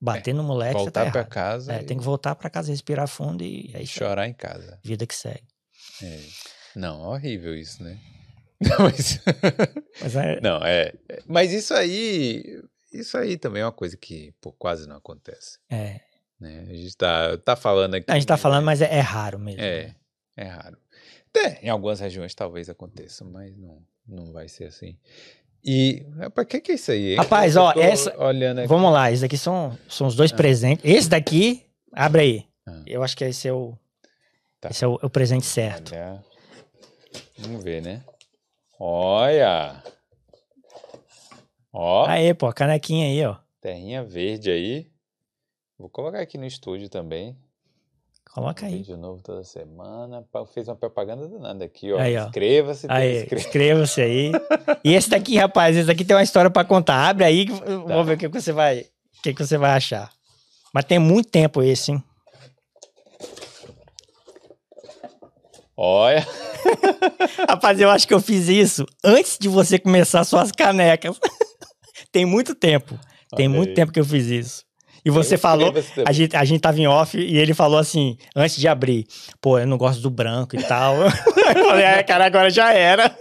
Bater 0.00 0.30
é, 0.30 0.34
no 0.34 0.42
moleque, 0.42 0.74
voltar 0.74 1.04
você 1.04 1.10
tá 1.10 1.18
errado. 1.18 1.28
casa. 1.28 1.72
É, 1.72 1.80
e... 1.80 1.84
tem 1.84 1.96
que 1.96 2.04
voltar 2.04 2.34
para 2.34 2.50
casa, 2.50 2.70
respirar 2.70 3.08
fundo 3.08 3.42
e 3.42 3.70
aí 3.74 3.86
chorar 3.86 4.28
em 4.28 4.34
casa. 4.34 4.78
Vida 4.82 5.06
que 5.06 5.14
segue. 5.14 5.46
É. 6.02 6.20
Não, 6.74 7.00
horrível 7.00 7.56
isso, 7.56 7.82
né? 7.82 7.98
Não, 8.60 8.78
mas... 8.78 9.20
mas 10.00 10.16
é... 10.16 10.40
Não, 10.40 10.58
é. 10.62 10.92
Mas 11.26 11.52
isso 11.52 11.74
aí, 11.74 12.62
isso 12.92 13.16
aí 13.16 13.36
também 13.36 13.62
é 13.62 13.64
uma 13.64 13.72
coisa 13.72 13.96
que 13.96 14.32
pô, 14.40 14.52
quase 14.52 14.88
não 14.88 14.96
acontece. 14.96 15.58
É. 15.70 16.00
Né? 16.38 16.66
A 16.68 16.74
gente 16.74 16.96
tá, 16.96 17.36
tá 17.38 17.56
falando 17.56 17.94
aqui. 17.94 18.10
A 18.10 18.14
gente 18.14 18.26
tá 18.26 18.36
falando, 18.36 18.64
mas 18.64 18.80
é, 18.80 18.94
é 18.94 19.00
raro 19.00 19.38
mesmo. 19.38 19.60
É, 19.60 19.86
né? 19.86 19.96
é 20.36 20.44
raro. 20.44 20.78
Até 21.30 21.60
em 21.62 21.68
algumas 21.68 22.00
regiões 22.00 22.34
talvez 22.34 22.68
aconteça, 22.68 23.24
mas 23.24 23.56
não, 23.56 23.82
não 24.06 24.32
vai 24.32 24.48
ser 24.48 24.64
assim. 24.64 24.98
E 25.68 26.06
para 26.32 26.44
que 26.44 26.60
que 26.60 26.70
é 26.70 26.74
isso 26.76 26.92
aí? 26.92 27.16
Rapaz, 27.16 27.56
ó, 27.56 27.72
essa. 27.72 28.16
Olhando 28.22 28.60
aqui. 28.60 28.68
Vamos 28.68 28.92
lá, 28.92 29.10
esses 29.10 29.24
aqui 29.24 29.36
são, 29.36 29.76
são 29.88 30.06
os 30.06 30.14
dois 30.14 30.32
ah. 30.32 30.36
presentes. 30.36 30.84
Esse 30.84 31.08
daqui, 31.08 31.66
abre 31.92 32.22
aí. 32.22 32.46
Ah. 32.64 32.82
Eu 32.86 33.02
acho 33.02 33.16
que 33.16 33.24
esse 33.24 33.48
é 33.48 33.52
o. 33.52 33.76
Tá. 34.60 34.68
Esse 34.70 34.84
é 34.84 34.86
o, 34.86 34.96
é 35.02 35.06
o, 35.06 35.10
presente 35.10 35.44
certo. 35.44 35.92
Olha. 35.92 36.24
Vamos 37.38 37.64
ver, 37.64 37.82
né? 37.82 38.04
Olha! 38.78 39.82
Ó. 41.72 42.06
Aí, 42.06 42.32
pô, 42.32 42.52
canequinha 42.52 43.06
aí, 43.06 43.26
ó. 43.26 43.36
Terrinha 43.60 44.04
verde 44.04 44.52
aí. 44.52 44.86
Vou 45.76 45.90
colocar 45.90 46.20
aqui 46.20 46.38
no 46.38 46.46
estúdio 46.46 46.88
também. 46.88 47.36
Coloca 48.36 48.66
aí. 48.66 48.76
Vídeo 48.76 48.98
novo 48.98 49.22
toda 49.22 49.42
semana. 49.42 50.22
Fez 50.52 50.68
uma 50.68 50.76
propaganda 50.76 51.26
danada 51.26 51.64
aqui, 51.64 51.90
ó. 51.90 51.96
ó. 51.96 52.02
Inscreva-se. 52.28 52.86
Inscreva-se 53.34 54.00
aí. 54.02 54.32
e 54.84 54.92
esse 54.92 55.08
daqui, 55.08 55.38
rapaz, 55.38 55.74
esse 55.74 55.86
daqui 55.86 56.04
tem 56.04 56.14
uma 56.14 56.22
história 56.22 56.50
para 56.50 56.62
contar. 56.62 57.08
Abre 57.08 57.24
aí, 57.24 57.46
tá. 57.46 57.64
vamos 57.64 58.06
ver 58.06 58.12
o 58.12 58.18
que 58.18 58.28
você 58.28 58.52
vai, 58.52 58.80
o 58.80 59.22
que 59.22 59.32
você 59.32 59.56
vai 59.56 59.70
achar. 59.70 60.10
Mas 60.70 60.84
tem 60.84 60.98
muito 60.98 61.30
tempo 61.30 61.62
esse, 61.62 61.92
hein? 61.92 62.04
Olha. 65.74 66.26
rapaz, 67.48 67.80
eu 67.80 67.88
acho 67.88 68.06
que 68.06 68.12
eu 68.12 68.20
fiz 68.20 68.48
isso 68.48 68.84
antes 69.02 69.38
de 69.38 69.48
você 69.48 69.78
começar 69.78 70.22
suas 70.24 70.52
canecas. 70.52 71.18
tem 72.12 72.26
muito 72.26 72.54
tempo. 72.54 73.00
Tem 73.34 73.48
muito 73.48 73.72
tempo 73.72 73.90
que 73.92 74.00
eu 74.00 74.04
fiz 74.04 74.26
isso. 74.26 74.65
E 75.06 75.10
você 75.10 75.38
falou, 75.38 75.72
a 76.04 76.10
gente, 76.10 76.34
a 76.34 76.44
gente 76.44 76.60
tava 76.60 76.80
em 76.80 76.88
off 76.88 77.16
e 77.16 77.38
ele 77.38 77.54
falou 77.54 77.78
assim, 77.78 78.18
antes 78.34 78.56
de 78.56 78.66
abrir, 78.66 79.06
pô, 79.40 79.56
eu 79.56 79.64
não 79.64 79.78
gosto 79.78 80.02
do 80.02 80.10
branco 80.10 80.56
e 80.56 80.62
tal. 80.64 80.96
eu 81.06 81.64
falei, 81.64 81.86
ah, 81.86 82.02
cara, 82.02 82.24
agora 82.24 82.50
já 82.50 82.72
era. 82.72 83.16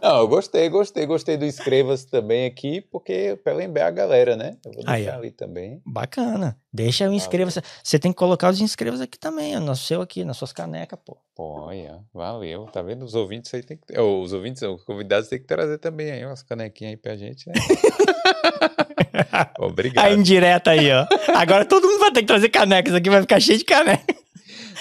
Não, 0.00 0.18
eu 0.18 0.28
gostei, 0.28 0.68
gostei, 0.68 1.04
gostei 1.04 1.36
do 1.36 1.44
inscreva-se 1.44 2.06
também 2.06 2.46
aqui, 2.46 2.80
porque 2.80 3.36
para 3.42 3.52
lembrar 3.52 3.88
a 3.88 3.90
galera, 3.90 4.36
né? 4.36 4.56
Eu 4.64 4.72
vou 4.72 4.84
deixar 4.84 4.92
Aí, 4.92 5.08
ali 5.08 5.30
também. 5.32 5.82
Bacana. 5.84 6.56
Deixa 6.72 7.10
o 7.10 7.12
inscreva-se. 7.12 7.60
Você 7.82 7.98
tem 7.98 8.12
que 8.12 8.18
colocar 8.18 8.50
os 8.50 8.60
inscreva-se 8.60 9.02
aqui 9.02 9.18
também, 9.18 9.58
no 9.58 9.74
seu 9.74 10.02
aqui, 10.02 10.24
nas 10.24 10.36
suas 10.36 10.52
canecas, 10.52 11.00
pô. 11.04 11.16
Pô, 11.34 11.62
olha, 11.62 11.98
valeu. 12.14 12.66
Tá 12.66 12.80
vendo? 12.80 13.04
Os 13.04 13.16
ouvintes 13.16 13.52
aí 13.52 13.62
tem 13.64 13.76
que. 13.76 14.00
Os 14.00 14.32
ouvintes, 14.32 14.62
os 14.62 14.84
convidados 14.84 15.28
tem 15.28 15.40
que 15.40 15.46
trazer 15.46 15.78
também 15.78 16.12
aí 16.12 16.24
umas 16.24 16.44
canequinhas 16.44 16.92
aí 16.92 16.96
pra 16.96 17.16
gente, 17.16 17.48
né? 17.48 17.54
Obrigado. 19.58 20.04
A 20.04 20.12
indireta 20.12 20.70
aí, 20.70 20.90
ó. 20.90 21.06
Agora 21.34 21.64
todo 21.64 21.86
mundo 21.86 22.00
vai 22.00 22.12
ter 22.12 22.20
que 22.20 22.26
trazer 22.26 22.48
canecas 22.48 22.94
aqui, 22.94 23.10
vai 23.10 23.20
ficar 23.20 23.40
cheio 23.40 23.58
de 23.58 23.64
caneca. 23.64 24.14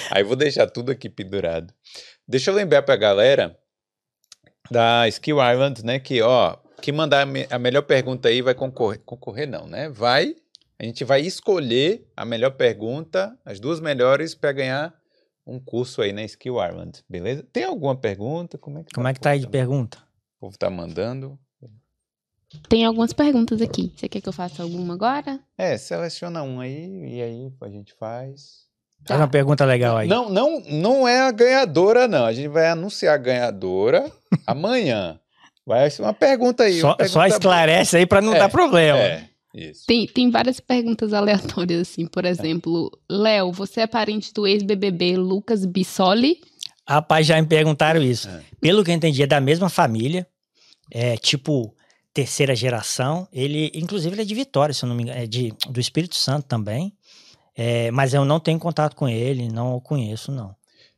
Aí 0.10 0.24
vou 0.24 0.36
deixar 0.36 0.68
tudo 0.68 0.92
aqui 0.92 1.10
pendurado. 1.10 1.74
Deixa 2.28 2.50
eu 2.52 2.56
lembrar 2.56 2.82
pra 2.82 2.96
galera 2.96 3.58
da 4.70 5.08
Skill 5.08 5.38
Island, 5.38 5.84
né? 5.84 6.00
Que, 6.00 6.22
ó, 6.22 6.58
que 6.82 6.92
mandar 6.92 7.28
a 7.50 7.60
melhor 7.60 7.84
pergunta 7.84 8.30
aí 8.30 8.42
vai 8.42 8.56
concorrer. 8.56 9.02
Concorrer 9.06 9.48
não, 9.48 9.68
né? 9.68 9.90
Vai. 9.90 10.36
A 10.80 10.86
gente 10.86 11.04
vai 11.04 11.22
escolher 11.22 12.08
a 12.18 12.26
melhor 12.26 12.52
pergunta, 12.52 13.38
as 13.46 13.60
duas 13.60 13.80
melhores, 13.80 14.34
para 14.34 14.52
ganhar 14.52 14.94
um 15.46 15.60
curso 15.60 16.02
aí 16.02 16.12
na 16.12 16.24
Skill 16.24 16.56
Island, 16.56 17.04
beleza? 17.08 17.46
Tem 17.52 17.64
alguma 17.64 17.96
pergunta? 17.96 18.58
Como 18.58 18.80
é 18.80 18.84
que, 18.84 18.94
Como 18.94 19.04
tá, 19.04 19.10
é, 19.10 19.14
que 19.14 19.20
tá 19.20 19.30
aí 19.32 19.40
de 19.40 19.48
pergunta? 19.48 20.00
O 20.38 20.48
povo 20.48 20.58
tá 20.58 20.70
mandando. 20.70 21.38
Tem 22.68 22.86
algumas 22.86 23.14
perguntas 23.14 23.62
aqui. 23.62 23.92
Você 23.96 24.10
quer 24.10 24.22
que 24.22 24.30
eu 24.30 24.34
faça 24.34 24.64
alguma 24.64 24.94
agora? 24.94 25.40
É, 25.58 25.78
seleciona 25.78 26.44
um 26.44 26.60
aí 26.60 27.16
e 27.16 27.22
aí 27.22 27.52
a 27.62 27.70
gente 27.70 27.94
faz. 27.94 28.62
Faz 29.06 29.18
tá. 29.18 29.18
uma 29.18 29.28
pergunta 29.28 29.66
legal 29.66 29.98
aí. 29.98 30.08
Não, 30.08 30.30
não, 30.30 30.62
não 30.70 31.08
é 31.08 31.22
a 31.22 31.32
ganhadora, 31.32 32.08
não. 32.08 32.26
A 32.26 32.34
gente 32.34 32.50
vai 32.50 32.68
anunciar 32.68 33.16
a 33.16 33.18
ganhadora 33.18 34.12
amanhã. 34.46 35.20
Vai 35.66 35.90
ser 35.90 36.02
uma 36.02 36.14
pergunta 36.14 36.64
aí. 36.64 36.80
Só, 36.80 36.96
pergunta 36.96 37.14
só 37.14 37.26
esclarece 37.26 37.98
aí 37.98 38.06
para 38.06 38.22
não 38.22 38.34
é, 38.34 38.40
dar 38.40 38.50
problema. 38.50 39.00
É, 39.00 39.26
isso. 39.54 39.86
Tem, 39.86 40.06
tem 40.08 40.30
várias 40.30 40.60
perguntas 40.60 41.14
aleatórias, 41.14 41.82
assim. 41.82 42.06
Por 42.06 42.26
exemplo, 42.26 42.92
Léo, 43.10 43.52
você 43.52 43.82
é 43.82 43.88
parente 43.88 44.34
do 44.34 44.48
ex-BBB 44.48 45.18
Lucas 45.18 45.66
Bissoli? 45.66 46.40
Rapaz, 46.88 47.26
já 47.28 47.42
me 47.42 47.48
perguntaram 47.48 48.02
isso. 48.02 48.28
É. 48.28 48.42
Pelo 48.60 48.84
que 48.84 48.92
eu 48.92 48.96
entendi, 48.96 49.24
é 49.24 49.28
da 49.28 49.40
mesma 49.40 49.70
família. 49.70 50.28
É 50.92 51.16
tipo 51.16 51.74
terceira 52.14 52.56
geração. 52.56 53.28
Ele, 53.32 53.72
inclusive, 53.74 54.14
ele 54.14 54.22
é 54.22 54.26
de 54.26 54.36
Vitória, 54.36 54.74
se 54.74 54.84
eu 54.84 54.90
não 54.90 54.96
me 54.96 55.04
engano, 55.04 55.20
é 55.20 55.26
de, 55.26 55.54
do 55.70 55.80
Espírito 55.80 56.16
Santo 56.16 56.48
também. 56.48 56.94
É, 57.56 57.92
mas 57.92 58.14
eu 58.14 58.24
não 58.24 58.40
tenho 58.40 58.60
contato 58.60 58.96
com 58.96 59.08
ele, 59.08 59.50
não 59.50 59.76
o 59.76 59.82
conheço, 59.82 60.32
não. 60.32 60.56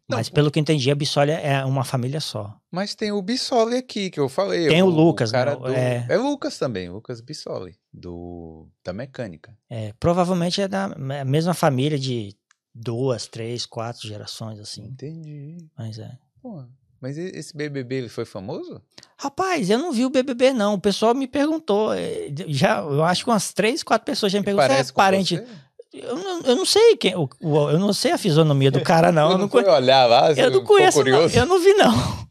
não 0.08 0.18
mas 0.18 0.30
pelo 0.30 0.52
que 0.52 0.60
entendi, 0.60 0.92
a 0.92 0.96
Bissoli 0.96 1.32
é 1.32 1.66
uma 1.66 1.84
família 1.84 2.20
só. 2.20 2.56
Mas 2.72 2.96
tem 2.96 3.12
o 3.12 3.22
Bissoli 3.22 3.78
aqui, 3.78 4.10
que 4.10 4.20
eu 4.20 4.30
falei. 4.30 4.68
Tem 4.68 4.84
o, 4.84 4.86
o 4.86 4.90
Lucas, 4.90 5.30
o 5.30 5.34
cara 5.34 5.56
do, 5.56 5.68
é... 5.68 6.06
é 6.10 6.18
Lucas 6.18 6.58
também, 6.58 6.90
Lucas 6.90 7.22
Bissoli, 7.22 7.76
do, 7.92 8.68
da 8.84 8.94
mecânica. 8.94 9.58
É, 9.70 9.94
provavelmente 10.00 10.62
é 10.62 10.68
da 10.68 10.90
mesma 11.26 11.54
família 11.54 11.98
de 11.98 12.36
duas, 12.74 13.28
três, 13.28 13.66
quatro 13.66 14.08
gerações, 14.08 14.60
assim. 14.60 14.86
Entendi. 14.86 15.58
Mas 15.78 16.00
é. 16.00 16.18
Pô, 16.42 16.64
mas 17.04 17.18
esse 17.18 17.54
BBB 17.54 17.96
ele 17.96 18.08
foi 18.08 18.24
famoso? 18.24 18.82
Rapaz, 19.18 19.70
eu 19.70 19.78
não 19.78 19.92
vi 19.92 20.06
o 20.06 20.10
BBB 20.10 20.54
não. 20.54 20.76
O 20.76 20.80
pessoal 20.80 21.14
me 21.14 21.28
perguntou, 21.28 21.94
eh, 21.94 22.32
já, 22.48 22.80
eu 22.80 23.04
acho 23.04 23.26
que 23.26 23.30
umas 23.30 23.52
três, 23.52 23.84
quatro 23.84 24.06
pessoas 24.06 24.32
já 24.32 24.40
me 24.40 24.46
perguntaram. 24.46 24.74
Você 24.74 24.90
é 24.90 24.94
parente? 24.94 25.44
Eu 25.92 26.16
não, 26.16 26.40
eu 26.44 26.56
não 26.56 26.66
sei 26.66 26.96
quem, 26.96 27.12
eu, 27.12 27.30
eu 27.42 27.78
não 27.78 27.92
sei 27.92 28.14
a 28.14 28.18
fisionomia 28.18 28.72
do 28.72 28.80
cara 28.80 29.12
não. 29.12 29.32
eu 29.36 29.38
não, 29.38 29.50
foi 29.50 29.66
olhar 29.66 30.06
lá, 30.06 30.32
eu 30.32 30.50
não 30.50 30.64
conheço, 30.64 31.04
não, 31.04 31.28
eu 31.28 31.46
não 31.46 31.60
vi 31.60 31.74
não. 31.74 31.92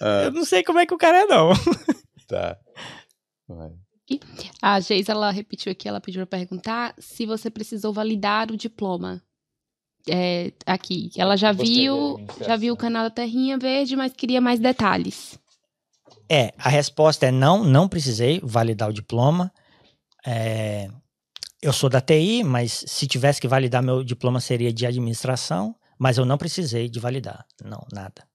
Ah, 0.00 0.22
Eu 0.24 0.32
não 0.32 0.44
sei 0.44 0.64
como 0.64 0.78
é 0.78 0.86
que 0.86 0.94
o 0.94 0.98
cara 0.98 1.18
é, 1.18 1.26
não. 1.26 1.50
tá. 2.26 2.56
Vai. 3.46 3.72
A 4.62 4.80
Geisa, 4.80 5.12
ela 5.12 5.30
repetiu 5.30 5.70
aqui, 5.70 5.86
ela 5.86 6.00
pediu 6.00 6.26
pra 6.26 6.38
perguntar 6.38 6.94
se 6.98 7.26
você 7.26 7.50
precisou 7.50 7.92
validar 7.92 8.50
o 8.50 8.56
diploma. 8.56 9.22
É, 10.08 10.52
aqui, 10.66 11.10
ela 11.16 11.36
já 11.36 11.52
viu, 11.52 12.18
já 12.40 12.56
viu 12.56 12.74
o 12.74 12.76
canal 12.76 13.04
da 13.04 13.10
Terrinha 13.10 13.58
Verde, 13.58 13.96
mas 13.96 14.12
queria 14.12 14.40
mais 14.40 14.58
detalhes. 14.58 15.38
É, 16.28 16.52
a 16.58 16.68
resposta 16.68 17.26
é 17.26 17.30
não, 17.30 17.64
não 17.64 17.88
precisei 17.88 18.40
validar 18.42 18.88
o 18.88 18.92
diploma. 18.92 19.52
É, 20.26 20.88
eu 21.62 21.72
sou 21.72 21.90
da 21.90 22.00
TI, 22.00 22.42
mas 22.44 22.84
se 22.86 23.06
tivesse 23.06 23.40
que 23.40 23.48
validar 23.48 23.82
meu 23.82 24.02
diploma 24.02 24.40
seria 24.40 24.72
de 24.72 24.86
administração, 24.86 25.74
mas 25.98 26.18
eu 26.18 26.24
não 26.24 26.38
precisei 26.38 26.88
de 26.88 26.98
validar. 26.98 27.44
Não, 27.62 27.84
nada. 27.92 28.26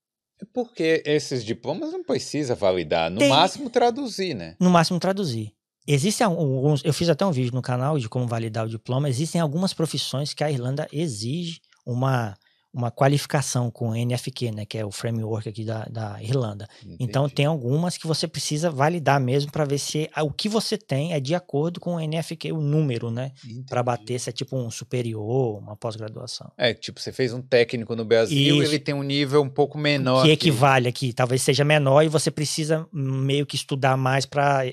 É 0.42 0.46
Porque 0.54 1.02
esses 1.06 1.44
diplomas 1.44 1.92
não 1.92 2.04
precisa 2.04 2.54
validar, 2.54 3.10
no 3.10 3.20
Tem- 3.20 3.30
máximo 3.30 3.70
traduzir, 3.70 4.34
né? 4.34 4.56
No 4.60 4.70
máximo 4.70 5.00
traduzir. 5.00 5.54
Existem 5.88 6.26
alguns, 6.26 6.84
eu 6.84 6.94
fiz 6.94 7.10
até 7.10 7.26
um 7.26 7.32
vídeo 7.32 7.54
no 7.54 7.62
canal 7.62 8.00
de 8.00 8.10
como 8.10 8.28
validar 8.28 8.66
o 8.66 8.70
diploma. 8.70 9.10
Existem 9.10 9.40
algumas 9.40 9.74
profissões 9.74 10.34
que 10.34 10.44
a 10.44 10.50
Irlanda 10.50 10.88
exige 10.92 11.62
uma, 11.86 12.36
uma 12.74 12.92
qualificação 12.92 13.72
com 13.72 13.90
o 13.90 13.96
NFQ, 13.96 14.52
né, 14.52 14.66
que 14.66 14.78
é 14.78 14.86
o 14.86 14.92
framework 14.92 15.48
aqui 15.48 15.64
da, 15.64 15.86
da 15.86 16.22
Irlanda. 16.22 16.68
Então 17.00 17.24
Entendi. 17.26 17.36
tem 17.36 17.46
algumas 17.46 17.98
que 17.98 18.06
você 18.06 18.28
precisa 18.28 18.70
validar 18.70 19.20
mesmo 19.22 19.50
para 19.50 19.64
ver 19.64 19.78
se 19.78 20.10
o 20.18 20.32
que 20.32 20.50
você 20.50 20.78
tem 20.78 21.14
é 21.14 21.20
de 21.20 21.34
acordo 21.34 21.80
com 21.80 21.96
o 21.96 22.00
NFQ, 22.00 22.52
o 22.52 22.60
número, 22.60 23.10
né, 23.10 23.32
para 23.70 23.82
bater 23.82 24.20
se 24.20 24.30
é 24.30 24.34
tipo 24.34 24.58
um 24.58 24.70
superior, 24.70 25.60
uma 25.60 25.76
pós-graduação. 25.78 26.52
É, 26.58 26.74
tipo, 26.74 27.00
você 27.00 27.14
fez 27.14 27.32
um 27.32 27.42
técnico 27.42 27.96
no 27.96 28.04
Brasil, 28.04 28.62
Isso. 28.62 28.72
ele 28.72 28.80
tem 28.80 28.94
um 28.94 29.04
nível 29.04 29.42
um 29.42 29.50
pouco 29.50 29.78
menor. 29.78 30.24
que 30.26 30.32
equivale 30.32 30.90
aqui, 30.90 31.14
talvez 31.14 31.44
seja 31.44 31.64
menor 31.64 32.02
e 32.02 32.10
você 32.10 32.30
precisa 32.30 32.86
meio 32.92 33.46
que 33.46 33.56
estudar 33.56 33.96
mais 33.96 34.26
para 34.26 34.66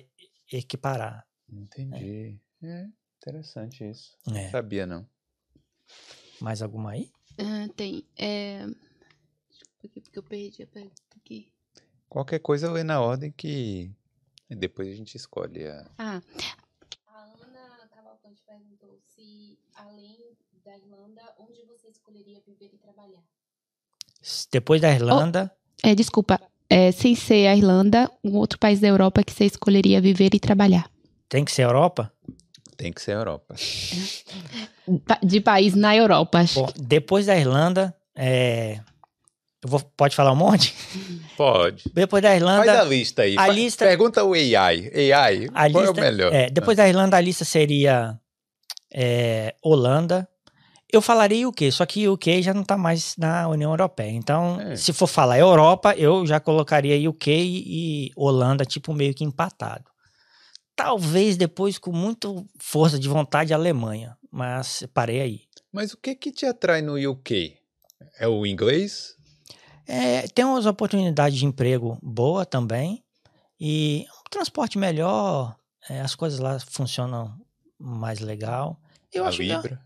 equiparar. 0.57 1.27
Entendi. 1.49 2.41
É, 2.63 2.89
interessante 3.17 3.89
isso. 3.89 4.17
É. 4.35 4.51
Sabia, 4.51 4.87
não. 4.87 5.07
Mais 6.41 6.63
alguma 6.63 6.93
aí? 6.93 7.11
Ah, 7.39 7.69
tem. 7.77 8.07
É... 8.17 8.67
Porque, 9.81 10.01
porque 10.01 10.19
eu 10.19 10.23
perdi 10.23 10.63
a 10.63 10.67
pergunta 10.67 11.17
aqui. 11.17 11.53
Qualquer 12.09 12.39
coisa 12.41 12.71
lê 12.71 12.83
na 12.85 13.01
ordem 13.01 13.33
que 13.33 13.91
depois 14.49 14.89
a 14.89 14.95
gente 14.95 15.17
escolhe 15.17 15.67
a. 15.67 15.91
Ah, 15.99 16.23
a 17.07 17.23
Ana 17.43 17.89
Cavalcante 17.91 18.43
perguntou 18.47 18.99
se, 19.01 19.59
além 19.75 20.19
da 20.65 20.77
Irlanda, 20.77 21.23
onde 21.39 21.65
você 21.65 21.89
escolheria 21.89 22.41
viver 22.47 22.71
e 22.73 22.79
trabalhar? 22.79 23.23
Depois 24.53 24.81
da 24.81 24.93
Irlanda, 24.93 25.51
É, 25.83 25.95
desculpa. 25.95 26.41
É, 26.73 26.91
sem 26.93 27.15
ser 27.15 27.47
a 27.49 27.57
Irlanda, 27.57 28.11
um 28.25 28.37
outro 28.37 28.59
país 28.59 28.81
da 28.81 28.89
Europa 28.89 29.23
que 29.23 29.33
você 29.33 29.45
escolheria 29.45 30.01
viver 30.01 30.35
e 30.35 30.41
trabalhar. 30.41 30.91
tem 31.29 31.45
que 31.45 31.53
ser 31.53 31.63
Europa? 31.63 32.13
Tem 32.77 32.93
que 32.93 33.01
ser 33.03 33.13
a 33.13 33.15
Europa. 33.17 33.55
Pa- 35.07 35.19
De 35.23 35.41
país 35.41 35.75
na 35.75 35.95
Europa. 35.97 36.39
acho. 36.41 36.61
Bom, 36.61 36.69
depois 36.77 37.27
da 37.27 37.37
Irlanda, 37.37 37.95
é, 38.17 38.81
eu 39.63 39.69
vou, 39.71 39.81
pode 39.97 40.17
falar 40.17 40.33
um 40.33 40.37
monte? 40.37 40.75
Pode. 41.37 41.85
Depois 41.95 42.23
da 42.23 42.31
Faz 42.31 42.43
a 42.43 42.51
Irlanda, 42.51 42.83
lista 42.85 43.23
aí. 43.23 43.37
a 43.39 43.49
lista- 43.49 43.85
Pergunta 43.87 44.25
o 44.25 44.33
AI. 44.35 44.55
AI, 45.13 45.49
a 45.55 45.71
qual 45.71 45.85
é 45.85 45.89
o 45.89 45.93
lista, 45.93 46.01
melhor? 46.01 46.33
é, 46.33 46.51
depois 46.51 46.77
da 46.77 46.89
Irlanda 46.89 47.17
a 47.17 47.21
lista 47.21 47.45
seria 47.45 48.19
é, 48.93 49.55
Holanda. 49.63 50.29
Eu 50.93 51.01
falaria 51.01 51.49
o 51.49 51.53
quê? 51.53 51.73
Só 51.73 51.87
que 51.87 52.07
o 52.07 52.13
UK 52.13 52.43
já 52.43 52.53
não 52.53 52.61
está 52.61 52.77
mais 52.77 53.17
na 53.17 53.49
União 53.49 53.71
Europeia. 53.71 54.11
Então, 54.11 54.61
É. 54.61 54.77
se 54.77 54.93
for 54.93 55.07
falar 55.07 55.39
Europa, 55.39 55.95
eu 55.97 56.27
já 56.27 56.39
colocaria 56.39 57.09
UK 57.09 57.31
e, 57.33 58.07
e 58.07 58.11
Holanda 58.15 58.67
tipo 58.67 58.93
meio 58.93 59.15
que 59.15 59.25
empatado. 59.25 59.91
Talvez 60.77 61.39
depois 61.39 61.79
com 61.79 61.93
muita 61.93 62.29
força 62.59 62.99
de 62.99 63.09
vontade 63.09 63.55
Alemanha, 63.55 64.19
mas 64.31 64.87
parei 64.93 65.21
aí. 65.23 65.41
Mas 65.73 65.95
o 65.95 65.97
que 65.97 66.15
que 66.15 66.31
te 66.31 66.45
atrai 66.45 66.83
no 66.83 66.97
UK? 67.11 67.57
É 68.19 68.29
o 68.29 68.45
inglês? 68.45 69.17
É, 69.87 70.29
tem 70.29 70.45
umas 70.45 70.67
oportunidades 70.67 71.39
de 71.39 71.47
emprego 71.47 71.99
boa 72.03 72.45
também 72.45 73.03
e 73.59 74.05
um 74.21 74.31
transporte 74.31 74.77
melhor, 74.77 75.57
é, 75.89 76.01
as 76.03 76.15
coisas 76.15 76.39
lá 76.39 76.59
funcionam 76.61 77.35
mais 77.79 78.21
legal. 78.21 78.79
Eu 79.13 79.25
a 79.25 79.29
acho 79.29 79.39
que 79.39 79.45
Libra? 79.45 79.81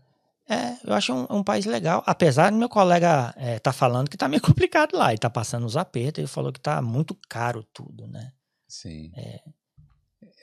É, 0.49 0.77
eu 0.83 0.93
acho 0.93 1.13
um, 1.13 1.27
um 1.29 1.43
país 1.43 1.65
legal, 1.65 2.03
apesar 2.05 2.51
do 2.51 2.57
meu 2.57 2.69
colega 2.69 3.33
é, 3.37 3.59
tá 3.59 3.73
falando 3.73 4.09
que 4.09 4.17
tá 4.17 4.27
meio 4.27 4.41
complicado 4.43 4.95
lá 4.95 5.13
e 5.13 5.17
tá 5.17 5.29
passando 5.29 5.65
os 5.65 5.75
apertos, 5.77 6.19
ele 6.19 6.27
falou 6.27 6.51
que 6.51 6.59
tá 6.59 6.81
muito 6.81 7.17
caro 7.27 7.63
tudo, 7.73 8.07
né? 8.07 8.31
Sim. 8.67 9.11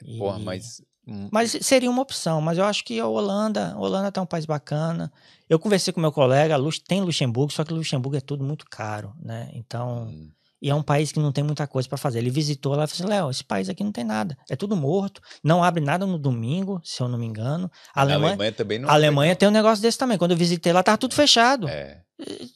E- 0.03 0.19
Porra, 0.19 0.39
mas. 0.39 0.83
Mas 1.31 1.51
seria 1.61 1.91
uma 1.91 2.01
opção, 2.01 2.41
mas 2.41 2.57
eu 2.57 2.65
acho 2.65 2.83
que 2.83 2.99
a 2.99 3.07
Holanda, 3.07 3.73
a 3.75 3.79
Holanda 3.79 4.11
tá 4.11 4.23
um 4.23 4.27
país 4.27 4.47
bacana. 4.47 5.13
Eu 5.51 5.59
conversei 5.59 5.93
com 5.93 6.01
meu 6.01 6.11
colega, 6.11 6.57
tem 6.89 7.03
Luxemburgo, 7.03 7.53
só 7.53 7.63
que 7.63 7.75
Luxemburgo 7.75 8.17
é 8.17 8.23
tudo 8.23 8.43
muito 8.43 8.65
caro, 8.71 9.15
né? 9.21 9.51
Então, 9.53 10.05
hum, 10.05 10.31
E 10.65 10.70
é 10.70 10.74
um 10.74 10.82
país 10.82 11.12
que 11.12 11.19
não 11.20 11.31
tem 11.31 11.45
muita 11.45 11.66
coisa 11.66 11.86
para 11.86 11.99
fazer. 11.99 12.20
Ele 12.20 12.31
visitou 12.31 12.74
lá 12.74 12.85
e 12.85 12.86
falou 12.86 12.95
assim: 12.95 13.19
Léo, 13.19 13.31
esse 13.31 13.45
país 13.45 13.69
aqui 13.69 13.85
não 13.85 13.93
tem 13.93 14.03
nada. 14.03 14.35
É 14.49 14.57
tudo 14.57 14.74
morto. 14.74 15.20
Não 15.43 15.62
abre 15.62 15.85
nada 15.85 16.07
no 16.07 16.19
domingo, 16.19 16.81
se 16.82 17.03
eu 17.03 17.07
não 17.09 17.19
me 17.19 17.27
engano. 17.27 17.70
A 17.95 18.01
a 18.01 18.03
Alemanha, 18.03 18.28
Alemanha 18.28 18.53
também 18.53 18.78
não. 18.78 18.89
a 18.89 18.95
Alemanha 18.95 19.36
tem 19.36 19.47
um 19.47 19.53
negócio 19.53 19.82
desse 19.82 19.99
também. 19.99 20.16
Quando 20.16 20.31
eu 20.31 20.39
visitei 20.39 20.73
lá, 20.73 20.82
tava 20.82 20.97
tudo 20.97 21.15
fechado. 21.15 21.69
É. 21.69 22.01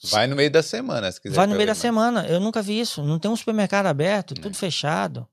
Vai 0.09 0.25
no 0.25 0.35
meio 0.35 0.49
da 0.49 0.63
semana, 0.63 1.11
se 1.11 1.21
quiser. 1.21 1.35
Vai 1.35 1.45
no 1.45 1.53
meio 1.55 1.67
da 1.67 1.73
Alemanha. 1.73 1.75
semana. 2.23 2.27
Eu 2.27 2.39
nunca 2.39 2.63
vi 2.63 2.79
isso. 2.79 3.03
Não 3.03 3.19
tem 3.19 3.29
um 3.29 3.35
supermercado 3.35 3.85
aberto, 3.85 4.33
É. 4.35 4.41
tudo 4.41 4.55
fechado. 4.55 5.27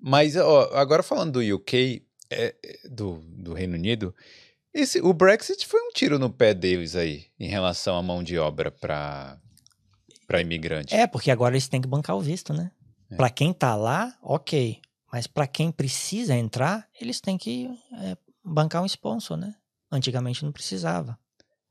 Mas, 0.00 0.36
ó, 0.36 0.70
agora 0.72 1.02
falando 1.02 1.32
do 1.42 1.54
UK, 1.54 2.02
é, 2.30 2.54
é, 2.64 2.88
do, 2.88 3.20
do 3.26 3.52
Reino 3.52 3.74
Unido, 3.74 4.14
esse, 4.72 5.02
o 5.02 5.12
Brexit 5.12 5.66
foi 5.66 5.80
um 5.82 5.90
tiro 5.92 6.18
no 6.18 6.30
pé 6.30 6.54
deles 6.54 6.96
aí, 6.96 7.26
em 7.38 7.48
relação 7.48 7.96
à 7.98 8.02
mão 8.02 8.22
de 8.22 8.38
obra 8.38 8.70
para 8.70 9.38
para 10.26 10.40
imigrante. 10.40 10.94
É, 10.94 11.06
porque 11.06 11.30
agora 11.30 11.54
eles 11.54 11.68
têm 11.68 11.80
que 11.80 11.88
bancar 11.88 12.16
o 12.16 12.20
visto, 12.20 12.52
né? 12.52 12.70
É. 13.10 13.16
Pra 13.16 13.30
quem 13.30 13.52
tá 13.52 13.74
lá, 13.76 14.14
ok. 14.22 14.80
Mas 15.12 15.26
pra 15.26 15.46
quem 15.46 15.70
precisa 15.70 16.34
entrar, 16.34 16.86
eles 17.00 17.20
têm 17.20 17.38
que 17.38 17.68
é, 18.02 18.16
bancar 18.44 18.82
um 18.82 18.86
sponsor, 18.86 19.36
né? 19.36 19.54
Antigamente 19.90 20.44
não 20.44 20.50
precisava. 20.52 21.16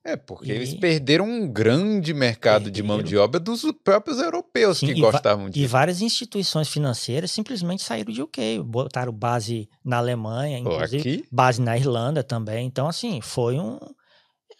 É, 0.04 0.16
porque 0.16 0.52
E- 0.52 0.56
eles 0.56 0.74
perderam 0.76 1.26
um 1.26 1.52
grande 1.52 2.14
mercado 2.14 2.70
de 2.70 2.82
mão 2.84 2.98
Perderam. 2.98 3.10
de 3.10 3.18
obra 3.18 3.40
dos 3.40 3.64
próprios 3.84 4.20
europeus 4.20 4.78
Sim, 4.78 4.86
que 4.88 4.92
e 4.94 5.02
va- 5.02 5.12
gostavam 5.12 5.48
E 5.48 5.52
disso. 5.52 5.68
várias 5.68 6.00
instituições 6.02 6.70
financeiras 6.70 7.32
simplesmente 7.32 7.82
saíram 7.84 8.14
de 8.14 8.22
UK, 8.22 8.62
botaram 8.64 9.12
base 9.12 9.68
na 9.84 9.98
Alemanha, 9.98 10.60
inclusive 10.60 11.26
base 11.32 11.60
na 11.60 11.76
Irlanda 11.76 12.24
também. 12.24 12.66
Então, 12.68 12.88
assim, 12.88 13.20
foi 13.20 13.60
um. 13.60 13.80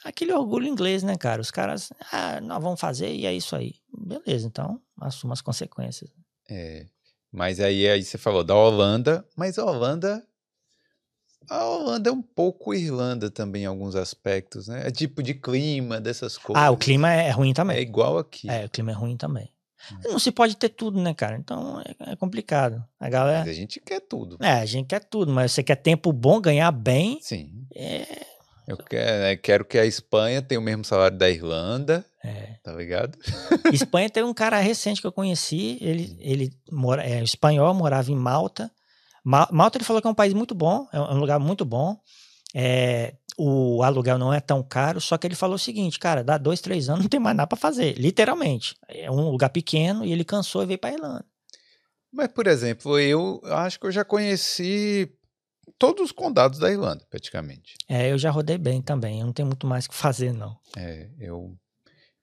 Aquele 0.06 0.32
orgulho 0.32 0.68
inglês, 0.68 1.02
né, 1.04 1.18
cara? 1.18 1.42
Os 1.42 1.50
caras, 1.52 1.92
ah, 2.12 2.40
nós 2.40 2.62
vamos 2.62 2.80
fazer 2.80 3.12
e 3.14 3.26
é 3.26 3.34
isso 3.34 3.56
aí. 3.56 3.74
Beleza, 3.98 4.48
então 4.48 4.80
assuma 5.02 5.34
as 5.34 5.42
consequências. 5.42 6.10
é, 6.50 6.86
mas 7.32 7.60
aí, 7.60 7.86
aí 7.90 8.02
você 8.04 8.18
falou 8.18 8.44
da 8.44 8.56
Holanda, 8.56 9.26
mas 9.36 9.58
a 9.60 9.66
Holanda. 9.66 10.24
A 11.50 11.64
Holanda 11.66 12.10
é 12.10 12.14
um 12.14 12.22
pouco 12.22 12.74
Irlanda 12.74 13.30
também 13.30 13.64
em 13.64 13.66
alguns 13.66 13.96
aspectos, 13.96 14.68
né? 14.68 14.88
É 14.88 14.92
tipo 14.92 15.22
de 15.22 15.34
clima, 15.34 16.00
dessas 16.00 16.38
coisas. 16.38 16.64
Ah, 16.64 16.72
o 16.72 16.78
clima 16.78 17.12
é 17.12 17.30
ruim 17.30 17.52
é 17.52 17.54
também. 17.54 17.78
igual 17.82 18.18
aqui. 18.18 18.50
É, 18.50 18.66
o 18.66 18.70
clima 18.70 18.92
é 18.92 18.94
ruim 18.96 19.18
também. 19.18 19.52
Hum. 19.92 19.98
Não 20.06 20.20
se 20.20 20.32
pode 20.32 20.56
ter 20.56 20.70
tudo, 20.70 21.00
né, 21.00 21.14
cara? 21.14 21.36
Então 21.38 21.82
é, 21.82 22.14
é 22.14 22.16
complicado. 22.16 22.76
A 23.00 23.06
Mas 23.06 23.12
galera. 23.12 23.50
a 23.50 23.54
gente 23.54 23.80
quer 23.80 24.00
tudo. 24.00 24.38
É, 24.42 24.54
a 24.54 24.66
gente 24.66 24.88
quer 24.88 25.04
tudo, 25.04 25.32
mas 25.32 25.52
você 25.52 25.62
quer 25.62 25.76
tempo 25.76 26.12
bom, 26.14 26.40
ganhar 26.42 26.72
bem. 26.72 27.20
Sim. 27.22 27.68
É. 27.76 28.26
Eu 28.68 28.78
quero, 28.78 29.22
né, 29.22 29.36
quero 29.36 29.64
que 29.66 29.78
a 29.78 29.86
Espanha 29.86 30.42
tenha 30.42 30.60
o 30.60 30.64
mesmo 30.64 30.84
salário 30.84 31.18
da 31.18 31.30
Irlanda, 31.30 32.04
é. 32.24 32.56
tá 32.64 32.72
ligado? 32.74 33.18
Espanha 33.72 34.10
tem 34.10 34.24
um 34.24 34.34
cara 34.34 34.60
recente 34.60 35.02
que 35.02 35.08
eu 35.08 35.12
conheci, 35.12 35.78
ele, 35.82 36.18
ele 36.20 36.52
mora, 36.72 37.04
é 37.04 37.22
espanhol, 37.24 37.74
morava 37.74 38.12
em 38.12 38.16
Malta. 38.16 38.72
Ma- 39.24 39.48
Malta 39.52 39.78
ele 39.78 39.86
falou 39.86 40.02
que 40.02 40.08
é 40.08 40.12
um 40.12 40.16
país 40.16 40.34
muito 40.34 40.56
bom, 40.56 40.88
é 40.92 41.00
um 41.00 41.06
é 41.06 41.14
um 41.14 41.20
lugar 41.20 41.40
muito 41.40 41.64
bom. 41.64 41.96
É, 42.56 43.14
o 43.38 43.84
aluguel 43.84 44.18
não 44.18 44.34
é 44.34 44.40
tão 44.40 44.64
caro, 44.64 45.02
só 45.02 45.18
que 45.18 45.28
ele 45.28 45.36
falou 45.36 45.58
o 45.58 45.60
seguinte, 45.60 46.00
cara, 46.00 46.24
dá 46.24 46.38
dois, 46.38 46.62
três 46.62 46.90
anos, 46.90 47.02
não 47.02 47.10
tem 47.10 47.20
mais 47.20 47.36
nada 47.36 47.48
pra 47.48 47.58
fazer, 47.58 47.94
literalmente. 48.00 48.76
É 48.88 49.12
um 49.12 49.30
lugar 49.30 49.50
pequeno 49.50 50.06
e 50.06 50.12
ele 50.12 50.24
cansou 50.24 50.64
e 50.64 50.66
veio 50.66 50.80
pra 50.80 50.92
Irlanda. 50.94 51.26
Mas, 52.14 52.30
por 52.30 52.48
exemplo, 52.48 52.98
eu 52.98 53.42
acho 53.44 53.78
que 53.78 53.86
eu 53.88 53.92
já 53.92 54.06
conheci 54.06 55.12
todos 55.78 56.06
os 56.06 56.12
condados 56.12 56.60
da 56.60 56.72
Irlanda, 56.72 57.06
praticamente. 57.10 57.76
É, 57.88 58.12
eu 58.12 58.18
já 58.18 58.30
rodei 58.32 58.58
bem 58.58 58.82
também, 58.82 59.20
eu 59.20 59.26
não 59.26 59.34
tenho 59.34 59.48
muito 59.48 59.66
mais 59.68 59.86
o 59.86 59.90
que 59.90 59.96
fazer, 59.96 60.32
não. 60.34 60.58
É, 60.78 61.10
eu, 61.20 61.56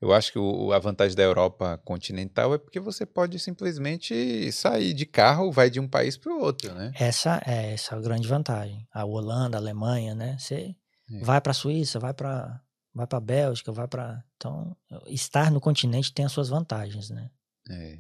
eu 0.01 0.13
acho 0.13 0.33
que 0.33 0.39
o- 0.39 0.73
a 0.73 0.79
vantagem 0.79 1.17
da 1.17 1.23
Europa 1.23 1.81
continental 1.85 2.55
é 2.55 2.59
porque 2.59 2.81
você 2.81 3.05
pode 3.07 3.39
simplesmente 3.39 4.51
sair 4.53 4.93
de 4.95 5.07
carro, 5.07 5.51
vai 5.53 5.71
de 5.71 5.79
um 5.81 5.89
país 5.89 6.17
para 6.17 6.33
o 6.33 6.41
outro, 6.41 6.73
né? 6.75 6.93
Essa 6.99 7.43
é 7.47 7.73
essa 7.73 7.95
é 7.95 7.99
a 7.99 8.01
grande 8.01 8.27
vantagem. 8.29 8.87
A 8.93 9.05
Holanda, 9.05 9.57
a 9.57 9.61
Alemanha, 9.61 10.15
né? 10.15 10.37
Você 10.39 10.75
É. 11.13 11.19
vai 11.25 11.41
pra 11.41 11.53
Suíça, 11.53 11.99
vai 11.99 12.15
pra 12.15 12.61
vai 12.95 13.07
para 13.07 13.21
Bélgica, 13.21 13.73
vai 13.73 13.89
pra. 13.89 14.23
Então, 14.37 14.77
estar 15.07 15.51
no 15.51 15.61
continente 15.61 16.13
tem 16.13 16.27
as 16.27 16.33
suas 16.33 16.51
vantagens, 16.51 17.09
né? 17.09 17.31
É. 17.71 17.99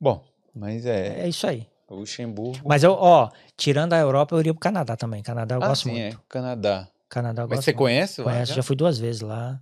Bom, 0.00 0.24
Mas 0.54 0.86
é, 0.86 1.22
É 1.24 1.28
isso 1.28 1.46
aí. 1.46 1.66
O 1.94 1.94
Luxemburgo. 1.94 2.60
Mas 2.66 2.82
eu, 2.82 2.92
ó, 2.92 3.30
tirando 3.56 3.92
a 3.92 3.98
Europa, 3.98 4.34
eu 4.34 4.40
iria 4.40 4.52
pro 4.52 4.60
Canadá 4.60 4.96
também. 4.96 5.22
Canadá 5.22 5.54
eu 5.54 5.62
ah, 5.62 5.68
gosto 5.68 5.84
sim, 5.84 5.92
muito. 5.92 6.16
é. 6.16 6.20
Canadá. 6.28 6.88
Canadá 7.08 7.42
eu 7.42 7.48
Mas 7.48 7.58
gosto 7.58 7.64
você 7.64 7.70
muito. 7.72 7.78
conhece 7.78 8.20
lá? 8.22 8.32
Conheço, 8.32 8.54
já 8.54 8.62
fui 8.62 8.76
duas 8.76 8.98
vezes 8.98 9.20
lá. 9.20 9.60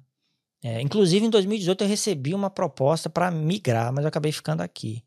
É, 0.63 0.81
inclusive, 0.81 1.27
em 1.27 1.31
2018, 1.31 1.85
eu 1.85 1.89
recebi 1.89 2.35
uma 2.35 2.49
proposta 2.49 3.11
para 3.11 3.31
migrar, 3.31 3.93
mas 3.93 4.05
eu 4.05 4.09
acabei 4.09 4.33
ficando 4.33 4.63
aqui. 4.63 5.05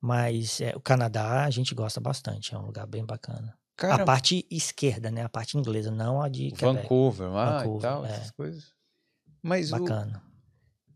Mas 0.00 0.60
é, 0.60 0.72
o 0.76 0.80
Canadá 0.80 1.44
a 1.44 1.50
gente 1.50 1.74
gosta 1.74 2.00
bastante, 2.00 2.54
é 2.54 2.58
um 2.58 2.66
lugar 2.66 2.86
bem 2.86 3.04
bacana. 3.04 3.56
Cara, 3.76 4.02
a 4.02 4.06
parte 4.06 4.46
esquerda, 4.50 5.10
né? 5.10 5.24
A 5.24 5.28
parte 5.28 5.58
inglesa, 5.58 5.90
não 5.90 6.22
a 6.22 6.28
de 6.28 6.52
Quebec. 6.52 6.82
Vancouver 6.82 7.28
lá 7.30 7.44
e 7.44 7.58
Vancouver, 7.58 7.80
tal, 7.80 8.06
é. 8.06 8.10
essas 8.10 8.30
coisas. 8.30 8.64
Mas 9.42 9.72
o- 9.72 9.78
Bacana. 9.78 10.22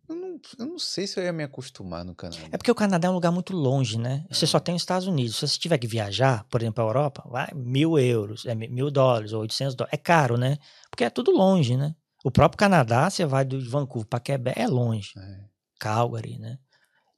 Eu, 0.08 0.14
não, 0.16 0.40
eu 0.58 0.66
não 0.66 0.78
sei 0.78 1.06
se 1.06 1.18
eu 1.18 1.24
ia 1.24 1.32
me 1.32 1.42
acostumar 1.42 2.04
no 2.04 2.14
Canadá. 2.14 2.42
É 2.52 2.56
porque 2.56 2.70
o 2.70 2.74
Canadá 2.74 3.08
é 3.08 3.10
um 3.10 3.14
lugar 3.14 3.30
muito 3.32 3.54
longe, 3.54 3.98
né? 3.98 4.24
Você 4.30 4.46
só 4.46 4.58
tem 4.60 4.74
os 4.74 4.82
Estados 4.82 5.06
Unidos. 5.06 5.36
Se 5.36 5.46
você 5.48 5.58
tiver 5.58 5.78
que 5.78 5.86
viajar, 5.86 6.44
por 6.50 6.60
exemplo, 6.60 6.74
para 6.76 6.84
a 6.84 6.88
Europa, 6.88 7.24
vai 7.30 7.48
mil 7.54 7.98
euros, 7.98 8.44
é 8.46 8.54
mi- 8.54 8.68
mil 8.68 8.90
dólares 8.90 9.32
ou 9.32 9.40
800 9.42 9.74
dólares. 9.74 9.94
É 9.94 9.96
caro, 10.00 10.36
né? 10.36 10.58
Porque 10.90 11.04
é 11.04 11.10
tudo 11.10 11.30
longe, 11.30 11.76
né? 11.76 11.94
O 12.24 12.30
próprio 12.30 12.58
Canadá, 12.58 13.08
você 13.08 13.24
vai 13.24 13.44
de 13.44 13.56
Vancouver 13.58 14.08
para 14.08 14.18
Quebec, 14.20 14.58
é 14.60 14.66
longe. 14.66 15.10
É. 15.16 15.40
Calgary, 15.78 16.38
né? 16.38 16.58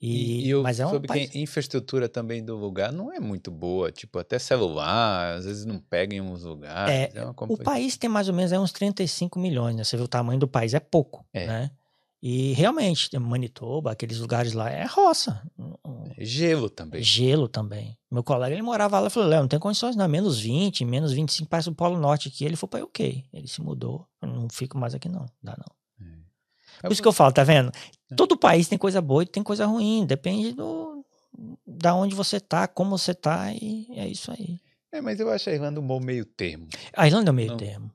E, 0.01 0.45
E, 0.47 0.51
eu 0.51 0.63
mas 0.63 0.79
é 0.79 0.87
um 0.87 0.91
soube 0.91 1.09
país... 1.09 1.29
que 1.31 1.39
a 1.39 1.41
infraestrutura 1.41 2.09
também 2.09 2.45
do 2.45 2.57
lugar 2.57 2.93
não 2.93 3.13
é 3.13 3.19
muito 3.19 3.51
boa. 3.51 3.91
Tipo, 3.91 4.19
até 4.21 4.39
celular, 4.39 5.35
às 5.37 5.45
vezes 5.45 5.65
não 5.65 5.81
pega 5.81 6.15
em 6.15 6.21
uns 6.21 6.45
lugares. 6.45 6.93
É, 6.95 7.19
É, 7.19 7.25
O 7.27 7.57
país 7.59 7.97
tem 7.97 8.09
mais 8.09 8.29
ou 8.29 8.35
menos 8.35 8.53
aí 8.53 8.59
uns 8.59 8.71
35 8.73 9.39
milhões, 9.41 9.75
né? 9.75 9.83
Você 9.83 9.97
vê 9.97 10.03
o 10.03 10.09
tamanho 10.09 10.39
do 10.39 10.47
país, 10.47 10.73
é 10.75 10.79
pouco, 10.81 11.27
É. 11.33 11.47
né? 11.47 11.71
E 12.21 12.53
realmente, 12.53 13.17
Manitoba, 13.19 13.93
aqueles 13.93 14.19
lugares 14.19 14.53
lá, 14.53 14.69
é 14.69 14.85
roça. 14.85 15.41
É 16.17 16.25
Gelo 16.25 16.69
também. 16.69 17.03
Gelo 17.03 17.47
também. 17.49 17.97
Meu 18.11 18.25
colega, 18.25 18.53
ele 18.55 18.63
morava 18.63 18.99
lá, 18.99 19.07
eu 19.07 19.11
falei, 19.11 19.29
Léo, 19.29 19.43
não 19.43 19.49
tem 19.49 19.59
condições 19.59 19.95
não, 19.95 20.09
menos 20.09 20.41
20, 20.41 20.85
menos 20.85 21.13
25, 21.13 21.49
parece 21.49 21.69
o 21.69 21.75
Polo 21.75 21.97
Norte 21.97 22.29
aqui. 22.29 22.45
Ele 22.45 22.57
foi 22.57 22.69
para 22.69 22.85
ok. 22.85 23.25
Ele 23.33 23.47
se 23.47 23.61
mudou, 23.63 24.05
eu 24.21 24.29
não 24.29 24.49
fico 24.51 24.77
mais 24.77 24.95
aqui 24.95 25.09
não, 25.09 25.27
dá 25.43 25.57
não. 25.57 25.79
Por 26.81 26.93
isso 26.93 27.03
que 27.03 27.09
eu 27.09 27.13
falo, 27.13 27.33
tá 27.33 27.43
vendo? 27.43 27.73
É. 28.11 28.15
Todo 28.15 28.37
país 28.37 28.69
tem 28.69 28.79
coisa 28.79 29.01
boa 29.01 29.23
e 29.23 29.27
tem 29.27 29.43
coisa 29.43 29.67
ruim, 29.67 30.07
depende 30.07 30.53
do 30.53 31.05
da 31.67 31.95
onde 31.95 32.15
você 32.15 32.41
tá, 32.41 32.67
como 32.67 32.97
você 32.97 33.15
tá 33.15 33.53
e 33.53 33.87
é 33.91 34.07
isso 34.09 34.31
aí. 34.31 34.61
É, 34.93 35.01
mas 35.01 35.21
eu 35.21 35.31
acho 35.31 35.51
a 35.51 35.53
Irlanda 35.53 35.81
um 35.81 35.87
bom 35.87 36.01
meio 36.01 36.25
termo. 36.25 36.67
A 36.97 37.07
Irlanda 37.07 37.31
é 37.31 37.33
o 37.33 37.35
meio 37.35 37.51
Não. 37.51 37.57
termo. 37.57 37.91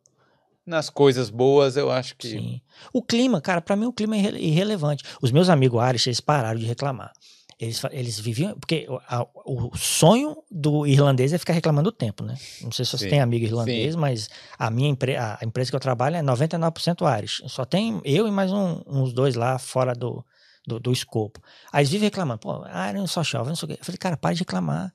Nas 0.66 0.90
coisas 0.90 1.30
boas, 1.30 1.76
eu 1.76 1.92
acho 1.92 2.16
que. 2.16 2.30
Sim. 2.30 2.62
O 2.94 3.02
clima, 3.02 3.42
cara, 3.42 3.62
pra 3.62 3.76
mim 3.76 3.86
o 3.86 3.94
clima 3.94 4.16
é 4.16 4.20
irre- 4.20 4.40
irrelevante. 4.40 5.04
Os 5.22 5.32
meus 5.32 5.50
amigos 5.50 5.82
Irish, 5.90 6.08
eles 6.08 6.22
pararam 6.22 6.58
de 6.60 6.66
reclamar. 6.66 7.12
Eles, 7.60 7.82
eles 7.92 8.20
viviam. 8.20 8.58
Porque 8.58 8.86
o- 8.90 9.00
a- 9.08 9.28
o 9.46 9.78
sonho 9.78 10.36
do 10.50 10.88
irlandês 10.88 11.34
é 11.34 11.38
ficar 11.38 11.54
reclamando 11.54 11.92
do 11.92 11.96
tempo, 11.96 12.24
né? 12.24 12.36
Não 12.62 12.72
sei 12.72 12.86
se 12.86 12.92
você 12.92 13.06
Sim, 13.06 13.10
tem 13.10 13.20
amigo 13.22 13.46
irlandês, 13.46 13.94
sim. 13.94 14.00
mas 14.00 14.30
a 14.58 14.70
minha 14.72 14.90
empre 14.90 15.16
a 15.18 15.38
empresa 15.44 15.70
que 15.70 15.76
eu 15.76 15.80
trabalho 15.82 16.16
é 16.16 16.22
99% 16.22 17.06
Irish. 17.18 17.44
Só 17.48 17.66
tem 17.66 18.02
eu 18.06 18.28
e 18.28 18.32
mais 18.32 18.52
um- 18.52 18.82
uns 18.88 19.14
dois 19.14 19.36
lá 19.36 19.60
fora 19.60 19.94
do, 19.94 20.26
do, 20.66 20.80
do 20.80 20.92
escopo. 20.94 21.42
Aí 21.72 21.82
eles 21.82 21.90
vivem 21.92 22.06
reclamando, 22.08 22.40
pô, 22.40 22.64
não 22.94 23.06
só 23.08 23.24
chove, 23.24 23.50
não 23.50 23.56
sei 23.56 23.66
o 23.66 23.70
quê. 23.70 23.78
Eu 23.80 23.86
falei, 23.86 23.98
cara, 23.98 24.18
para 24.18 24.34
de 24.34 24.40
reclamar. 24.40 24.94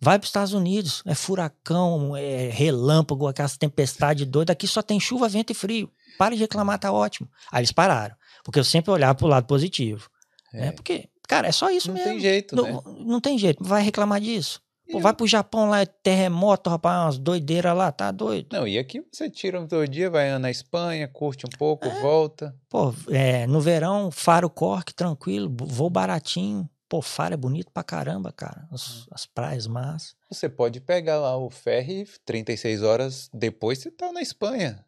Vai 0.00 0.18
para 0.18 0.24
os 0.24 0.28
Estados 0.30 0.52
Unidos, 0.54 1.02
é 1.06 1.14
furacão, 1.14 2.16
é 2.16 2.48
relâmpago, 2.48 3.26
aquelas 3.26 3.56
tempestades 3.56 4.26
doidas. 4.26 4.52
Aqui 4.54 4.66
só 4.66 4.80
tem 4.82 4.98
chuva, 4.98 5.28
vento 5.28 5.50
e 5.50 5.54
frio. 5.54 5.90
Para 6.18 6.34
de 6.34 6.40
reclamar, 6.40 6.78
tá 6.78 6.90
ótimo. 6.92 7.28
Aí 7.52 7.60
eles 7.60 7.72
pararam. 7.72 8.16
Porque 8.42 8.58
eu 8.58 8.64
sempre 8.64 8.90
olhava 8.90 9.14
pro 9.14 9.26
lado 9.26 9.46
positivo. 9.46 10.08
É. 10.54 10.60
Né? 10.60 10.72
Porque, 10.72 11.08
cara, 11.28 11.48
é 11.48 11.52
só 11.52 11.70
isso 11.70 11.88
Não 11.88 11.94
mesmo. 11.94 12.10
tem 12.10 12.20
jeito, 12.20 12.56
não, 12.56 12.64
né? 12.64 12.80
não 13.04 13.20
tem 13.20 13.38
jeito. 13.38 13.62
Vai 13.62 13.82
reclamar 13.82 14.20
disso. 14.20 14.60
Pô, 14.90 14.98
vai 14.98 15.12
pro 15.12 15.24
Japão 15.26 15.68
lá, 15.70 15.82
é 15.82 15.86
terremoto, 15.86 16.68
rapaz, 16.68 17.04
umas 17.04 17.18
doideiras 17.18 17.76
lá, 17.76 17.92
tá 17.92 18.10
doido. 18.10 18.48
Não, 18.52 18.66
e 18.66 18.76
aqui 18.76 19.00
você 19.12 19.30
tira 19.30 19.60
um 19.60 19.66
todo 19.68 19.86
dia, 19.86 20.10
vai 20.10 20.36
na 20.36 20.50
Espanha, 20.50 21.06
curte 21.06 21.46
um 21.46 21.56
pouco, 21.56 21.86
É. 21.86 22.00
volta. 22.00 22.52
Pô, 22.68 22.92
é, 23.08 23.46
no 23.46 23.60
verão, 23.60 24.10
Faro 24.10 24.50
Cork, 24.50 24.92
tranquilo, 24.92 25.48
voo 25.64 25.88
baratinho. 25.88 26.68
Pô, 26.90 27.00
Faro 27.00 27.32
é 27.34 27.36
bonito 27.36 27.70
pra 27.72 27.84
caramba, 27.84 28.32
cara. 28.32 28.66
As, 28.72 29.06
as 29.12 29.24
praias, 29.24 29.66
mas. 29.68 30.14
Você 30.30 30.48
pode 30.48 30.80
pegar 30.80 31.18
lá 31.20 31.36
o 31.38 31.48
ferry, 31.48 32.04
36 32.26 32.82
horas 32.82 33.30
depois 33.32 33.78
você 33.78 33.90
tá 33.92 34.12
na 34.12 34.20
Espanha. 34.20 34.84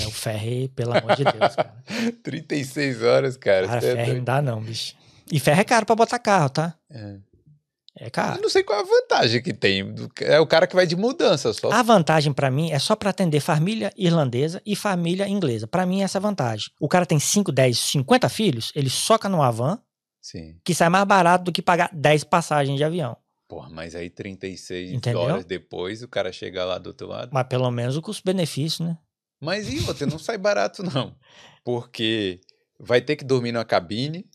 É, 0.00 0.06
o 0.06 0.10
ferry, 0.12 0.68
pelo 0.68 0.96
amor 0.96 1.16
de 1.16 1.24
Deus, 1.24 1.56
cara. 1.56 1.74
36 2.22 3.02
horas, 3.02 3.36
cara. 3.36 3.66
Cara, 3.66 3.78
é 3.78 3.80
ferry 3.80 3.98
não 3.98 4.06
doido. 4.06 4.24
dá 4.24 4.40
não, 4.40 4.62
bicho. 4.62 4.94
E 5.30 5.40
ferro 5.40 5.60
é 5.60 5.64
caro 5.64 5.84
pra 5.84 5.96
botar 5.96 6.18
carro, 6.20 6.48
tá? 6.50 6.74
É. 6.88 7.16
É 8.00 8.06
Eu 8.06 8.10
caro. 8.12 8.40
não 8.40 8.48
sei 8.48 8.62
qual 8.62 8.78
é 8.78 8.82
a 8.82 8.86
vantagem 8.86 9.42
que 9.42 9.52
tem. 9.52 9.92
É 10.20 10.38
o 10.38 10.46
cara 10.46 10.68
que 10.68 10.76
vai 10.76 10.86
de 10.86 10.94
mudança 10.94 11.52
só. 11.52 11.68
A 11.72 11.82
vantagem 11.82 12.32
pra 12.32 12.48
mim 12.48 12.70
é 12.70 12.78
só 12.78 12.94
pra 12.94 13.10
atender 13.10 13.40
família 13.40 13.92
irlandesa 13.96 14.62
e 14.64 14.76
família 14.76 15.26
inglesa. 15.28 15.66
Pra 15.66 15.84
mim, 15.84 16.00
essa 16.02 16.16
é 16.16 16.20
a 16.20 16.22
vantagem. 16.22 16.68
O 16.80 16.86
cara 16.88 17.04
tem 17.04 17.18
5, 17.18 17.50
10, 17.50 17.76
50 17.76 18.28
filhos, 18.28 18.70
ele 18.76 18.88
soca 18.88 19.28
numa 19.28 19.50
van 19.50 19.80
Sim. 20.30 20.60
que 20.62 20.74
sai 20.74 20.90
mais 20.90 21.06
barato 21.06 21.44
do 21.44 21.52
que 21.52 21.62
pagar 21.62 21.88
10 21.90 22.24
passagens 22.24 22.76
de 22.76 22.84
avião. 22.84 23.16
Porra, 23.48 23.70
mas 23.70 23.94
aí 23.94 24.10
36 24.10 24.92
Entendeu? 24.92 25.20
horas 25.20 25.46
depois 25.46 26.02
o 26.02 26.08
cara 26.08 26.30
chega 26.30 26.66
lá 26.66 26.76
do 26.76 26.88
outro 26.88 27.06
lado. 27.06 27.30
Mas 27.32 27.46
pelo 27.46 27.70
menos 27.70 27.96
o 27.96 28.02
custo-benefício, 28.02 28.84
né? 28.84 28.98
Mas 29.40 29.72
e 29.72 29.78
outra, 29.88 30.06
não 30.06 30.18
sai 30.18 30.36
barato 30.36 30.82
não. 30.82 31.16
Porque 31.64 32.42
vai 32.78 33.00
ter 33.00 33.16
que 33.16 33.24
dormir 33.24 33.52
numa 33.52 33.64
cabine 33.64 34.28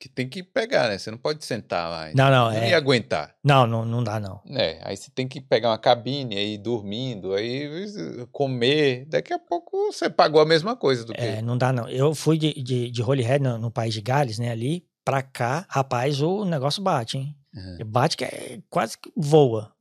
que 0.00 0.08
tem 0.08 0.28
que 0.28 0.42
pegar, 0.42 0.88
né? 0.88 0.98
Você 0.98 1.12
não 1.12 1.18
pode 1.18 1.44
sentar 1.44 1.88
lá. 1.88 2.10
Não, 2.12 2.28
não, 2.28 2.50
é. 2.50 2.70
ia 2.70 2.76
aguentar. 2.76 3.36
Não, 3.44 3.68
não, 3.68 3.84
não 3.84 4.02
dá, 4.02 4.18
não. 4.18 4.42
É, 4.50 4.80
aí 4.82 4.96
você 4.96 5.12
tem 5.12 5.28
que 5.28 5.40
pegar 5.40 5.70
uma 5.70 5.78
cabine 5.78 6.36
aí 6.36 6.58
dormindo, 6.58 7.34
aí 7.34 7.86
comer. 8.32 9.06
Daqui 9.06 9.32
a 9.32 9.38
pouco 9.38 9.92
você 9.92 10.10
pagou 10.10 10.40
a 10.40 10.44
mesma 10.44 10.74
coisa 10.74 11.04
do 11.04 11.14
que. 11.14 11.20
É, 11.20 11.40
não 11.40 11.56
dá, 11.56 11.72
não. 11.72 11.88
Eu 11.88 12.14
fui 12.16 12.36
de, 12.36 12.52
de, 12.52 12.90
de 12.90 13.02
Holyhead, 13.02 13.42
no, 13.42 13.56
no 13.56 13.70
país 13.70 13.94
de 13.94 14.00
Gales, 14.02 14.38
né? 14.40 14.50
Ali, 14.50 14.84
pra 15.04 15.22
cá, 15.22 15.66
rapaz, 15.68 16.20
o 16.20 16.44
negócio 16.44 16.82
bate, 16.82 17.18
hein? 17.18 17.36
Uhum. 17.54 17.78
Bate 17.86 18.16
que 18.16 18.24
é 18.24 18.60
quase 18.70 18.96
que 18.98 19.12
voa. 19.16 19.72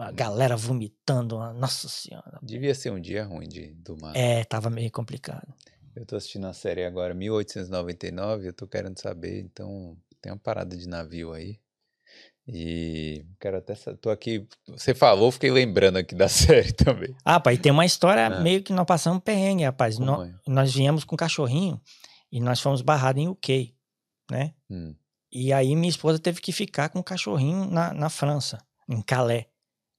A 0.00 0.12
galera 0.12 0.56
vomitando, 0.56 1.38
nossa 1.54 1.88
senhora. 1.88 2.38
Devia 2.42 2.74
ser 2.74 2.90
um 2.92 3.00
dia 3.00 3.24
ruim 3.24 3.48
de 3.48 3.72
do 3.74 3.96
mar. 3.96 4.14
É, 4.16 4.44
tava 4.44 4.68
meio 4.70 4.90
complicado. 4.90 5.52
Eu 5.96 6.04
tô 6.06 6.16
assistindo 6.16 6.46
a 6.46 6.52
série 6.52 6.84
agora, 6.84 7.12
1899, 7.14 8.48
eu 8.48 8.52
tô 8.52 8.66
querendo 8.66 8.98
saber, 9.00 9.40
então 9.40 9.96
tem 10.20 10.30
uma 10.32 10.38
parada 10.38 10.76
de 10.76 10.86
navio 10.88 11.32
aí. 11.32 11.58
E 12.46 13.24
quero 13.38 13.58
até. 13.58 13.74
Tô 14.00 14.10
aqui. 14.10 14.46
Você 14.68 14.94
falou, 14.94 15.30
fiquei 15.30 15.50
lembrando 15.50 15.96
aqui 15.98 16.14
da 16.14 16.28
série 16.28 16.72
também. 16.72 17.14
Ah, 17.24 17.38
pai, 17.38 17.56
tem 17.56 17.70
uma 17.70 17.86
história 17.86 18.26
Ah. 18.26 18.40
meio 18.40 18.62
que 18.62 18.72
nós 18.72 18.86
passamos 18.86 19.22
perrengue, 19.22 19.64
rapaz. 19.64 19.96
Como 19.96 20.06
Nó- 20.06 20.24
é? 20.24 20.34
nós 20.46 20.72
viemos 20.74 21.04
com 21.04 21.14
um 21.14 21.18
cachorrinho 21.18 21.80
e 22.30 22.40
nós 22.40 22.60
fomos 22.60 22.82
barrados 22.82 23.22
em 23.22 23.28
UK, 23.28 23.74
né? 24.30 24.52
Hum. 24.70 24.94
E 25.32 25.52
aí 25.52 25.74
minha 25.76 25.88
esposa 25.90 26.18
teve 26.18 26.40
que 26.40 26.52
ficar 26.52 26.88
com 26.88 26.98
o 26.98 27.04
cachorrinho 27.04 27.64
na, 27.70 27.92
na 27.92 28.08
França, 28.10 28.58
em 28.88 29.00
Calais, 29.00 29.44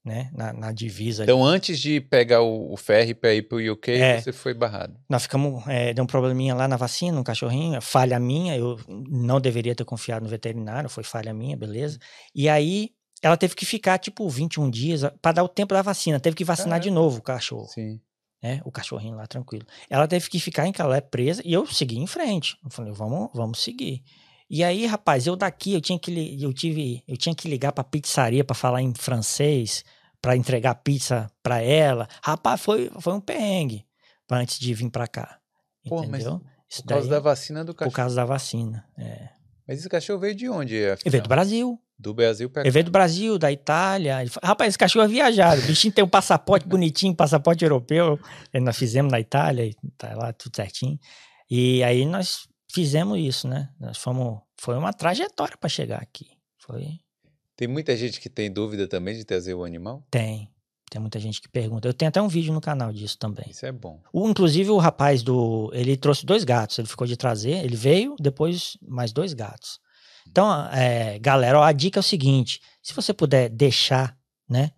né? 0.03 0.29
Na, 0.33 0.51
na 0.51 0.71
divisa. 0.71 1.23
ali. 1.23 1.31
Então, 1.31 1.43
antes 1.45 1.79
de 1.79 2.01
pegar 2.01 2.41
o, 2.41 2.73
o 2.73 2.75
ferry 2.77 3.13
para 3.13 3.33
ir 3.33 3.43
pro 3.43 3.57
UK, 3.73 3.91
É. 3.91 4.19
você 4.21 4.33
foi 4.33 4.53
barrado. 4.53 4.99
Nós 5.09 5.23
ficamos, 5.23 5.65
é, 5.67 5.93
deu 5.93 6.03
um 6.03 6.07
probleminha 6.07 6.53
lá 6.55 6.67
na 6.67 6.75
vacina, 6.75 7.15
no 7.17 7.23
cachorrinho, 7.23 7.75
é 7.75 7.81
falha 7.81 8.19
minha, 8.19 8.57
eu 8.57 8.77
não 8.87 9.39
deveria 9.39 9.75
ter 9.75 9.85
confiado 9.85 10.23
no 10.23 10.29
veterinário, 10.29 10.89
foi 10.89 11.03
falha 11.03 11.33
minha, 11.33 11.55
beleza. 11.55 11.97
E 12.35 12.49
aí 12.49 12.89
ela 13.21 13.37
teve 13.37 13.53
que 13.55 13.65
ficar, 13.65 13.99
tipo, 13.99 14.27
21 14.27 14.69
dias 14.69 15.01
para 15.21 15.33
dar 15.33 15.43
o 15.43 15.47
tempo 15.47 15.73
da 15.73 15.81
vacina, 15.83 16.19
teve 16.19 16.35
que 16.35 16.43
vacinar 16.43 16.79
de 16.79 16.89
novo 16.89 17.19
o 17.19 17.21
cachorro. 17.21 17.67
Sim. 17.67 18.01
Né? 18.41 18.61
O 18.65 18.72
cachorrinho 18.72 19.15
lá 19.15 19.27
tranquilo. 19.27 19.65
Ela 19.89 20.07
teve 20.07 20.30
que 20.30 20.39
ficar 20.39 20.68
em 20.68 20.72
Calais 20.72 21.03
presa 21.09 21.41
e 21.45 21.53
eu 21.53 21.65
segui 21.68 21.97
em 21.97 22.07
frente. 22.07 22.57
Eu 22.63 22.69
falei, 22.69 22.91
vamos, 22.91 23.30
vamos 23.34 23.59
seguir. 23.61 24.03
E 24.49 24.63
aí, 24.63 24.85
rapaz, 24.85 25.27
eu 25.27 25.35
daqui, 25.35 25.73
eu 25.73 25.80
tinha 25.81 25.97
que, 25.97 26.38
eu 26.41 26.51
tive, 26.53 27.03
eu 27.07 27.15
tinha 27.15 27.34
que 27.34 27.47
ligar 27.47 27.72
pra 27.72 27.84
pizzaria 27.84 28.43
pra 28.43 28.53
falar 28.55 28.81
em 28.81 28.93
francês, 28.93 29.84
pra 30.22 30.35
entregar 30.35 30.76
pizza 30.76 31.31
pra 31.41 31.61
ela. 31.61 32.07
Rapaz, 32.22 32.59
foi, 32.61 32.91
foi 32.99 33.13
um 33.13 33.22
perrengue 33.22 33.85
antes 34.30 34.59
de 34.59 34.73
vir 34.73 34.89
pra 34.89 35.07
cá. 35.07 35.39
Pô, 35.88 36.05
mas 36.05 36.22
Entendeu? 36.26 36.41
Isso 36.69 36.81
Por 36.84 36.89
causa 36.89 37.07
daí, 37.07 37.18
da 37.18 37.19
vacina 37.19 37.63
do 37.65 37.73
por 37.73 37.80
cachorro. 37.80 37.95
causa 37.95 38.15
da 38.15 38.26
vacina. 38.26 38.85
É. 38.97 39.30
Mas 39.72 39.80
esse 39.80 39.88
cachorro 39.88 40.19
veio 40.19 40.35
de 40.35 40.49
onde? 40.49 40.76
Ele 40.76 40.98
veio 41.06 41.23
do 41.23 41.30
Brasil. 41.30 41.81
Do 41.98 42.14
Brasil 42.14 42.49
pra 42.49 42.64
Ele 42.64 42.72
veio 42.72 42.84
do 42.84 42.91
Brasil, 42.91 43.38
da 43.39 43.49
Itália. 43.49 44.18
Rapaz, 44.43 44.68
esse 44.68 44.77
cachorro 44.77 45.06
é 45.06 45.07
viajado. 45.07 45.61
O 45.61 45.65
bichinho 45.65 45.93
tem 45.93 46.03
um 46.03 46.10
passaporte 46.10 46.68
bonitinho, 46.68 47.15
passaporte 47.15 47.64
europeu. 47.64 48.19
Nós 48.53 48.77
fizemos 48.77 49.10
na 49.10 49.22
Itália, 49.22 49.73
tá 49.98 50.14
lá 50.14 50.34
tudo 50.34 50.53
certinho. 50.53 50.99
E 51.49 51.81
aí 51.85 52.06
nós 52.06 52.49
fizemos 52.69 53.18
isso, 53.18 53.48
né? 53.48 53.69
Nós 53.80 53.98
fomos. 53.98 54.41
Foi 54.60 54.76
uma 54.76 54.91
trajetória 54.91 55.56
para 55.56 55.69
chegar 55.69 56.02
aqui. 56.02 56.27
Foi. 56.57 56.99
Tem 57.56 57.65
muita 57.65 57.95
gente 57.95 58.19
que 58.19 58.27
tem 58.27 58.52
dúvida 58.52 58.89
também 58.89 59.15
de 59.15 59.23
trazer 59.23 59.53
o 59.53 59.64
animal. 59.64 60.06
Tem. 60.11 60.50
Tem 60.91 60.99
muita 60.99 61.22
gente 61.22 61.39
que 61.41 61.47
pergunta. 61.47 61.88
Eu 61.88 61.93
tenho 61.93 62.09
até 62.09 62.22
um 62.22 62.27
vídeo 62.27 62.53
no 62.53 62.59
canal 62.59 62.91
disso 62.91 63.18
também. 63.18 63.45
Isso 63.49 63.65
é 63.65 63.72
bom. 63.72 64.01
O, 64.11 64.30
inclusive, 64.30 64.69
o 64.72 64.77
rapaz 64.77 65.23
do. 65.23 65.72
Ele 65.73 65.95
trouxe 65.95 66.26
dois 66.26 66.43
gatos. 66.43 66.77
Ele 66.77 66.88
ficou 66.88 67.07
de 67.07 67.15
trazer. 67.15 67.63
Ele 67.63 67.77
veio, 67.77 68.13
depois 68.19 68.77
mais 68.85 69.13
dois 69.13 69.34
gatos. 69.34 69.80
Então, 70.27 70.51
é, 70.68 71.18
galera, 71.18 71.59
ó, 71.59 71.63
a 71.63 71.72
dica 71.72 71.97
é 71.97 72.01
o 72.01 72.03
seguinte: 72.03 72.59
se 72.84 72.93
você 72.93 73.13
puder 73.13 73.47
deixar, 73.47 74.18
né? 74.49 74.72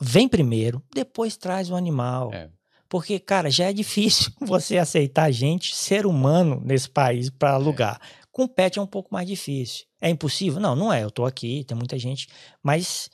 Vem 0.00 0.28
primeiro, 0.28 0.82
depois 0.92 1.36
traz 1.36 1.70
o 1.70 1.76
animal. 1.76 2.34
É. 2.34 2.50
Porque, 2.88 3.20
cara, 3.20 3.48
já 3.48 3.66
é 3.66 3.72
difícil 3.72 4.32
você 4.42 4.76
aceitar 4.76 5.30
gente, 5.30 5.72
ser 5.72 6.04
humano, 6.04 6.60
nesse 6.64 6.90
país 6.90 7.30
para 7.30 7.52
alugar. 7.52 8.00
Com 8.32 8.48
pet 8.48 8.76
é 8.76 8.82
um 8.82 8.86
pouco 8.86 9.12
mais 9.12 9.28
difícil. 9.28 9.84
É 10.00 10.10
impossível? 10.10 10.60
Não, 10.60 10.74
não 10.74 10.92
é. 10.92 11.04
Eu 11.04 11.12
tô 11.12 11.24
aqui, 11.24 11.62
tem 11.62 11.76
muita 11.76 11.96
gente. 11.96 12.26
Mas 12.60 13.08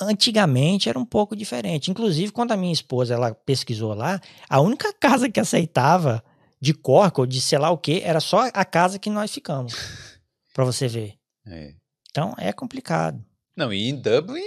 antigamente 0.00 0.88
era 0.88 0.98
um 0.98 1.04
pouco 1.04 1.36
diferente. 1.36 1.90
Inclusive, 1.90 2.32
quando 2.32 2.52
a 2.52 2.56
minha 2.56 2.72
esposa 2.72 3.14
ela 3.14 3.34
pesquisou 3.34 3.94
lá, 3.94 4.20
a 4.48 4.60
única 4.60 4.92
casa 4.98 5.28
que 5.30 5.40
aceitava 5.40 6.22
de 6.60 6.74
corco 6.74 7.22
ou 7.22 7.26
de 7.26 7.40
sei 7.40 7.58
lá 7.58 7.70
o 7.70 7.78
que 7.78 8.00
era 8.02 8.20
só 8.20 8.48
a 8.52 8.64
casa 8.64 8.98
que 8.98 9.10
nós 9.10 9.30
ficamos. 9.32 9.74
para 10.52 10.64
você 10.64 10.88
ver. 10.88 11.14
É. 11.46 11.74
Então 12.10 12.34
é 12.38 12.52
complicado. 12.52 13.24
Não, 13.56 13.72
e 13.72 13.88
em 13.88 13.94
Dublin, 13.94 14.42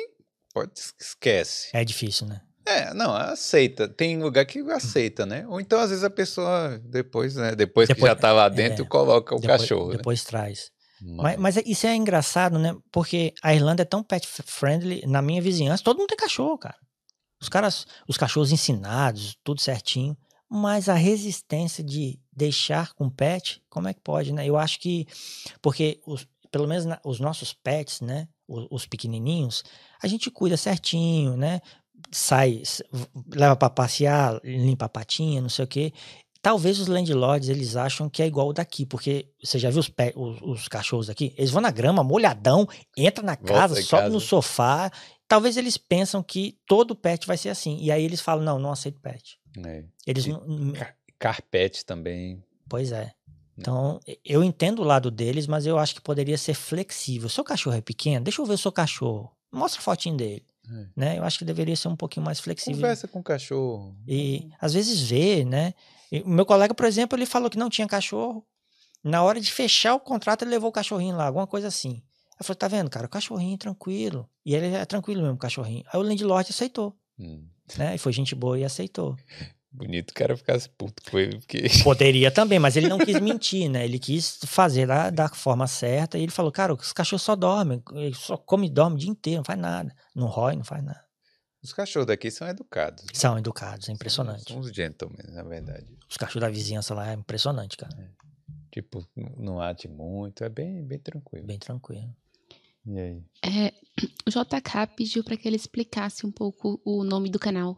pode 0.54 0.72
esquece. 1.00 1.70
É 1.74 1.84
difícil, 1.84 2.28
né? 2.28 2.42
É, 2.66 2.94
não, 2.94 3.14
aceita. 3.14 3.88
Tem 3.88 4.22
lugar 4.22 4.46
que 4.46 4.60
aceita, 4.72 5.26
né? 5.26 5.46
Ou 5.48 5.60
então, 5.60 5.80
às 5.80 5.90
vezes, 5.90 6.04
a 6.04 6.10
pessoa, 6.10 6.80
depois, 6.86 7.36
né? 7.36 7.54
Depois, 7.56 7.88
que 7.88 7.94
Depois- 7.94 8.10
já 8.12 8.16
tá 8.16 8.32
lá 8.32 8.48
dentro, 8.48 8.86
é, 8.86 8.88
coloca 8.88 9.36
o 9.36 9.40
depois, 9.40 9.62
cachorro. 9.62 9.90
né? 9.92 9.98
Depois 9.98 10.24
traz. 10.24 10.72
Mas- 11.06 11.38
Mas, 11.40 11.56
mas 11.56 11.66
isso 11.68 11.86
é 11.88 11.96
engraçado, 11.96 12.58
né? 12.58 12.76
Porque 12.92 13.34
a 13.44 13.54
Irlanda 13.54 13.82
é 13.82 13.86
tão 13.86 14.02
pet 14.04 14.28
friendly. 14.46 15.04
Na 15.06 15.22
minha 15.22 15.42
vizinhança, 15.42 15.84
todo 15.84 15.98
mundo 15.98 16.08
tem 16.10 16.18
cachorro, 16.18 16.58
cara. 16.58 16.78
Os 17.42 17.50
caras, 17.50 17.86
os 18.08 18.16
cachorros 18.18 18.52
ensinados, 18.52 19.36
tudo 19.44 19.60
certinho. 19.62 20.16
Mas 20.50 20.88
a 20.88 20.94
resistência 20.94 21.84
de 21.84 22.20
deixar 22.32 22.94
com 22.94 23.10
pet, 23.10 23.62
como 23.70 23.88
é 23.88 23.94
que 23.94 24.02
pode, 24.02 24.32
né? 24.32 24.48
Eu 24.48 24.56
acho 24.58 24.80
que, 24.80 25.06
porque 25.62 26.00
os- 26.06 26.28
pelo 26.52 26.68
menos 26.68 26.86
na- 26.86 27.00
os 27.04 27.20
nossos 27.20 27.52
pets, 27.54 28.00
né? 28.02 28.28
Os, 28.48 28.68
os 28.70 28.86
pequenininhos, 28.86 29.64
a 30.02 30.08
gente 30.08 30.30
cuida 30.32 30.56
certinho, 30.56 31.36
né? 31.36 31.60
Sai, 32.12 32.62
leva 33.34 33.56
pra 33.56 33.70
passear, 33.70 34.40
limpa 34.44 34.86
a 34.86 34.90
patinha, 34.90 35.42
não 35.42 35.50
sei 35.50 35.66
o 35.66 35.68
quê. 35.68 35.92
Talvez 36.44 36.78
os 36.78 36.88
landlords 36.88 37.48
eles 37.48 37.76
acham 37.78 38.08
que 38.10 38.22
é 38.22 38.28
igual 38.28 38.50
o 38.50 38.54
daqui, 38.54 38.86
porque 38.86 39.30
você 39.42 39.58
já 39.58 39.70
viu 39.70 39.80
os, 39.80 39.88
pe- 39.88 40.14
os, 40.16 40.42
os 40.42 40.68
cachorros 40.68 41.10
aqui? 41.10 41.34
Eles 41.38 41.50
vão 41.50 41.62
na 41.62 41.72
grama, 41.72 42.04
molhadão, 42.04 42.68
entra 42.98 43.24
na 43.24 43.36
casa, 43.38 43.76
sobe 43.82 44.04
casa. 44.04 44.14
no 44.14 44.20
sofá. 44.20 44.92
Talvez 45.26 45.56
eles 45.56 45.78
pensam 45.78 46.22
que 46.22 46.58
todo 46.68 46.96
pet 46.96 47.26
vai 47.26 47.38
ser 47.38 47.48
assim. 47.48 47.78
E 47.80 47.90
aí 47.90 48.04
eles 48.04 48.20
falam: 48.20 48.44
não, 48.44 48.60
não 48.60 48.72
aceito 48.74 49.00
pet. 49.00 49.40
É. 49.66 49.86
Eles 50.06 50.26
não- 50.28 50.46
não- 50.46 50.74
Car- 50.74 50.96
Carpete 51.18 51.86
também. 51.86 52.44
Pois 52.68 52.92
é. 52.92 53.12
Então, 53.58 54.00
eu 54.26 54.44
entendo 54.44 54.80
o 54.82 54.86
lado 54.86 55.10
deles, 55.10 55.48
mas 55.48 55.66
eu 55.66 55.78
acho 55.78 55.96
que 55.96 56.02
poderia 56.02 56.38
ser 56.38 56.56
flexível. 56.56 57.30
Seu 57.30 57.44
cachorro 57.44 57.78
é 57.78 57.82
pequeno, 57.82 58.24
deixa 58.26 58.42
eu 58.42 58.46
ver 58.46 58.56
o 58.56 58.58
seu 58.58 58.72
cachorro. 58.72 59.32
Mostra 59.52 59.80
a 59.80 59.84
fotinho 59.84 60.18
dele. 60.18 60.44
É. 60.68 60.86
Né? 60.96 61.18
Eu 61.20 61.24
acho 61.24 61.38
que 61.40 61.46
deveria 61.46 61.76
ser 61.76 61.88
um 61.88 61.96
pouquinho 61.96 62.26
mais 62.26 62.40
flexível. 62.40 62.82
Conversa 62.82 63.08
com 63.08 63.20
o 63.20 63.24
cachorro. 63.24 63.96
E 64.08 64.50
às 64.60 64.74
vezes 64.74 65.00
vê, 65.02 65.46
né? 65.46 65.74
O 66.22 66.30
meu 66.30 66.46
colega, 66.46 66.74
por 66.74 66.86
exemplo, 66.86 67.18
ele 67.18 67.26
falou 67.26 67.50
que 67.50 67.58
não 67.58 67.70
tinha 67.70 67.88
cachorro. 67.88 68.46
Na 69.04 69.22
hora 69.24 69.40
de 69.42 69.52
fechar 69.52 69.96
o 69.96 70.00
contrato, 70.00 70.44
ele 70.44 70.52
levou 70.52 70.70
o 70.70 70.74
cachorrinho 70.74 71.16
lá, 71.18 71.26
alguma 71.28 71.48
coisa 71.48 71.68
assim. 71.68 72.02
Eu 72.40 72.46
falei, 72.46 72.58
tá 72.58 72.68
vendo, 72.68 72.90
cara, 72.90 73.06
o 73.06 73.10
cachorrinho 73.10 73.58
tranquilo. 73.58 74.30
E 74.46 74.56
ele 74.56 74.68
é 74.76 74.86
tranquilo 74.86 75.22
mesmo, 75.22 75.36
o 75.36 75.40
cachorrinho. 75.40 75.84
Aí 75.92 76.00
o 76.00 76.04
landlord 76.04 76.50
aceitou, 76.50 76.96
Hum. 77.20 77.46
né? 77.78 77.96
E 77.96 77.98
foi 77.98 78.12
gente 78.14 78.34
boa 78.36 78.58
e 78.58 78.64
aceitou. 78.64 79.16
Bonito 79.76 80.12
o 80.12 80.14
cara 80.14 80.38
ficasse 80.38 80.70
puto 80.70 81.02
com 81.10 81.18
ele, 81.18 81.40
porque. 81.40 81.64
Poderia 81.84 82.30
também, 82.30 82.60
mas 82.60 82.78
ele 82.78 82.88
não 82.88 83.00
quis 83.00 83.20
mentir, 83.20 83.68
né? 83.68 83.84
Ele 83.84 83.98
quis 83.98 84.38
fazer 84.46 84.86
da, 84.86 85.10
da 85.10 85.28
forma 85.30 85.66
certa. 85.66 86.16
E 86.16 86.22
ele 86.22 86.32
falou, 86.32 86.52
cara, 86.52 86.72
os 86.76 86.94
cachorros 86.94 87.24
só 87.24 87.36
dormem, 87.36 87.82
só 88.14 88.38
come 88.38 88.68
e 88.68 88.70
dorme 88.70 88.98
o 88.98 89.00
dia 89.00 89.10
inteiro, 89.10 89.38
não 89.40 89.44
faz 89.46 89.58
nada. 89.60 89.92
Não 90.14 90.28
rói, 90.28 90.56
não 90.56 90.64
faz 90.64 90.84
nada. 90.84 91.04
Os 91.64 91.74
cachorros 91.74 92.06
daqui 92.06 92.30
são 92.30 92.48
educados. 92.48 93.04
São 93.14 93.36
educados, 93.36 93.90
é 93.90 93.92
impressionante. 93.94 94.44
São 94.52 94.60
uns 94.60 94.72
gentlemen, 94.72 95.18
na 95.30 95.42
verdade. 95.42 95.88
Os 96.14 96.18
cachorros 96.18 96.42
da 96.42 96.50
vizinhança 96.54 96.94
lá 96.94 97.10
é 97.10 97.14
impressionante, 97.16 97.76
cara. 97.76 97.92
Tipo, 98.72 99.04
n- 99.18 99.32
não 99.36 99.56
late 99.56 99.88
muito, 99.88 100.44
é 100.44 100.50
bem, 100.50 100.84
bem 100.84 101.00
tranquilo. 101.00 101.44
Bem 101.44 101.58
tranquilo. 101.58 102.08
E 102.86 103.00
aí? 103.00 103.24
É, 103.44 103.74
o 104.28 104.30
JK 104.30 104.86
pediu 104.96 105.24
para 105.24 105.36
que 105.36 105.48
ele 105.48 105.56
explicasse 105.56 106.24
um 106.24 106.32
pouco 106.32 106.80
o 106.86 107.04
nome 107.04 107.32
do 107.32 107.40
canal. 107.40 107.76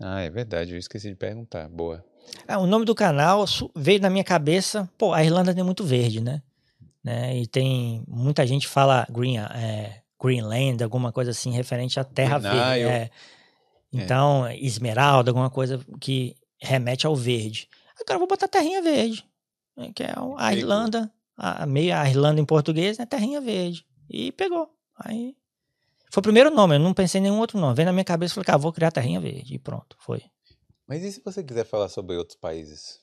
Ah, 0.00 0.22
é 0.22 0.30
verdade, 0.30 0.72
eu 0.72 0.78
esqueci 0.78 1.10
de 1.10 1.14
perguntar. 1.14 1.68
Boa. 1.68 2.02
É, 2.48 2.56
o 2.56 2.66
nome 2.66 2.86
do 2.86 2.94
canal 2.94 3.44
veio 3.76 4.00
na 4.00 4.08
minha 4.08 4.24
cabeça. 4.24 4.88
Pô, 4.96 5.12
a 5.12 5.22
Irlanda 5.22 5.54
tem 5.54 5.62
muito 5.62 5.84
verde, 5.84 6.22
né? 6.22 6.40
né? 7.02 7.36
E 7.36 7.46
tem 7.46 8.02
muita 8.08 8.46
gente 8.46 8.66
fala 8.66 9.06
green, 9.10 9.36
é, 9.36 10.00
Greenland, 10.18 10.82
alguma 10.82 11.12
coisa 11.12 11.32
assim 11.32 11.50
referente 11.52 12.00
à 12.00 12.04
terra 12.04 12.38
Green 12.38 12.50
verde. 12.50 12.80
Isle. 12.80 12.88
é. 12.90 13.10
Então, 13.92 14.48
esmeralda, 14.52 15.30
alguma 15.30 15.50
coisa 15.50 15.78
que 16.00 16.34
remete 16.64 17.06
ao 17.06 17.14
verde. 17.14 17.68
Agora 18.00 18.14
eu 18.14 18.18
vou 18.18 18.28
botar 18.28 18.48
terrinha 18.48 18.82
verde, 18.82 19.24
né, 19.76 19.90
que 19.94 20.02
é 20.02 20.10
a 20.10 20.14
Pegou. 20.14 20.52
Irlanda, 20.52 21.12
a, 21.36 21.66
meia 21.66 22.00
a 22.00 22.08
Irlanda 22.08 22.40
em 22.40 22.44
português, 22.44 22.98
é 22.98 23.06
terrinha 23.06 23.40
verde. 23.40 23.86
E 24.10 24.32
pegou. 24.32 24.68
Aí 24.98 25.34
foi 26.10 26.20
o 26.20 26.22
primeiro 26.22 26.50
nome, 26.50 26.76
eu 26.76 26.78
não 26.80 26.94
pensei 26.94 27.18
em 27.20 27.22
nenhum 27.24 27.38
outro 27.38 27.58
nome. 27.58 27.74
Veio 27.74 27.86
na 27.86 27.92
minha 27.92 28.04
cabeça 28.04 28.32
e 28.32 28.34
falei, 28.34 28.46
cara, 28.46 28.58
vou 28.58 28.72
criar 28.72 28.90
terrinha 28.92 29.20
verde. 29.20 29.54
E 29.54 29.58
pronto, 29.58 29.96
foi. 29.98 30.22
Mas 30.86 31.02
e 31.02 31.10
se 31.12 31.22
você 31.24 31.42
quiser 31.42 31.64
falar 31.64 31.88
sobre 31.88 32.16
outros 32.16 32.36
países? 32.38 33.00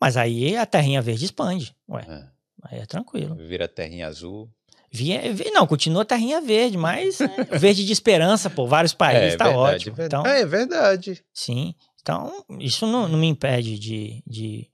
Mas 0.00 0.16
aí 0.16 0.56
a 0.56 0.64
terrinha 0.66 1.02
verde 1.02 1.24
expande. 1.24 1.76
Ué, 1.88 2.04
Ah, 2.08 2.32
aí 2.64 2.78
é 2.80 2.86
tranquilo. 2.86 3.34
vira 3.36 3.68
terrinha 3.68 4.06
azul. 4.06 4.48
Via, 4.90 5.20
não, 5.52 5.66
continua 5.66 6.02
terrinha 6.04 6.40
verde, 6.40 6.78
mas 6.78 7.20
é, 7.20 7.58
verde 7.58 7.84
de 7.84 7.92
esperança, 7.92 8.48
pô, 8.48 8.66
vários 8.66 8.94
países, 8.94 9.34
é 9.34 9.36
tá 9.36 9.44
verdade, 9.44 9.74
ótimo. 9.90 9.96
verdade. 9.96 10.22
Então, 10.22 10.32
Ah, 10.32 10.38
é 10.38 10.46
verdade. 10.46 11.24
sim. 11.32 11.74
Então, 12.00 12.44
isso 12.58 12.86
não, 12.86 13.08
não 13.08 13.18
me 13.18 13.26
impede 13.26 13.78
de, 13.78 14.22
de, 14.26 14.70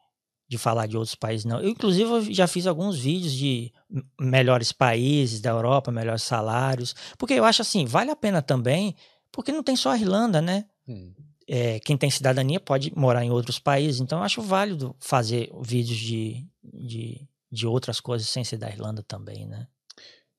de 0.48 0.58
falar 0.58 0.86
de 0.86 0.96
outros 0.96 1.14
países, 1.14 1.44
não. 1.44 1.60
Eu, 1.60 1.70
inclusive, 1.70 2.08
eu 2.10 2.22
já 2.34 2.46
fiz 2.46 2.66
alguns 2.66 2.98
vídeos 2.98 3.32
de 3.32 3.72
melhores 4.20 4.72
países 4.72 5.40
da 5.40 5.50
Europa, 5.50 5.90
melhores 5.90 6.22
salários. 6.22 6.94
Porque 7.18 7.34
eu 7.34 7.44
acho 7.44 7.62
assim, 7.62 7.86
vale 7.86 8.10
a 8.10 8.16
pena 8.16 8.40
também, 8.42 8.94
porque 9.32 9.50
não 9.52 9.62
tem 9.62 9.74
só 9.76 9.90
a 9.90 9.98
Irlanda, 9.98 10.40
né? 10.40 10.66
Hum. 10.86 11.12
é, 11.48 11.80
quem 11.80 11.96
tem 11.96 12.10
cidadania 12.10 12.60
pode 12.60 12.92
morar 12.94 13.24
em 13.24 13.30
outros 13.30 13.58
países, 13.58 14.00
então 14.00 14.18
eu 14.18 14.24
acho 14.24 14.42
válido 14.42 14.94
fazer 15.00 15.50
vídeos 15.62 15.96
de, 15.98 16.46
de, 16.62 17.26
de 17.50 17.66
outras 17.66 18.00
coisas 18.00 18.28
sem 18.28 18.44
ser 18.44 18.58
da 18.58 18.68
Irlanda 18.68 19.02
também, 19.02 19.46
né? 19.46 19.66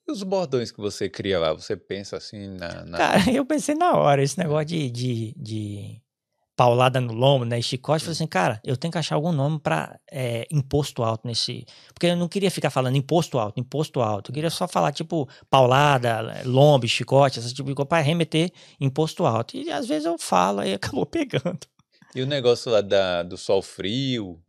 E 0.08 0.12
os 0.12 0.22
bordões 0.22 0.72
que 0.72 0.80
você 0.80 1.10
cria 1.10 1.40
lá, 1.40 1.52
você 1.52 1.76
pensa 1.76 2.16
assim 2.18 2.48
na. 2.48 2.86
na- 2.86 2.98
Cara, 2.98 3.20
eu 3.34 3.44
pensei 3.44 3.74
na 3.74 3.94
hora, 3.98 4.22
esse 4.22 4.38
negócio 4.38 4.68
de, 4.68 4.90
de, 4.92 5.34
de 5.36 6.02
paulada 6.56 7.02
no 7.02 7.14
lombo, 7.14 7.46
né? 7.46 7.62
Chicote, 7.62 8.04
falei 8.04 8.14
assim, 8.14 8.28
cara, 8.28 8.62
eu 8.64 8.78
tenho 8.78 8.92
que 8.92 8.98
achar 8.98 9.16
algum 9.16 9.32
nome 9.32 9.60
pra 9.60 10.00
é, 10.10 10.48
imposto 10.50 11.04
alto 11.04 11.28
nesse. 11.28 11.66
Porque 11.94 12.08
eu 12.08 12.16
não 12.16 12.28
queria 12.28 12.50
ficar 12.50 12.70
falando 12.70 12.96
imposto 12.96 13.38
alto, 13.38 13.60
imposto 13.60 14.02
alto. 14.02 14.32
Eu 14.32 14.34
queria 14.34 14.50
só 14.50 14.68
falar, 14.68 14.92
tipo, 14.92 15.28
paulada, 15.50 16.44
lombo, 16.46 16.88
chicote, 16.88 17.40
esse 17.40 17.54
tipo 17.54 17.70
de 17.70 17.76
coisa, 17.76 17.88
pra 17.88 18.00
remeter 18.00 18.52
imposto 18.80 19.26
alto. 19.26 19.58
E 19.58 19.70
às 19.72 19.88
vezes 19.88 20.06
eu 20.06 20.18
falo, 20.18 20.62
aí 20.62 20.74
acabou 20.74 21.06
pegando. 21.08 21.60
E 22.16 22.22
o 22.22 22.26
negócio 22.26 22.72
lá 22.72 22.80
da, 22.80 23.24
do 23.24 23.38
sol 23.38 23.62
frio. 23.62 24.40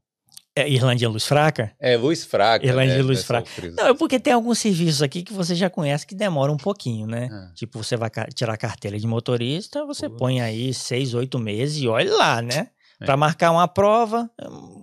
É, 0.58 0.66
Irlândia 0.66 1.06
Luz 1.06 1.26
Fraca? 1.26 1.70
É, 1.78 1.98
luz 1.98 2.24
fraca. 2.24 2.64
Irlanda 2.64 2.86
né? 2.86 2.96
de 2.96 3.02
luz 3.02 3.18
é 3.18 3.22
sol 3.22 3.26
fraca. 3.26 3.46
frio. 3.46 3.74
Não, 3.76 3.88
é 3.88 3.94
porque 3.94 4.18
tem 4.18 4.32
alguns 4.32 4.58
serviços 4.58 5.02
aqui 5.02 5.22
que 5.22 5.34
você 5.34 5.54
já 5.54 5.68
conhece 5.68 6.06
que 6.06 6.14
demoram 6.14 6.54
um 6.54 6.56
pouquinho, 6.56 7.06
né? 7.06 7.28
Ah. 7.30 7.52
Tipo, 7.54 7.84
você 7.84 7.94
vai 7.94 8.10
tirar 8.34 8.54
a 8.54 8.56
carteira 8.56 8.98
de 8.98 9.06
motorista, 9.06 9.84
você 9.84 10.08
Putz. 10.08 10.18
põe 10.18 10.40
aí 10.40 10.72
seis, 10.72 11.12
oito 11.12 11.38
meses 11.38 11.82
e 11.82 11.86
olha 11.86 12.10
lá, 12.14 12.40
né? 12.40 12.70
É. 12.98 13.04
Para 13.04 13.18
marcar 13.18 13.50
uma 13.50 13.68
prova, 13.68 14.30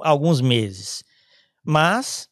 alguns 0.02 0.42
meses. 0.42 1.04
Mas, 1.66 2.30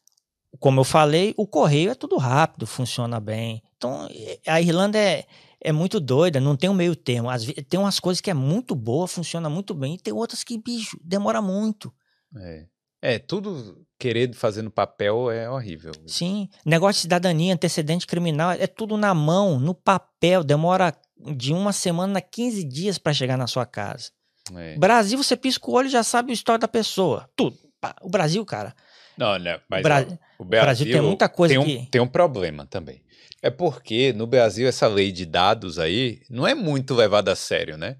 como 0.60 0.78
eu 0.78 0.84
falei, 0.84 1.34
o 1.36 1.44
correio 1.44 1.90
é 1.90 1.96
tudo 1.96 2.18
rápido, 2.18 2.64
funciona 2.64 3.18
bem. 3.18 3.60
Então, 3.76 4.08
a 4.46 4.60
Irlanda 4.60 4.96
é, 4.96 5.24
é 5.60 5.72
muito 5.72 5.98
doida, 5.98 6.38
não 6.38 6.56
tem 6.56 6.70
um 6.70 6.74
meio 6.74 6.94
termo. 6.94 7.28
Às 7.28 7.44
tem 7.68 7.80
umas 7.80 7.98
coisas 7.98 8.20
que 8.20 8.30
é 8.30 8.34
muito 8.34 8.76
boa, 8.76 9.08
funciona 9.08 9.50
muito 9.50 9.74
bem, 9.74 9.94
e 9.94 9.98
tem 9.98 10.12
outras 10.12 10.44
que, 10.44 10.56
bicho, 10.56 10.96
demora 11.02 11.42
muito. 11.42 11.92
É. 12.36 12.66
É, 13.02 13.18
tudo 13.18 13.84
querer 13.98 14.32
fazer 14.32 14.62
no 14.62 14.70
papel 14.70 15.30
é 15.30 15.50
horrível. 15.50 15.92
Sim, 16.06 16.48
negócio 16.64 16.94
de 16.94 17.02
cidadania, 17.02 17.52
antecedente 17.52 18.06
criminal, 18.06 18.52
é 18.52 18.66
tudo 18.68 18.96
na 18.96 19.12
mão, 19.12 19.58
no 19.58 19.74
papel, 19.74 20.44
demora 20.44 20.94
de 21.36 21.52
uma 21.52 21.72
semana 21.72 22.18
a 22.20 22.22
15 22.22 22.64
dias 22.64 22.98
para 22.98 23.12
chegar 23.12 23.36
na 23.36 23.46
sua 23.48 23.66
casa. 23.66 24.10
É. 24.56 24.76
Brasil, 24.76 25.18
você 25.18 25.36
pisca 25.36 25.68
o 25.70 25.74
olho 25.74 25.88
e 25.88 25.90
já 25.90 26.02
sabe 26.02 26.30
a 26.30 26.34
história 26.34 26.60
da 26.60 26.68
pessoa. 26.68 27.28
Tudo. 27.36 27.56
O 28.00 28.08
Brasil, 28.08 28.44
cara. 28.44 28.74
Não, 29.16 29.38
não, 29.38 29.60
mas 29.68 29.80
o, 29.80 29.82
Bra- 29.82 30.06
o 30.38 30.42
o 30.42 30.44
Brasil 30.44 30.86
tem 30.86 31.00
muita 31.02 31.28
coisa 31.28 31.54
tem 31.54 31.58
um, 31.58 31.64
que. 31.64 31.86
tem 31.90 32.00
um 32.00 32.06
problema 32.08 32.66
também. 32.66 33.02
É 33.42 33.50
porque 33.50 34.12
no 34.12 34.26
Brasil 34.26 34.68
essa 34.68 34.86
lei 34.86 35.10
de 35.10 35.26
dados 35.26 35.78
aí 35.78 36.22
não 36.30 36.46
é 36.46 36.54
muito 36.54 36.94
levada 36.94 37.32
a 37.32 37.36
sério, 37.36 37.76
né? 37.76 37.96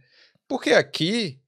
Porque 0.49 0.70
aqui, 0.70 1.39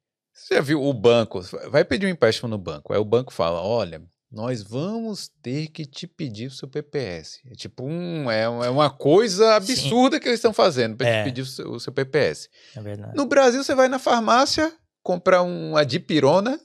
você 0.46 0.54
já 0.56 0.60
viu 0.60 0.82
o 0.82 0.92
banco, 0.92 1.40
vai 1.70 1.84
pedir 1.84 2.06
um 2.06 2.10
empréstimo 2.10 2.48
no 2.48 2.58
banco, 2.58 2.92
aí 2.92 2.98
o 2.98 3.04
banco 3.04 3.32
fala, 3.32 3.60
olha, 3.62 4.02
nós 4.30 4.62
vamos 4.62 5.30
ter 5.42 5.68
que 5.68 5.86
te 5.86 6.06
pedir 6.06 6.48
o 6.48 6.50
seu 6.50 6.68
PPS. 6.68 7.38
É 7.50 7.54
tipo 7.54 7.84
um, 7.86 8.30
é, 8.30 8.42
é 8.42 8.48
uma 8.70 8.90
coisa 8.90 9.54
absurda 9.54 10.18
que 10.18 10.26
eles 10.28 10.38
estão 10.38 10.52
fazendo 10.52 10.96
para 10.96 11.08
É. 11.08 11.22
te 11.22 11.24
pedir 11.26 11.42
o 11.42 11.46
seu, 11.46 11.70
o 11.72 11.80
seu 11.80 11.92
PPS. 11.92 12.48
É 12.76 12.80
verdade. 12.80 13.16
No 13.16 13.26
Brasil, 13.26 13.62
você 13.62 13.74
vai 13.74 13.88
na 13.88 13.98
farmácia 13.98 14.72
comprar 15.02 15.42
uma 15.42 15.84
dipirona. 15.86 16.58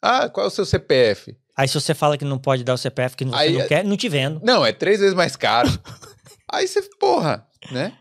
Ah, 0.00 0.28
qual 0.28 0.44
é 0.44 0.48
o 0.48 0.52
seu 0.52 0.64
CPF? 0.64 1.36
Aí 1.56 1.66
se 1.66 1.74
você 1.74 1.94
fala 1.94 2.16
que 2.16 2.24
não 2.24 2.38
pode 2.38 2.62
dar 2.62 2.74
o 2.74 2.78
CPF 2.78 3.16
que 3.16 3.24
você 3.24 3.34
Aí 3.34 3.52
não 3.54 3.60
é- 3.62 3.66
quer, 3.66 3.84
não 3.84 3.96
te 3.96 4.08
vendo. 4.08 4.40
Não, 4.44 4.64
é 4.64 4.72
três 4.72 5.00
vezes 5.00 5.14
mais 5.14 5.34
caro. 5.36 5.68
Aí 6.48 6.68
você, 6.68 6.80
porra, 7.00 7.44
né? 7.72 7.92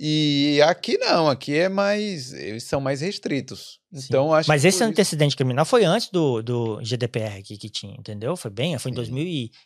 E 0.00 0.60
aqui 0.62 0.96
não, 0.98 1.28
aqui 1.28 1.54
é 1.56 1.68
mais. 1.68 2.32
Eles 2.32 2.62
são 2.64 2.80
mais 2.80 3.00
restritos. 3.00 3.80
Sim. 3.92 4.06
Então, 4.08 4.32
acho 4.32 4.48
Mas 4.48 4.62
que 4.62 4.68
esse 4.68 4.78
por 4.78 4.84
isso- 4.84 4.90
antecedente 4.92 5.36
criminal 5.36 5.64
foi 5.64 5.84
antes 5.84 6.08
do, 6.10 6.42
do 6.42 6.80
GDPR 6.82 7.38
aqui 7.38 7.56
que 7.58 7.68
tinha, 7.68 7.94
entendeu? 7.98 8.36
Foi 8.36 8.50
bem, 8.50 8.78
foi 8.78 8.90
em 8.90 8.94
Sim. 8.94 8.96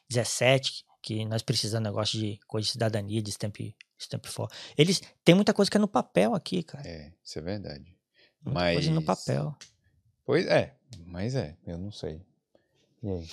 2017 0.08 0.84
que 1.02 1.24
nós 1.24 1.42
precisamos 1.42 1.84
de 1.86 1.90
negócio 1.92 2.18
de 2.18 2.38
coisa 2.46 2.64
de 2.66 2.72
cidadania, 2.72 3.20
de 3.20 3.30
stamp, 3.30 3.56
stamp 3.98 4.24
for. 4.26 4.48
Eles 4.78 5.02
tem 5.24 5.34
muita 5.34 5.52
coisa 5.52 5.70
que 5.70 5.76
é 5.76 5.80
no 5.80 5.88
papel 5.88 6.34
aqui, 6.34 6.62
cara. 6.62 6.86
É, 6.88 7.12
isso 7.24 7.38
é 7.38 7.42
verdade. 7.42 7.96
Muita 8.44 8.60
mas. 8.60 8.74
coisa 8.74 8.90
no 8.92 9.02
papel. 9.02 9.54
Pois 10.24 10.46
é, 10.46 10.74
mas 11.06 11.34
é, 11.34 11.56
eu 11.66 11.76
não 11.76 11.90
sei. 11.90 12.22
E 13.02 13.08
aí? 13.10 13.26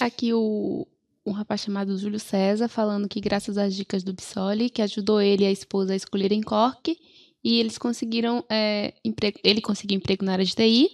Aqui 0.00 0.34
o 0.34 0.86
um 1.24 1.32
rapaz 1.32 1.60
chamado 1.60 1.96
Júlio 1.96 2.18
César 2.18 2.68
falando 2.68 3.08
que 3.08 3.20
graças 3.20 3.56
às 3.56 3.74
dicas 3.74 4.02
do 4.02 4.12
Bissoli, 4.12 4.70
que 4.70 4.82
ajudou 4.82 5.20
ele 5.20 5.44
e 5.44 5.46
a 5.46 5.52
esposa 5.52 5.92
a 5.92 5.96
escolherem 5.96 6.42
Cork, 6.42 6.96
e 7.44 7.58
eles 7.58 7.78
conseguiram 7.78 8.44
é, 8.50 8.94
emprego, 9.04 9.38
ele 9.42 9.60
conseguiu 9.60 9.96
emprego 9.96 10.24
na 10.24 10.32
área 10.32 10.44
de 10.44 10.54
TI, 10.54 10.88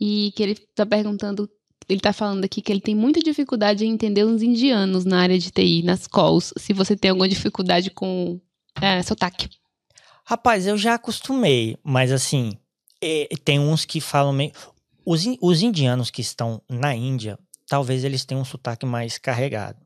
e 0.00 0.32
que 0.34 0.42
ele 0.42 0.54
tá 0.74 0.84
perguntando, 0.84 1.48
ele 1.88 2.00
tá 2.00 2.12
falando 2.12 2.44
aqui 2.44 2.60
que 2.60 2.72
ele 2.72 2.80
tem 2.80 2.94
muita 2.94 3.20
dificuldade 3.20 3.84
em 3.84 3.90
entender 3.90 4.24
os 4.24 4.42
indianos 4.42 5.04
na 5.04 5.20
área 5.20 5.38
de 5.38 5.50
TI, 5.50 5.82
nas 5.82 6.06
calls, 6.06 6.52
se 6.56 6.72
você 6.72 6.96
tem 6.96 7.10
alguma 7.10 7.28
dificuldade 7.28 7.90
com 7.90 8.40
é, 8.80 9.02
sotaque. 9.02 9.48
Rapaz, 10.24 10.66
eu 10.66 10.78
já 10.78 10.94
acostumei, 10.94 11.76
mas 11.84 12.10
assim, 12.10 12.56
eh, 13.02 13.28
tem 13.44 13.58
uns 13.58 13.84
que 13.84 14.00
falam 14.00 14.32
meio. 14.32 14.52
Os, 15.04 15.22
os 15.40 15.60
indianos 15.60 16.10
que 16.10 16.22
estão 16.22 16.62
na 16.66 16.94
Índia, 16.94 17.38
talvez 17.74 18.04
eles 18.04 18.24
tenham 18.24 18.42
um 18.42 18.44
sotaque 18.44 18.86
mais 18.86 19.18
carregado. 19.18 19.76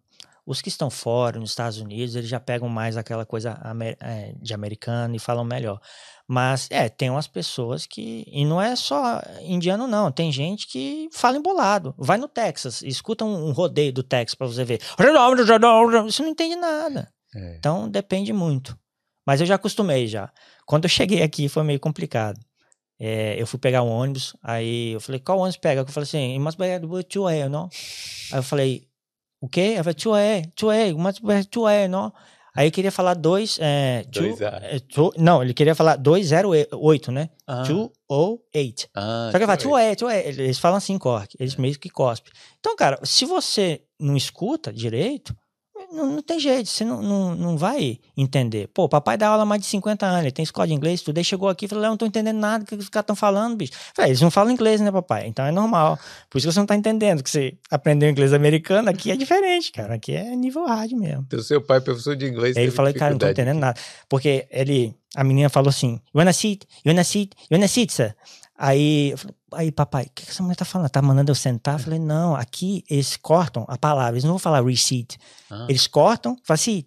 Os 0.45 0.61
que 0.61 0.69
estão 0.69 0.91
fora, 0.91 1.41
nos 1.41 1.49
Estados 1.49 1.79
Unidos, 1.79 2.17
eles 2.17 2.29
já 2.29 2.39
pegam 2.39 2.69
mais 2.69 2.99
aquela 2.99 3.25
coisa 3.25 3.59
eh, 4.01 4.35
de 4.43 4.53
americano 4.53 5.17
e 5.17 5.19
falam 5.19 5.43
melhor. 5.43 5.81
Mas, 6.27 6.69
é, 6.71 6.91
tem 6.91 7.09
umas 7.09 7.27
pessoas 7.27 7.87
que. 7.87 8.27
E 8.27 8.45
não 8.45 8.61
é 8.61 8.77
só 8.77 9.23
indiano, 9.41 9.87
não. 9.87 10.13
Tem 10.13 10.31
gente 10.31 10.67
que 10.67 11.09
fala 11.15 11.39
embolado. 11.39 11.95
Vai 11.97 12.19
no 12.19 12.29
Texas, 12.29 12.83
escuta 12.83 13.25
um, 13.25 13.53
rodeio 13.53 13.91
do 13.91 14.03
Texas 14.03 14.35
pra 14.35 14.47
você 14.47 14.65
ver. 14.65 14.83
Você 16.03 16.23
não 16.23 16.29
entende 16.29 16.57
nada. 16.57 17.11
É. 17.35 17.57
Então 17.57 17.89
depende 17.89 18.35
muito. 18.35 18.79
Mas 19.27 19.41
eu 19.41 19.47
já 19.47 19.55
acostumei 19.55 20.07
já. 20.07 20.31
Quando 20.67 20.85
eu 20.85 20.91
cheguei 20.91 21.23
aqui 21.23 21.49
foi 21.49 21.63
meio 21.63 21.81
complicado. 21.81 22.39
É, 23.01 23.41
eu 23.41 23.47
fui 23.47 23.59
pegar 23.59 23.83
um 23.83 23.89
ônibus, 23.91 24.35
aí 24.43 24.93
eu 24.93 25.01
falei, 25.01 25.21
qual 25.21 25.39
ônibus 25.39 25.57
pega? 25.57 25.83
Eu 25.83 25.87
falei 25.87 26.05
assim, 26.05 26.33
it 26.33 26.39
must 26.41 26.59
be 26.59 26.65
at 26.73 26.83
A, 26.83 27.49
não? 27.49 27.69
Aí 28.33 28.39
eu 28.39 28.43
falei, 28.43 28.89
o 29.41 29.49
quê? 29.49 29.75
Eu 29.77 29.85
falei, 29.85 29.95
two 29.95 30.15
A, 30.15 30.43
two 30.57 30.71
A, 30.71 30.93
must 30.95 31.23
be 31.25 31.33
at 31.35 31.89
não? 31.89 32.13
Aí 32.57 32.65
ele 32.65 32.71
queria 32.73 32.91
falar 32.91 33.15
dois, 33.15 33.57
é, 33.61 34.03
two- 34.11 34.23
Dois 34.23 34.41
é, 34.41 34.81
two- 34.81 35.13
não, 35.17 35.41
ele 35.45 35.55
queria 35.55 35.77
falar 35.77 35.95
208, 35.95 37.13
né? 37.13 37.31
Ah, 37.47 37.63
208. 37.63 38.89
ah, 38.97 39.29
Só 39.31 39.39
que 39.39 39.45
ele 39.45 39.47
fala, 39.47 39.57
deixa 39.57 39.69
eu 39.69 39.71
two 39.71 39.77
ver. 39.77 39.91
A, 39.93 39.97
two 39.97 40.09
A. 40.09 40.17
Eles 40.17 40.59
falam 40.59 40.79
assim, 40.79 40.99
cork. 40.99 41.37
Eles 41.39 41.55
meio 41.55 41.79
que 41.79 41.89
cospem. 41.89 42.33
Então, 42.59 42.75
cara, 42.75 42.99
se 43.05 43.25
você 43.25 43.83
não 44.01 44.17
escuta 44.17 44.73
direito, 44.73 45.37
não, 45.93 46.07
não 46.07 46.23
tem 46.23 46.39
jeito, 46.39 46.69
você 46.69 46.85
não, 46.85 47.01
não, 47.01 47.35
não 47.35 47.57
vai 47.57 47.99
entender. 48.17 48.69
Pô, 48.69 48.89
papai 48.89 49.17
dá 49.17 49.29
aula 49.29 49.43
há 49.43 49.47
mais 49.47 49.61
de 49.61 49.67
50 49.69 50.07
anos, 50.07 50.21
ele 50.21 50.31
tem 50.31 50.43
escola 50.43 50.67
de 50.67 50.75
inglês, 50.75 51.03
tudo. 51.03 51.19
Aí 51.19 51.25
chegou 51.25 51.49
aqui 51.49 51.65
e 51.65 51.69
falou, 51.69 51.83
"Léo, 51.83 51.89
eu 51.89 51.93
não 51.93 51.97
tô 51.97 52.07
entendendo 52.07 52.39
nada 52.39 52.65
que 52.65 52.75
os 52.75 52.89
caras 52.89 53.05
estão 53.05 53.17
falando, 53.17 53.57
bicho. 53.57 53.73
Falei, 53.95 54.11
eles 54.11 54.21
não 54.21 54.31
falam 54.31 54.53
inglês, 54.53 54.81
né, 54.81 54.91
papai? 54.93 55.27
Então 55.27 55.45
é 55.45 55.51
normal. 55.51 55.99
Por 56.29 56.39
isso 56.39 56.49
que 56.49 56.53
você 56.53 56.59
não 56.61 56.67
tá 56.67 56.77
entendendo, 56.77 57.23
que 57.23 57.31
você 57.31 57.57
aprendeu 57.71 58.09
inglês 58.09 58.33
americano, 58.33 58.91
aqui 58.91 59.11
é 59.11 59.17
diferente, 59.17 59.73
cara. 59.73 59.95
Aqui 59.95 60.13
é 60.15 60.35
nível 60.37 60.67
hard 60.67 60.93
mesmo. 60.93 61.25
Então, 61.27 61.41
seu 61.43 61.61
pai, 61.61 61.81
professor 61.81 62.15
de 62.17 62.27
inglês. 62.27 62.57
Aí 62.57 62.65
ele 62.65 62.73
falou, 62.73 62.93
cara, 62.95 63.13
não 63.13 63.19
tô 63.19 63.29
entendendo 63.29 63.59
nada. 63.59 63.79
Porque 64.09 64.47
ele, 64.51 64.95
a 65.15 65.25
menina 65.25 65.49
falou 65.49 65.71
assim, 65.71 65.93
you 65.93 66.19
wanna 66.19 66.33
sit, 66.33 66.65
you 66.85 66.93
wanna 66.93 67.05
sit, 67.05 67.33
you 67.51 67.57
wanna 67.57 67.69
sit, 67.69 67.91
sir? 67.91 68.15
Aí, 68.57 69.11
eu 69.13 69.19
falei, 69.19 69.37
aí 69.53 69.71
papai, 69.73 70.05
o 70.05 70.11
que 70.15 70.25
que 70.25 70.31
essa 70.31 70.43
mulher 70.43 70.57
tá 70.57 70.65
falando? 70.65 70.89
Tá 70.91 71.01
mandando 71.03 71.31
eu 71.31 71.35
sentar? 71.35 71.75
Eu 71.75 71.79
falei, 71.85 71.99
não, 71.99 72.35
aqui 72.35 72.85
eles 72.89 73.17
cortam 73.17 73.65
a 73.69 73.77
palavra, 73.79 74.13
eles 74.15 74.25
não 74.25 74.31
vão 74.33 74.39
falar 74.39 74.63
receipt. 74.65 75.19
Ah, 75.51 75.67
Eles 75.69 75.87
cortam, 75.87 76.37
falam 76.45 76.55
assim, 76.57 76.85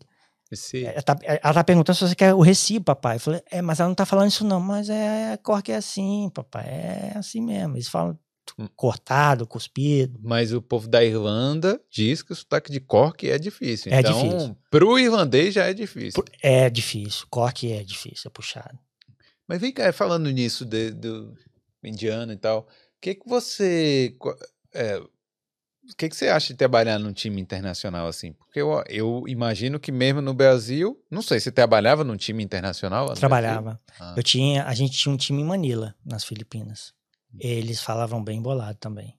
esse- 0.52 0.86
ela 0.86 1.02
tá, 1.02 1.18
ela 1.24 1.54
tá 1.54 1.64
perguntando 1.64 1.96
se 1.98 2.08
você 2.08 2.16
quer 2.16 2.34
o 2.34 2.42
recibo, 2.42 2.86
papai. 2.86 3.16
Eu 3.16 3.20
falei, 3.20 3.42
é, 3.50 3.62
mas 3.62 3.80
ela 3.80 3.88
não 3.90 3.96
tá 3.96 4.06
falando 4.06 4.30
isso 4.30 4.44
não, 4.44 4.60
mas 4.60 4.90
é, 4.90 5.38
corte 5.38 5.72
é 5.72 5.76
assim, 5.78 6.30
papai, 6.34 6.66
é 6.66 7.14
assim 7.16 7.42
mesmo. 7.42 7.76
Eles 7.76 7.88
falam 7.88 8.18
Hum. 8.60 8.68
cortado, 8.76 9.48
cuspido. 9.48 10.20
Mas 10.22 10.52
o 10.52 10.62
povo 10.62 10.88
da 10.88 11.02
Irlanda 11.04 11.80
diz 11.90 12.22
que 12.22 12.34
o 12.34 12.36
sotaque 12.36 12.70
de 12.72 12.82
Cork 12.82 13.30
é 13.30 13.38
difícil. 13.38 13.94
É 13.94 14.00
então, 14.00 14.12
difícil. 14.22 14.58
pro 14.70 15.00
irlandês 15.00 15.54
já 15.54 15.66
é 15.70 15.74
difícil. 15.74 16.22
É 16.42 16.70
difícil, 16.70 17.26
corte 17.30 17.72
é 17.72 17.82
difícil, 17.84 18.28
é 18.28 18.30
puxado. 18.30 18.78
Mas 19.48 19.62
vem 19.62 19.72
cá, 19.72 19.94
falando 19.94 20.30
nisso 20.32 20.66
de- 20.66 20.92
do 20.92 21.34
indiano 21.88 22.32
e 22.34 22.38
tal, 22.38 22.62
o 22.62 22.66
que 23.02 23.16
que 23.16 23.28
você... 23.28 24.16
é, 24.74 24.98
o 24.98 25.96
que 25.98 26.08
que 26.08 26.16
você 26.16 26.28
acha 26.30 26.54
de 26.54 26.58
trabalhar 26.58 27.00
num 27.00 27.12
time 27.12 27.42
internacional 27.42 28.08
assim? 28.08 28.34
Porque 28.34 28.62
eu, 28.62 28.84
eu 28.88 29.24
imagino 29.28 29.80
que 29.80 29.92
mesmo 29.92 30.22
no 30.22 30.34
Brasil, 30.34 31.04
não 31.10 31.22
sei, 31.24 31.40
você 31.40 31.52
trabalhava 31.52 32.04
num 32.04 32.16
time 32.16 32.44
internacional? 32.44 33.12
Trabalhava. 33.16 33.82
Ah, 34.00 34.14
Eu 34.16 34.22
tinha, 34.24 34.64
a 34.66 34.74
gente 34.76 34.96
tinha 34.98 35.12
um 35.14 35.18
time 35.18 35.42
em 35.42 35.46
Manila, 35.46 35.96
nas 36.06 36.24
Filipinas. 36.24 36.94
Eles 37.40 37.82
falavam 37.82 38.24
bem 38.24 38.42
bolado 38.42 38.78
também. 38.78 39.18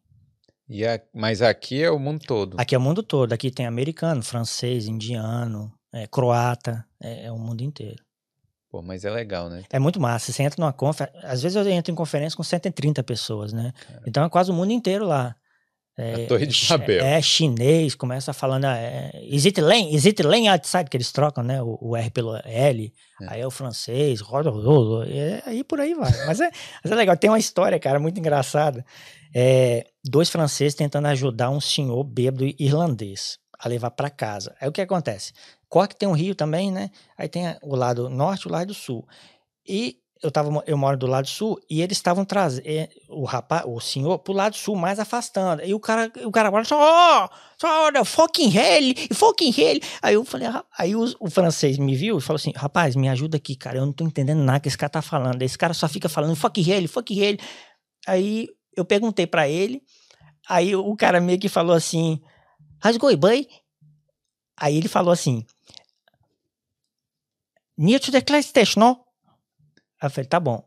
e 0.69 0.87
a- 0.87 1.01
mas 1.13 1.43
aqui 1.43 1.83
é 1.83 1.91
o 1.91 1.99
mundo 1.99 2.25
todo. 2.25 2.57
Aqui 2.59 2.75
é 2.75 2.79
o 2.79 2.81
mundo 2.81 3.03
todo. 3.03 3.33
Aqui 3.33 3.51
tem 3.51 3.67
americano, 3.67 4.23
francês, 4.23 4.87
indiano, 4.87 5.71
é, 5.93 6.07
croata, 6.07 6.87
é, 7.03 7.27
é 7.27 7.33
o 7.33 7.39
mundo 7.39 7.63
inteiro. 7.63 8.03
Pô, 8.73 8.81
mas 8.81 9.05
é 9.05 9.11
legal, 9.11 9.51
né? 9.51 9.65
É 9.71 9.79
muito 9.79 10.01
massa. 10.01 10.33
Você 10.33 10.43
entra 10.43 10.59
numa 10.59 10.73
conferência. 10.73 11.21
Às 11.29 11.43
vezes 11.43 11.55
eu 11.57 11.69
entro 11.71 11.93
em 11.93 11.95
conferência 11.95 12.35
com 12.35 12.43
130 12.43 13.03
pessoas, 13.03 13.53
né? 13.53 13.71
Então 14.07 14.25
é 14.25 14.31
quase 14.31 14.51
o 14.51 14.55
mundo 14.55 14.73
inteiro 14.73 15.05
lá. 15.05 15.37
É, 15.95 16.25
A 16.25 16.27
Torre 16.27 16.47
de 16.47 16.67
Babel. 16.69 17.05
É 17.05 17.21
chinês, 17.21 17.95
começa 17.95 18.33
falando. 18.33 18.65
ah, 18.65 18.79
É, 18.79 19.11
is 19.25 19.45
it 19.45 19.61
lane? 19.61 19.95
Is 19.95 20.07
it 20.07 20.23
lane 20.23 20.49
outside? 20.49 20.89
Que 20.89 20.97
eles 20.97 21.13
trocam, 21.13 21.45
né? 21.45 21.63
O, 21.63 21.77
o 21.83 21.95
R 21.95 22.09
pelo 22.09 22.35
L. 22.47 22.91
É. 23.21 23.27
Aí 23.29 23.41
é 23.43 23.47
o 23.47 23.51
francês, 23.51 24.23
roda, 24.23 24.49
roda, 24.49 25.07
é, 25.07 25.43
aí 25.45 25.63
por 25.63 25.79
aí 25.79 25.93
vai. 25.93 26.11
Mas 26.27 26.41
é, 26.41 26.51
mas 26.83 26.91
é 26.91 26.95
legal. 26.95 27.15
Tem 27.15 27.29
uma 27.29 27.39
história, 27.39 27.79
cara, 27.79 28.01
muito 28.01 28.19
engraçada. 28.19 28.83
É, 29.35 29.85
dois 30.03 30.31
franceses 30.31 30.75
tentando 30.75 31.09
ajudar 31.09 31.51
um 31.51 31.61
senhor 31.61 32.03
bêbado 32.05 32.47
irlandês 32.59 33.37
a 33.59 33.69
levar 33.69 33.91
para 33.91 34.09
casa. 34.09 34.57
Aí 34.59 34.67
o 34.67 34.73
que 34.73 34.81
acontece? 34.81 35.35
Cork 35.73 35.97
tem 35.97 36.07
um 36.07 36.13
rio 36.13 36.35
também, 36.35 36.71
né? 36.71 36.91
Aí 37.17 37.27
tem 37.27 37.57
o 37.63 37.75
lado 37.75 38.11
norte 38.11 38.43
e 38.43 38.49
o 38.49 38.53
lado 38.53 38.75
sul. 38.75 39.09
E 39.67 39.97
eu, 40.23 40.31
tava, 40.31 40.63
eu 40.67 40.77
moro 40.77 40.99
do 40.99 41.07
lado 41.07 41.27
sul 41.27 41.59
e 41.69 41.81
eles 41.81 41.97
estavam 41.97 42.27
trazendo 42.27 42.91
o 43.09 43.25
rapaz, 43.25 43.65
o 43.67 43.81
senhor, 43.81 44.19
pro 44.19 44.35
lado 44.35 44.55
sul, 44.55 44.77
mais 44.77 44.99
afastando. 44.99 45.63
E 45.65 45.73
o 45.73 45.81
cara, 45.81 46.13
o 46.27 46.31
cara 46.31 46.49
agora 46.49 46.67
só, 46.67 46.77
ó, 46.79 47.29
só, 47.59 47.87
olha, 47.87 48.05
fucking 48.05 48.55
hell, 48.55 48.95
fucking 49.15 49.55
hell. 49.57 49.81
Aí 50.03 50.13
eu 50.13 50.23
falei, 50.27 50.47
aí 50.77 50.95
o, 50.95 51.11
o 51.19 51.31
francês 51.31 51.79
me 51.79 51.97
viu 51.97 52.19
e 52.19 52.21
falou 52.21 52.37
assim, 52.37 52.53
rapaz, 52.55 52.95
me 52.95 53.09
ajuda 53.09 53.39
aqui, 53.39 53.57
cara, 53.57 53.79
eu 53.79 53.87
não 53.87 53.95
tô 53.95 54.05
entendendo 54.05 54.43
nada 54.43 54.61
que 54.61 54.69
esse 54.69 54.77
cara 54.77 54.91
tá 54.91 55.01
falando. 55.01 55.41
Esse 55.41 55.57
cara 55.57 55.73
só 55.73 55.89
fica 55.89 56.07
falando 56.07 56.37
fucking 56.37 56.71
hell, 56.71 56.87
fucking 56.87 57.19
hell. 57.19 57.39
Aí 58.07 58.47
eu 58.77 58.85
perguntei 58.85 59.27
pra 59.27 59.49
ele, 59.49 59.83
aí 60.47 60.77
o 60.77 60.95
cara 60.97 61.19
meio 61.19 61.39
que 61.39 61.49
falou 61.49 61.75
assim, 61.75 62.21
going, 62.99 63.17
boy? 63.17 63.49
Aí 64.57 64.77
ele 64.77 64.89
falou 64.89 65.13
assim, 65.13 65.45
near 67.77 68.01
to 68.01 68.13
the 68.13 68.21
Client 68.21 68.45
Station, 68.45 68.81
não? 68.81 69.05
Aí 70.01 70.07
eu 70.07 70.11
falei, 70.11 70.29
tá 70.29 70.41
bom. 70.41 70.63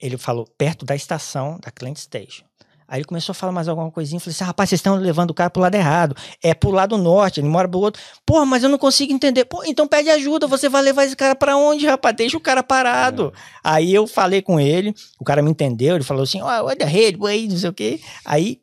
Ele 0.00 0.16
falou, 0.16 0.46
perto 0.56 0.84
da 0.84 0.94
estação 0.94 1.58
da 1.60 1.70
Client 1.70 1.98
Station. 1.98 2.44
Aí 2.90 2.98
ele 2.98 3.04
começou 3.04 3.30
a 3.30 3.34
falar 3.34 3.52
mais 3.52 3.68
alguma 3.68 3.88
coisinha. 3.88 4.16
Eu 4.16 4.20
falei 4.20 4.34
assim, 4.34 4.42
rapaz, 4.42 4.68
vocês 4.68 4.80
estão 4.80 4.96
levando 4.96 5.30
o 5.30 5.34
cara 5.34 5.48
pro 5.48 5.62
lado 5.62 5.76
errado. 5.76 6.16
É 6.42 6.52
pro 6.52 6.72
lado 6.72 6.98
norte, 6.98 7.38
ele 7.38 7.48
mora 7.48 7.68
pro 7.68 7.78
outro. 7.78 8.02
Porra, 8.26 8.44
mas 8.44 8.64
eu 8.64 8.68
não 8.68 8.78
consigo 8.78 9.12
entender. 9.12 9.44
Pô, 9.44 9.62
então 9.64 9.86
pede 9.86 10.10
ajuda, 10.10 10.48
você 10.48 10.68
vai 10.68 10.82
levar 10.82 11.04
esse 11.04 11.14
cara 11.14 11.36
pra 11.36 11.56
onde, 11.56 11.86
rapaz? 11.86 12.16
Deixa 12.16 12.36
o 12.36 12.40
cara 12.40 12.64
parado. 12.64 13.32
Aí 13.62 13.94
eu 13.94 14.08
falei 14.08 14.42
com 14.42 14.58
ele, 14.58 14.92
o 15.20 15.24
cara 15.24 15.40
me 15.40 15.50
entendeu, 15.52 15.94
ele 15.94 16.02
falou 16.02 16.24
assim, 16.24 16.42
ó, 16.42 16.64
oh, 16.64 16.74
the 16.74 16.84
head, 16.84 17.16
way, 17.16 17.46
não 17.46 17.56
sei 17.56 17.70
o 17.70 17.72
quê. 17.72 18.00
Aí 18.24 18.60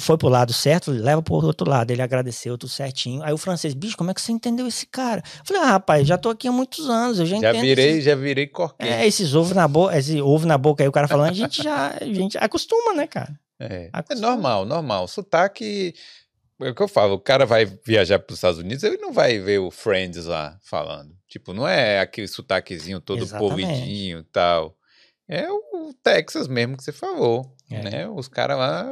foi 0.00 0.16
pro 0.16 0.28
lado 0.28 0.52
certo, 0.52 0.90
leva 0.90 1.20
pro 1.22 1.34
outro 1.34 1.68
lado. 1.68 1.90
Ele 1.90 2.02
agradeceu 2.02 2.56
tudo 2.56 2.70
certinho. 2.70 3.22
Aí 3.22 3.32
o 3.32 3.38
francês, 3.38 3.74
bicho, 3.74 3.96
como 3.96 4.10
é 4.10 4.14
que 4.14 4.20
você 4.20 4.30
entendeu 4.32 4.66
esse 4.66 4.86
cara? 4.86 5.22
Eu 5.40 5.44
falei, 5.44 5.62
ah, 5.62 5.70
rapaz, 5.72 6.06
já 6.06 6.16
tô 6.16 6.30
aqui 6.30 6.46
há 6.46 6.52
muitos 6.52 6.88
anos, 6.88 7.18
eu 7.18 7.26
já, 7.26 7.38
Já 7.40 7.52
virei, 7.52 7.90
esses- 7.92 8.04
já 8.04 8.14
virei 8.14 8.46
corquete. 8.46 8.92
É, 8.92 9.06
esses 9.06 9.34
ovos 9.34 9.52
na 9.54 9.66
boca, 9.66 9.96
esse 9.98 10.20
ovo 10.22 10.46
na 10.46 10.56
boca 10.58 10.82
aí, 10.84 10.88
o 10.88 10.92
cara 10.92 11.08
falando, 11.08 11.30
a 11.30 11.32
gente 11.34 11.62
já 11.62 11.96
a 12.00 12.04
gente 12.04 12.38
acostuma, 12.38 12.92
né, 12.94 13.06
cara? 13.06 13.38
É, 13.58 13.84
é 13.86 13.90
Acostuma. 13.92 14.30
normal, 14.30 14.64
normal. 14.64 15.08
Sotaque 15.08 15.94
É 16.60 16.70
o 16.70 16.74
que 16.74 16.82
eu 16.82 16.88
falo, 16.88 17.14
o 17.14 17.18
cara 17.20 17.44
vai 17.44 17.66
viajar 17.84 18.18
para 18.20 18.32
os 18.32 18.38
Estados 18.38 18.58
Unidos, 18.60 18.84
ele 18.84 18.96
não 18.98 19.12
vai 19.12 19.38
ver 19.40 19.58
o 19.58 19.70
Friends 19.72 20.26
lá 20.26 20.56
falando. 20.62 21.12
Tipo, 21.28 21.52
não 21.52 21.66
é 21.66 21.98
aquele 21.98 22.28
sotaquezinho 22.28 23.00
todo 23.00 23.22
Exatamente. 23.24 23.50
polidinho 23.66 24.20
e 24.20 24.24
tal. 24.24 24.76
É 25.28 25.50
o 25.50 25.92
Texas 26.02 26.46
mesmo 26.46 26.76
que 26.76 26.84
você 26.84 26.92
falou, 26.92 27.52
É. 27.70 27.82
né? 27.82 28.08
Os 28.08 28.28
caras 28.28 28.56
lá 28.56 28.86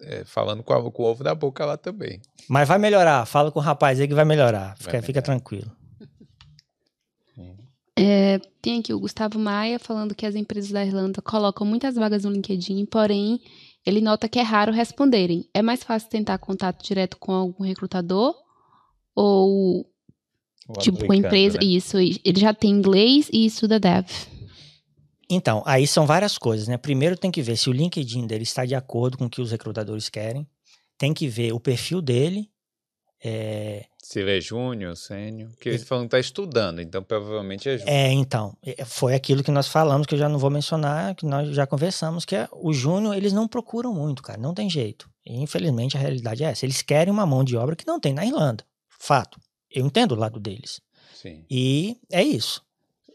é, 0.00 0.24
falando 0.24 0.62
com, 0.62 0.72
a- 0.72 0.90
com 0.90 1.02
o 1.02 1.06
ovo 1.06 1.22
da 1.24 1.34
boca 1.34 1.64
lá 1.64 1.76
também. 1.76 2.20
Mas 2.48 2.68
vai 2.68 2.78
melhorar. 2.78 3.24
Fala 3.26 3.50
com 3.50 3.58
o 3.58 3.62
rapaz 3.62 4.00
aí 4.00 4.06
que 4.08 4.14
vai 4.14 4.24
melhorar. 4.24 4.76
Fica, 4.76 4.92
Vai 4.92 5.00
fica 5.02 5.20
melhorar. 5.20 5.22
tranquilo. 5.22 5.70
É, 7.98 8.38
tem 8.60 8.80
aqui 8.80 8.92
o 8.92 9.00
Gustavo 9.00 9.38
Maia 9.38 9.78
falando 9.78 10.14
que 10.14 10.26
as 10.26 10.34
empresas 10.34 10.70
da 10.70 10.84
Irlanda 10.84 11.22
colocam 11.22 11.66
muitas 11.66 11.94
vagas 11.94 12.24
no 12.24 12.30
LinkedIn, 12.30 12.84
porém, 12.86 13.40
ele 13.86 14.02
nota 14.02 14.28
que 14.28 14.38
é 14.38 14.42
raro 14.42 14.70
responderem. 14.70 15.48
É 15.54 15.62
mais 15.62 15.82
fácil 15.82 16.10
tentar 16.10 16.36
contato 16.38 16.84
direto 16.84 17.16
com 17.16 17.32
algum 17.32 17.64
recrutador? 17.64 18.34
Ou, 19.14 19.86
O 20.68 20.72
tipo, 20.78 21.06
com 21.06 21.12
a 21.12 21.16
empresa? 21.16 21.56
né? 21.58 21.64
Isso, 21.64 21.96
ele 21.96 22.38
já 22.38 22.52
tem 22.52 22.70
inglês 22.70 23.30
e 23.32 23.46
estuda 23.46 23.80
dev. 23.80 24.04
Então, 25.28 25.62
aí 25.66 25.86
são 25.86 26.06
várias 26.06 26.38
coisas, 26.38 26.68
né? 26.68 26.76
Primeiro 26.76 27.16
tem 27.16 27.30
que 27.30 27.42
ver 27.42 27.56
se 27.56 27.68
o 27.68 27.72
LinkedIn 27.72 28.26
dele 28.26 28.44
está 28.44 28.64
de 28.64 28.74
acordo 28.74 29.18
com 29.18 29.26
o 29.26 29.30
que 29.30 29.40
os 29.40 29.50
recrutadores 29.50 30.08
querem. 30.08 30.46
Tem 30.96 31.12
que 31.12 31.28
ver 31.28 31.52
o 31.52 31.60
perfil 31.60 32.00
dele. 32.00 32.48
É, 33.22 33.86
Se 34.00 34.20
ele 34.20 34.36
é 34.36 34.40
júnior, 34.40 34.96
sênior. 34.96 35.50
Que 35.60 35.70
eles 35.70 35.84
falam 35.84 36.04
que 36.04 36.10
tá 36.10 36.18
estudando, 36.20 36.80
então 36.80 37.02
provavelmente 37.02 37.68
é 37.68 37.78
júnior. 37.78 37.96
é, 37.96 38.12
então, 38.12 38.56
é, 38.62 38.84
foi 38.84 39.14
aquilo 39.14 39.42
que 39.42 39.50
nós 39.50 39.66
falamos, 39.66 40.06
que 40.06 40.14
eu 40.14 40.18
já 40.18 40.28
não 40.28 40.38
vou 40.38 40.50
mencionar, 40.50 41.14
que 41.14 41.26
nós 41.26 41.48
já 41.54 41.66
conversamos, 41.66 42.24
que 42.24 42.36
é 42.36 42.48
o 42.52 42.72
júnior, 42.72 43.16
eles 43.16 43.32
não 43.32 43.48
procuram 43.48 43.92
muito, 43.92 44.22
cara, 44.22 44.38
não 44.40 44.54
tem 44.54 44.70
jeito. 44.70 45.08
E, 45.24 45.34
infelizmente, 45.42 45.96
a 45.96 46.00
realidade 46.00 46.44
é 46.44 46.48
essa. 46.48 46.64
Eles 46.64 46.82
querem 46.82 47.12
uma 47.12 47.26
mão 47.26 47.42
de 47.42 47.56
obra 47.56 47.74
que 47.74 47.86
não 47.86 47.98
tem 47.98 48.14
na 48.14 48.24
Irlanda. 48.24 48.64
Fato. 48.88 49.40
Eu 49.70 49.84
entendo 49.84 50.12
o 50.12 50.18
lado 50.18 50.38
deles. 50.38 50.80
Sim. 51.14 51.44
E 51.50 51.96
é 52.12 52.22
isso. 52.22 52.62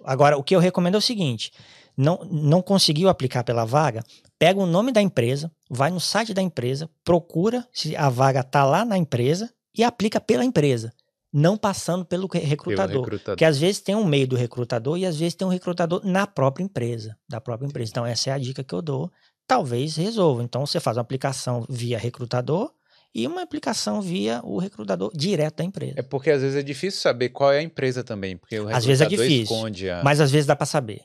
Agora, 0.03 0.37
o 0.37 0.43
que 0.43 0.55
eu 0.55 0.59
recomendo 0.59 0.95
é 0.95 0.97
o 0.97 1.01
seguinte: 1.01 1.51
não, 1.97 2.19
não 2.31 2.61
conseguiu 2.61 3.09
aplicar 3.09 3.43
pela 3.43 3.65
vaga, 3.65 4.03
pega 4.39 4.59
o 4.59 4.65
nome 4.65 4.91
da 4.91 5.01
empresa, 5.01 5.51
vai 5.69 5.89
no 5.91 5.99
site 5.99 6.33
da 6.33 6.41
empresa, 6.41 6.89
procura 7.03 7.67
se 7.73 7.95
a 7.95 8.09
vaga 8.09 8.43
tá 8.43 8.63
lá 8.65 8.83
na 8.85 8.97
empresa 8.97 9.49
e 9.77 9.83
aplica 9.83 10.19
pela 10.19 10.43
empresa, 10.43 10.91
não 11.33 11.55
passando 11.57 12.03
pelo 12.05 12.23
re- 12.27 12.39
Pelo 12.39 12.49
recrutador. 12.49 13.01
recrutador. 13.03 13.35
Porque 13.35 13.45
às 13.45 13.57
vezes 13.57 13.79
tem 13.81 13.95
um 13.95 14.03
meio 14.05 14.27
do 14.27 14.35
recrutador 14.35 14.97
e 14.97 15.05
às 15.05 15.17
vezes 15.17 15.35
tem 15.35 15.47
um 15.47 15.51
recrutador 15.51 16.01
na 16.03 16.25
própria 16.27 16.63
empresa, 16.63 17.15
da 17.29 17.39
própria 17.39 17.67
empresa. 17.67 17.91
Então, 17.91 18.05
essa 18.05 18.29
é 18.29 18.33
a 18.33 18.37
dica 18.37 18.63
que 18.63 18.73
eu 18.73 18.81
dou. 18.81 19.11
Talvez 19.47 19.95
resolva. 19.95 20.43
Então, 20.43 20.65
você 20.65 20.79
faz 20.79 20.97
uma 20.97 21.01
aplicação 21.01 21.65
via 21.69 21.97
recrutador 21.97 22.71
e 23.13 23.27
uma 23.27 23.41
aplicação 23.41 24.01
via 24.01 24.39
o 24.43 24.57
recrutador 24.57 25.11
direto 25.13 25.57
da 25.57 25.63
empresa. 25.63 25.93
É 25.97 26.01
porque 26.01 26.31
às 26.31 26.41
vezes 26.41 26.57
é 26.57 26.63
difícil 26.63 27.01
saber 27.01 27.29
qual 27.29 27.51
é 27.51 27.59
a 27.59 27.61
empresa 27.61 28.03
também, 28.03 28.37
porque 28.37 28.57
o 28.59 28.67
Às 28.69 28.85
vezes 28.85 29.01
é 29.01 29.03
recrutador 29.05 29.27
difícil, 29.29 29.55
esconde 29.55 29.89
a... 29.89 30.01
Mas 30.03 30.19
às 30.21 30.31
vezes 30.31 30.45
dá 30.45 30.55
para 30.55 30.65
saber. 30.65 31.01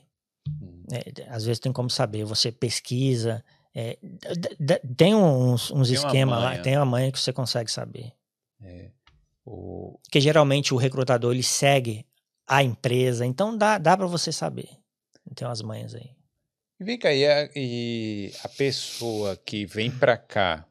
É, 0.91 1.27
às 1.29 1.43
vezes 1.45 1.59
tem 1.59 1.71
como 1.73 1.89
saber, 1.89 2.23
você 2.23 2.51
pesquisa. 2.51 3.43
é, 3.75 3.97
tem 4.95 5.13
uns, 5.13 5.69
uns 5.71 5.89
esquemas 5.89 6.41
lá, 6.41 6.57
tem 6.61 6.75
uma 6.77 6.85
manha 6.85 7.11
que 7.11 7.19
você 7.19 7.31
consegue 7.33 7.69
saber. 7.71 8.13
É, 8.61 8.89
o... 9.45 9.99
Porque 10.03 10.19
geralmente 10.21 10.73
o 10.73 10.77
recrutador 10.77 11.33
ele 11.33 11.43
segue 11.43 12.05
a 12.47 12.63
empresa, 12.63 13.25
então 13.25 13.57
dá, 13.57 13.77
dá 13.77 13.95
para 13.97 14.07
você 14.07 14.31
saber. 14.31 14.69
Tem 15.35 15.47
umas 15.47 15.61
manhas 15.61 15.93
aí. 15.93 16.09
E 16.79 16.83
vem 16.83 16.97
cá, 16.97 17.11
e 17.11 17.25
a, 17.27 17.49
e 17.55 18.31
a 18.43 18.49
pessoa 18.49 19.35
que 19.35 19.65
vem 19.65 19.91
pra 19.91 20.15
cá 20.17 20.65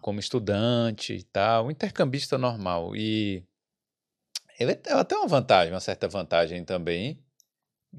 como 0.00 0.20
estudante 0.20 1.14
e 1.14 1.22
tal, 1.22 1.66
um 1.66 1.70
intercambista 1.70 2.36
normal, 2.36 2.94
e 2.94 3.42
ele- 4.58 4.78
ela 4.86 5.04
tem 5.04 5.16
uma 5.18 5.26
vantagem, 5.26 5.72
uma 5.72 5.80
certa 5.80 6.06
vantagem 6.08 6.64
também, 6.64 7.18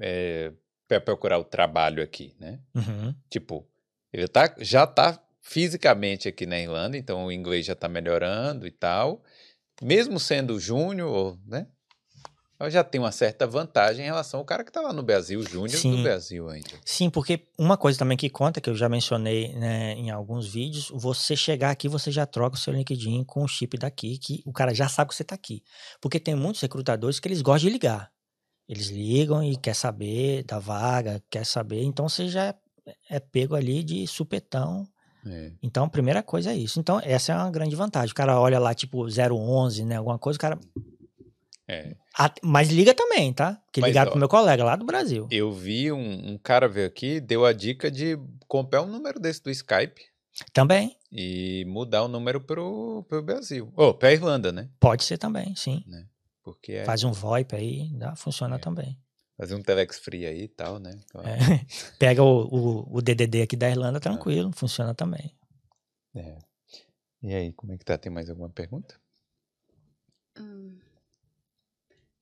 é, 0.00 0.52
para 0.88 1.00
procurar 1.00 1.38
o 1.38 1.44
trabalho 1.44 2.02
aqui, 2.02 2.34
né? 2.40 2.58
Uhum. 2.74 3.14
Tipo, 3.28 3.68
ele 4.12 4.26
tá, 4.26 4.54
já 4.58 4.86
tá 4.86 5.22
fisicamente 5.42 6.26
aqui 6.26 6.46
na 6.46 6.58
Irlanda, 6.58 6.96
então 6.96 7.26
o 7.26 7.32
inglês 7.32 7.66
já 7.66 7.74
tá 7.74 7.88
melhorando 7.88 8.66
e 8.66 8.70
tal. 8.70 9.22
Mesmo 9.82 10.18
sendo 10.18 10.58
júnior, 10.58 11.38
né? 11.46 11.66
Ela 12.60 12.70
já 12.70 12.82
tem 12.82 13.00
uma 13.00 13.12
certa 13.12 13.46
vantagem 13.46 14.02
em 14.02 14.06
relação 14.06 14.40
ao 14.40 14.44
cara 14.44 14.64
que 14.64 14.72
tá 14.72 14.80
lá 14.80 14.92
no 14.92 15.02
Brasil, 15.02 15.40
júnior 15.42 15.80
do. 15.80 16.02
Brasil 16.02 16.48
ainda. 16.48 16.70
Sim, 16.84 17.08
porque 17.08 17.46
uma 17.56 17.76
coisa 17.76 18.00
também 18.00 18.16
que 18.16 18.28
conta, 18.28 18.60
que 18.60 18.68
eu 18.68 18.74
já 18.74 18.88
mencionei 18.88 19.54
né, 19.54 19.92
em 19.92 20.10
alguns 20.10 20.48
vídeos, 20.48 20.90
você 20.92 21.36
chegar 21.36 21.70
aqui, 21.70 21.88
você 21.88 22.10
já 22.10 22.26
troca 22.26 22.56
o 22.56 22.58
seu 22.58 22.72
LinkedIn 22.72 23.22
com 23.22 23.44
o 23.44 23.48
chip 23.48 23.78
daqui, 23.78 24.18
que 24.18 24.42
o 24.44 24.52
cara 24.52 24.74
já 24.74 24.88
sabe 24.88 25.10
que 25.10 25.14
você 25.14 25.22
está 25.22 25.36
aqui. 25.36 25.62
Porque 26.00 26.18
tem 26.18 26.34
muitos 26.34 26.60
recrutadores 26.60 27.20
que 27.20 27.28
eles 27.28 27.42
gostam 27.42 27.68
de 27.68 27.74
ligar. 27.74 28.10
Eles 28.68 28.88
ligam 28.88 29.42
e 29.42 29.56
quer 29.56 29.74
saber 29.74 30.44
da 30.44 30.58
vaga, 30.58 31.22
quer 31.30 31.46
saber. 31.46 31.82
Então 31.82 32.08
você 32.08 32.28
já 32.28 32.44
é- 32.46 32.54
é 33.08 33.18
pego 33.20 33.54
ali 33.54 33.82
de 33.82 34.06
supetão. 34.06 34.86
É. 35.26 35.52
Então 35.62 35.84
a 35.84 35.88
primeira 35.88 36.22
coisa 36.22 36.52
é 36.52 36.56
isso. 36.56 36.78
Então 36.78 37.00
essa 37.02 37.32
é 37.32 37.36
uma 37.36 37.50
grande 37.50 37.74
vantagem. 37.74 38.12
O 38.12 38.14
cara 38.14 38.38
olha 38.38 38.58
lá 38.58 38.74
tipo 38.74 39.08
011, 39.08 39.84
né, 39.84 39.96
alguma 39.96 40.18
coisa, 40.18 40.36
o 40.36 40.40
cara 40.40 40.58
É. 41.70 41.94
Ah, 42.18 42.32
mas 42.42 42.70
liga 42.70 42.94
também, 42.94 43.30
tá? 43.32 43.60
Porque 43.66 43.80
Mas, 43.82 43.88
ligaram 43.88 44.08
ó, 44.08 44.12
pro 44.12 44.18
meu 44.18 44.28
colega 44.28 44.64
lá 44.64 44.74
do 44.74 44.86
Brasil. 44.86 45.28
Eu 45.30 45.52
vi 45.52 45.92
um, 45.92 46.30
um 46.32 46.38
cara 46.38 46.66
veio 46.66 46.86
aqui, 46.86 47.20
deu 47.20 47.44
a 47.44 47.52
dica 47.52 47.90
de 47.90 48.18
comprar 48.46 48.80
um 48.82 48.86
número 48.86 49.20
desse 49.20 49.42
do 49.42 49.50
Skype 49.50 50.00
Também. 50.54 50.96
e 51.12 51.66
mudar 51.68 52.04
o 52.04 52.08
número 52.08 52.40
pro, 52.40 53.04
pro 53.06 53.22
Brasil. 53.22 53.70
Ou 53.76 53.92
pra 53.92 54.12
Irlanda, 54.12 54.50
né? 54.50 54.70
Pode 54.80 55.04
ser 55.04 55.18
também, 55.18 55.54
sim. 55.56 55.84
Porque 56.52 56.72
é 56.72 56.84
Faz 56.84 57.04
um 57.04 57.12
VoIP 57.12 57.54
aí, 57.54 57.88
dá, 57.92 58.16
funciona 58.16 58.56
É. 58.56 58.58
também. 58.58 58.98
fazer 59.36 59.54
um 59.54 59.62
Telex 59.62 59.98
free 59.98 60.26
aí 60.26 60.42
e 60.44 60.48
tal, 60.48 60.78
né? 60.78 60.98
Claro. 61.10 61.28
É. 61.28 61.36
Pega 61.98 62.22
o, 62.22 62.46
o, 62.46 62.96
o 62.96 63.02
DDD 63.02 63.42
aqui 63.42 63.56
da 63.56 63.68
Irlanda, 63.70 64.00
tranquilo, 64.00 64.50
funciona 64.52 64.94
também. 64.94 65.34
É. 66.14 66.38
E 67.22 67.34
aí, 67.34 67.52
como 67.52 67.72
é 67.72 67.76
que 67.78 67.84
tá? 67.84 67.98
Tem 67.98 68.10
mais 68.10 68.30
alguma 68.30 68.48
pergunta? 68.48 68.94
Hum. 70.38 70.78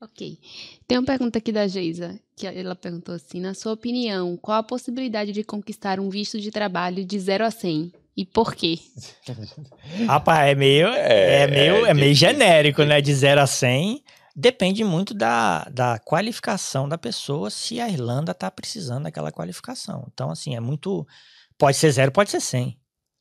Ok. 0.01 0.39
Tem 0.87 0.99
uma 0.99 1.07
pergunta 1.07 1.39
aqui 1.39 1.51
da 1.53 1.67
Geisa, 1.67 2.21
que 2.35 2.47
ela 2.47 2.75
perguntou 2.77 3.15
assim: 3.15 3.41
na 3.41 3.55
sua 3.55 3.73
opinião, 3.73 4.37
qual 4.37 4.59
a 4.59 4.63
possibilidade 4.63 5.33
de 5.33 5.43
conquistar 5.43 5.99
um 5.99 6.11
visto 6.11 6.39
de 6.41 6.51
trabalho 6.51 7.05
de 7.05 7.19
0 7.19 7.45
a 7.47 7.51
100? 7.51 7.93
E 8.17 8.25
por 8.25 8.55
quê? 8.55 8.79
Rapaz, 10.07 10.49
é 10.51 10.55
meio, 10.55 10.89
É, 10.89 11.43
é, 11.43 11.47
meio, 11.47 11.87
é 11.87 11.91
é 11.91 11.95
meio 11.95 12.15
genérico, 12.15 12.83
né? 12.85 13.01
De 13.01 13.15
0 13.15 13.41
a 13.41 13.47
100. 13.47 14.03
Depende 14.35 14.85
muito 14.85 15.15
da, 15.15 15.65
da 15.65 15.99
qualificação 15.99 16.89
da 16.89 16.99
pessoa, 16.99 17.51
se 17.51 17.81
a 17.81 17.89
Irlanda 17.89 18.35
tá 18.35 18.51
precisando 18.51 19.05
daquela 19.05 19.33
qualificação. 19.33 20.07
Então, 20.13 20.31
assim, 20.31 20.55
é 20.57 20.61
muito. 20.61 21.07
Pode 21.59 21.77
ser 21.77 21.91
zero, 21.91 22.13
pode 22.13 22.31
ser 22.31 22.41
100, 22.41 22.79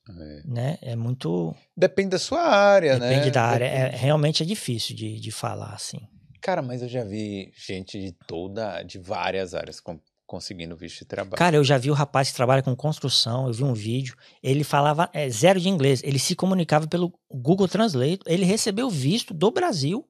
É. 0.08 0.42
né? 0.46 0.78
É 0.82 0.96
muito. 0.96 1.54
Depende 1.76 2.10
da 2.10 2.18
sua 2.18 2.42
área, 2.42 2.98
né? 2.98 3.08
Depende 3.08 3.30
da 3.30 3.42
área. 3.44 3.64
É, 3.64 3.84
Depende. 3.86 4.02
realmente 4.02 4.42
é 4.42 4.46
difícil 4.46 4.94
de, 4.94 5.18
de 5.20 5.30
falar, 5.30 5.72
assim. 5.74 6.00
Cara, 6.42 6.60
mas 6.62 6.82
eu 6.82 6.88
já 6.88 7.02
vi 7.02 7.50
gente 7.56 7.98
de 7.98 8.12
toda, 8.26 8.82
de 8.82 8.98
várias 8.98 9.54
áreas 9.54 9.80
conseguindo 10.26 10.76
visto 10.76 10.98
de 11.00 11.04
trabalho. 11.04 11.36
Cara, 11.36 11.56
eu 11.56 11.64
já 11.64 11.78
vi 11.78 11.90
o 11.90 11.94
rapaz 11.94 12.30
que 12.30 12.36
trabalha 12.36 12.62
com 12.62 12.74
construção, 12.74 13.46
eu 13.46 13.52
vi 13.52 13.64
um 13.64 13.72
vídeo, 13.74 14.16
ele 14.42 14.64
falava 14.64 15.08
é, 15.12 15.28
zero 15.30 15.60
de 15.60 15.68
inglês, 15.68 16.02
ele 16.04 16.18
se 16.18 16.34
comunicava 16.34 16.86
pelo 16.86 17.12
Google 17.30 17.68
Translate, 17.68 18.20
ele 18.26 18.44
recebeu 18.44 18.90
visto 18.90 19.32
do 19.32 19.50
Brasil, 19.50 20.04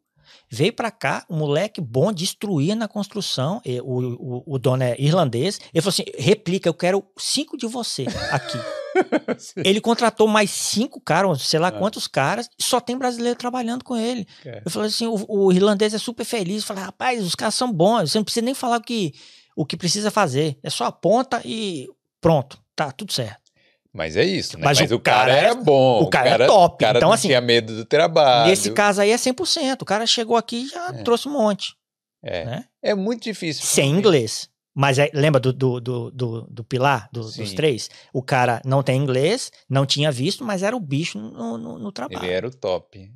veio 0.51 0.73
pra 0.73 0.91
cá, 0.91 1.25
um 1.31 1.37
moleque 1.37 1.81
bom, 1.81 2.13
destruía 2.13 2.75
na 2.75 2.89
construção, 2.89 3.61
e 3.65 3.81
o, 3.81 3.85
o, 3.85 4.55
o 4.55 4.59
dono 4.59 4.83
é 4.83 4.97
irlandês, 4.99 5.61
ele 5.73 5.83
falou 5.83 5.91
assim, 5.93 6.05
replica, 6.19 6.69
eu 6.69 6.75
quero 6.75 7.05
cinco 7.19 7.57
de 7.57 7.67
você 7.67 8.07
aqui. 8.31 8.59
ele 9.63 9.81
contratou 9.81 10.27
mais 10.27 10.51
cinco 10.51 11.01
caras, 11.01 11.43
sei 11.43 11.61
lá 11.61 11.69
Ah. 11.69 11.73
quantos 11.73 12.07
caras, 12.07 12.49
só 12.59 12.81
tem 12.81 12.97
brasileiro 12.97 13.39
trabalhando 13.39 13.85
com 13.85 13.97
ele. 13.97 14.27
É. 14.45 14.63
Eu 14.65 14.71
falei 14.71 14.89
assim, 14.89 15.07
o, 15.07 15.25
o 15.29 15.53
irlandês 15.53 15.93
é 15.93 15.99
super 15.99 16.25
feliz. 16.25 16.65
Falei, 16.65 16.83
rapaz, 16.85 17.23
os 17.23 17.35
caras 17.35 17.55
são 17.55 17.71
bons, 17.71 18.11
você 18.11 18.19
não 18.19 18.25
precisa 18.25 18.45
nem 18.45 18.55
falar 18.55 18.79
o 18.79 18.83
que, 18.83 19.13
o 19.57 19.67
que 19.67 19.77
precisa 19.77 20.11
fazer. 20.11 20.57
É 20.63 20.71
só 20.71 20.85
aponta 20.85 21.41
e 21.45 21.89
pronto, 22.21 22.63
tá 22.77 22.93
tudo 22.93 23.13
certo. 23.13 23.47
Mas 23.93 24.15
é 24.15 24.23
isso, 24.25 24.59
né? 24.59 24.65
Mas 24.65 24.79
Mas, 24.79 24.93
o 24.93 24.97
o 24.97 25.01
cara, 25.01 25.19
cara 25.31 25.33
é- 25.33 25.45
era 25.47 25.55
bom. 25.55 26.03
o 26.03 26.11
cara 26.11 26.45
é 26.45 26.47
top. 26.47 26.75
O 26.75 26.79
cara 26.79 26.99
Então, 26.99 27.09
não 27.09 27.15
assim, 27.15 27.29
tinha 27.29 27.41
medo 27.41 27.75
do 27.75 27.85
trabalho. 27.87 28.51
Nesse 28.51 28.71
caso 28.73 29.01
aí 29.01 29.11
é 29.11 29.17
100%. 29.17 29.81
O 29.83 29.87
cara 29.87 30.07
chegou 30.07 30.37
aqui 30.37 30.65
e 30.65 30.69
já 30.69 30.89
É. 30.91 31.03
trouxe 31.03 31.27
um 31.29 31.33
monte, 31.33 31.75
É, 32.23 32.45
né? 32.45 32.65
é 32.83 32.95
muito 32.95 33.23
difícil. 33.25 33.65
Sem 33.65 33.87
porque- 33.95 33.99
inglês. 33.99 34.51
Mas 34.79 34.99
é- 34.99 35.11
lembra 35.15 35.41
do, 35.41 35.51
do, 35.55 35.81
do, 35.81 36.11
do, 36.11 36.43
do 36.43 36.63
pilar, 36.65 37.09
do- 37.11 37.23
dos 37.23 37.55
três? 37.55 37.89
O 38.13 38.23
cara 38.23 38.61
não 38.67 38.83
tem 38.83 39.01
inglês, 39.01 39.51
não 39.71 39.87
tinha 39.87 40.13
visto, 40.13 40.45
mas 40.45 40.63
era 40.63 40.77
o 40.77 40.81
bicho 40.81 41.19
no, 41.19 41.57
no, 41.57 41.79
no 41.79 41.91
trabalho. 41.91 42.23
Ele 42.23 42.31
era 42.35 42.47
o 42.47 42.51
top. 42.55 43.11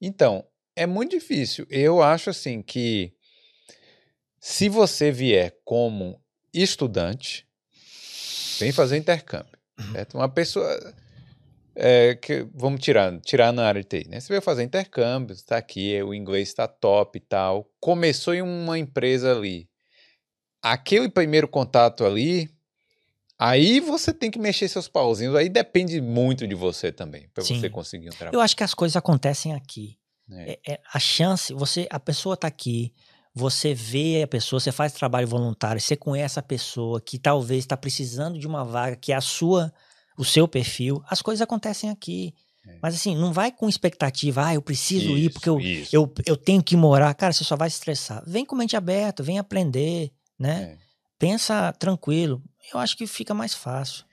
Então, 0.00 0.44
é 0.76 0.86
muito 0.86 1.10
difícil. 1.10 1.66
Eu 1.68 2.00
acho 2.00 2.30
assim 2.30 2.62
que 2.62 3.12
se 4.46 4.68
você 4.68 5.10
vier 5.10 5.56
como 5.64 6.20
estudante, 6.52 7.46
vem 8.58 8.72
fazer 8.72 8.98
intercâmbio. 8.98 9.56
Uhum. 9.80 9.92
Certo? 9.92 10.18
Uma 10.18 10.28
pessoa. 10.28 10.94
é, 11.74 12.14
que, 12.14 12.46
vamos 12.54 12.82
tirar, 12.82 13.18
tirar 13.22 13.52
na 13.52 13.66
área 13.66 13.80
de 13.82 13.88
TI, 13.88 14.08
né? 14.08 14.20
Você 14.20 14.28
veio 14.28 14.42
fazer 14.42 14.62
intercâmbio, 14.62 15.32
está 15.32 15.56
aqui, 15.56 16.00
o 16.02 16.12
inglês 16.12 16.48
está 16.48 16.68
top 16.68 17.16
e 17.16 17.20
tal. 17.22 17.66
Começou 17.80 18.34
em 18.34 18.42
uma 18.42 18.78
empresa 18.78 19.32
ali. 19.34 19.66
Aquele 20.62 21.08
primeiro 21.08 21.48
contato 21.48 22.04
ali, 22.04 22.50
aí 23.38 23.80
você 23.80 24.12
tem 24.12 24.30
que 24.30 24.38
mexer 24.38 24.68
seus 24.68 24.88
pauzinhos. 24.88 25.34
Aí 25.34 25.48
depende 25.48 26.00
muito 26.02 26.46
de 26.46 26.54
você 26.54 26.92
também, 26.92 27.28
para 27.32 27.42
você 27.42 27.70
conseguir 27.70 28.08
um 28.08 28.12
trabalho. 28.12 28.36
Eu 28.36 28.40
acho 28.42 28.54
que 28.54 28.62
as 28.62 28.74
coisas 28.74 28.94
acontecem 28.94 29.54
aqui. 29.54 29.98
né? 30.28 30.50
É- 30.66 30.72
é 30.74 30.80
a 30.92 30.98
chance, 31.00 31.52
você, 31.54 31.86
a 31.90 31.98
pessoa 31.98 32.36
tá 32.36 32.46
aqui, 32.46 32.94
você 33.34 33.74
vê 33.74 34.22
a 34.22 34.28
pessoa, 34.28 34.60
você 34.60 34.70
faz 34.70 34.92
trabalho 34.92 35.26
voluntário, 35.26 35.80
você 35.80 35.96
conhece 35.96 36.38
a 36.38 36.42
pessoa 36.42 37.00
que 37.00 37.18
talvez 37.18 37.64
está 37.64 37.76
precisando 37.76 38.38
de 38.38 38.46
uma 38.46 38.64
vaga 38.64 38.94
que 38.94 39.12
é 39.12 39.16
a 39.16 39.20
sua, 39.20 39.72
o 40.16 40.24
seu 40.24 40.46
perfil, 40.46 41.02
as 41.08 41.20
coisas 41.20 41.42
acontecem 41.42 41.90
aqui. 41.90 42.32
É. 42.66 42.78
Mas 42.80 42.94
assim, 42.94 43.16
não 43.16 43.32
vai 43.32 43.50
com 43.50 43.68
expectativa, 43.68 44.46
ah, 44.46 44.54
eu 44.54 44.62
preciso 44.62 45.16
ir 45.16 45.30
porque 45.30 45.48
eu, 45.48 45.60
isso. 45.60 45.94
eu, 45.94 46.12
eu 46.24 46.36
tenho 46.36 46.62
que 46.62 46.76
morar. 46.76 47.12
Cara, 47.14 47.32
você 47.32 47.44
só 47.44 47.56
vai 47.56 47.68
se 47.68 47.76
estressar. 47.76 48.22
Vem 48.26 48.44
com 48.44 48.56
mente 48.56 48.76
aberta, 48.76 49.22
vem 49.22 49.38
aprender, 49.38 50.12
né? 50.38 50.78
É. 50.80 50.84
Pensa 51.18 51.72
tranquilo. 51.72 52.42
Eu 52.72 52.78
acho 52.78 52.96
que 52.96 53.06
fica 53.06 53.34
mais 53.34 53.52
fácil. 53.52 54.04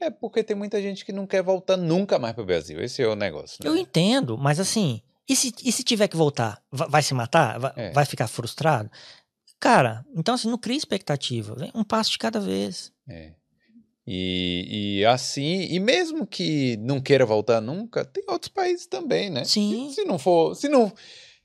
É 0.00 0.10
porque 0.10 0.42
tem 0.42 0.56
muita 0.56 0.80
gente 0.80 1.04
que 1.04 1.12
não 1.12 1.26
quer 1.26 1.42
voltar 1.42 1.76
nunca 1.76 2.18
mais 2.18 2.34
pro 2.34 2.44
Brasil. 2.44 2.80
Esse 2.82 3.02
é 3.02 3.06
o 3.06 3.14
negócio. 3.14 3.58
né? 3.62 3.68
Eu 3.68 3.76
entendo, 3.76 4.38
mas 4.38 4.58
assim, 4.58 5.02
e 5.32 5.36
se, 5.36 5.54
e 5.64 5.70
se 5.72 5.82
tiver 5.82 6.08
que 6.08 6.16
voltar? 6.16 6.60
Va- 6.70 6.86
Vai, 6.86 7.02
se 7.02 7.14
matar? 7.14 7.58
Vai, 7.58 7.72
É. 7.76 7.90
vai 7.92 8.04
ficar 8.04 8.26
frustrado? 8.26 8.90
Cara, 9.58 10.04
então 10.16 10.34
assim, 10.34 10.48
não 10.50 10.58
cria 10.58 10.76
expectativa. 10.76 11.54
Vem 11.54 11.70
um 11.74 11.84
passo 11.84 12.10
de 12.12 12.18
cada 12.18 12.40
vez. 12.40 12.92
É. 13.08 13.32
E, 14.06 14.98
e 15.00 15.04
assim, 15.06 15.66
e 15.70 15.78
mesmo 15.78 16.26
que 16.26 16.76
não 16.78 17.00
queira 17.00 17.24
voltar 17.26 17.60
nunca, 17.60 18.04
tem 18.04 18.24
outros 18.28 18.48
países 18.50 18.86
também, 18.86 19.30
né? 19.30 19.44
Sim. 19.44 19.88
Se, 19.90 19.96
se 19.96 20.04
não 20.04 20.18
for, 20.18 20.54
se 20.56 20.68
não, 20.68 20.90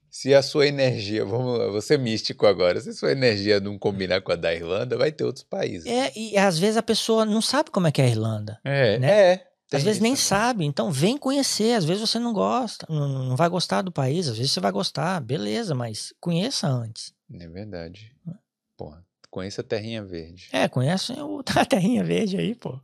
se 0.10 0.34
a 0.34 0.42
sua 0.42 0.66
energia, 0.66 1.24
vamos, 1.26 1.60
eu 1.60 1.72
vou 1.74 1.82
ser 1.82 2.00
místico 2.00 2.48
agora, 2.48 2.80
se 2.80 2.90
a 2.90 2.94
sua 2.94 3.12
energia 3.12 3.60
não 3.60 3.78
combinar 3.78 4.22
com 4.22 4.32
a 4.32 4.36
da 4.36 4.54
Irlanda, 4.54 4.98
vai 4.98 5.12
ter 5.12 5.26
outros 5.26 5.44
países. 5.44 5.86
É, 5.86 6.12
e 6.16 6.38
às 6.38 6.58
vezes 6.58 6.78
a 6.78 6.82
pessoa 6.84 7.26
não 7.26 7.42
sabe 7.42 7.70
como 7.70 7.86
é 7.88 7.92
que 7.92 8.02
é 8.02 8.06
a 8.06 8.10
Irlanda. 8.10 8.60
É, 8.64 8.98
né? 8.98 9.12
é. 9.34 9.48
Tem 9.70 9.78
às 9.78 9.84
vezes 9.84 9.98
isso 9.98 10.04
nem 10.04 10.14
também. 10.14 10.26
sabe. 10.26 10.66
Então 10.66 10.92
vem 10.92 11.18
conhecer. 11.18 11.74
Às 11.74 11.86
vezes 11.86 12.08
você 12.08 12.20
não 12.20 12.34
gosta, 12.34 12.86
não, 12.90 13.30
não 13.30 13.36
vai 13.36 13.50
gostar 13.50 13.82
do 13.82 13.92
país. 13.92 14.28
Às 14.28 14.38
vezes 14.38 14.52
você 14.52 14.60
vai 14.60 14.72
gostar, 14.72 15.20
beleza, 15.22 15.74
mas 15.74 16.14
conheça 16.20 16.68
antes. 16.68 17.14
É 17.34 17.48
verdade. 17.48 18.14
Porra, 18.78 19.04
conheça 19.30 19.62
a 19.62 19.64
Terrinha 19.64 20.04
Verde. 20.04 20.50
É, 20.52 20.68
conhece 20.68 21.14
a 21.56 21.66
terrinha 21.66 22.04
verde 22.04 22.38
aí, 22.38 22.54
pô. 22.54 22.80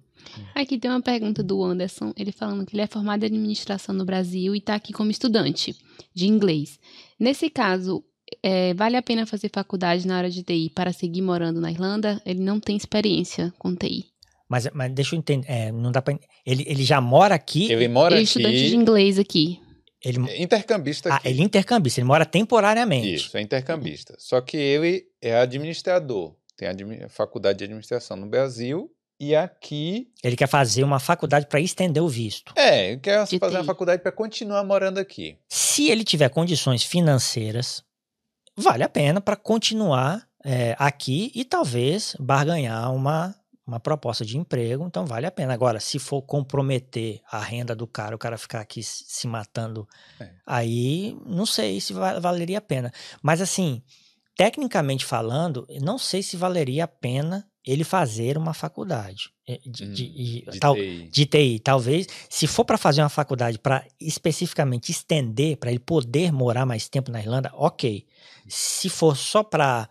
Aqui 0.53 0.77
tem 0.77 0.89
uma 0.89 1.01
pergunta 1.01 1.43
do 1.43 1.63
Anderson, 1.63 2.13
ele 2.15 2.31
falando 2.31 2.65
que 2.65 2.75
ele 2.75 2.83
é 2.83 2.87
formado 2.87 3.23
em 3.23 3.27
administração 3.27 3.93
no 3.93 4.05
Brasil 4.05 4.53
e 4.55 4.59
está 4.59 4.75
aqui 4.75 4.93
como 4.93 5.09
estudante 5.11 5.75
de 6.13 6.27
inglês. 6.27 6.79
Nesse 7.19 7.49
caso, 7.49 8.03
é, 8.43 8.73
vale 8.73 8.95
a 8.95 9.01
pena 9.01 9.25
fazer 9.25 9.49
faculdade 9.53 10.07
na 10.07 10.17
área 10.17 10.29
de 10.29 10.43
TI 10.43 10.69
para 10.69 10.93
seguir 10.93 11.21
morando 11.21 11.59
na 11.59 11.71
Irlanda? 11.71 12.21
Ele 12.25 12.41
não 12.41 12.59
tem 12.59 12.77
experiência 12.77 13.53
com 13.57 13.75
TI. 13.75 14.10
Mas, 14.51 14.67
mas 14.73 14.91
deixa 14.91 15.15
eu 15.15 15.19
entender. 15.19 15.49
é, 15.49 15.71
não 15.71 15.93
dá 15.93 16.01
pra, 16.01 16.13
ele, 16.45 16.65
ele 16.67 16.83
já 16.83 16.99
mora 16.99 17.33
aqui. 17.33 17.71
Ele 17.71 17.87
mora 17.87 18.15
Ele 18.15 18.19
é 18.19 18.23
estudante 18.25 18.57
de 18.57 18.65
aqui, 18.65 18.75
inglês 18.75 19.17
aqui. 19.17 19.61
Ele, 20.03 20.43
intercambista 20.43 21.09
ah, 21.09 21.15
aqui. 21.15 21.29
ele 21.29 21.41
é 21.41 21.45
intercambista, 21.45 22.01
ele 22.01 22.07
mora 22.07 22.25
temporariamente. 22.25 23.13
Isso, 23.13 23.37
é 23.37 23.41
intercambista. 23.41 24.13
Só 24.19 24.41
que 24.41 24.57
ele 24.57 25.05
é 25.21 25.37
administrador. 25.37 26.35
Tem 26.57 26.67
a 26.67 27.07
faculdade 27.07 27.59
de 27.59 27.63
administração 27.63 28.17
no 28.17 28.27
Brasil 28.27 28.91
e 29.17 29.33
aqui. 29.33 30.09
Ele 30.21 30.35
quer 30.35 30.47
fazer 30.47 30.83
uma 30.83 30.99
faculdade 30.99 31.45
para 31.45 31.61
estender 31.61 32.03
o 32.03 32.09
visto. 32.09 32.51
É, 32.57 32.89
ele 32.89 32.99
quer 32.99 33.23
De 33.25 33.39
fazer 33.39 33.55
uma 33.55 33.63
faculdade 33.63 34.01
para 34.01 34.11
continuar 34.11 34.65
morando 34.65 34.97
aqui. 34.97 35.37
Se 35.47 35.89
ele 35.89 36.03
tiver 36.03 36.27
condições 36.27 36.83
financeiras, 36.83 37.81
vale 38.57 38.83
a 38.83 38.89
pena 38.89 39.21
para 39.21 39.37
continuar 39.37 40.27
é, 40.43 40.75
aqui 40.77 41.31
e 41.33 41.45
talvez 41.45 42.17
barganhar 42.19 42.93
uma, 42.93 43.33
uma 43.65 43.79
proposta 43.79 44.25
de 44.25 44.37
emprego. 44.37 44.85
Então 44.85 45.05
vale 45.05 45.25
a 45.25 45.31
pena. 45.31 45.53
Agora, 45.53 45.79
se 45.79 45.99
for 45.99 46.21
comprometer 46.21 47.21
a 47.31 47.39
renda 47.39 47.75
do 47.75 47.85
cara, 47.87 48.15
o 48.15 48.19
cara 48.19 48.37
ficar 48.37 48.59
aqui 48.61 48.81
se 48.83 49.27
matando, 49.27 49.87
É. 50.19 50.29
aí 50.45 51.17
não 51.25 51.45
sei 51.45 51.79
se 51.79 51.93
va- 51.93 52.19
valeria 52.19 52.57
a 52.57 52.61
pena. 52.61 52.91
Mas 53.21 53.39
assim, 53.41 53.81
tecnicamente 54.35 55.05
falando, 55.05 55.65
não 55.81 55.97
sei 55.97 56.23
se 56.23 56.35
valeria 56.37 56.85
a 56.85 56.87
pena 56.87 57.47
ele 57.65 57.83
fazer 57.83 58.37
uma 58.39 58.55
faculdade 58.55 59.29
eh, 59.47 59.59
de, 59.63 59.83
Hum, 59.85 59.93
de- 59.93 60.09
de- 60.09 60.45
De 60.51 60.59
tal- 60.59 60.73
TI. 60.75 61.09
de 61.11 61.25
TI. 61.27 61.59
Talvez, 61.59 62.07
se 62.29 62.47
for 62.47 62.65
para 62.65 62.77
fazer 62.77 63.03
uma 63.03 63.09
faculdade 63.09 63.59
para 63.59 63.85
especificamente 63.99 64.89
estender, 64.91 65.57
para 65.57 65.69
ele 65.69 65.79
poder 65.79 66.31
morar 66.31 66.65
mais 66.65 66.89
tempo 66.89 67.11
na 67.11 67.19
Irlanda, 67.19 67.51
ok. 67.53 68.05
Se 68.47 68.89
for 68.89 69.15
só 69.15 69.43
para 69.43 69.87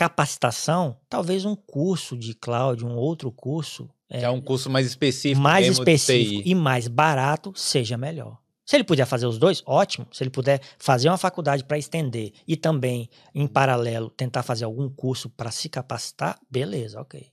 capacitação, 0.00 0.96
talvez 1.08 1.44
um 1.44 1.54
curso 1.54 2.16
de 2.16 2.34
cloud, 2.34 2.84
um 2.84 2.94
outro 2.96 3.30
curso 3.30 3.88
Que 4.08 4.16
é 4.24 4.30
um 4.30 4.40
curso 4.40 4.70
mais 4.70 4.86
específico. 4.86 5.40
mais 5.40 5.66
específico 5.66 6.42
e 6.44 6.54
mais 6.54 6.88
barato, 6.88 7.52
seja 7.54 7.96
melhor. 7.98 8.38
Se 8.64 8.76
ele 8.76 8.84
puder 8.84 9.04
fazer 9.04 9.26
os 9.26 9.38
dois, 9.38 9.62
ótimo. 9.66 10.06
Se 10.12 10.22
ele 10.22 10.30
puder 10.30 10.60
fazer 10.78 11.08
uma 11.08 11.18
faculdade 11.18 11.64
para 11.64 11.76
estender 11.76 12.32
e 12.46 12.56
também, 12.56 13.08
em 13.34 13.46
paralelo, 13.46 14.08
tentar 14.10 14.42
fazer 14.42 14.64
algum 14.64 14.88
curso 14.88 15.28
para 15.28 15.50
se 15.50 15.68
capacitar, 15.68 16.38
beleza, 16.50 17.00
ok. 17.00 17.26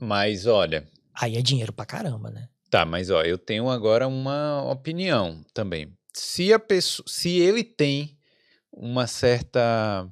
Mas 0.00 0.46
olha, 0.46 0.88
Aí 1.20 1.36
é 1.36 1.42
dinheiro 1.42 1.72
pra 1.72 1.84
caramba, 1.84 2.30
né? 2.30 2.48
tá, 2.70 2.84
mas 2.84 3.10
ó, 3.10 3.22
eu 3.22 3.36
tenho 3.38 3.68
agora 3.68 4.06
uma 4.06 4.62
opinião 4.70 5.42
também. 5.52 5.92
Se 6.14 6.52
a 6.52 6.58
pessoa, 6.58 7.04
se 7.08 7.38
ele 7.38 7.64
tem 7.64 8.16
uma 8.72 9.06
certa, 9.06 10.08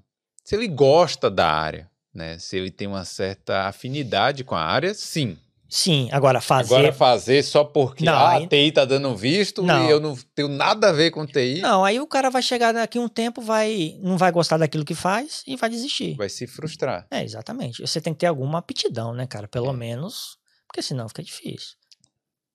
se 0.46 0.54
ele 0.54 0.68
gosta 0.68 1.28
da 1.28 1.50
área, 1.50 1.90
né? 2.14 2.38
Se 2.38 2.56
ele 2.56 2.70
tem 2.70 2.86
uma 2.86 3.04
certa 3.04 3.66
afinidade 3.66 4.44
com 4.44 4.54
a 4.54 4.60
área, 4.62 4.94
sim. 4.94 5.36
Sim, 5.68 6.08
agora 6.12 6.40
fazer. 6.40 6.72
Agora 6.72 6.92
fazer 6.92 7.42
só 7.42 7.64
porque 7.64 8.04
Não, 8.04 8.12
ah, 8.14 8.30
aí- 8.36 8.44
a 8.44 8.48
TI 8.48 8.70
tá 8.70 8.84
dando 8.84 9.16
visto 9.16 9.64
Não. 9.64 9.84
e 9.84 9.90
eu 9.90 9.98
não 9.98 10.16
tenho 10.32 10.46
nada 10.46 10.90
a 10.90 10.92
ver 10.92 11.10
com 11.10 11.26
TI, 11.26 11.60
Não, 11.60 11.84
aí 11.84 11.98
o 11.98 12.06
cara 12.06 12.30
vai 12.30 12.40
chegar 12.40 12.70
daqui 12.70 13.00
um 13.00 13.08
tempo, 13.08 13.40
vai 13.42 13.98
não 14.00 14.16
vai 14.16 14.30
gostar 14.30 14.58
daquilo 14.58 14.84
que 14.84 14.94
faz 14.94 15.42
e 15.44 15.56
vai 15.56 15.68
desistir. 15.68 16.14
vai 16.14 16.28
se 16.28 16.46
frustrar. 16.46 17.08
É, 17.10 17.24
exatamente. 17.24 17.82
Você 17.82 18.00
tem 18.00 18.12
que 18.14 18.20
ter 18.20 18.26
alguma 18.26 18.58
aptidão, 18.58 19.12
né, 19.12 19.26
cara? 19.26 19.48
Pelo 19.48 19.70
É. 19.70 19.72
menos, 19.72 20.38
porque 20.68 20.80
senão 20.80 21.08
fica 21.08 21.22
difícil. 21.24 21.74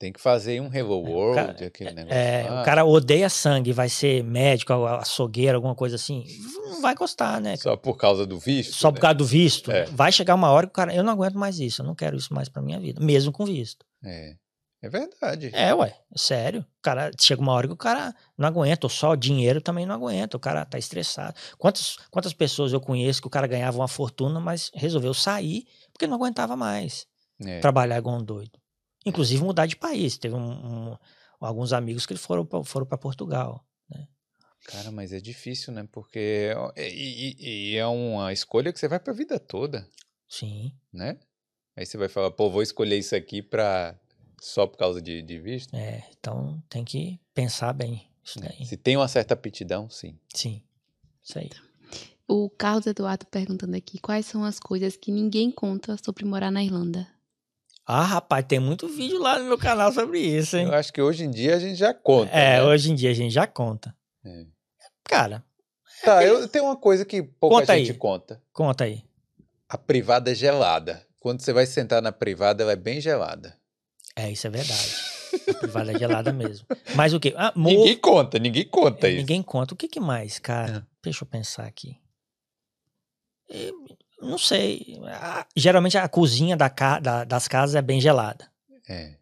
Tem 0.02 0.12
que 0.12 0.20
fazer 0.20 0.60
um 0.60 0.74
Hello 0.74 0.98
World, 0.98 1.36
cara- 1.36 1.68
aquele 1.68 1.92
negócio. 1.92 2.18
É, 2.18 2.50
lá. 2.50 2.62
o 2.64 2.66
cara 2.66 2.84
odeia 2.84 3.30
sangue, 3.30 3.72
vai 3.72 3.88
ser 3.88 4.24
médico, 4.24 4.74
a- 4.74 4.98
açougueiro, 4.98 5.56
alguma 5.58 5.76
coisa 5.76 5.96
assim. 5.96 6.26
Não 6.66 6.82
vai 6.82 6.96
gostar, 6.96 7.40
né? 7.40 7.56
Só 7.56 7.78
por 7.78 7.96
causa 7.98 8.26
do 8.26 8.40
visto. 8.40 8.74
Só 8.74 8.88
né? 8.88 8.96
por 8.96 9.00
causa 9.02 9.14
do 9.14 9.26
visto. 9.26 9.72
É. 9.72 9.86
Vai 9.86 10.12
chegar 10.12 10.34
uma 10.34 10.50
hora 10.50 10.66
que 10.66 10.72
o 10.72 10.74
cara, 10.74 10.92
eu 10.96 11.04
não 11.04 11.14
aguento 11.14 11.36
mais 11.38 11.60
isso, 11.60 11.84
eu 11.84 11.86
não 11.86 11.94
quero 11.94 12.18
isso 12.18 12.34
mais 12.34 12.50
pra 12.50 12.64
minha 12.64 12.80
vida, 12.80 13.00
mesmo 13.00 13.32
com 13.32 13.46
visto. 13.46 13.86
É. 14.04 14.34
É 14.84 14.90
verdade. 14.90 15.52
É, 15.54 15.72
ué, 15.76 15.96
sério. 16.16 16.62
O 16.62 16.82
cara 16.82 17.12
chega 17.22 17.40
uma 17.40 17.52
hora 17.54 17.68
que 17.68 17.74
o 17.74 17.78
cara 17.78 18.16
não 18.36 18.48
aguenta, 18.48 18.88
ou 18.88 18.90
só 18.90 19.12
o 19.12 19.16
dinheiro 19.16 19.62
também 19.62 19.86
não 19.86 19.94
aguenta, 19.94 20.36
o 20.36 20.40
cara 20.40 20.66
tá 20.66 20.80
estressado. 20.80 21.36
Quantas, 21.60 21.98
quantas 22.10 22.34
pessoas 22.34 22.74
eu 22.74 22.82
conheço 22.82 23.22
que 23.22 23.28
o 23.28 23.30
cara 23.30 23.46
ganhava 23.46 23.78
uma 23.78 23.88
fortuna, 23.88 24.40
mas 24.40 24.72
resolveu 24.74 25.14
sair 25.14 25.66
porque 25.94 26.08
não 26.08 26.16
aguentava 26.16 26.56
mais 26.56 27.06
É. 27.46 27.60
trabalhar 27.60 28.00
igual 28.00 28.18
um 28.18 28.24
doido. 28.24 28.60
Inclusive 29.06 29.44
mudar 29.44 29.66
de 29.66 29.76
país. 29.76 30.18
Teve 30.18 30.36
um- 30.36 30.92
um- 30.92 30.98
alguns 31.40 31.74
amigos 31.74 32.06
que 32.06 32.16
foram 32.16 32.46
pra, 32.46 32.64
foram 32.64 32.86
para 32.86 32.98
Portugal. 32.98 33.66
Cara, 34.66 34.92
mas 34.92 35.12
é 35.12 35.20
difícil, 35.20 35.74
né? 35.74 35.88
Porque 35.92 36.54
e, 36.78 37.36
e- 37.40 37.72
e 37.72 37.76
é 37.78 37.88
uma 37.88 38.32
escolha 38.32 38.72
que 38.72 38.80
você 38.80 38.88
vai 38.88 39.00
pra 39.00 39.12
vida 39.12 39.40
toda, 39.40 39.90
Sim, 40.30 40.72
né? 40.94 41.18
Aí 41.76 41.84
você 41.86 41.98
vai 41.98 42.08
falar, 42.08 42.30
pô, 42.32 42.48
vou 42.50 42.62
escolher 42.62 42.98
isso 43.00 43.16
aqui 43.16 43.42
pra... 43.42 44.00
só 44.40 44.68
por 44.68 44.78
causa 44.78 45.02
de, 45.02 45.22
de 45.24 45.40
visto. 45.40 45.74
é. 45.76 46.04
Então 46.20 46.62
tem 46.70 46.86
que 46.86 47.20
pensar 47.34 47.74
bem 47.74 48.08
isso 48.24 48.40
daí. 48.40 48.64
Se 48.66 48.78
tem 48.78 48.96
uma 48.96 49.08
certa 49.08 49.34
aptidão, 49.34 49.90
sim. 49.90 50.16
Sim, 50.34 50.62
isso 51.24 51.40
aí. 51.40 51.50
O 52.28 52.48
Carlos 52.50 52.86
Eduardo 52.86 53.26
perguntando 53.26 53.76
aqui 53.76 53.98
quais 54.00 54.28
são 54.28 54.44
as 54.44 54.60
coisas 54.60 54.96
que 54.96 55.12
ninguém 55.12 55.50
conta 55.52 55.98
sobre 56.06 56.24
morar 56.24 56.52
na 56.52 56.64
Irlanda. 56.64 57.08
Ah, 57.86 58.04
rapaz, 58.04 58.46
tem 58.48 58.60
muito 58.60 58.88
vídeo 58.88 59.20
lá 59.20 59.38
no 59.40 59.46
meu 59.46 59.58
canal 59.58 59.92
sobre 59.92 60.20
isso, 60.20 60.56
hein? 60.58 60.68
Eu 60.68 60.74
acho 60.76 60.94
que 60.94 61.02
hoje 61.02 61.24
em 61.26 61.32
dia 61.32 61.56
a 61.56 61.60
gente 61.60 61.76
já 61.76 61.94
conta. 61.94 62.32
É, 62.32 62.58
né? 62.58 62.64
hoje 62.64 62.92
em 62.92 62.96
dia 62.96 63.10
a 63.12 63.14
gente 63.14 63.32
já 63.34 63.46
conta. 63.48 63.96
É. 64.24 64.46
Cara, 65.04 65.44
Tá, 66.04 66.24
eu 66.26 66.48
tenho 66.48 66.66
uma 66.66 66.76
coisa 66.76 67.06
que 67.06 67.22
pouca 67.22 67.58
Conta 67.60 67.78
gente 67.78 67.92
aí. 67.92 67.98
conta. 67.98 68.42
conta 68.52 68.84
aí. 68.86 69.04
A 69.70 69.78
privada 69.78 70.32
é 70.32 70.36
gelada. 70.36 71.06
Quando 71.20 71.42
você 71.42 71.54
vai 71.54 71.68
sentar 71.68 72.02
na 72.02 72.12
privada, 72.12 72.64
ela 72.64 72.72
é 72.72 72.76
bem 72.76 73.00
gelada. 73.00 73.56
É, 74.16 74.32
isso 74.32 74.48
é 74.48 74.50
verdade. 74.50 74.96
A 75.50 75.54
privada 75.54 75.92
é 75.92 76.00
gelada 76.00 76.34
mesmo. 76.34 76.66
Mas 76.96 77.14
o 77.14 77.20
quê? 77.20 77.34
Ah, 77.38 77.54
Ninguém 77.56 77.98
conta, 77.98 78.40
ninguém 78.40 78.66
conta 78.68 79.08
É, 79.08 79.12
isso. 79.12 79.20
Ninguém 79.20 79.44
conta. 79.44 79.74
O 79.76 79.78
que, 79.78 79.88
que 79.88 80.00
mais, 80.00 80.40
cara? 80.40 80.88
Deixa 81.04 81.24
eu 81.24 81.28
pensar 81.28 81.66
aqui. 81.68 81.96
Não 84.22 84.38
sei. 84.38 85.00
Ah, 85.08 85.46
geralmente 85.56 85.98
a 85.98 86.08
cozinha 86.08 86.56
da 86.56 86.68
da- 87.00 87.24
das 87.24 87.48
casas 87.48 87.76
é 87.76 87.82
bem 87.82 88.00
gelada. 88.00 88.50
É. 88.88 89.16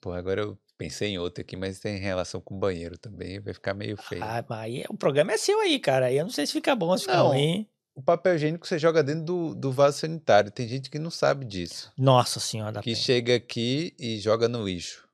Pô, 0.00 0.12
agora 0.12 0.40
eu 0.42 0.58
pensei 0.76 1.10
em 1.10 1.18
outro 1.18 1.40
aqui, 1.42 1.56
mas 1.56 1.80
tem 1.80 1.96
relação 1.98 2.40
com 2.40 2.54
o 2.54 2.58
banheiro 2.58 2.96
também, 2.98 3.40
vai 3.40 3.52
ficar 3.52 3.74
meio 3.74 3.96
feio. 3.96 4.22
Ah, 4.22 4.44
mas 4.48 4.58
aí 4.60 4.84
o 4.88 4.94
programa 4.96 5.32
é 5.32 5.36
seu 5.36 5.58
aí, 5.60 5.78
cara. 5.78 6.06
Aí 6.06 6.16
eu 6.16 6.24
não 6.24 6.30
sei 6.32 6.46
se 6.46 6.52
fica 6.52 6.74
bom, 6.76 6.96
se 6.96 7.04
fica 7.04 7.16
Não. 7.16 7.28
ruim. 7.28 7.66
O 7.94 8.02
papel 8.02 8.36
higiênico 8.36 8.64
você 8.66 8.78
joga 8.78 9.02
dentro 9.02 9.24
do, 9.24 9.54
do 9.56 9.72
vaso 9.72 9.98
sanitário. 9.98 10.52
Tem 10.52 10.68
gente 10.68 10.88
que 10.88 11.00
não 11.00 11.10
sabe 11.10 11.44
disso. 11.44 11.92
Nossa 11.98 12.38
senhora 12.38 12.70
da 12.72 12.80
que 12.80 12.94
chega 12.94 13.34
aqui 13.34 13.92
e 13.98 14.18
joga 14.20 14.48
no 14.48 14.64
lixo. 14.64 15.07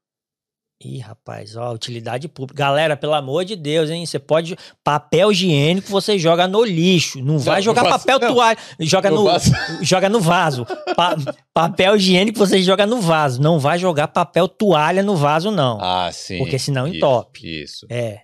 Ih, 0.83 0.99
rapaz, 0.99 1.57
ó, 1.57 1.73
utilidade 1.73 2.29
pública. 2.29 2.59
Galera, 2.63 2.97
pelo 2.97 3.15
amor 3.15 3.45
de 3.45 3.57
Deus, 3.57 3.89
hein? 3.91 4.05
Você 4.05 4.19
pode. 4.19 4.57
Papel 4.83 5.31
higiênico 5.33 5.89
você 5.89 6.19
joga 6.19 6.47
no 6.49 6.63
lixo. 6.65 7.23
Não 7.23 7.39
vai 7.39 7.57
Não, 7.57 7.63
jogar 7.63 7.85
vaso- 7.85 7.99
papel 8.05 8.19
não. 8.21 8.35
toalha. 8.35 8.59
Joga 8.81 9.11
No 9.11 9.25
vaso. 9.25 9.51
joga 9.83 10.09
no 10.11 10.21
vaso. 10.21 10.67
Pa- 10.97 11.17
papel 11.55 11.97
higiênico 11.97 12.39
você 12.39 12.61
joga 12.63 12.85
no 12.87 13.01
vaso. 13.01 13.41
Não 13.41 13.59
vai 13.59 13.79
jogar 13.79 14.09
papel 14.09 14.47
toalha 14.49 15.03
no 15.03 15.17
vaso, 15.17 15.51
não. 15.51 15.79
Ah, 15.81 16.11
sim. 16.13 16.39
Porque 16.39 16.59
senão 16.59 16.87
Isso, 16.87 16.97
entope. 16.97 17.63
Isso. 17.63 17.87
É. 17.89 18.23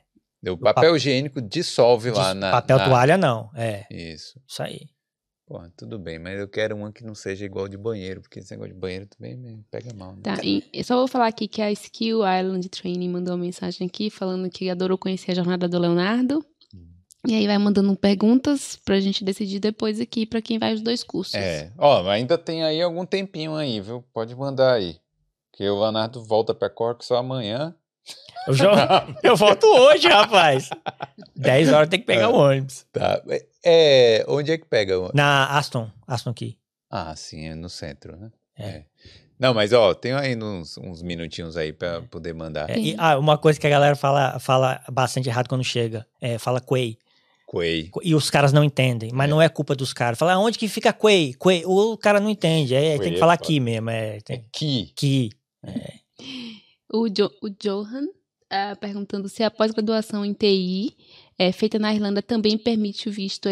O 0.48 0.56
papel 0.58 0.96
higiênico 0.96 1.40
dissolve 1.40 2.10
lá 2.10 2.34
na. 2.34 2.50
papel 2.50 2.78
na- 2.78 2.84
toalha, 2.88 3.16
não. 3.16 3.48
É. 3.54 3.84
Isso. 3.90 4.38
Isso 4.46 4.62
aí. 4.62 4.80
Pô, 5.50 5.60
tudo 5.76 5.98
bem, 5.98 6.16
mas 6.16 6.38
eu 6.38 6.46
quero 6.46 6.76
uma 6.76 6.92
que 6.92 7.02
não 7.02 7.12
seja 7.12 7.44
igual 7.44 7.66
de 7.66 7.76
banheiro, 7.76 8.20
porque 8.20 8.38
esse 8.38 8.52
negócio 8.52 8.72
de 8.72 8.78
banheiro 8.78 9.06
também 9.06 9.36
me 9.36 9.64
pega 9.68 9.92
mal. 9.92 10.12
Né? 10.12 10.20
Tá, 10.22 10.36
e 10.44 10.62
eu 10.72 10.84
só 10.84 10.94
vou 10.94 11.08
falar 11.08 11.26
aqui 11.26 11.48
que 11.48 11.60
a 11.60 11.72
Skill 11.72 12.20
Island 12.20 12.68
Training 12.68 13.08
mandou 13.08 13.34
uma 13.34 13.42
mensagem 13.42 13.84
aqui 13.84 14.10
falando 14.10 14.48
que 14.48 14.70
adorou 14.70 14.96
conhecer 14.96 15.32
a 15.32 15.34
jornada 15.34 15.68
do 15.68 15.76
Leonardo. 15.76 16.38
Hum. 16.72 16.86
E 17.26 17.34
aí 17.34 17.48
vai 17.48 17.58
mandando 17.58 17.96
perguntas 17.96 18.76
pra 18.76 19.00
gente 19.00 19.24
decidir 19.24 19.58
depois 19.58 20.00
aqui 20.00 20.24
pra 20.24 20.40
quem 20.40 20.56
vai 20.56 20.72
os 20.72 20.82
dois 20.82 21.02
cursos. 21.02 21.34
É. 21.34 21.72
Ó, 21.76 22.08
ainda 22.08 22.38
tem 22.38 22.62
aí 22.62 22.80
algum 22.80 23.04
tempinho 23.04 23.56
aí, 23.56 23.80
viu? 23.80 24.04
Pode 24.14 24.36
mandar 24.36 24.74
aí. 24.74 25.00
Que 25.52 25.68
o 25.68 25.80
Leonardo 25.80 26.22
volta 26.22 26.54
pra 26.54 26.70
Cork 26.70 27.04
só 27.04 27.16
amanhã. 27.16 27.74
Eu, 28.46 28.54
jo- 28.54 28.64
eu 29.22 29.36
volto 29.36 29.64
hoje, 29.66 30.08
rapaz. 30.08 30.68
10 31.36 31.72
horas 31.72 31.88
tem 31.88 32.00
que 32.00 32.06
pegar 32.06 32.28
o 32.30 32.34
ônibus. 32.36 32.86
Tá. 32.92 33.22
É, 33.64 34.24
onde 34.28 34.52
é 34.52 34.58
que 34.58 34.64
pega? 34.66 34.98
o- 34.98 35.10
Na 35.14 35.46
Aston. 35.58 35.90
Aston 36.06 36.30
aqui. 36.30 36.58
Ah, 36.90 37.14
sim, 37.16 37.48
é 37.48 37.54
no 37.54 37.68
centro, 37.68 38.16
né? 38.16 38.30
É. 38.58 38.84
Não, 39.38 39.54
mas 39.54 39.72
ó, 39.72 39.94
tem 39.94 40.12
aí 40.12 40.36
uns, 40.36 40.76
uns 40.76 41.00
minutinhos 41.02 41.56
aí 41.56 41.72
pra 41.72 42.02
poder 42.02 42.34
mandar. 42.34 42.68
É, 42.68 42.78
e, 42.78 42.94
ah, 42.98 43.18
uma 43.18 43.38
coisa 43.38 43.58
que 43.58 43.66
a 43.66 43.70
galera 43.70 43.96
fala, 43.96 44.38
fala 44.38 44.82
bastante 44.92 45.28
errado 45.28 45.48
quando 45.48 45.64
chega. 45.64 46.06
É, 46.20 46.36
fala 46.38 46.60
Quay. 46.60 46.98
Quay. 47.46 47.90
E 48.02 48.14
os 48.14 48.28
caras 48.28 48.52
não 48.52 48.62
entendem. 48.62 49.10
Mas 49.12 49.28
É. 49.28 49.30
não 49.30 49.40
é 49.40 49.48
culpa 49.48 49.74
dos 49.74 49.92
caras. 49.94 50.18
Fala, 50.18 50.36
onde 50.38 50.58
que 50.58 50.68
fica 50.68 50.92
Quay? 50.92 51.34
Quay. 51.34 51.62
O 51.64 51.96
cara 51.96 52.20
não 52.20 52.28
entende. 52.28 52.74
É, 52.74 52.96
Quay 52.96 52.98
tem 52.98 53.08
é 53.08 53.12
que 53.14 53.18
falar 53.18 53.36
foda. 53.38 53.44
aqui 53.44 53.60
mesmo. 53.60 53.88
É, 53.90 54.16
É 54.16 54.20
tem 54.20 54.44
Ki. 54.52 54.92
que. 54.94 55.30
O, 56.92 57.08
jo 57.08 57.30
o 57.42 57.48
Johan 57.48 58.06
ah, 58.50 58.76
perguntando 58.80 59.28
se 59.28 59.42
a 59.42 59.50
pós-graduação 59.50 60.24
em 60.24 60.32
TI 60.34 60.96
é, 61.38 61.52
feita 61.52 61.78
na 61.78 61.94
Irlanda 61.94 62.20
também 62.20 62.58
permite 62.58 63.08
o 63.08 63.12
visto, 63.12 63.48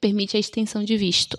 permite 0.00 0.36
a 0.36 0.40
extensão 0.40 0.82
de 0.82 0.96
visto. 0.96 1.36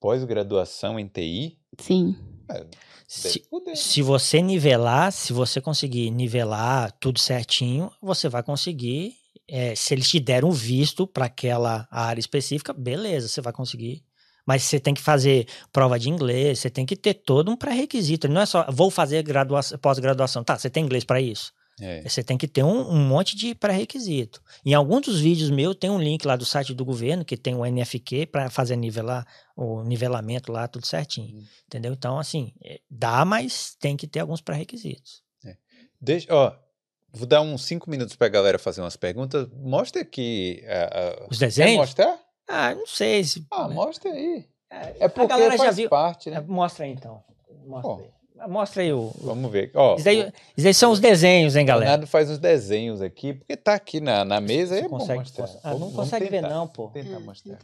Pós-graduação 0.00 0.98
em 0.98 1.06
TI? 1.06 1.58
Sim. 1.78 2.16
É, 2.50 2.66
Se, 3.06 3.38
poder. 3.48 3.76
se 3.76 4.02
você 4.02 4.40
nivelar, 4.42 5.12
se 5.12 5.32
você 5.32 5.60
conseguir 5.60 6.10
nivelar 6.10 6.90
tudo 6.98 7.18
certinho, 7.20 7.90
você 8.00 8.28
vai 8.28 8.42
conseguir. 8.42 9.14
é, 9.48 9.74
se 9.74 9.92
eles 9.94 10.08
te 10.08 10.18
deram 10.18 10.48
um 10.48 10.52
visto 10.52 11.06
para 11.06 11.26
aquela 11.26 11.86
área 11.90 12.20
específica, 12.20 12.72
beleza, 12.72 13.28
você 13.28 13.40
vai 13.40 13.52
conseguir. 13.52 14.02
Mas 14.46 14.62
você 14.64 14.80
tem 14.80 14.92
que 14.94 15.00
fazer 15.00 15.46
prova 15.72 15.98
de 15.98 16.08
inglês, 16.08 16.58
você 16.58 16.70
tem 16.70 16.84
que 16.86 16.96
ter 16.96 17.14
todo 17.14 17.50
um 17.50 17.56
pré-requisito. 17.56 18.28
Não 18.28 18.40
é 18.40 18.46
só, 18.46 18.66
vou 18.70 18.90
fazer 18.90 19.22
gradua- 19.22 19.60
pós-graduação. 19.80 20.42
Tá, 20.42 20.58
você 20.58 20.68
tem 20.70 20.84
inglês 20.84 21.04
para 21.04 21.20
isso? 21.20 21.52
É. 21.80 22.02
Você 22.08 22.22
tem 22.22 22.36
que 22.38 22.46
ter 22.46 22.62
um, 22.62 22.90
um 22.90 22.98
monte 23.08 23.34
de 23.34 23.54
pré-requisito. 23.54 24.42
Em 24.64 24.74
alguns 24.74 25.02
dos 25.06 25.20
vídeos 25.20 25.50
meus 25.50 25.74
tem 25.74 25.90
um 25.90 25.98
link 26.00 26.24
lá 26.26 26.36
do 26.36 26.44
site 26.44 26.74
do 26.74 26.84
governo 26.84 27.24
que 27.24 27.36
tem 27.36 27.54
o 27.54 27.64
NFQ 27.64 28.26
para 28.26 28.50
fazer 28.50 28.76
nivelar 28.76 29.26
o 29.56 29.82
nivelamento 29.82 30.52
lá 30.52 30.68
tudo 30.68 30.86
certinho, 30.86 31.38
Hum. 31.38 31.44
entendeu? 31.66 31.92
Então 31.92 32.18
assim 32.18 32.52
é, 32.62 32.80
dá, 32.90 33.24
mas 33.24 33.74
tem 33.80 33.96
que 33.96 34.06
ter 34.06 34.20
alguns 34.20 34.40
pré-requisitos. 34.40 35.22
Deixa, 36.00 36.26
ó, 36.34 36.52
vou 37.12 37.26
dar 37.26 37.40
uns 37.42 37.64
cinco 37.64 37.88
minutos 37.88 38.16
pra 38.16 38.28
galera 38.28 38.58
fazer 38.58 38.80
umas 38.80 38.96
perguntas. 38.96 39.48
Mostra 39.52 40.02
aqui. 40.02 40.62
a- 40.66 40.98
a- 41.24 41.26
Os 41.30 41.38
Quer 41.38 41.46
desenhos? 41.46 41.76
mostrar? 41.76 42.18
Ah, 42.48 42.74
não 42.74 42.86
sei 42.86 43.22
se 43.24 43.46
Ah, 43.50 43.68
mostra 43.68 44.10
aí. 44.10 44.46
é, 44.70 44.96
É 45.04 45.08
porque 45.08 45.28
galera 45.28 45.56
já 45.56 45.64
faz 45.64 45.76
viu. 45.76 45.88
parte, 45.88 46.28
É, 46.28 46.32
né? 46.32 46.40
mostra 46.40 46.84
aí 46.84 46.90
então. 46.92 47.22
Mostra 47.66 47.90
Ó. 47.90 47.98
aí. 48.00 48.10
Mostra 48.48 48.82
aí 48.82 48.92
o. 48.92 48.98
o- 48.98 49.14
Vamos 49.22 49.50
ver. 49.50 49.70
Ó, 49.74 49.96
Isso 49.96 50.04
daí, 50.04 50.18
isso 50.56 50.64
daí 50.64 50.74
são 50.74 50.90
os 50.92 51.00
desenhos, 51.00 51.56
hein, 51.56 51.64
o 51.64 51.66
galera? 51.66 51.84
Leonardo 51.90 52.06
faz 52.06 52.30
uns 52.30 52.38
desenhos 52.38 53.00
aqui, 53.00 53.32
porque 53.34 53.56
tá 53.56 53.74
aqui 53.74 54.00
na, 54.00 54.24
na 54.24 54.40
mesa, 54.40 54.76
Você 54.76 54.84
é 54.84 54.88
consegue, 54.88 55.18
mostrar. 55.20 55.48
ah, 55.62 55.70
não 55.70 55.78
vamos 55.78 55.94
consegue 55.94 56.28
ver, 56.28 56.42
não, 56.42 56.66
pô. 56.68 56.88
Tentar 56.88 57.20
mostrar. 57.20 57.58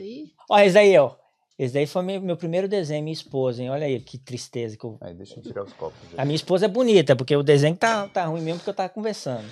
Ó, 0.51 0.59
esse 0.59 0.75
daí, 0.75 0.97
ó. 0.99 1.13
Esse 1.59 1.75
daí 1.75 1.87
foi 1.87 2.03
meu, 2.03 2.21
meu 2.21 2.37
primeiro 2.37 2.69
desenho, 2.69 3.03
minha 3.03 3.13
esposa, 3.13 3.61
hein? 3.61 3.69
Olha 3.71 3.85
aí 3.85 3.99
que 3.99 4.17
tristeza 4.17 4.77
que 4.77 4.85
eu, 4.85 4.97
Aí, 5.01 5.13
deixa 5.13 5.41
eu 5.41 5.43
tirar 5.43 5.65
os 5.65 5.73
copos. 5.73 5.99
A 6.17 6.25
minha 6.25 6.37
esposa 6.37 6.67
é 6.67 6.69
bonita, 6.69 7.17
porque 7.17 7.35
o 7.35 7.43
desenho 7.43 7.75
tá, 7.77 8.07
tá 8.07 8.27
ruim 8.27 8.43
mesmo 8.43 8.59
porque 8.61 8.71
eu 8.71 8.75
tava 8.75 8.89
conversando. 8.89 9.45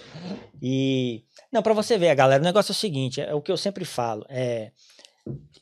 E. 0.63 1.25
Não, 1.51 1.63
pra 1.63 1.75
você 1.75 1.99
ver, 1.99 2.15
galera, 2.15 2.41
o 2.41 2.45
negócio 2.45 2.71
é 2.71 2.75
o 2.75 2.77
seguinte: 2.77 3.21
é 3.21 3.35
o 3.35 3.43
que 3.43 3.51
eu 3.51 3.57
sempre 3.57 3.85
falo. 3.85 4.25
É. 4.29 4.71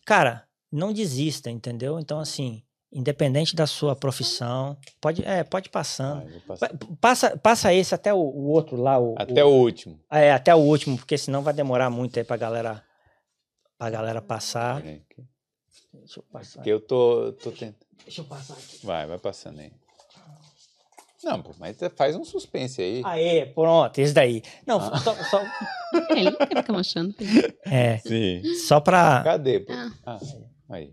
Cara, 0.04 0.44
não 0.70 0.92
desista, 0.92 1.50
entendeu? 1.50 1.98
Então, 1.98 2.20
assim, 2.20 2.62
independente 2.94 3.56
da 3.56 3.66
sua 3.66 3.96
profissão, 3.96 4.76
pode, 5.00 5.24
é, 5.24 5.42
pode 5.42 5.66
ir 5.68 5.70
passando. 5.70 6.24
Pa- 6.46 6.70
Passa, 7.00 7.36
passa 7.36 7.72
esse 7.74 7.94
até 7.94 8.14
o, 8.14 8.18
o 8.18 8.46
outro 8.48 8.76
lá. 8.80 8.98
O, 8.98 9.14
Até 9.18 9.44
o, 9.44 9.48
o 9.48 9.60
último. 9.60 9.98
É, 10.10 10.32
até 10.32 10.54
o 10.54 10.58
último, 10.58 10.96
porque 10.96 11.18
senão 11.18 11.42
vai 11.42 11.52
demorar 11.52 11.90
muito 11.90 12.18
aí 12.18 12.24
pra 12.24 12.36
galera, 12.36 12.82
pra 13.76 13.90
galera 13.90 14.22
passar. 14.22 14.80
Deixa 14.82 16.20
eu 16.20 16.24
passar. 16.30 16.54
Porque 16.56 16.70
eu 16.70 16.80
tô, 16.80 17.32
tô 17.32 17.50
tentando. 17.50 17.76
Deixa 18.04 18.20
eu 18.20 18.24
passar 18.26 18.54
aqui. 18.54 18.84
Vai, 18.86 19.06
vai 19.06 19.18
passando 19.18 19.60
aí. 19.60 19.72
Não, 21.22 21.40
pô, 21.40 21.52
mas 21.58 21.78
faz 21.96 22.14
um 22.14 22.22
suspense 22.24 22.82
aí. 22.82 23.00
Aê, 23.04 23.46
pronto, 23.46 23.98
esse 23.98 24.12
daí. 24.12 24.42
Não, 24.66 24.78
Ah. 24.78 24.98
só, 24.98 25.14
só, 25.24 25.40
É, 25.40 26.12
ele 26.18 26.30
não 26.30 26.36
quer 26.38 26.56
ficar 26.58 26.72
mostrando. 26.72 27.14
é, 27.64 27.96
Sim. 27.98 28.42
só 28.66 28.78
pra. 28.78 29.22
Cadê? 29.24 29.64
Ah. 29.70 29.90
Ah, 30.04 30.18
aí. 30.68 30.92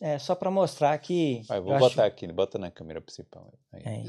É, 0.00 0.18
só 0.18 0.34
pra 0.34 0.50
mostrar 0.50 0.96
que. 0.98 1.42
Vai, 1.48 1.60
vou 1.60 1.72
eu 1.72 1.78
botar 1.78 2.02
acho- 2.04 2.12
aqui, 2.12 2.26
bota 2.32 2.58
na 2.58 2.70
câmera 2.70 3.00
principal. 3.00 3.52
É, 3.72 4.04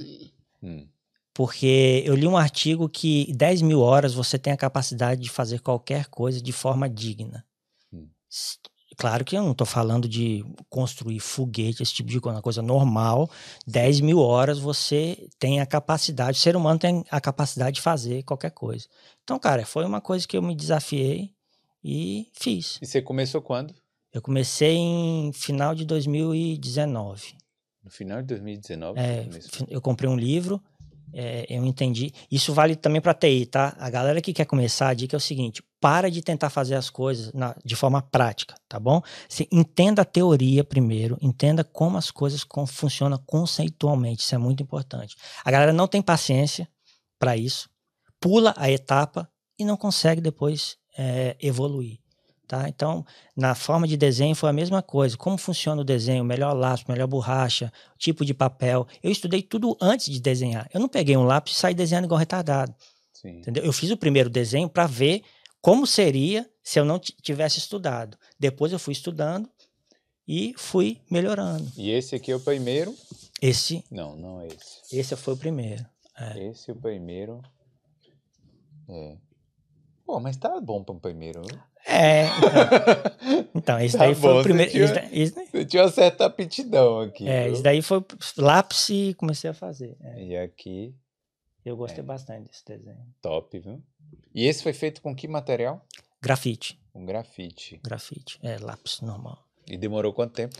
Hum. 0.62 0.88
porque 1.34 2.04
eu 2.06 2.16
li 2.16 2.28
um 2.28 2.38
artigo 2.38 2.88
que 2.90 3.32
10 3.34 3.62
mil 3.62 3.80
horas 3.82 4.14
você 4.14 4.38
tem 4.38 4.52
a 4.54 4.58
capacidade 4.58 5.22
de 5.22 5.30
fazer 5.30 5.60
qualquer 5.62 6.08
coisa 6.08 6.42
de 6.42 6.52
forma 6.52 6.90
digna. 6.90 7.46
Hum. 7.94 8.08
Claro 8.98 9.24
que 9.24 9.38
eu 9.38 9.44
não 9.44 9.54
tô 9.54 9.66
falando 9.66 10.10
de 10.10 10.44
construir 10.70 11.20
foguete, 11.20 11.82
esse 11.82 11.94
tipo 11.94 12.10
de 12.10 12.20
coisa, 12.20 12.36
uma 12.36 12.42
coisa 12.42 12.62
normal. 12.62 13.30
10 13.66 14.02
mil 14.02 14.20
horas 14.20 14.60
você 14.60 15.30
tem 15.40 15.62
a 15.62 15.66
capacidade, 15.66 16.38
o 16.38 16.42
ser 16.42 16.56
humano 16.56 16.78
tem 16.78 17.06
a 17.10 17.22
capacidade 17.22 17.76
de 17.76 17.82
fazer 17.82 18.24
qualquer 18.24 18.52
coisa. 18.52 18.86
Então, 19.24 19.40
cara, 19.40 19.66
foi 19.66 19.86
uma 19.86 20.02
coisa 20.02 20.28
que 20.28 20.36
eu 20.36 20.42
me 20.42 20.54
desafiei 20.54 21.34
e 21.84 22.28
fiz. 22.34 22.78
E 22.82 22.86
você 22.86 23.02
começou 23.02 23.42
quando? 23.42 23.74
Eu 24.14 24.22
comecei 24.22 24.76
em 24.76 25.32
final 25.34 25.76
de 25.76 25.86
2019. 25.86 27.36
No 27.84 27.92
final 27.92 28.22
de 28.22 28.28
2019? 28.28 29.00
É, 29.00 29.28
eu 29.70 29.82
comprei 29.82 30.10
um 30.10 30.16
livro, 30.18 30.62
é, 31.14 31.46
eu 31.50 31.66
entendi. 31.66 32.12
Isso 32.32 32.54
vale 32.54 32.76
também 32.76 33.02
para 33.02 33.14
TI, 33.14 33.46
tá? 33.46 33.76
A 33.80 33.90
galera 33.90 34.22
que 34.22 34.34
quer 34.34 34.46
começar, 34.46 34.90
a 34.90 34.94
dica 34.94 35.16
é 35.16 35.18
o 35.18 35.22
seguinte: 35.22 35.64
para 35.80 36.10
de 36.10 36.22
tentar 36.22 36.50
fazer 36.50 36.76
as 36.76 36.90
coisas 36.90 37.32
na- 37.34 37.56
de 37.64 37.76
forma 37.76 38.02
prática, 38.02 38.56
tá 38.68 38.80
bom? 38.80 39.02
Você 39.28 39.48
entenda 39.52 40.02
a 40.02 40.06
teoria 40.06 40.64
primeiro, 40.64 41.18
entenda 41.22 41.64
como 41.64 41.98
as 41.98 42.12
coisas 42.12 42.44
con- 42.44 42.66
funcionam 42.68 43.18
conceitualmente, 43.26 44.22
isso 44.24 44.36
é 44.36 44.38
muito 44.38 44.62
importante. 44.62 45.16
A 45.44 45.50
galera 45.52 45.72
não 45.74 45.88
tem 45.88 46.02
paciência 46.02 46.68
para 47.20 47.38
isso, 47.38 47.70
pula 48.20 48.54
a 48.58 48.70
etapa 48.70 49.30
e 49.58 49.64
não 49.66 49.78
consegue 49.78 50.20
depois 50.22 50.78
é, 50.98 51.38
evoluir. 51.40 52.00
Tá? 52.50 52.68
Então, 52.68 53.06
na 53.38 53.54
forma 53.54 53.88
de 53.88 53.96
desenho 53.96 54.34
foi 54.34 54.50
a 54.50 54.54
mesma 54.54 54.82
coisa. 54.82 55.16
Como 55.16 55.38
funciona 55.38 55.84
o 55.84 55.86
desenho, 55.86 56.24
melhor 56.24 56.54
lápis, 56.54 56.84
melhor 56.86 57.06
borracha, 57.06 57.72
tipo 57.96 58.26
de 58.26 58.34
papel. 58.34 58.88
Eu 59.04 59.12
estudei 59.12 59.44
tudo 59.44 59.78
antes 59.80 60.12
de 60.12 60.20
desenhar. 60.20 60.68
Eu 60.74 60.80
não 60.80 60.90
peguei 60.90 61.16
um 61.16 61.26
lápis 61.26 61.54
e 61.54 61.56
saí 61.58 61.76
desenhando 61.76 62.06
igual 62.06 62.18
retardado. 62.18 62.74
Sim. 63.14 63.38
Entendeu? 63.38 63.64
Eu 63.64 63.72
fiz 63.72 63.92
o 63.92 63.98
primeiro 63.98 64.32
desenho 64.32 64.68
para 64.68 64.88
ver 64.88 65.22
como 65.62 65.86
seria 65.86 66.50
se 66.64 66.80
eu 66.80 66.86
não 66.86 66.98
tivesse 66.98 67.60
estudado. 67.60 68.18
Depois 68.40 68.74
eu 68.74 68.80
fui 68.80 68.94
estudando 68.94 69.48
e 70.28 70.56
fui 70.58 71.00
melhorando. 71.08 71.72
E 71.78 71.92
esse 71.92 72.16
aqui 72.16 72.32
é 72.32 72.36
o 72.36 72.40
primeiro? 72.40 72.96
Esse, 73.40 73.84
Não, 73.92 74.16
não 74.16 74.42
é 74.42 74.48
esse. 74.48 74.98
esse 75.00 75.16
foi 75.16 75.36
o 75.36 75.38
primeiro. 75.38 75.86
Esse 76.36 76.72
é 76.72 76.74
o 76.74 76.78
primeiro. 76.78 77.44
É. 78.90 79.18
Pô, 80.10 80.20
mas 80.20 80.38
tá 80.38 80.60
bom 80.60 80.84
para 80.84 80.96
o 80.96 81.00
primeiro. 81.00 81.44
viu? 81.44 81.60
É, 81.86 82.24
então, 82.26 83.50
então 83.54 83.80
esse 83.80 83.96
Tá 83.96 84.06
daí 84.06 84.16
foi 84.16 84.34
bom, 84.34 84.40
o 84.40 84.44
primeiro. 84.44 84.72
você 84.72 84.88
tinha- 84.88 85.10
esse 85.24 85.36
daí- 85.36 85.46
Você 85.52 85.66
tinha 85.66 85.84
uma 85.84 85.92
certa 85.92 86.26
aptidão 86.26 87.00
aqui. 87.02 87.28
é, 87.30 87.44
viu? 87.44 87.54
esse 87.54 87.62
daí 87.62 87.82
foi 87.84 88.04
lápis 88.38 88.90
e 88.90 89.14
comecei 89.14 89.52
a 89.52 89.54
fazer. 89.54 89.96
é. 90.02 90.24
E 90.24 90.36
aqui. 90.38 90.96
Eu 91.64 91.78
gostei 91.78 92.00
É. 92.00 92.04
bastante 92.04 92.48
desse 92.48 92.66
desenho. 92.66 93.06
Top, 93.22 93.60
viu? 93.60 93.84
E 94.34 94.48
esse 94.48 94.64
foi 94.64 94.74
feito 94.74 95.00
com 95.00 95.16
que 95.16 95.28
material? 95.28 95.86
Grafite. 96.20 96.80
Com 96.92 97.06
grafite. 97.06 97.80
Grafite. 97.84 98.40
É 98.42 98.58
lápis 98.58 99.02
normal. 99.02 99.46
E 99.68 99.78
demorou 99.78 100.12
quanto 100.12 100.34
tempo? 100.34 100.56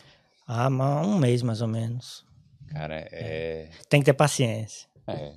Ah, 0.46 0.68
um 0.70 1.18
mês 1.18 1.42
mais 1.42 1.60
ou 1.64 1.68
menos. 1.68 2.24
Cara, 2.68 3.00
é. 3.12 3.68
Tem 3.90 4.00
que 4.02 4.06
ter 4.06 4.14
paciência. 4.14 4.88
É. 5.08 5.34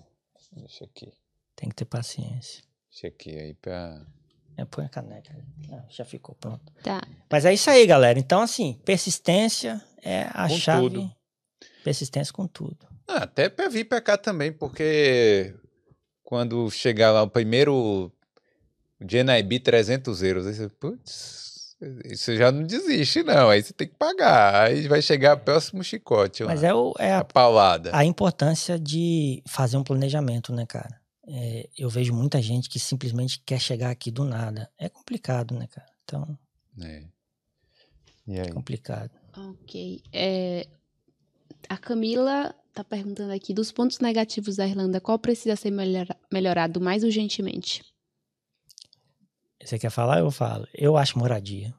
Deixa 0.55 0.85
aqui. 0.85 1.11
Tem 1.57 1.71
que 1.71 1.75
ter 1.77 1.87
paciência. 1.87 2.63
Aqui 3.05 3.37
aí 3.37 3.55
pra. 3.55 4.01
É, 4.57 4.65
põe 4.65 4.85
a 4.85 4.89
caneca. 4.89 5.35
Ah, 5.73 5.83
já 5.89 6.05
ficou 6.05 6.35
pronto. 6.35 6.73
Tá. 6.83 7.03
Mas 7.31 7.45
é 7.45 7.55
isso 7.55 7.69
aí, 7.71 7.87
galera. 7.87 8.19
Então, 8.19 8.41
assim, 8.43 8.79
persistência 8.85 9.83
é 10.03 10.29
a 10.33 10.47
Com 10.49 10.57
chave. 10.57 10.83
tudo. 10.83 11.11
Persistência 11.83 12.33
com 12.33 12.47
tudo. 12.47 12.87
Ah, 13.09 13.25
até 13.25 13.49
pra 13.49 13.69
vir 13.69 13.85
pra 13.85 14.01
cá 14.01 14.17
também, 14.17 14.53
porque 14.53 15.55
quando 16.23 16.71
chegar 16.71 17.11
lá 17.13 17.23
o 17.23 17.31
primeiro 17.31 18.13
GNIB 19.01 19.59
300 19.61 20.23
euros, 20.23 20.47
aí 20.47 20.55
você, 20.55 20.69
putz, 20.69 21.75
você 22.05 22.37
já 22.37 22.53
não 22.53 22.63
desiste, 22.63 23.23
não. 23.25 23.49
Aí 23.51 23.63
você 23.63 23.73
tem 23.73 23.89
que 23.89 23.97
pagar. 23.97 24.67
Aí 24.67 24.87
vai 24.87 25.03
chegar 25.03 25.37
o 25.37 25.41
próximo 25.41 25.83
chicote 25.83 26.45
lá. 26.45 26.51
Mas 26.51 26.63
é, 26.63 26.73
o, 26.73 26.95
é 26.99 27.13
a 27.15 27.19
a, 27.21 27.25
paulada. 27.25 27.91
a 27.93 28.05
importância 28.05 28.79
de 28.79 29.43
fazer 29.47 29.77
um 29.77 29.83
planejamento, 29.83 30.53
né, 30.55 30.65
cara? 30.67 31.02
É, 31.27 31.69
eu 31.79 31.89
vejo 31.89 32.13
muita 32.13 32.43
gente 32.43 32.69
que 32.69 32.79
simplesmente 32.79 33.41
quer 33.47 33.61
chegar 33.61 33.91
aqui 33.91 34.11
do 34.11 34.25
nada. 34.25 34.71
É 34.77 34.89
complicado, 34.89 35.55
né, 35.55 35.67
cara? 35.69 35.89
Então, 36.05 36.39
É. 36.81 37.05
E 38.27 38.33
aí? 38.41 38.49
é 38.49 38.53
complicado. 38.53 39.11
Ok. 39.37 40.03
É, 40.13 40.67
a 41.69 41.77
Camila 41.79 42.55
tá 42.73 42.83
perguntando 42.83 43.33
aqui 43.33 43.53
dos 43.55 43.71
pontos 43.71 43.99
negativos 44.01 44.57
da 44.57 44.67
Irlanda, 44.67 45.01
qual 45.01 45.19
precisa 45.19 45.55
ser 45.57 45.71
melhora- 45.71 46.17
melhorado 46.33 46.81
mais 46.81 47.05
urgentemente? 47.05 47.85
Você 49.63 49.79
quer 49.79 49.91
falar? 49.91 50.19
Eu 50.19 50.31
falo. 50.31 50.67
Eu 50.75 50.97
acho 50.97 51.19
moradia. 51.19 51.73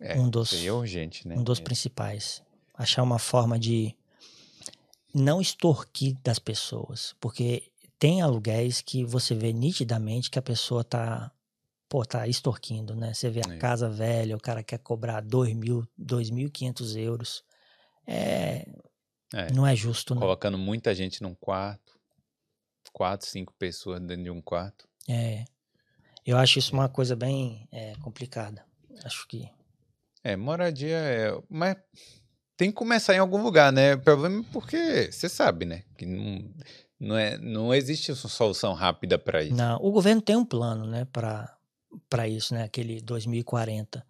É, 0.00 0.18
um 0.18 0.30
dos- 0.30 0.52
é 0.54 0.72
urgente, 0.72 1.26
né? 1.28 1.36
um 1.36 1.42
dos 1.42 1.58
É. 1.58 1.62
principais. 1.62 2.42
Achar 2.74 3.02
uma 3.02 3.18
forma 3.18 3.58
de 3.58 3.94
não 5.12 5.40
extorquir 5.40 6.16
das 6.22 6.38
pessoas. 6.38 7.14
Porque 7.20 7.69
tem 8.00 8.20
aluguéis 8.22 8.80
que 8.80 9.04
você 9.04 9.34
vê 9.34 9.52
nitidamente 9.52 10.30
que 10.30 10.38
a 10.38 10.42
pessoa 10.42 10.82
tá, 10.82 11.30
pô, 11.88 12.04
tá 12.04 12.26
extorquindo, 12.26 12.96
né? 12.96 13.12
Você 13.14 13.30
vê 13.30 13.42
a 13.46 13.52
É. 13.54 13.58
casa 13.58 13.88
velha, 13.88 14.34
o 14.36 14.40
cara 14.40 14.64
quer 14.64 14.78
cobrar 14.78 15.20
2 15.20 15.54
mil, 15.54 15.86
2.500 15.98 16.96
euros. 16.96 17.44
É, 18.06 18.66
É. 19.34 19.52
não 19.52 19.64
é 19.66 19.76
justo, 19.76 20.14
né? 20.14 20.20
Colocando 20.20 20.58
muita 20.58 20.92
gente 20.94 21.22
num 21.22 21.34
quarto. 21.34 22.00
Quatro, 22.92 23.28
cinco 23.28 23.54
pessoas 23.56 24.00
dentro 24.00 24.24
de 24.24 24.30
um 24.30 24.40
quarto. 24.42 24.88
É. 25.08 25.44
Eu 26.26 26.36
acho 26.36 26.58
isso 26.58 26.72
uma 26.72 26.88
coisa 26.88 27.14
bem 27.14 27.68
é, 27.70 27.94
complicada. 28.02 28.64
Acho 29.04 29.28
que 29.28 29.48
É, 30.24 30.36
moradia 30.36 30.96
é. 30.98 31.30
Mas 31.48 31.76
tem 32.56 32.70
que 32.70 32.76
começar 32.76 33.14
em 33.14 33.18
algum 33.18 33.42
lugar, 33.42 33.72
né? 33.72 33.94
O 33.94 34.00
problema 34.02 34.40
é 34.40 34.52
porque 34.52 35.12
você 35.12 35.28
sabe, 35.28 35.64
né? 35.66 35.84
Que 35.96 36.04
não, 36.04 36.52
não, 37.00 37.16
é, 37.16 37.38
não 37.38 37.72
existe 37.74 38.12
uma 38.12 38.16
solução 38.16 38.74
rápida 38.74 39.18
para 39.18 39.42
isso. 39.42 39.54
não. 39.54 39.78
O 39.80 39.90
governo 39.90 40.20
tem 40.20 40.36
um 40.36 40.44
plano, 40.44 40.86
né, 40.86 41.06
para 41.06 42.28
isso, 42.28 42.54
né? 42.54 42.62
Aquele 42.64 43.00
2040. 43.00 44.04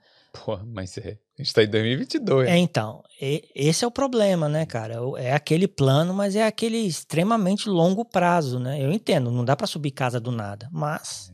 Pô, 0.45 0.57
mas 0.59 0.97
é. 0.99 1.19
A 1.39 1.43
gente 1.43 1.53
tá 1.55 1.63
em 1.63 1.69
2022. 1.69 2.49
É, 2.49 2.57
então, 2.57 3.03
e- 3.21 3.49
esse 3.55 3.85
é 3.85 3.89
o 3.89 3.91
problema, 3.91 4.49
né, 4.49 4.65
cara? 4.67 4.97
É 5.17 5.33
aquele 5.33 5.67
plano, 5.67 6.13
mas 6.15 6.37
é 6.37 6.45
aquele 6.47 6.77
extremamente 6.79 7.69
longo 7.69 8.05
prazo, 8.05 8.59
né? 8.61 8.81
Eu 8.85 8.93
entendo, 8.93 9.31
não 9.31 9.45
dá 9.45 9.57
para 9.57 9.67
subir 9.67 9.91
casa 9.93 10.21
do 10.21 10.31
nada, 10.31 10.69
mas 10.71 11.33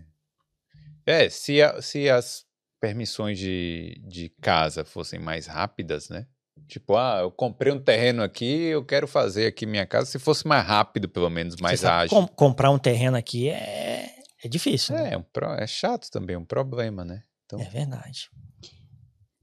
É, 1.04 1.28
se, 1.28 1.60
a- 1.62 1.80
se 1.82 2.08
as 2.10 2.44
permissões 2.80 3.38
de, 3.38 4.00
de 4.06 4.28
casa 4.40 4.84
fossem 4.84 5.18
mais 5.20 5.46
rápidas, 5.46 6.08
né? 6.08 6.26
Tipo, 6.68 6.96
ah, 6.96 7.18
eu 7.22 7.30
comprei 7.30 7.72
um 7.72 7.78
terreno 7.78 8.22
aqui, 8.22 8.44
eu 8.64 8.84
quero 8.84 9.06
fazer 9.06 9.46
aqui 9.46 9.64
minha 9.66 9.86
casa. 9.86 10.06
Se 10.06 10.18
fosse 10.18 10.46
mais 10.48 10.66
rápido, 10.66 11.08
pelo 11.08 11.30
menos, 11.30 11.56
mais 11.56 11.84
ágil. 11.84 12.10
com- 12.16 12.26
comprar 12.26 12.70
um 12.70 12.78
terreno 12.78 13.16
aqui 13.16 13.48
é, 13.48 14.10
é 14.42 14.48
difícil, 14.48 14.94
né? 14.96 15.10
É, 15.10 15.14
é 15.14 15.16
um 15.18 15.22
pro- 15.22 15.52
é 15.54 15.66
chato 15.66 16.10
também, 16.10 16.34
é 16.34 16.38
um 16.38 16.44
problema, 16.44 17.04
né? 17.04 17.22
Então, 17.44 17.60
É 17.60 17.64
verdade. 17.64 18.28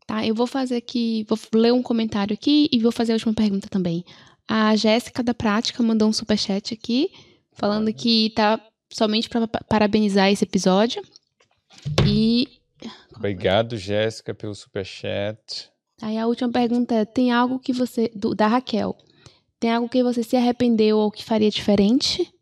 Tá, 0.06 0.26
eu 0.26 0.36
vou 0.36 0.46
fazer 0.46 0.76
aqui, 0.76 1.26
vou 1.30 1.40
ler 1.54 1.72
um 1.72 1.82
comentário 1.82 2.34
aqui 2.34 2.68
e 2.72 2.80
vou 2.80 2.92
fazer 2.92 3.14
a 3.14 3.16
última 3.16 3.34
pergunta 3.34 3.70
também. 3.70 4.04
A 4.46 4.76
Jéssica 4.76 5.24
da 5.24 5.34
Prática 5.34 5.82
mandou 5.82 6.10
um 6.10 6.14
superchat 6.14 6.74
aqui, 6.74 7.10
falando 7.54 7.86
Olha. 7.86 7.94
que 7.94 8.32
tá 8.36 8.60
somente 8.92 9.30
para 9.30 9.48
parabenizar 9.48 10.30
esse 10.30 10.44
episódio. 10.44 11.02
E 12.06 12.60
obrigado, 13.16 13.78
Jéssica, 13.78 14.34
pelo 14.36 14.54
superchat. 14.54 15.72
Aí 16.04 16.18
a 16.18 16.28
última 16.28 16.52
pergunta 16.52 16.96
é: 16.96 17.06
tem 17.06 17.32
algo 17.32 17.60
que 17.60 17.74
você. 17.74 18.12
do- 18.16 18.36
da 18.36 18.48
Raquel. 18.48 18.96
Tem 19.60 19.72
algo 19.72 19.88
que 19.88 20.04
você 20.04 20.24
se 20.24 20.36
arrependeu 20.36 20.98
ou 20.98 21.10
que 21.12 21.24
faria 21.24 21.50
diferente? 21.50 22.34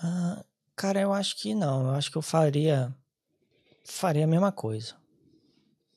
Ah, 0.00 0.44
cara, 0.76 1.00
eu 1.00 1.12
acho 1.12 1.36
que 1.36 1.54
não. 1.54 1.88
Eu 1.88 1.90
acho 1.90 2.10
que 2.10 2.16
eu 2.16 2.22
faria 2.22 2.94
faria 3.84 4.24
a 4.24 4.28
mesma 4.28 4.52
coisa. 4.52 4.94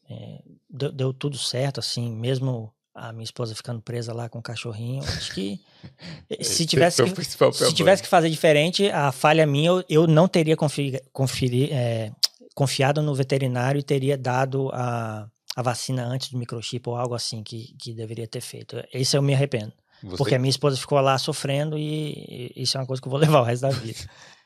É, 0.09 0.41
deu, 0.69 0.91
deu 0.91 1.13
tudo 1.13 1.37
certo, 1.37 1.79
assim, 1.79 2.11
mesmo 2.11 2.73
a 2.93 3.13
minha 3.13 3.23
esposa 3.23 3.55
ficando 3.55 3.81
presa 3.81 4.13
lá 4.13 4.27
com 4.27 4.39
o 4.39 4.41
cachorrinho. 4.41 5.03
Acho 5.03 5.33
que 5.33 5.59
se 6.29 6.37
Esse 6.39 6.65
tivesse 6.65 7.01
é 7.01 7.05
que, 7.05 7.23
se 7.53 7.73
tivesse 7.73 8.01
que 8.01 8.09
fazer 8.09 8.29
diferente, 8.29 8.89
a 8.89 9.11
falha 9.11 9.45
minha, 9.45 9.69
eu, 9.69 9.83
eu 9.87 10.07
não 10.07 10.27
teria 10.27 10.57
confi, 10.57 10.99
conferi, 11.13 11.71
é, 11.71 12.11
confiado 12.55 13.01
no 13.01 13.13
veterinário 13.13 13.79
e 13.79 13.83
teria 13.83 14.17
dado 14.17 14.69
a, 14.73 15.29
a 15.55 15.61
vacina 15.61 16.05
antes 16.05 16.29
do 16.29 16.37
microchip 16.37 16.87
ou 16.87 16.95
algo 16.95 17.13
assim 17.13 17.43
que, 17.43 17.75
que 17.77 17.93
deveria 17.93 18.27
ter 18.27 18.41
feito. 18.41 18.81
Esse 18.93 19.17
eu 19.17 19.21
me 19.21 19.33
arrependo. 19.33 19.73
Você, 20.03 20.17
Porque 20.17 20.35
a 20.35 20.39
minha 20.39 20.49
esposa 20.49 20.77
ficou 20.77 20.99
lá 20.99 21.17
sofrendo 21.17 21.77
e, 21.77 22.51
e 22.55 22.63
isso 22.63 22.77
é 22.77 22.81
uma 22.81 22.87
coisa 22.87 23.01
que 23.01 23.07
eu 23.07 23.11
vou 23.11 23.19
levar 23.21 23.41
o 23.41 23.43
resto 23.43 23.61
da 23.63 23.69
vida. 23.69 23.99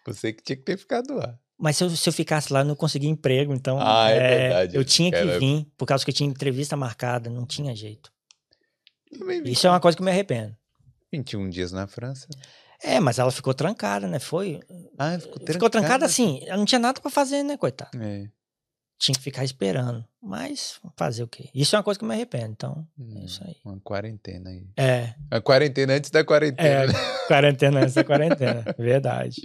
você 0.06 0.34
que 0.34 0.44
tinha 0.44 0.56
que 0.56 0.64
ter 0.64 0.78
ficado 0.78 1.14
lá. 1.14 1.38
Mas 1.58 1.78
se 1.78 1.84
eu, 1.86 1.90
se 1.90 2.10
eu 2.10 2.12
ficasse 2.12 2.52
lá, 2.52 2.60
eu 2.60 2.66
não 2.66 2.76
conseguia 2.76 3.10
emprego, 3.10 3.54
então. 3.54 3.80
Ah, 3.80 4.10
é 4.10 4.20
verdade. 4.20 4.76
Eu 4.76 4.84
tinha 4.84 5.10
que 5.10 5.18
Cara, 5.18 5.40
vir, 5.40 5.66
por 5.78 5.86
causa 5.86 6.04
que 6.04 6.12
eu 6.12 6.16
tinha 6.16 6.30
entrevista 6.30 6.76
marcada, 6.76 7.30
não 7.30 7.46
tinha 7.46 7.74
jeito. 7.74 8.12
Isso 9.46 9.66
é 9.66 9.70
uma 9.70 9.80
coisa 9.80 9.96
que 9.96 10.02
eu 10.02 10.06
me 10.06 10.12
arrependo. 10.12 10.54
21 11.14 11.50
dias 11.50 11.72
na 11.72 11.88
França. 11.88 12.28
É, 12.84 13.00
mas 13.00 13.20
ela 13.20 13.32
ficou 13.32 13.54
trancada, 13.54 14.06
né? 14.06 14.20
Foi. 14.20 14.60
Ah, 14.98 15.18
ficou 15.18 15.48
Ficou 15.48 15.70
trancada 15.70 16.06
assim, 16.06 16.42
ela 16.46 16.58
não 16.58 16.66
tinha 16.66 16.80
nada 16.80 17.00
pra 17.00 17.10
fazer, 17.10 17.42
né, 17.42 17.56
coitada? 17.56 17.92
É. 18.04 18.28
Tinha 18.98 19.16
que 19.16 19.22
ficar 19.22 19.44
esperando. 19.44 20.06
Mas 20.22 20.80
fazer 20.98 21.24
o 21.24 21.28
quê? 21.28 21.50
Isso 21.54 21.76
é 21.76 21.80
uma 21.80 21.84
coisa 21.84 21.98
que 22.00 22.04
eu 22.06 22.10
me 22.10 22.16
arrependo, 22.16 22.52
então. 22.54 22.88
Hum, 22.98 23.20
É 23.22 23.26
isso 23.26 23.44
aí. 23.46 23.56
Uma 23.64 23.80
quarentena 23.80 24.50
aí. 24.50 24.66
É, 24.78 25.14
A 25.30 25.42
quarentena 25.42 25.94
antes 25.94 26.10
da 26.10 26.24
quarentena. 26.24 26.92
é, 26.92 27.28
quarentena 27.28 27.80
antes 27.82 27.94
da 27.94 28.04
quarentena. 28.04 28.64
Verdade. 28.80 29.42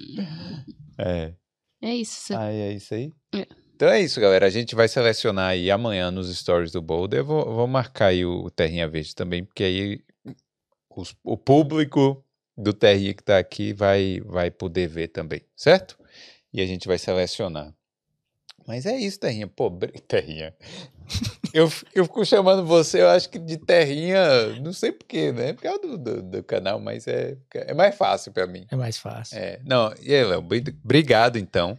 É. 0.99 1.35
É 1.83 1.95
isso. 1.95 2.37
Ah, 2.37 2.53
é 2.53 2.73
isso 2.73 2.95
aí? 2.95 3.13
É. 3.35 3.47
Então 3.75 3.89
é 3.89 4.01
isso, 4.01 4.21
galera. 4.21 4.47
A 4.47 4.51
gente 4.51 4.75
vai 4.75 4.87
selecionar 4.89 5.51
aí 5.51 5.71
amanhã 5.71 6.11
nos 6.11 6.35
stories 6.37 6.71
do 6.71 6.83
Boulder. 6.83 7.21
Eu 7.21 7.25
vou, 7.25 7.45
vou 7.55 7.67
marcar 7.67 8.07
aí 8.09 8.25
o 8.25 8.51
Terrinha 8.51 8.87
Verde 8.87 9.15
também, 9.15 9.43
porque 9.45 9.65
aí 9.65 10.01
os- 10.95 11.17
o 11.25 11.37
público 11.37 12.23
do 12.57 12.73
Terrinha 12.75 13.15
que 13.15 13.23
tá 13.25 13.39
aqui 13.39 13.73
vai, 13.73 14.21
vai 14.27 14.51
poder 14.51 14.87
ver 14.87 15.09
também, 15.09 15.41
certo? 15.57 15.99
E 16.53 16.61
a 16.61 16.67
gente 16.67 16.87
vai 16.87 16.99
selecionar. 16.99 17.75
Mas 18.67 18.87
é 18.87 18.97
isso, 18.97 19.19
Terrinha. 19.19 19.47
Pô, 19.47 19.69
bri- 19.71 19.93
Terrinha. 20.07 20.55
Eu, 21.53 21.65
eu 21.95 22.05
fico 22.05 22.25
chamando 22.25 22.65
você, 22.65 23.03
eu 23.03 23.09
acho 23.09 23.29
que 23.29 23.39
de 23.39 23.57
Terrinha, 23.57 24.21
não 24.61 24.73
sei 24.73 24.93
porquê, 24.93 25.33
né? 25.33 25.53
Por 25.53 25.63
causa 25.63 25.81
do, 25.81 25.99
do, 25.99 26.23
do 26.23 26.43
canal, 26.45 26.79
mas 26.79 27.07
é, 27.09 27.37
é 27.53 27.75
mais 27.75 27.97
fácil 27.97 28.31
pra 28.33 28.47
mim. 28.47 28.65
É 28.71 28.77
mais 28.77 28.97
fácil. 28.97 29.37
É, 29.37 29.59
não, 29.65 29.93
e 30.01 30.15
aí, 30.15 30.25
Léo, 30.25 30.41
bri- 30.41 30.77
obrigado 30.85 31.37
então, 31.39 31.77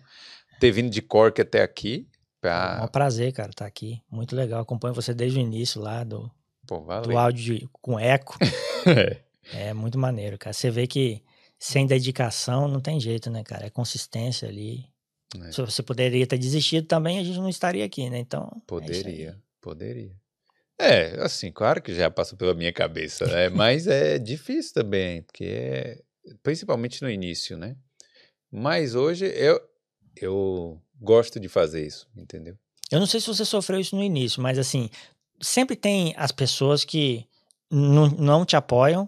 ter 0.59 0.71
vindo 0.71 0.89
de 0.89 1.01
Cork 1.01 1.39
até 1.41 1.61
aqui. 1.61 2.07
É 2.09 2.17
Pra... 2.41 2.81
um 2.83 2.87
prazer, 2.87 3.31
cara, 3.31 3.51
estar 3.51 3.65
aqui. 3.67 4.01
Muito 4.09 4.35
legal. 4.35 4.61
Acompanho 4.61 4.95
você 4.95 5.13
desde 5.13 5.37
o 5.37 5.41
início 5.41 5.79
lá 5.79 6.03
do, 6.03 6.29
Pô, 6.67 6.79
do 6.79 7.17
áudio 7.17 7.59
de- 7.59 7.69
com 7.81 7.97
eco. 7.99 8.37
É. 8.83 9.17
É 9.53 9.73
muito 9.73 9.97
maneiro, 9.99 10.37
cara. 10.39 10.53
Você 10.53 10.71
vê 10.71 10.87
que 10.87 11.21
sem 11.59 11.85
dedicação 11.85 12.67
não 12.67 12.79
tem 12.79 12.99
jeito, 12.99 13.29
né, 13.29 13.43
cara? 13.43 13.67
É 13.67 13.69
consistência 13.69 14.47
ali. 14.49 14.85
É. 15.39 15.51
Se 15.51 15.61
você 15.61 15.81
poderia 15.81 16.27
ter 16.27 16.37
desistido 16.37 16.85
também, 16.85 17.19
a 17.19 17.23
gente 17.23 17.37
não 17.37 17.49
estaria 17.49 17.85
aqui, 17.85 18.09
né? 18.09 18.19
Então. 18.19 18.49
é. 18.53 18.59
Poderia, 18.67 19.37
poderia. 19.61 20.11
É, 20.77 21.21
assim, 21.21 21.51
claro 21.51 21.81
que 21.81 21.93
já 21.93 22.09
passou 22.09 22.37
pela 22.37 22.53
minha 22.53 22.73
cabeça, 22.73 23.25
né? 23.27 23.49
Mas 23.53 23.87
é 23.87 24.17
difícil 24.17 24.73
também, 24.73 25.21
porque 25.21 25.45
é, 25.45 26.01
principalmente 26.41 27.01
no 27.01 27.09
início, 27.09 27.57
né? 27.57 27.75
Mas 28.51 28.95
hoje 28.95 29.25
eu, 29.25 29.61
eu 30.15 30.81
gosto 30.99 31.39
de 31.39 31.47
fazer 31.47 31.85
isso, 31.85 32.07
entendeu? 32.15 32.57
Eu 32.91 32.99
não 32.99 33.07
sei 33.07 33.21
se 33.21 33.27
você 33.27 33.45
sofreu 33.45 33.79
isso 33.79 33.95
no 33.95 34.03
início, 34.03 34.41
mas 34.41 34.57
assim, 34.59 34.89
sempre 35.39 35.77
tem 35.77 36.13
as 36.17 36.31
pessoas 36.31 36.83
que 36.83 37.25
não, 37.69 38.09
não 38.09 38.45
te 38.45 38.57
apoiam 38.57 39.07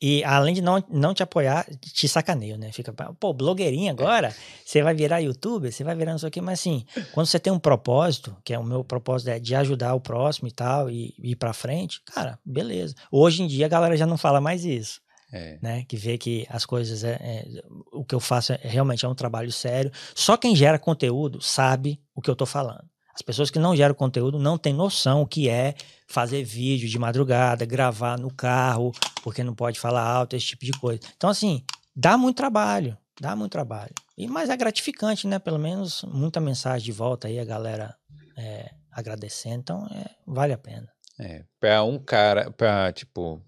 E 0.00 0.22
além 0.22 0.54
de 0.54 0.62
não, 0.62 0.82
não 0.88 1.12
te 1.12 1.22
apoiar, 1.22 1.66
te 1.80 2.08
sacaneio, 2.08 2.56
né? 2.56 2.70
Fica, 2.72 2.92
pô, 2.92 3.32
blogueirinha 3.32 3.90
agora, 3.90 4.34
você 4.64 4.82
vai 4.82 4.94
virar 4.94 5.18
youtuber, 5.18 5.72
você 5.72 5.82
vai 5.82 5.96
virar 5.96 6.12
não 6.12 6.18
sei 6.18 6.28
o 6.28 6.32
quê, 6.32 6.40
mas 6.40 6.60
assim, 6.60 6.84
quando 7.12 7.26
você 7.26 7.38
tem 7.38 7.52
um 7.52 7.58
propósito, 7.58 8.36
que 8.44 8.54
é 8.54 8.58
o 8.58 8.64
meu 8.64 8.84
propósito 8.84 9.30
é 9.30 9.38
de 9.38 9.54
ajudar 9.54 9.94
o 9.94 10.00
próximo 10.00 10.46
e 10.48 10.52
tal, 10.52 10.88
e, 10.88 11.14
e 11.18 11.32
ir 11.32 11.36
pra 11.36 11.52
frente, 11.52 12.00
cara, 12.04 12.38
beleza. 12.44 12.94
Hoje 13.10 13.42
em 13.42 13.46
dia 13.46 13.66
a 13.66 13.68
galera 13.68 13.96
já 13.96 14.06
não 14.06 14.16
fala 14.16 14.40
mais 14.40 14.64
isso. 14.64 15.00
É. 15.30 15.58
Né, 15.60 15.84
que 15.86 15.94
vê 15.94 16.16
que 16.16 16.46
as 16.48 16.64
coisas 16.64 17.04
é, 17.04 17.18
é, 17.20 17.62
o 17.92 18.02
que 18.02 18.14
eu 18.14 18.20
faço 18.20 18.54
é, 18.54 18.60
realmente 18.62 19.04
é 19.04 19.08
um 19.08 19.14
trabalho 19.14 19.52
sério. 19.52 19.92
Só 20.14 20.38
quem 20.38 20.56
gera 20.56 20.78
conteúdo 20.78 21.42
sabe 21.42 22.00
o 22.14 22.22
que 22.22 22.30
eu 22.30 22.36
tô 22.36 22.46
falando. 22.46 22.88
As 23.18 23.22
pessoas 23.22 23.50
que 23.50 23.58
não 23.58 23.74
geram 23.74 23.96
conteúdo 23.96 24.38
não 24.38 24.56
têm 24.56 24.72
noção 24.72 25.22
o 25.22 25.26
que 25.26 25.48
é 25.48 25.74
fazer 26.06 26.44
vídeo 26.44 26.88
de 26.88 26.96
madrugada, 27.00 27.66
gravar 27.66 28.16
no 28.16 28.32
carro, 28.32 28.92
porque 29.24 29.42
não 29.42 29.56
pode 29.56 29.80
falar 29.80 30.04
alto, 30.08 30.36
esse 30.36 30.46
tipo 30.46 30.64
de 30.64 30.70
coisa. 30.70 31.00
Então, 31.16 31.28
assim, 31.28 31.64
dá 31.96 32.16
muito 32.16 32.36
trabalho, 32.36 32.96
dá 33.20 33.34
muito 33.34 33.50
trabalho. 33.50 33.92
E, 34.16 34.28
mas 34.28 34.50
é 34.50 34.56
gratificante, 34.56 35.26
né? 35.26 35.40
Pelo 35.40 35.58
menos 35.58 36.04
muita 36.04 36.38
mensagem 36.38 36.84
de 36.84 36.92
volta 36.92 37.26
aí, 37.26 37.40
a 37.40 37.44
galera 37.44 37.96
é, 38.36 38.70
agradecendo. 38.92 39.56
Então, 39.62 39.84
é, 39.88 40.10
vale 40.24 40.52
a 40.52 40.58
pena. 40.58 40.88
É, 41.18 41.42
pra 41.58 41.82
um 41.82 41.98
cara, 41.98 42.52
pra, 42.52 42.92
tipo, 42.92 43.42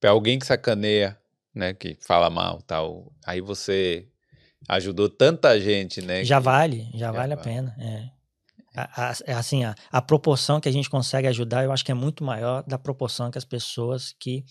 pra 0.00 0.10
alguém 0.10 0.38
que 0.38 0.46
sacaneia, 0.46 1.18
né, 1.52 1.74
que 1.74 1.98
fala 2.00 2.30
mal 2.30 2.62
tal, 2.62 3.12
aí 3.26 3.40
você 3.40 4.06
ajudou 4.68 5.08
tanta 5.08 5.60
gente, 5.60 6.00
né? 6.00 6.22
Já 6.24 6.38
que- 6.38 6.44
vale, 6.44 6.88
já, 6.92 6.98
já 7.06 7.10
vale 7.10 7.32
a 7.32 7.36
vale. 7.36 7.48
pena. 7.48 7.74
É. 7.80 8.21
A- 8.74 9.10
a- 9.10 9.14
é 9.26 9.32
assim, 9.34 9.64
a, 9.64 9.74
a 9.90 10.00
proporção 10.02 10.60
que 10.60 10.68
a 10.68 10.72
gente 10.72 10.88
consegue 10.88 11.26
ajudar, 11.28 11.64
eu 11.64 11.72
acho 11.72 11.84
que 11.84 11.90
é 11.92 11.94
muito 11.94 12.24
maior 12.24 12.62
da 12.64 12.78
proporção 12.78 13.30
que 13.30 13.38
as 13.38 13.44
pessoas 13.44 14.14
que 14.18 14.44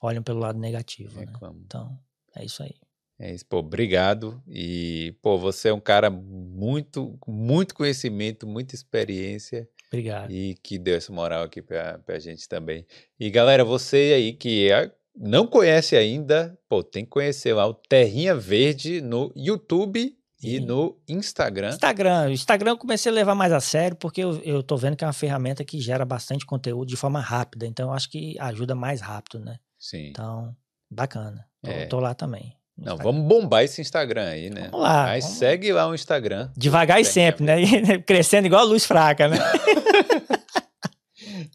olham 0.00 0.22
pelo 0.22 0.40
lado 0.40 0.58
negativo. 0.58 1.18
Né? 1.20 1.26
Então, 1.64 1.98
é 2.36 2.44
isso 2.44 2.62
aí. 2.62 2.74
É 3.18 3.32
isso, 3.32 3.46
pô, 3.46 3.58
obrigado. 3.58 4.42
E, 4.48 5.16
pô, 5.22 5.38
você 5.38 5.68
é 5.68 5.72
um 5.72 5.80
cara 5.80 6.10
muito, 6.10 7.18
muito 7.26 7.74
conhecimento, 7.74 8.46
muita 8.46 8.74
experiência 8.74 9.68
Obrigado. 9.88 10.30
e 10.32 10.54
que 10.62 10.78
deu 10.78 10.96
essa 10.96 11.12
moral 11.12 11.44
aqui 11.44 11.62
pra, 11.62 11.98
pra 11.98 12.18
gente 12.18 12.48
também. 12.48 12.84
E, 13.18 13.30
galera, 13.30 13.64
você 13.64 14.12
aí 14.16 14.32
que 14.32 14.70
é- 14.70 14.90
não 15.16 15.46
conhece 15.46 15.94
ainda, 15.96 16.58
pô, 16.68 16.82
tem 16.82 17.04
que 17.04 17.10
conhecer 17.10 17.54
lá 17.54 17.64
o 17.66 17.72
Terrinha 17.74 18.34
Verde 18.34 19.00
no 19.00 19.32
YouTube 19.36 20.12
e 20.46 20.60
no 20.60 20.96
Instagram. 21.08 21.70
Instagram. 21.70 22.26
O 22.26 22.30
Instagram 22.30 22.70
eu 22.72 22.78
comecei 22.78 23.10
a 23.10 23.14
levar 23.14 23.34
mais 23.34 23.52
a 23.52 23.60
sério 23.60 23.96
porque 23.96 24.22
eu, 24.22 24.40
eu 24.42 24.62
tô 24.62 24.76
vendo 24.76 24.96
que 24.96 25.04
é 25.04 25.06
uma 25.06 25.12
ferramenta 25.12 25.64
que 25.64 25.80
gera 25.80 26.04
bastante 26.04 26.44
conteúdo 26.46 26.88
de 26.88 26.96
forma 26.96 27.20
rápida. 27.20 27.66
Então, 27.66 27.88
eu 27.88 27.92
acho 27.94 28.08
que 28.10 28.36
ajuda 28.38 28.74
mais 28.74 29.00
rápido, 29.00 29.38
né? 29.38 29.56
Sim. 29.78 30.08
Então, 30.08 30.54
bacana. 30.90 31.44
Tô, 31.62 31.70
É. 31.70 31.86
tô 31.86 32.00
lá 32.00 32.14
também. 32.14 32.56
Não, 32.76 32.94
Instagram. 32.94 33.12
vamos 33.12 33.28
bombar 33.28 33.62
esse 33.62 33.80
Instagram 33.80 34.26
aí, 34.28 34.50
né? 34.50 34.68
Vamos 34.70 34.80
lá, 34.86 35.04
Mas 35.04 35.24
vamos- 35.24 35.38
segue 35.38 35.72
lá 35.72 35.86
o 35.88 35.94
Instagram. 35.94 36.50
Devagar 36.56 37.00
e 37.00 37.04
sempre, 37.04 37.44
né? 37.44 37.56
Crescendo 38.04 38.46
igual 38.46 38.62
a 38.62 38.64
luz 38.64 38.84
fraca, 38.84 39.28
né? 39.28 39.36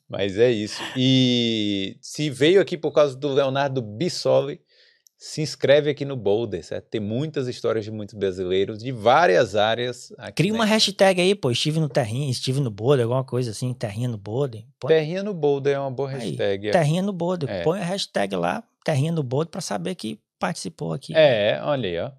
Mas 0.09 0.37
é 0.37 0.49
isso. 0.51 0.81
E 0.95 1.97
se 2.01 2.29
veio 2.29 2.59
aqui 2.61 2.77
por 2.77 2.91
causa 2.91 3.15
do 3.15 3.27
Leonardo 3.31 3.81
Bissoli, 3.81 4.59
se 5.21 5.41
inscreve 5.41 5.89
aqui 5.89 6.05
no 6.05 6.15
Boulder, 6.15 6.63
certo? 6.63 6.85
Tem 6.85 7.01
muitas 7.01 7.45
histórias 7.49 7.83
de 7.83 7.91
muitos 7.91 8.15
brasileiros 8.15 8.79
de 8.81 8.89
várias 8.89 9.53
áreas 9.53 10.13
aqui. 10.17 10.43
Cria 10.43 10.53
uma 10.53 10.63
né? 10.63 10.71
hashtag 10.71 11.19
aí, 11.19 11.35
pô. 11.35 11.51
Estive 11.51 11.77
no 11.81 11.89
Terrinha, 11.89 12.31
estive 12.31 12.61
no 12.61 12.71
Boulder, 12.71 13.03
alguma 13.03 13.25
coisa 13.25 13.51
assim, 13.51 13.73
Terrinha 13.73 14.07
no 14.07 14.17
Boulder. 14.17 14.63
Põe 14.79 14.87
Terrinha 14.87 15.21
no 15.21 15.33
Boulder 15.33 15.75
é 15.75 15.79
uma 15.79 15.91
boa 15.91 16.09
Aí, 16.09 16.29
hashtag. 16.29 16.71
Terrinha 16.71 17.01
no 17.01 17.11
Boulder. 17.11 17.49
É. 17.49 17.63
Põe 17.63 17.79
a 17.79 17.83
hashtag 17.83 18.33
lá, 18.37 18.63
Terrinha 18.85 19.11
no 19.11 19.21
Boulder, 19.21 19.51
pra 19.51 19.59
saber 19.59 19.93
que 19.95 20.21
participou 20.39 20.93
aqui. 20.93 21.13
É, 21.13 21.59
olha 21.63 21.89
aí, 21.89 21.99
ó. 21.99 22.11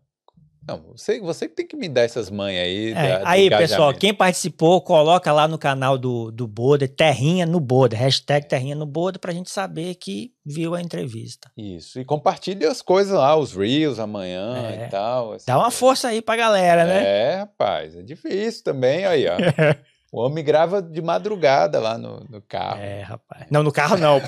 Não, 0.66 0.82
você, 0.94 1.18
você 1.20 1.48
que 1.48 1.54
tem 1.56 1.66
que 1.66 1.74
me 1.76 1.88
dar 1.88 2.02
essas 2.02 2.30
manhas 2.30 2.64
aí. 2.64 2.90
É, 2.90 3.18
da- 3.18 3.28
aí, 3.28 3.48
pessoal, 3.50 3.92
quem 3.94 4.12
participou, 4.14 4.80
coloca 4.82 5.32
lá 5.32 5.48
no 5.48 5.58
canal 5.58 5.96
do, 5.98 6.30
do 6.30 6.46
Boulder, 6.46 6.88
Terrinha 6.88 7.46
no 7.46 7.58
Boulder, 7.58 7.98
hashtag 7.98 8.46
Terrinha 8.46 8.74
no 8.76 8.86
Boulder, 8.86 9.18
pra 9.20 9.32
gente 9.32 9.50
saber 9.50 9.94
que 9.96 10.32
viu 10.44 10.74
a 10.74 10.80
entrevista. 10.82 11.50
Isso. 11.56 11.98
E 11.98 12.04
compartilhe 12.04 12.64
as 12.66 12.82
coisas 12.82 13.14
lá, 13.14 13.34
os 13.36 13.54
Reels 13.56 13.98
amanhã 13.98 14.54
É. 14.70 14.86
e 14.86 14.88
tal. 14.90 15.32
assim. 15.32 15.46
Dá 15.46 15.58
uma 15.58 15.70
força 15.70 16.08
aí 16.08 16.20
pra 16.22 16.36
galera, 16.36 16.84
né? 16.84 17.04
É, 17.04 17.34
rapaz, 17.36 17.96
é 17.96 18.02
difícil 18.02 18.62
também, 18.62 19.04
aí, 19.06 19.26
ó. 19.26 19.36
O 20.12 20.20
homem 20.20 20.44
grava 20.44 20.82
de 20.82 21.00
madrugada 21.00 21.78
lá 21.78 21.96
no, 21.96 22.20
no 22.28 22.42
carro. 22.42 22.80
É, 22.80 23.02
rapaz. 23.02 23.46
Não, 23.50 23.62
no 23.62 23.70
carro 23.70 23.96
não. 23.96 24.18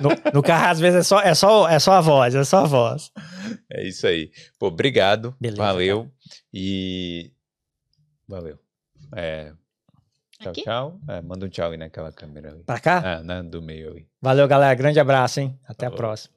No, 0.00 0.10
no 0.34 0.42
carro, 0.42 0.70
às 0.70 0.80
vezes, 0.80 1.00
é 1.00 1.02
só, 1.02 1.20
é, 1.20 1.34
só, 1.34 1.68
é 1.68 1.78
só 1.78 1.92
a 1.92 2.00
voz, 2.00 2.34
é 2.34 2.44
só 2.44 2.58
a 2.58 2.66
voz. 2.66 3.10
É 3.70 3.86
isso 3.86 4.06
aí. 4.06 4.30
Pô, 4.58 4.66
obrigado. 4.66 5.34
Beleza, 5.40 5.62
valeu. 5.62 6.10
E. 6.52 7.32
Valeu. 8.28 8.58
É, 9.14 9.52
tchau, 10.40 10.52
Aqui? 10.52 10.62
tchau. 10.62 11.00
É, 11.08 11.22
manda 11.22 11.46
um 11.46 11.48
tchau 11.48 11.70
aí 11.70 11.76
naquela 11.78 12.12
câmera 12.12 12.50
ali. 12.50 12.64
Pra 12.64 12.78
cá? 12.80 13.00
Ah, 13.04 13.22
na, 13.22 13.40
do 13.40 13.62
meio 13.62 13.92
ali. 13.92 14.08
Valeu, 14.20 14.46
galera. 14.46 14.74
Grande 14.74 15.00
abraço, 15.00 15.40
hein? 15.40 15.58
Até 15.66 15.86
a 15.86 15.90
Falou. 15.90 15.98
próxima. 15.98 16.34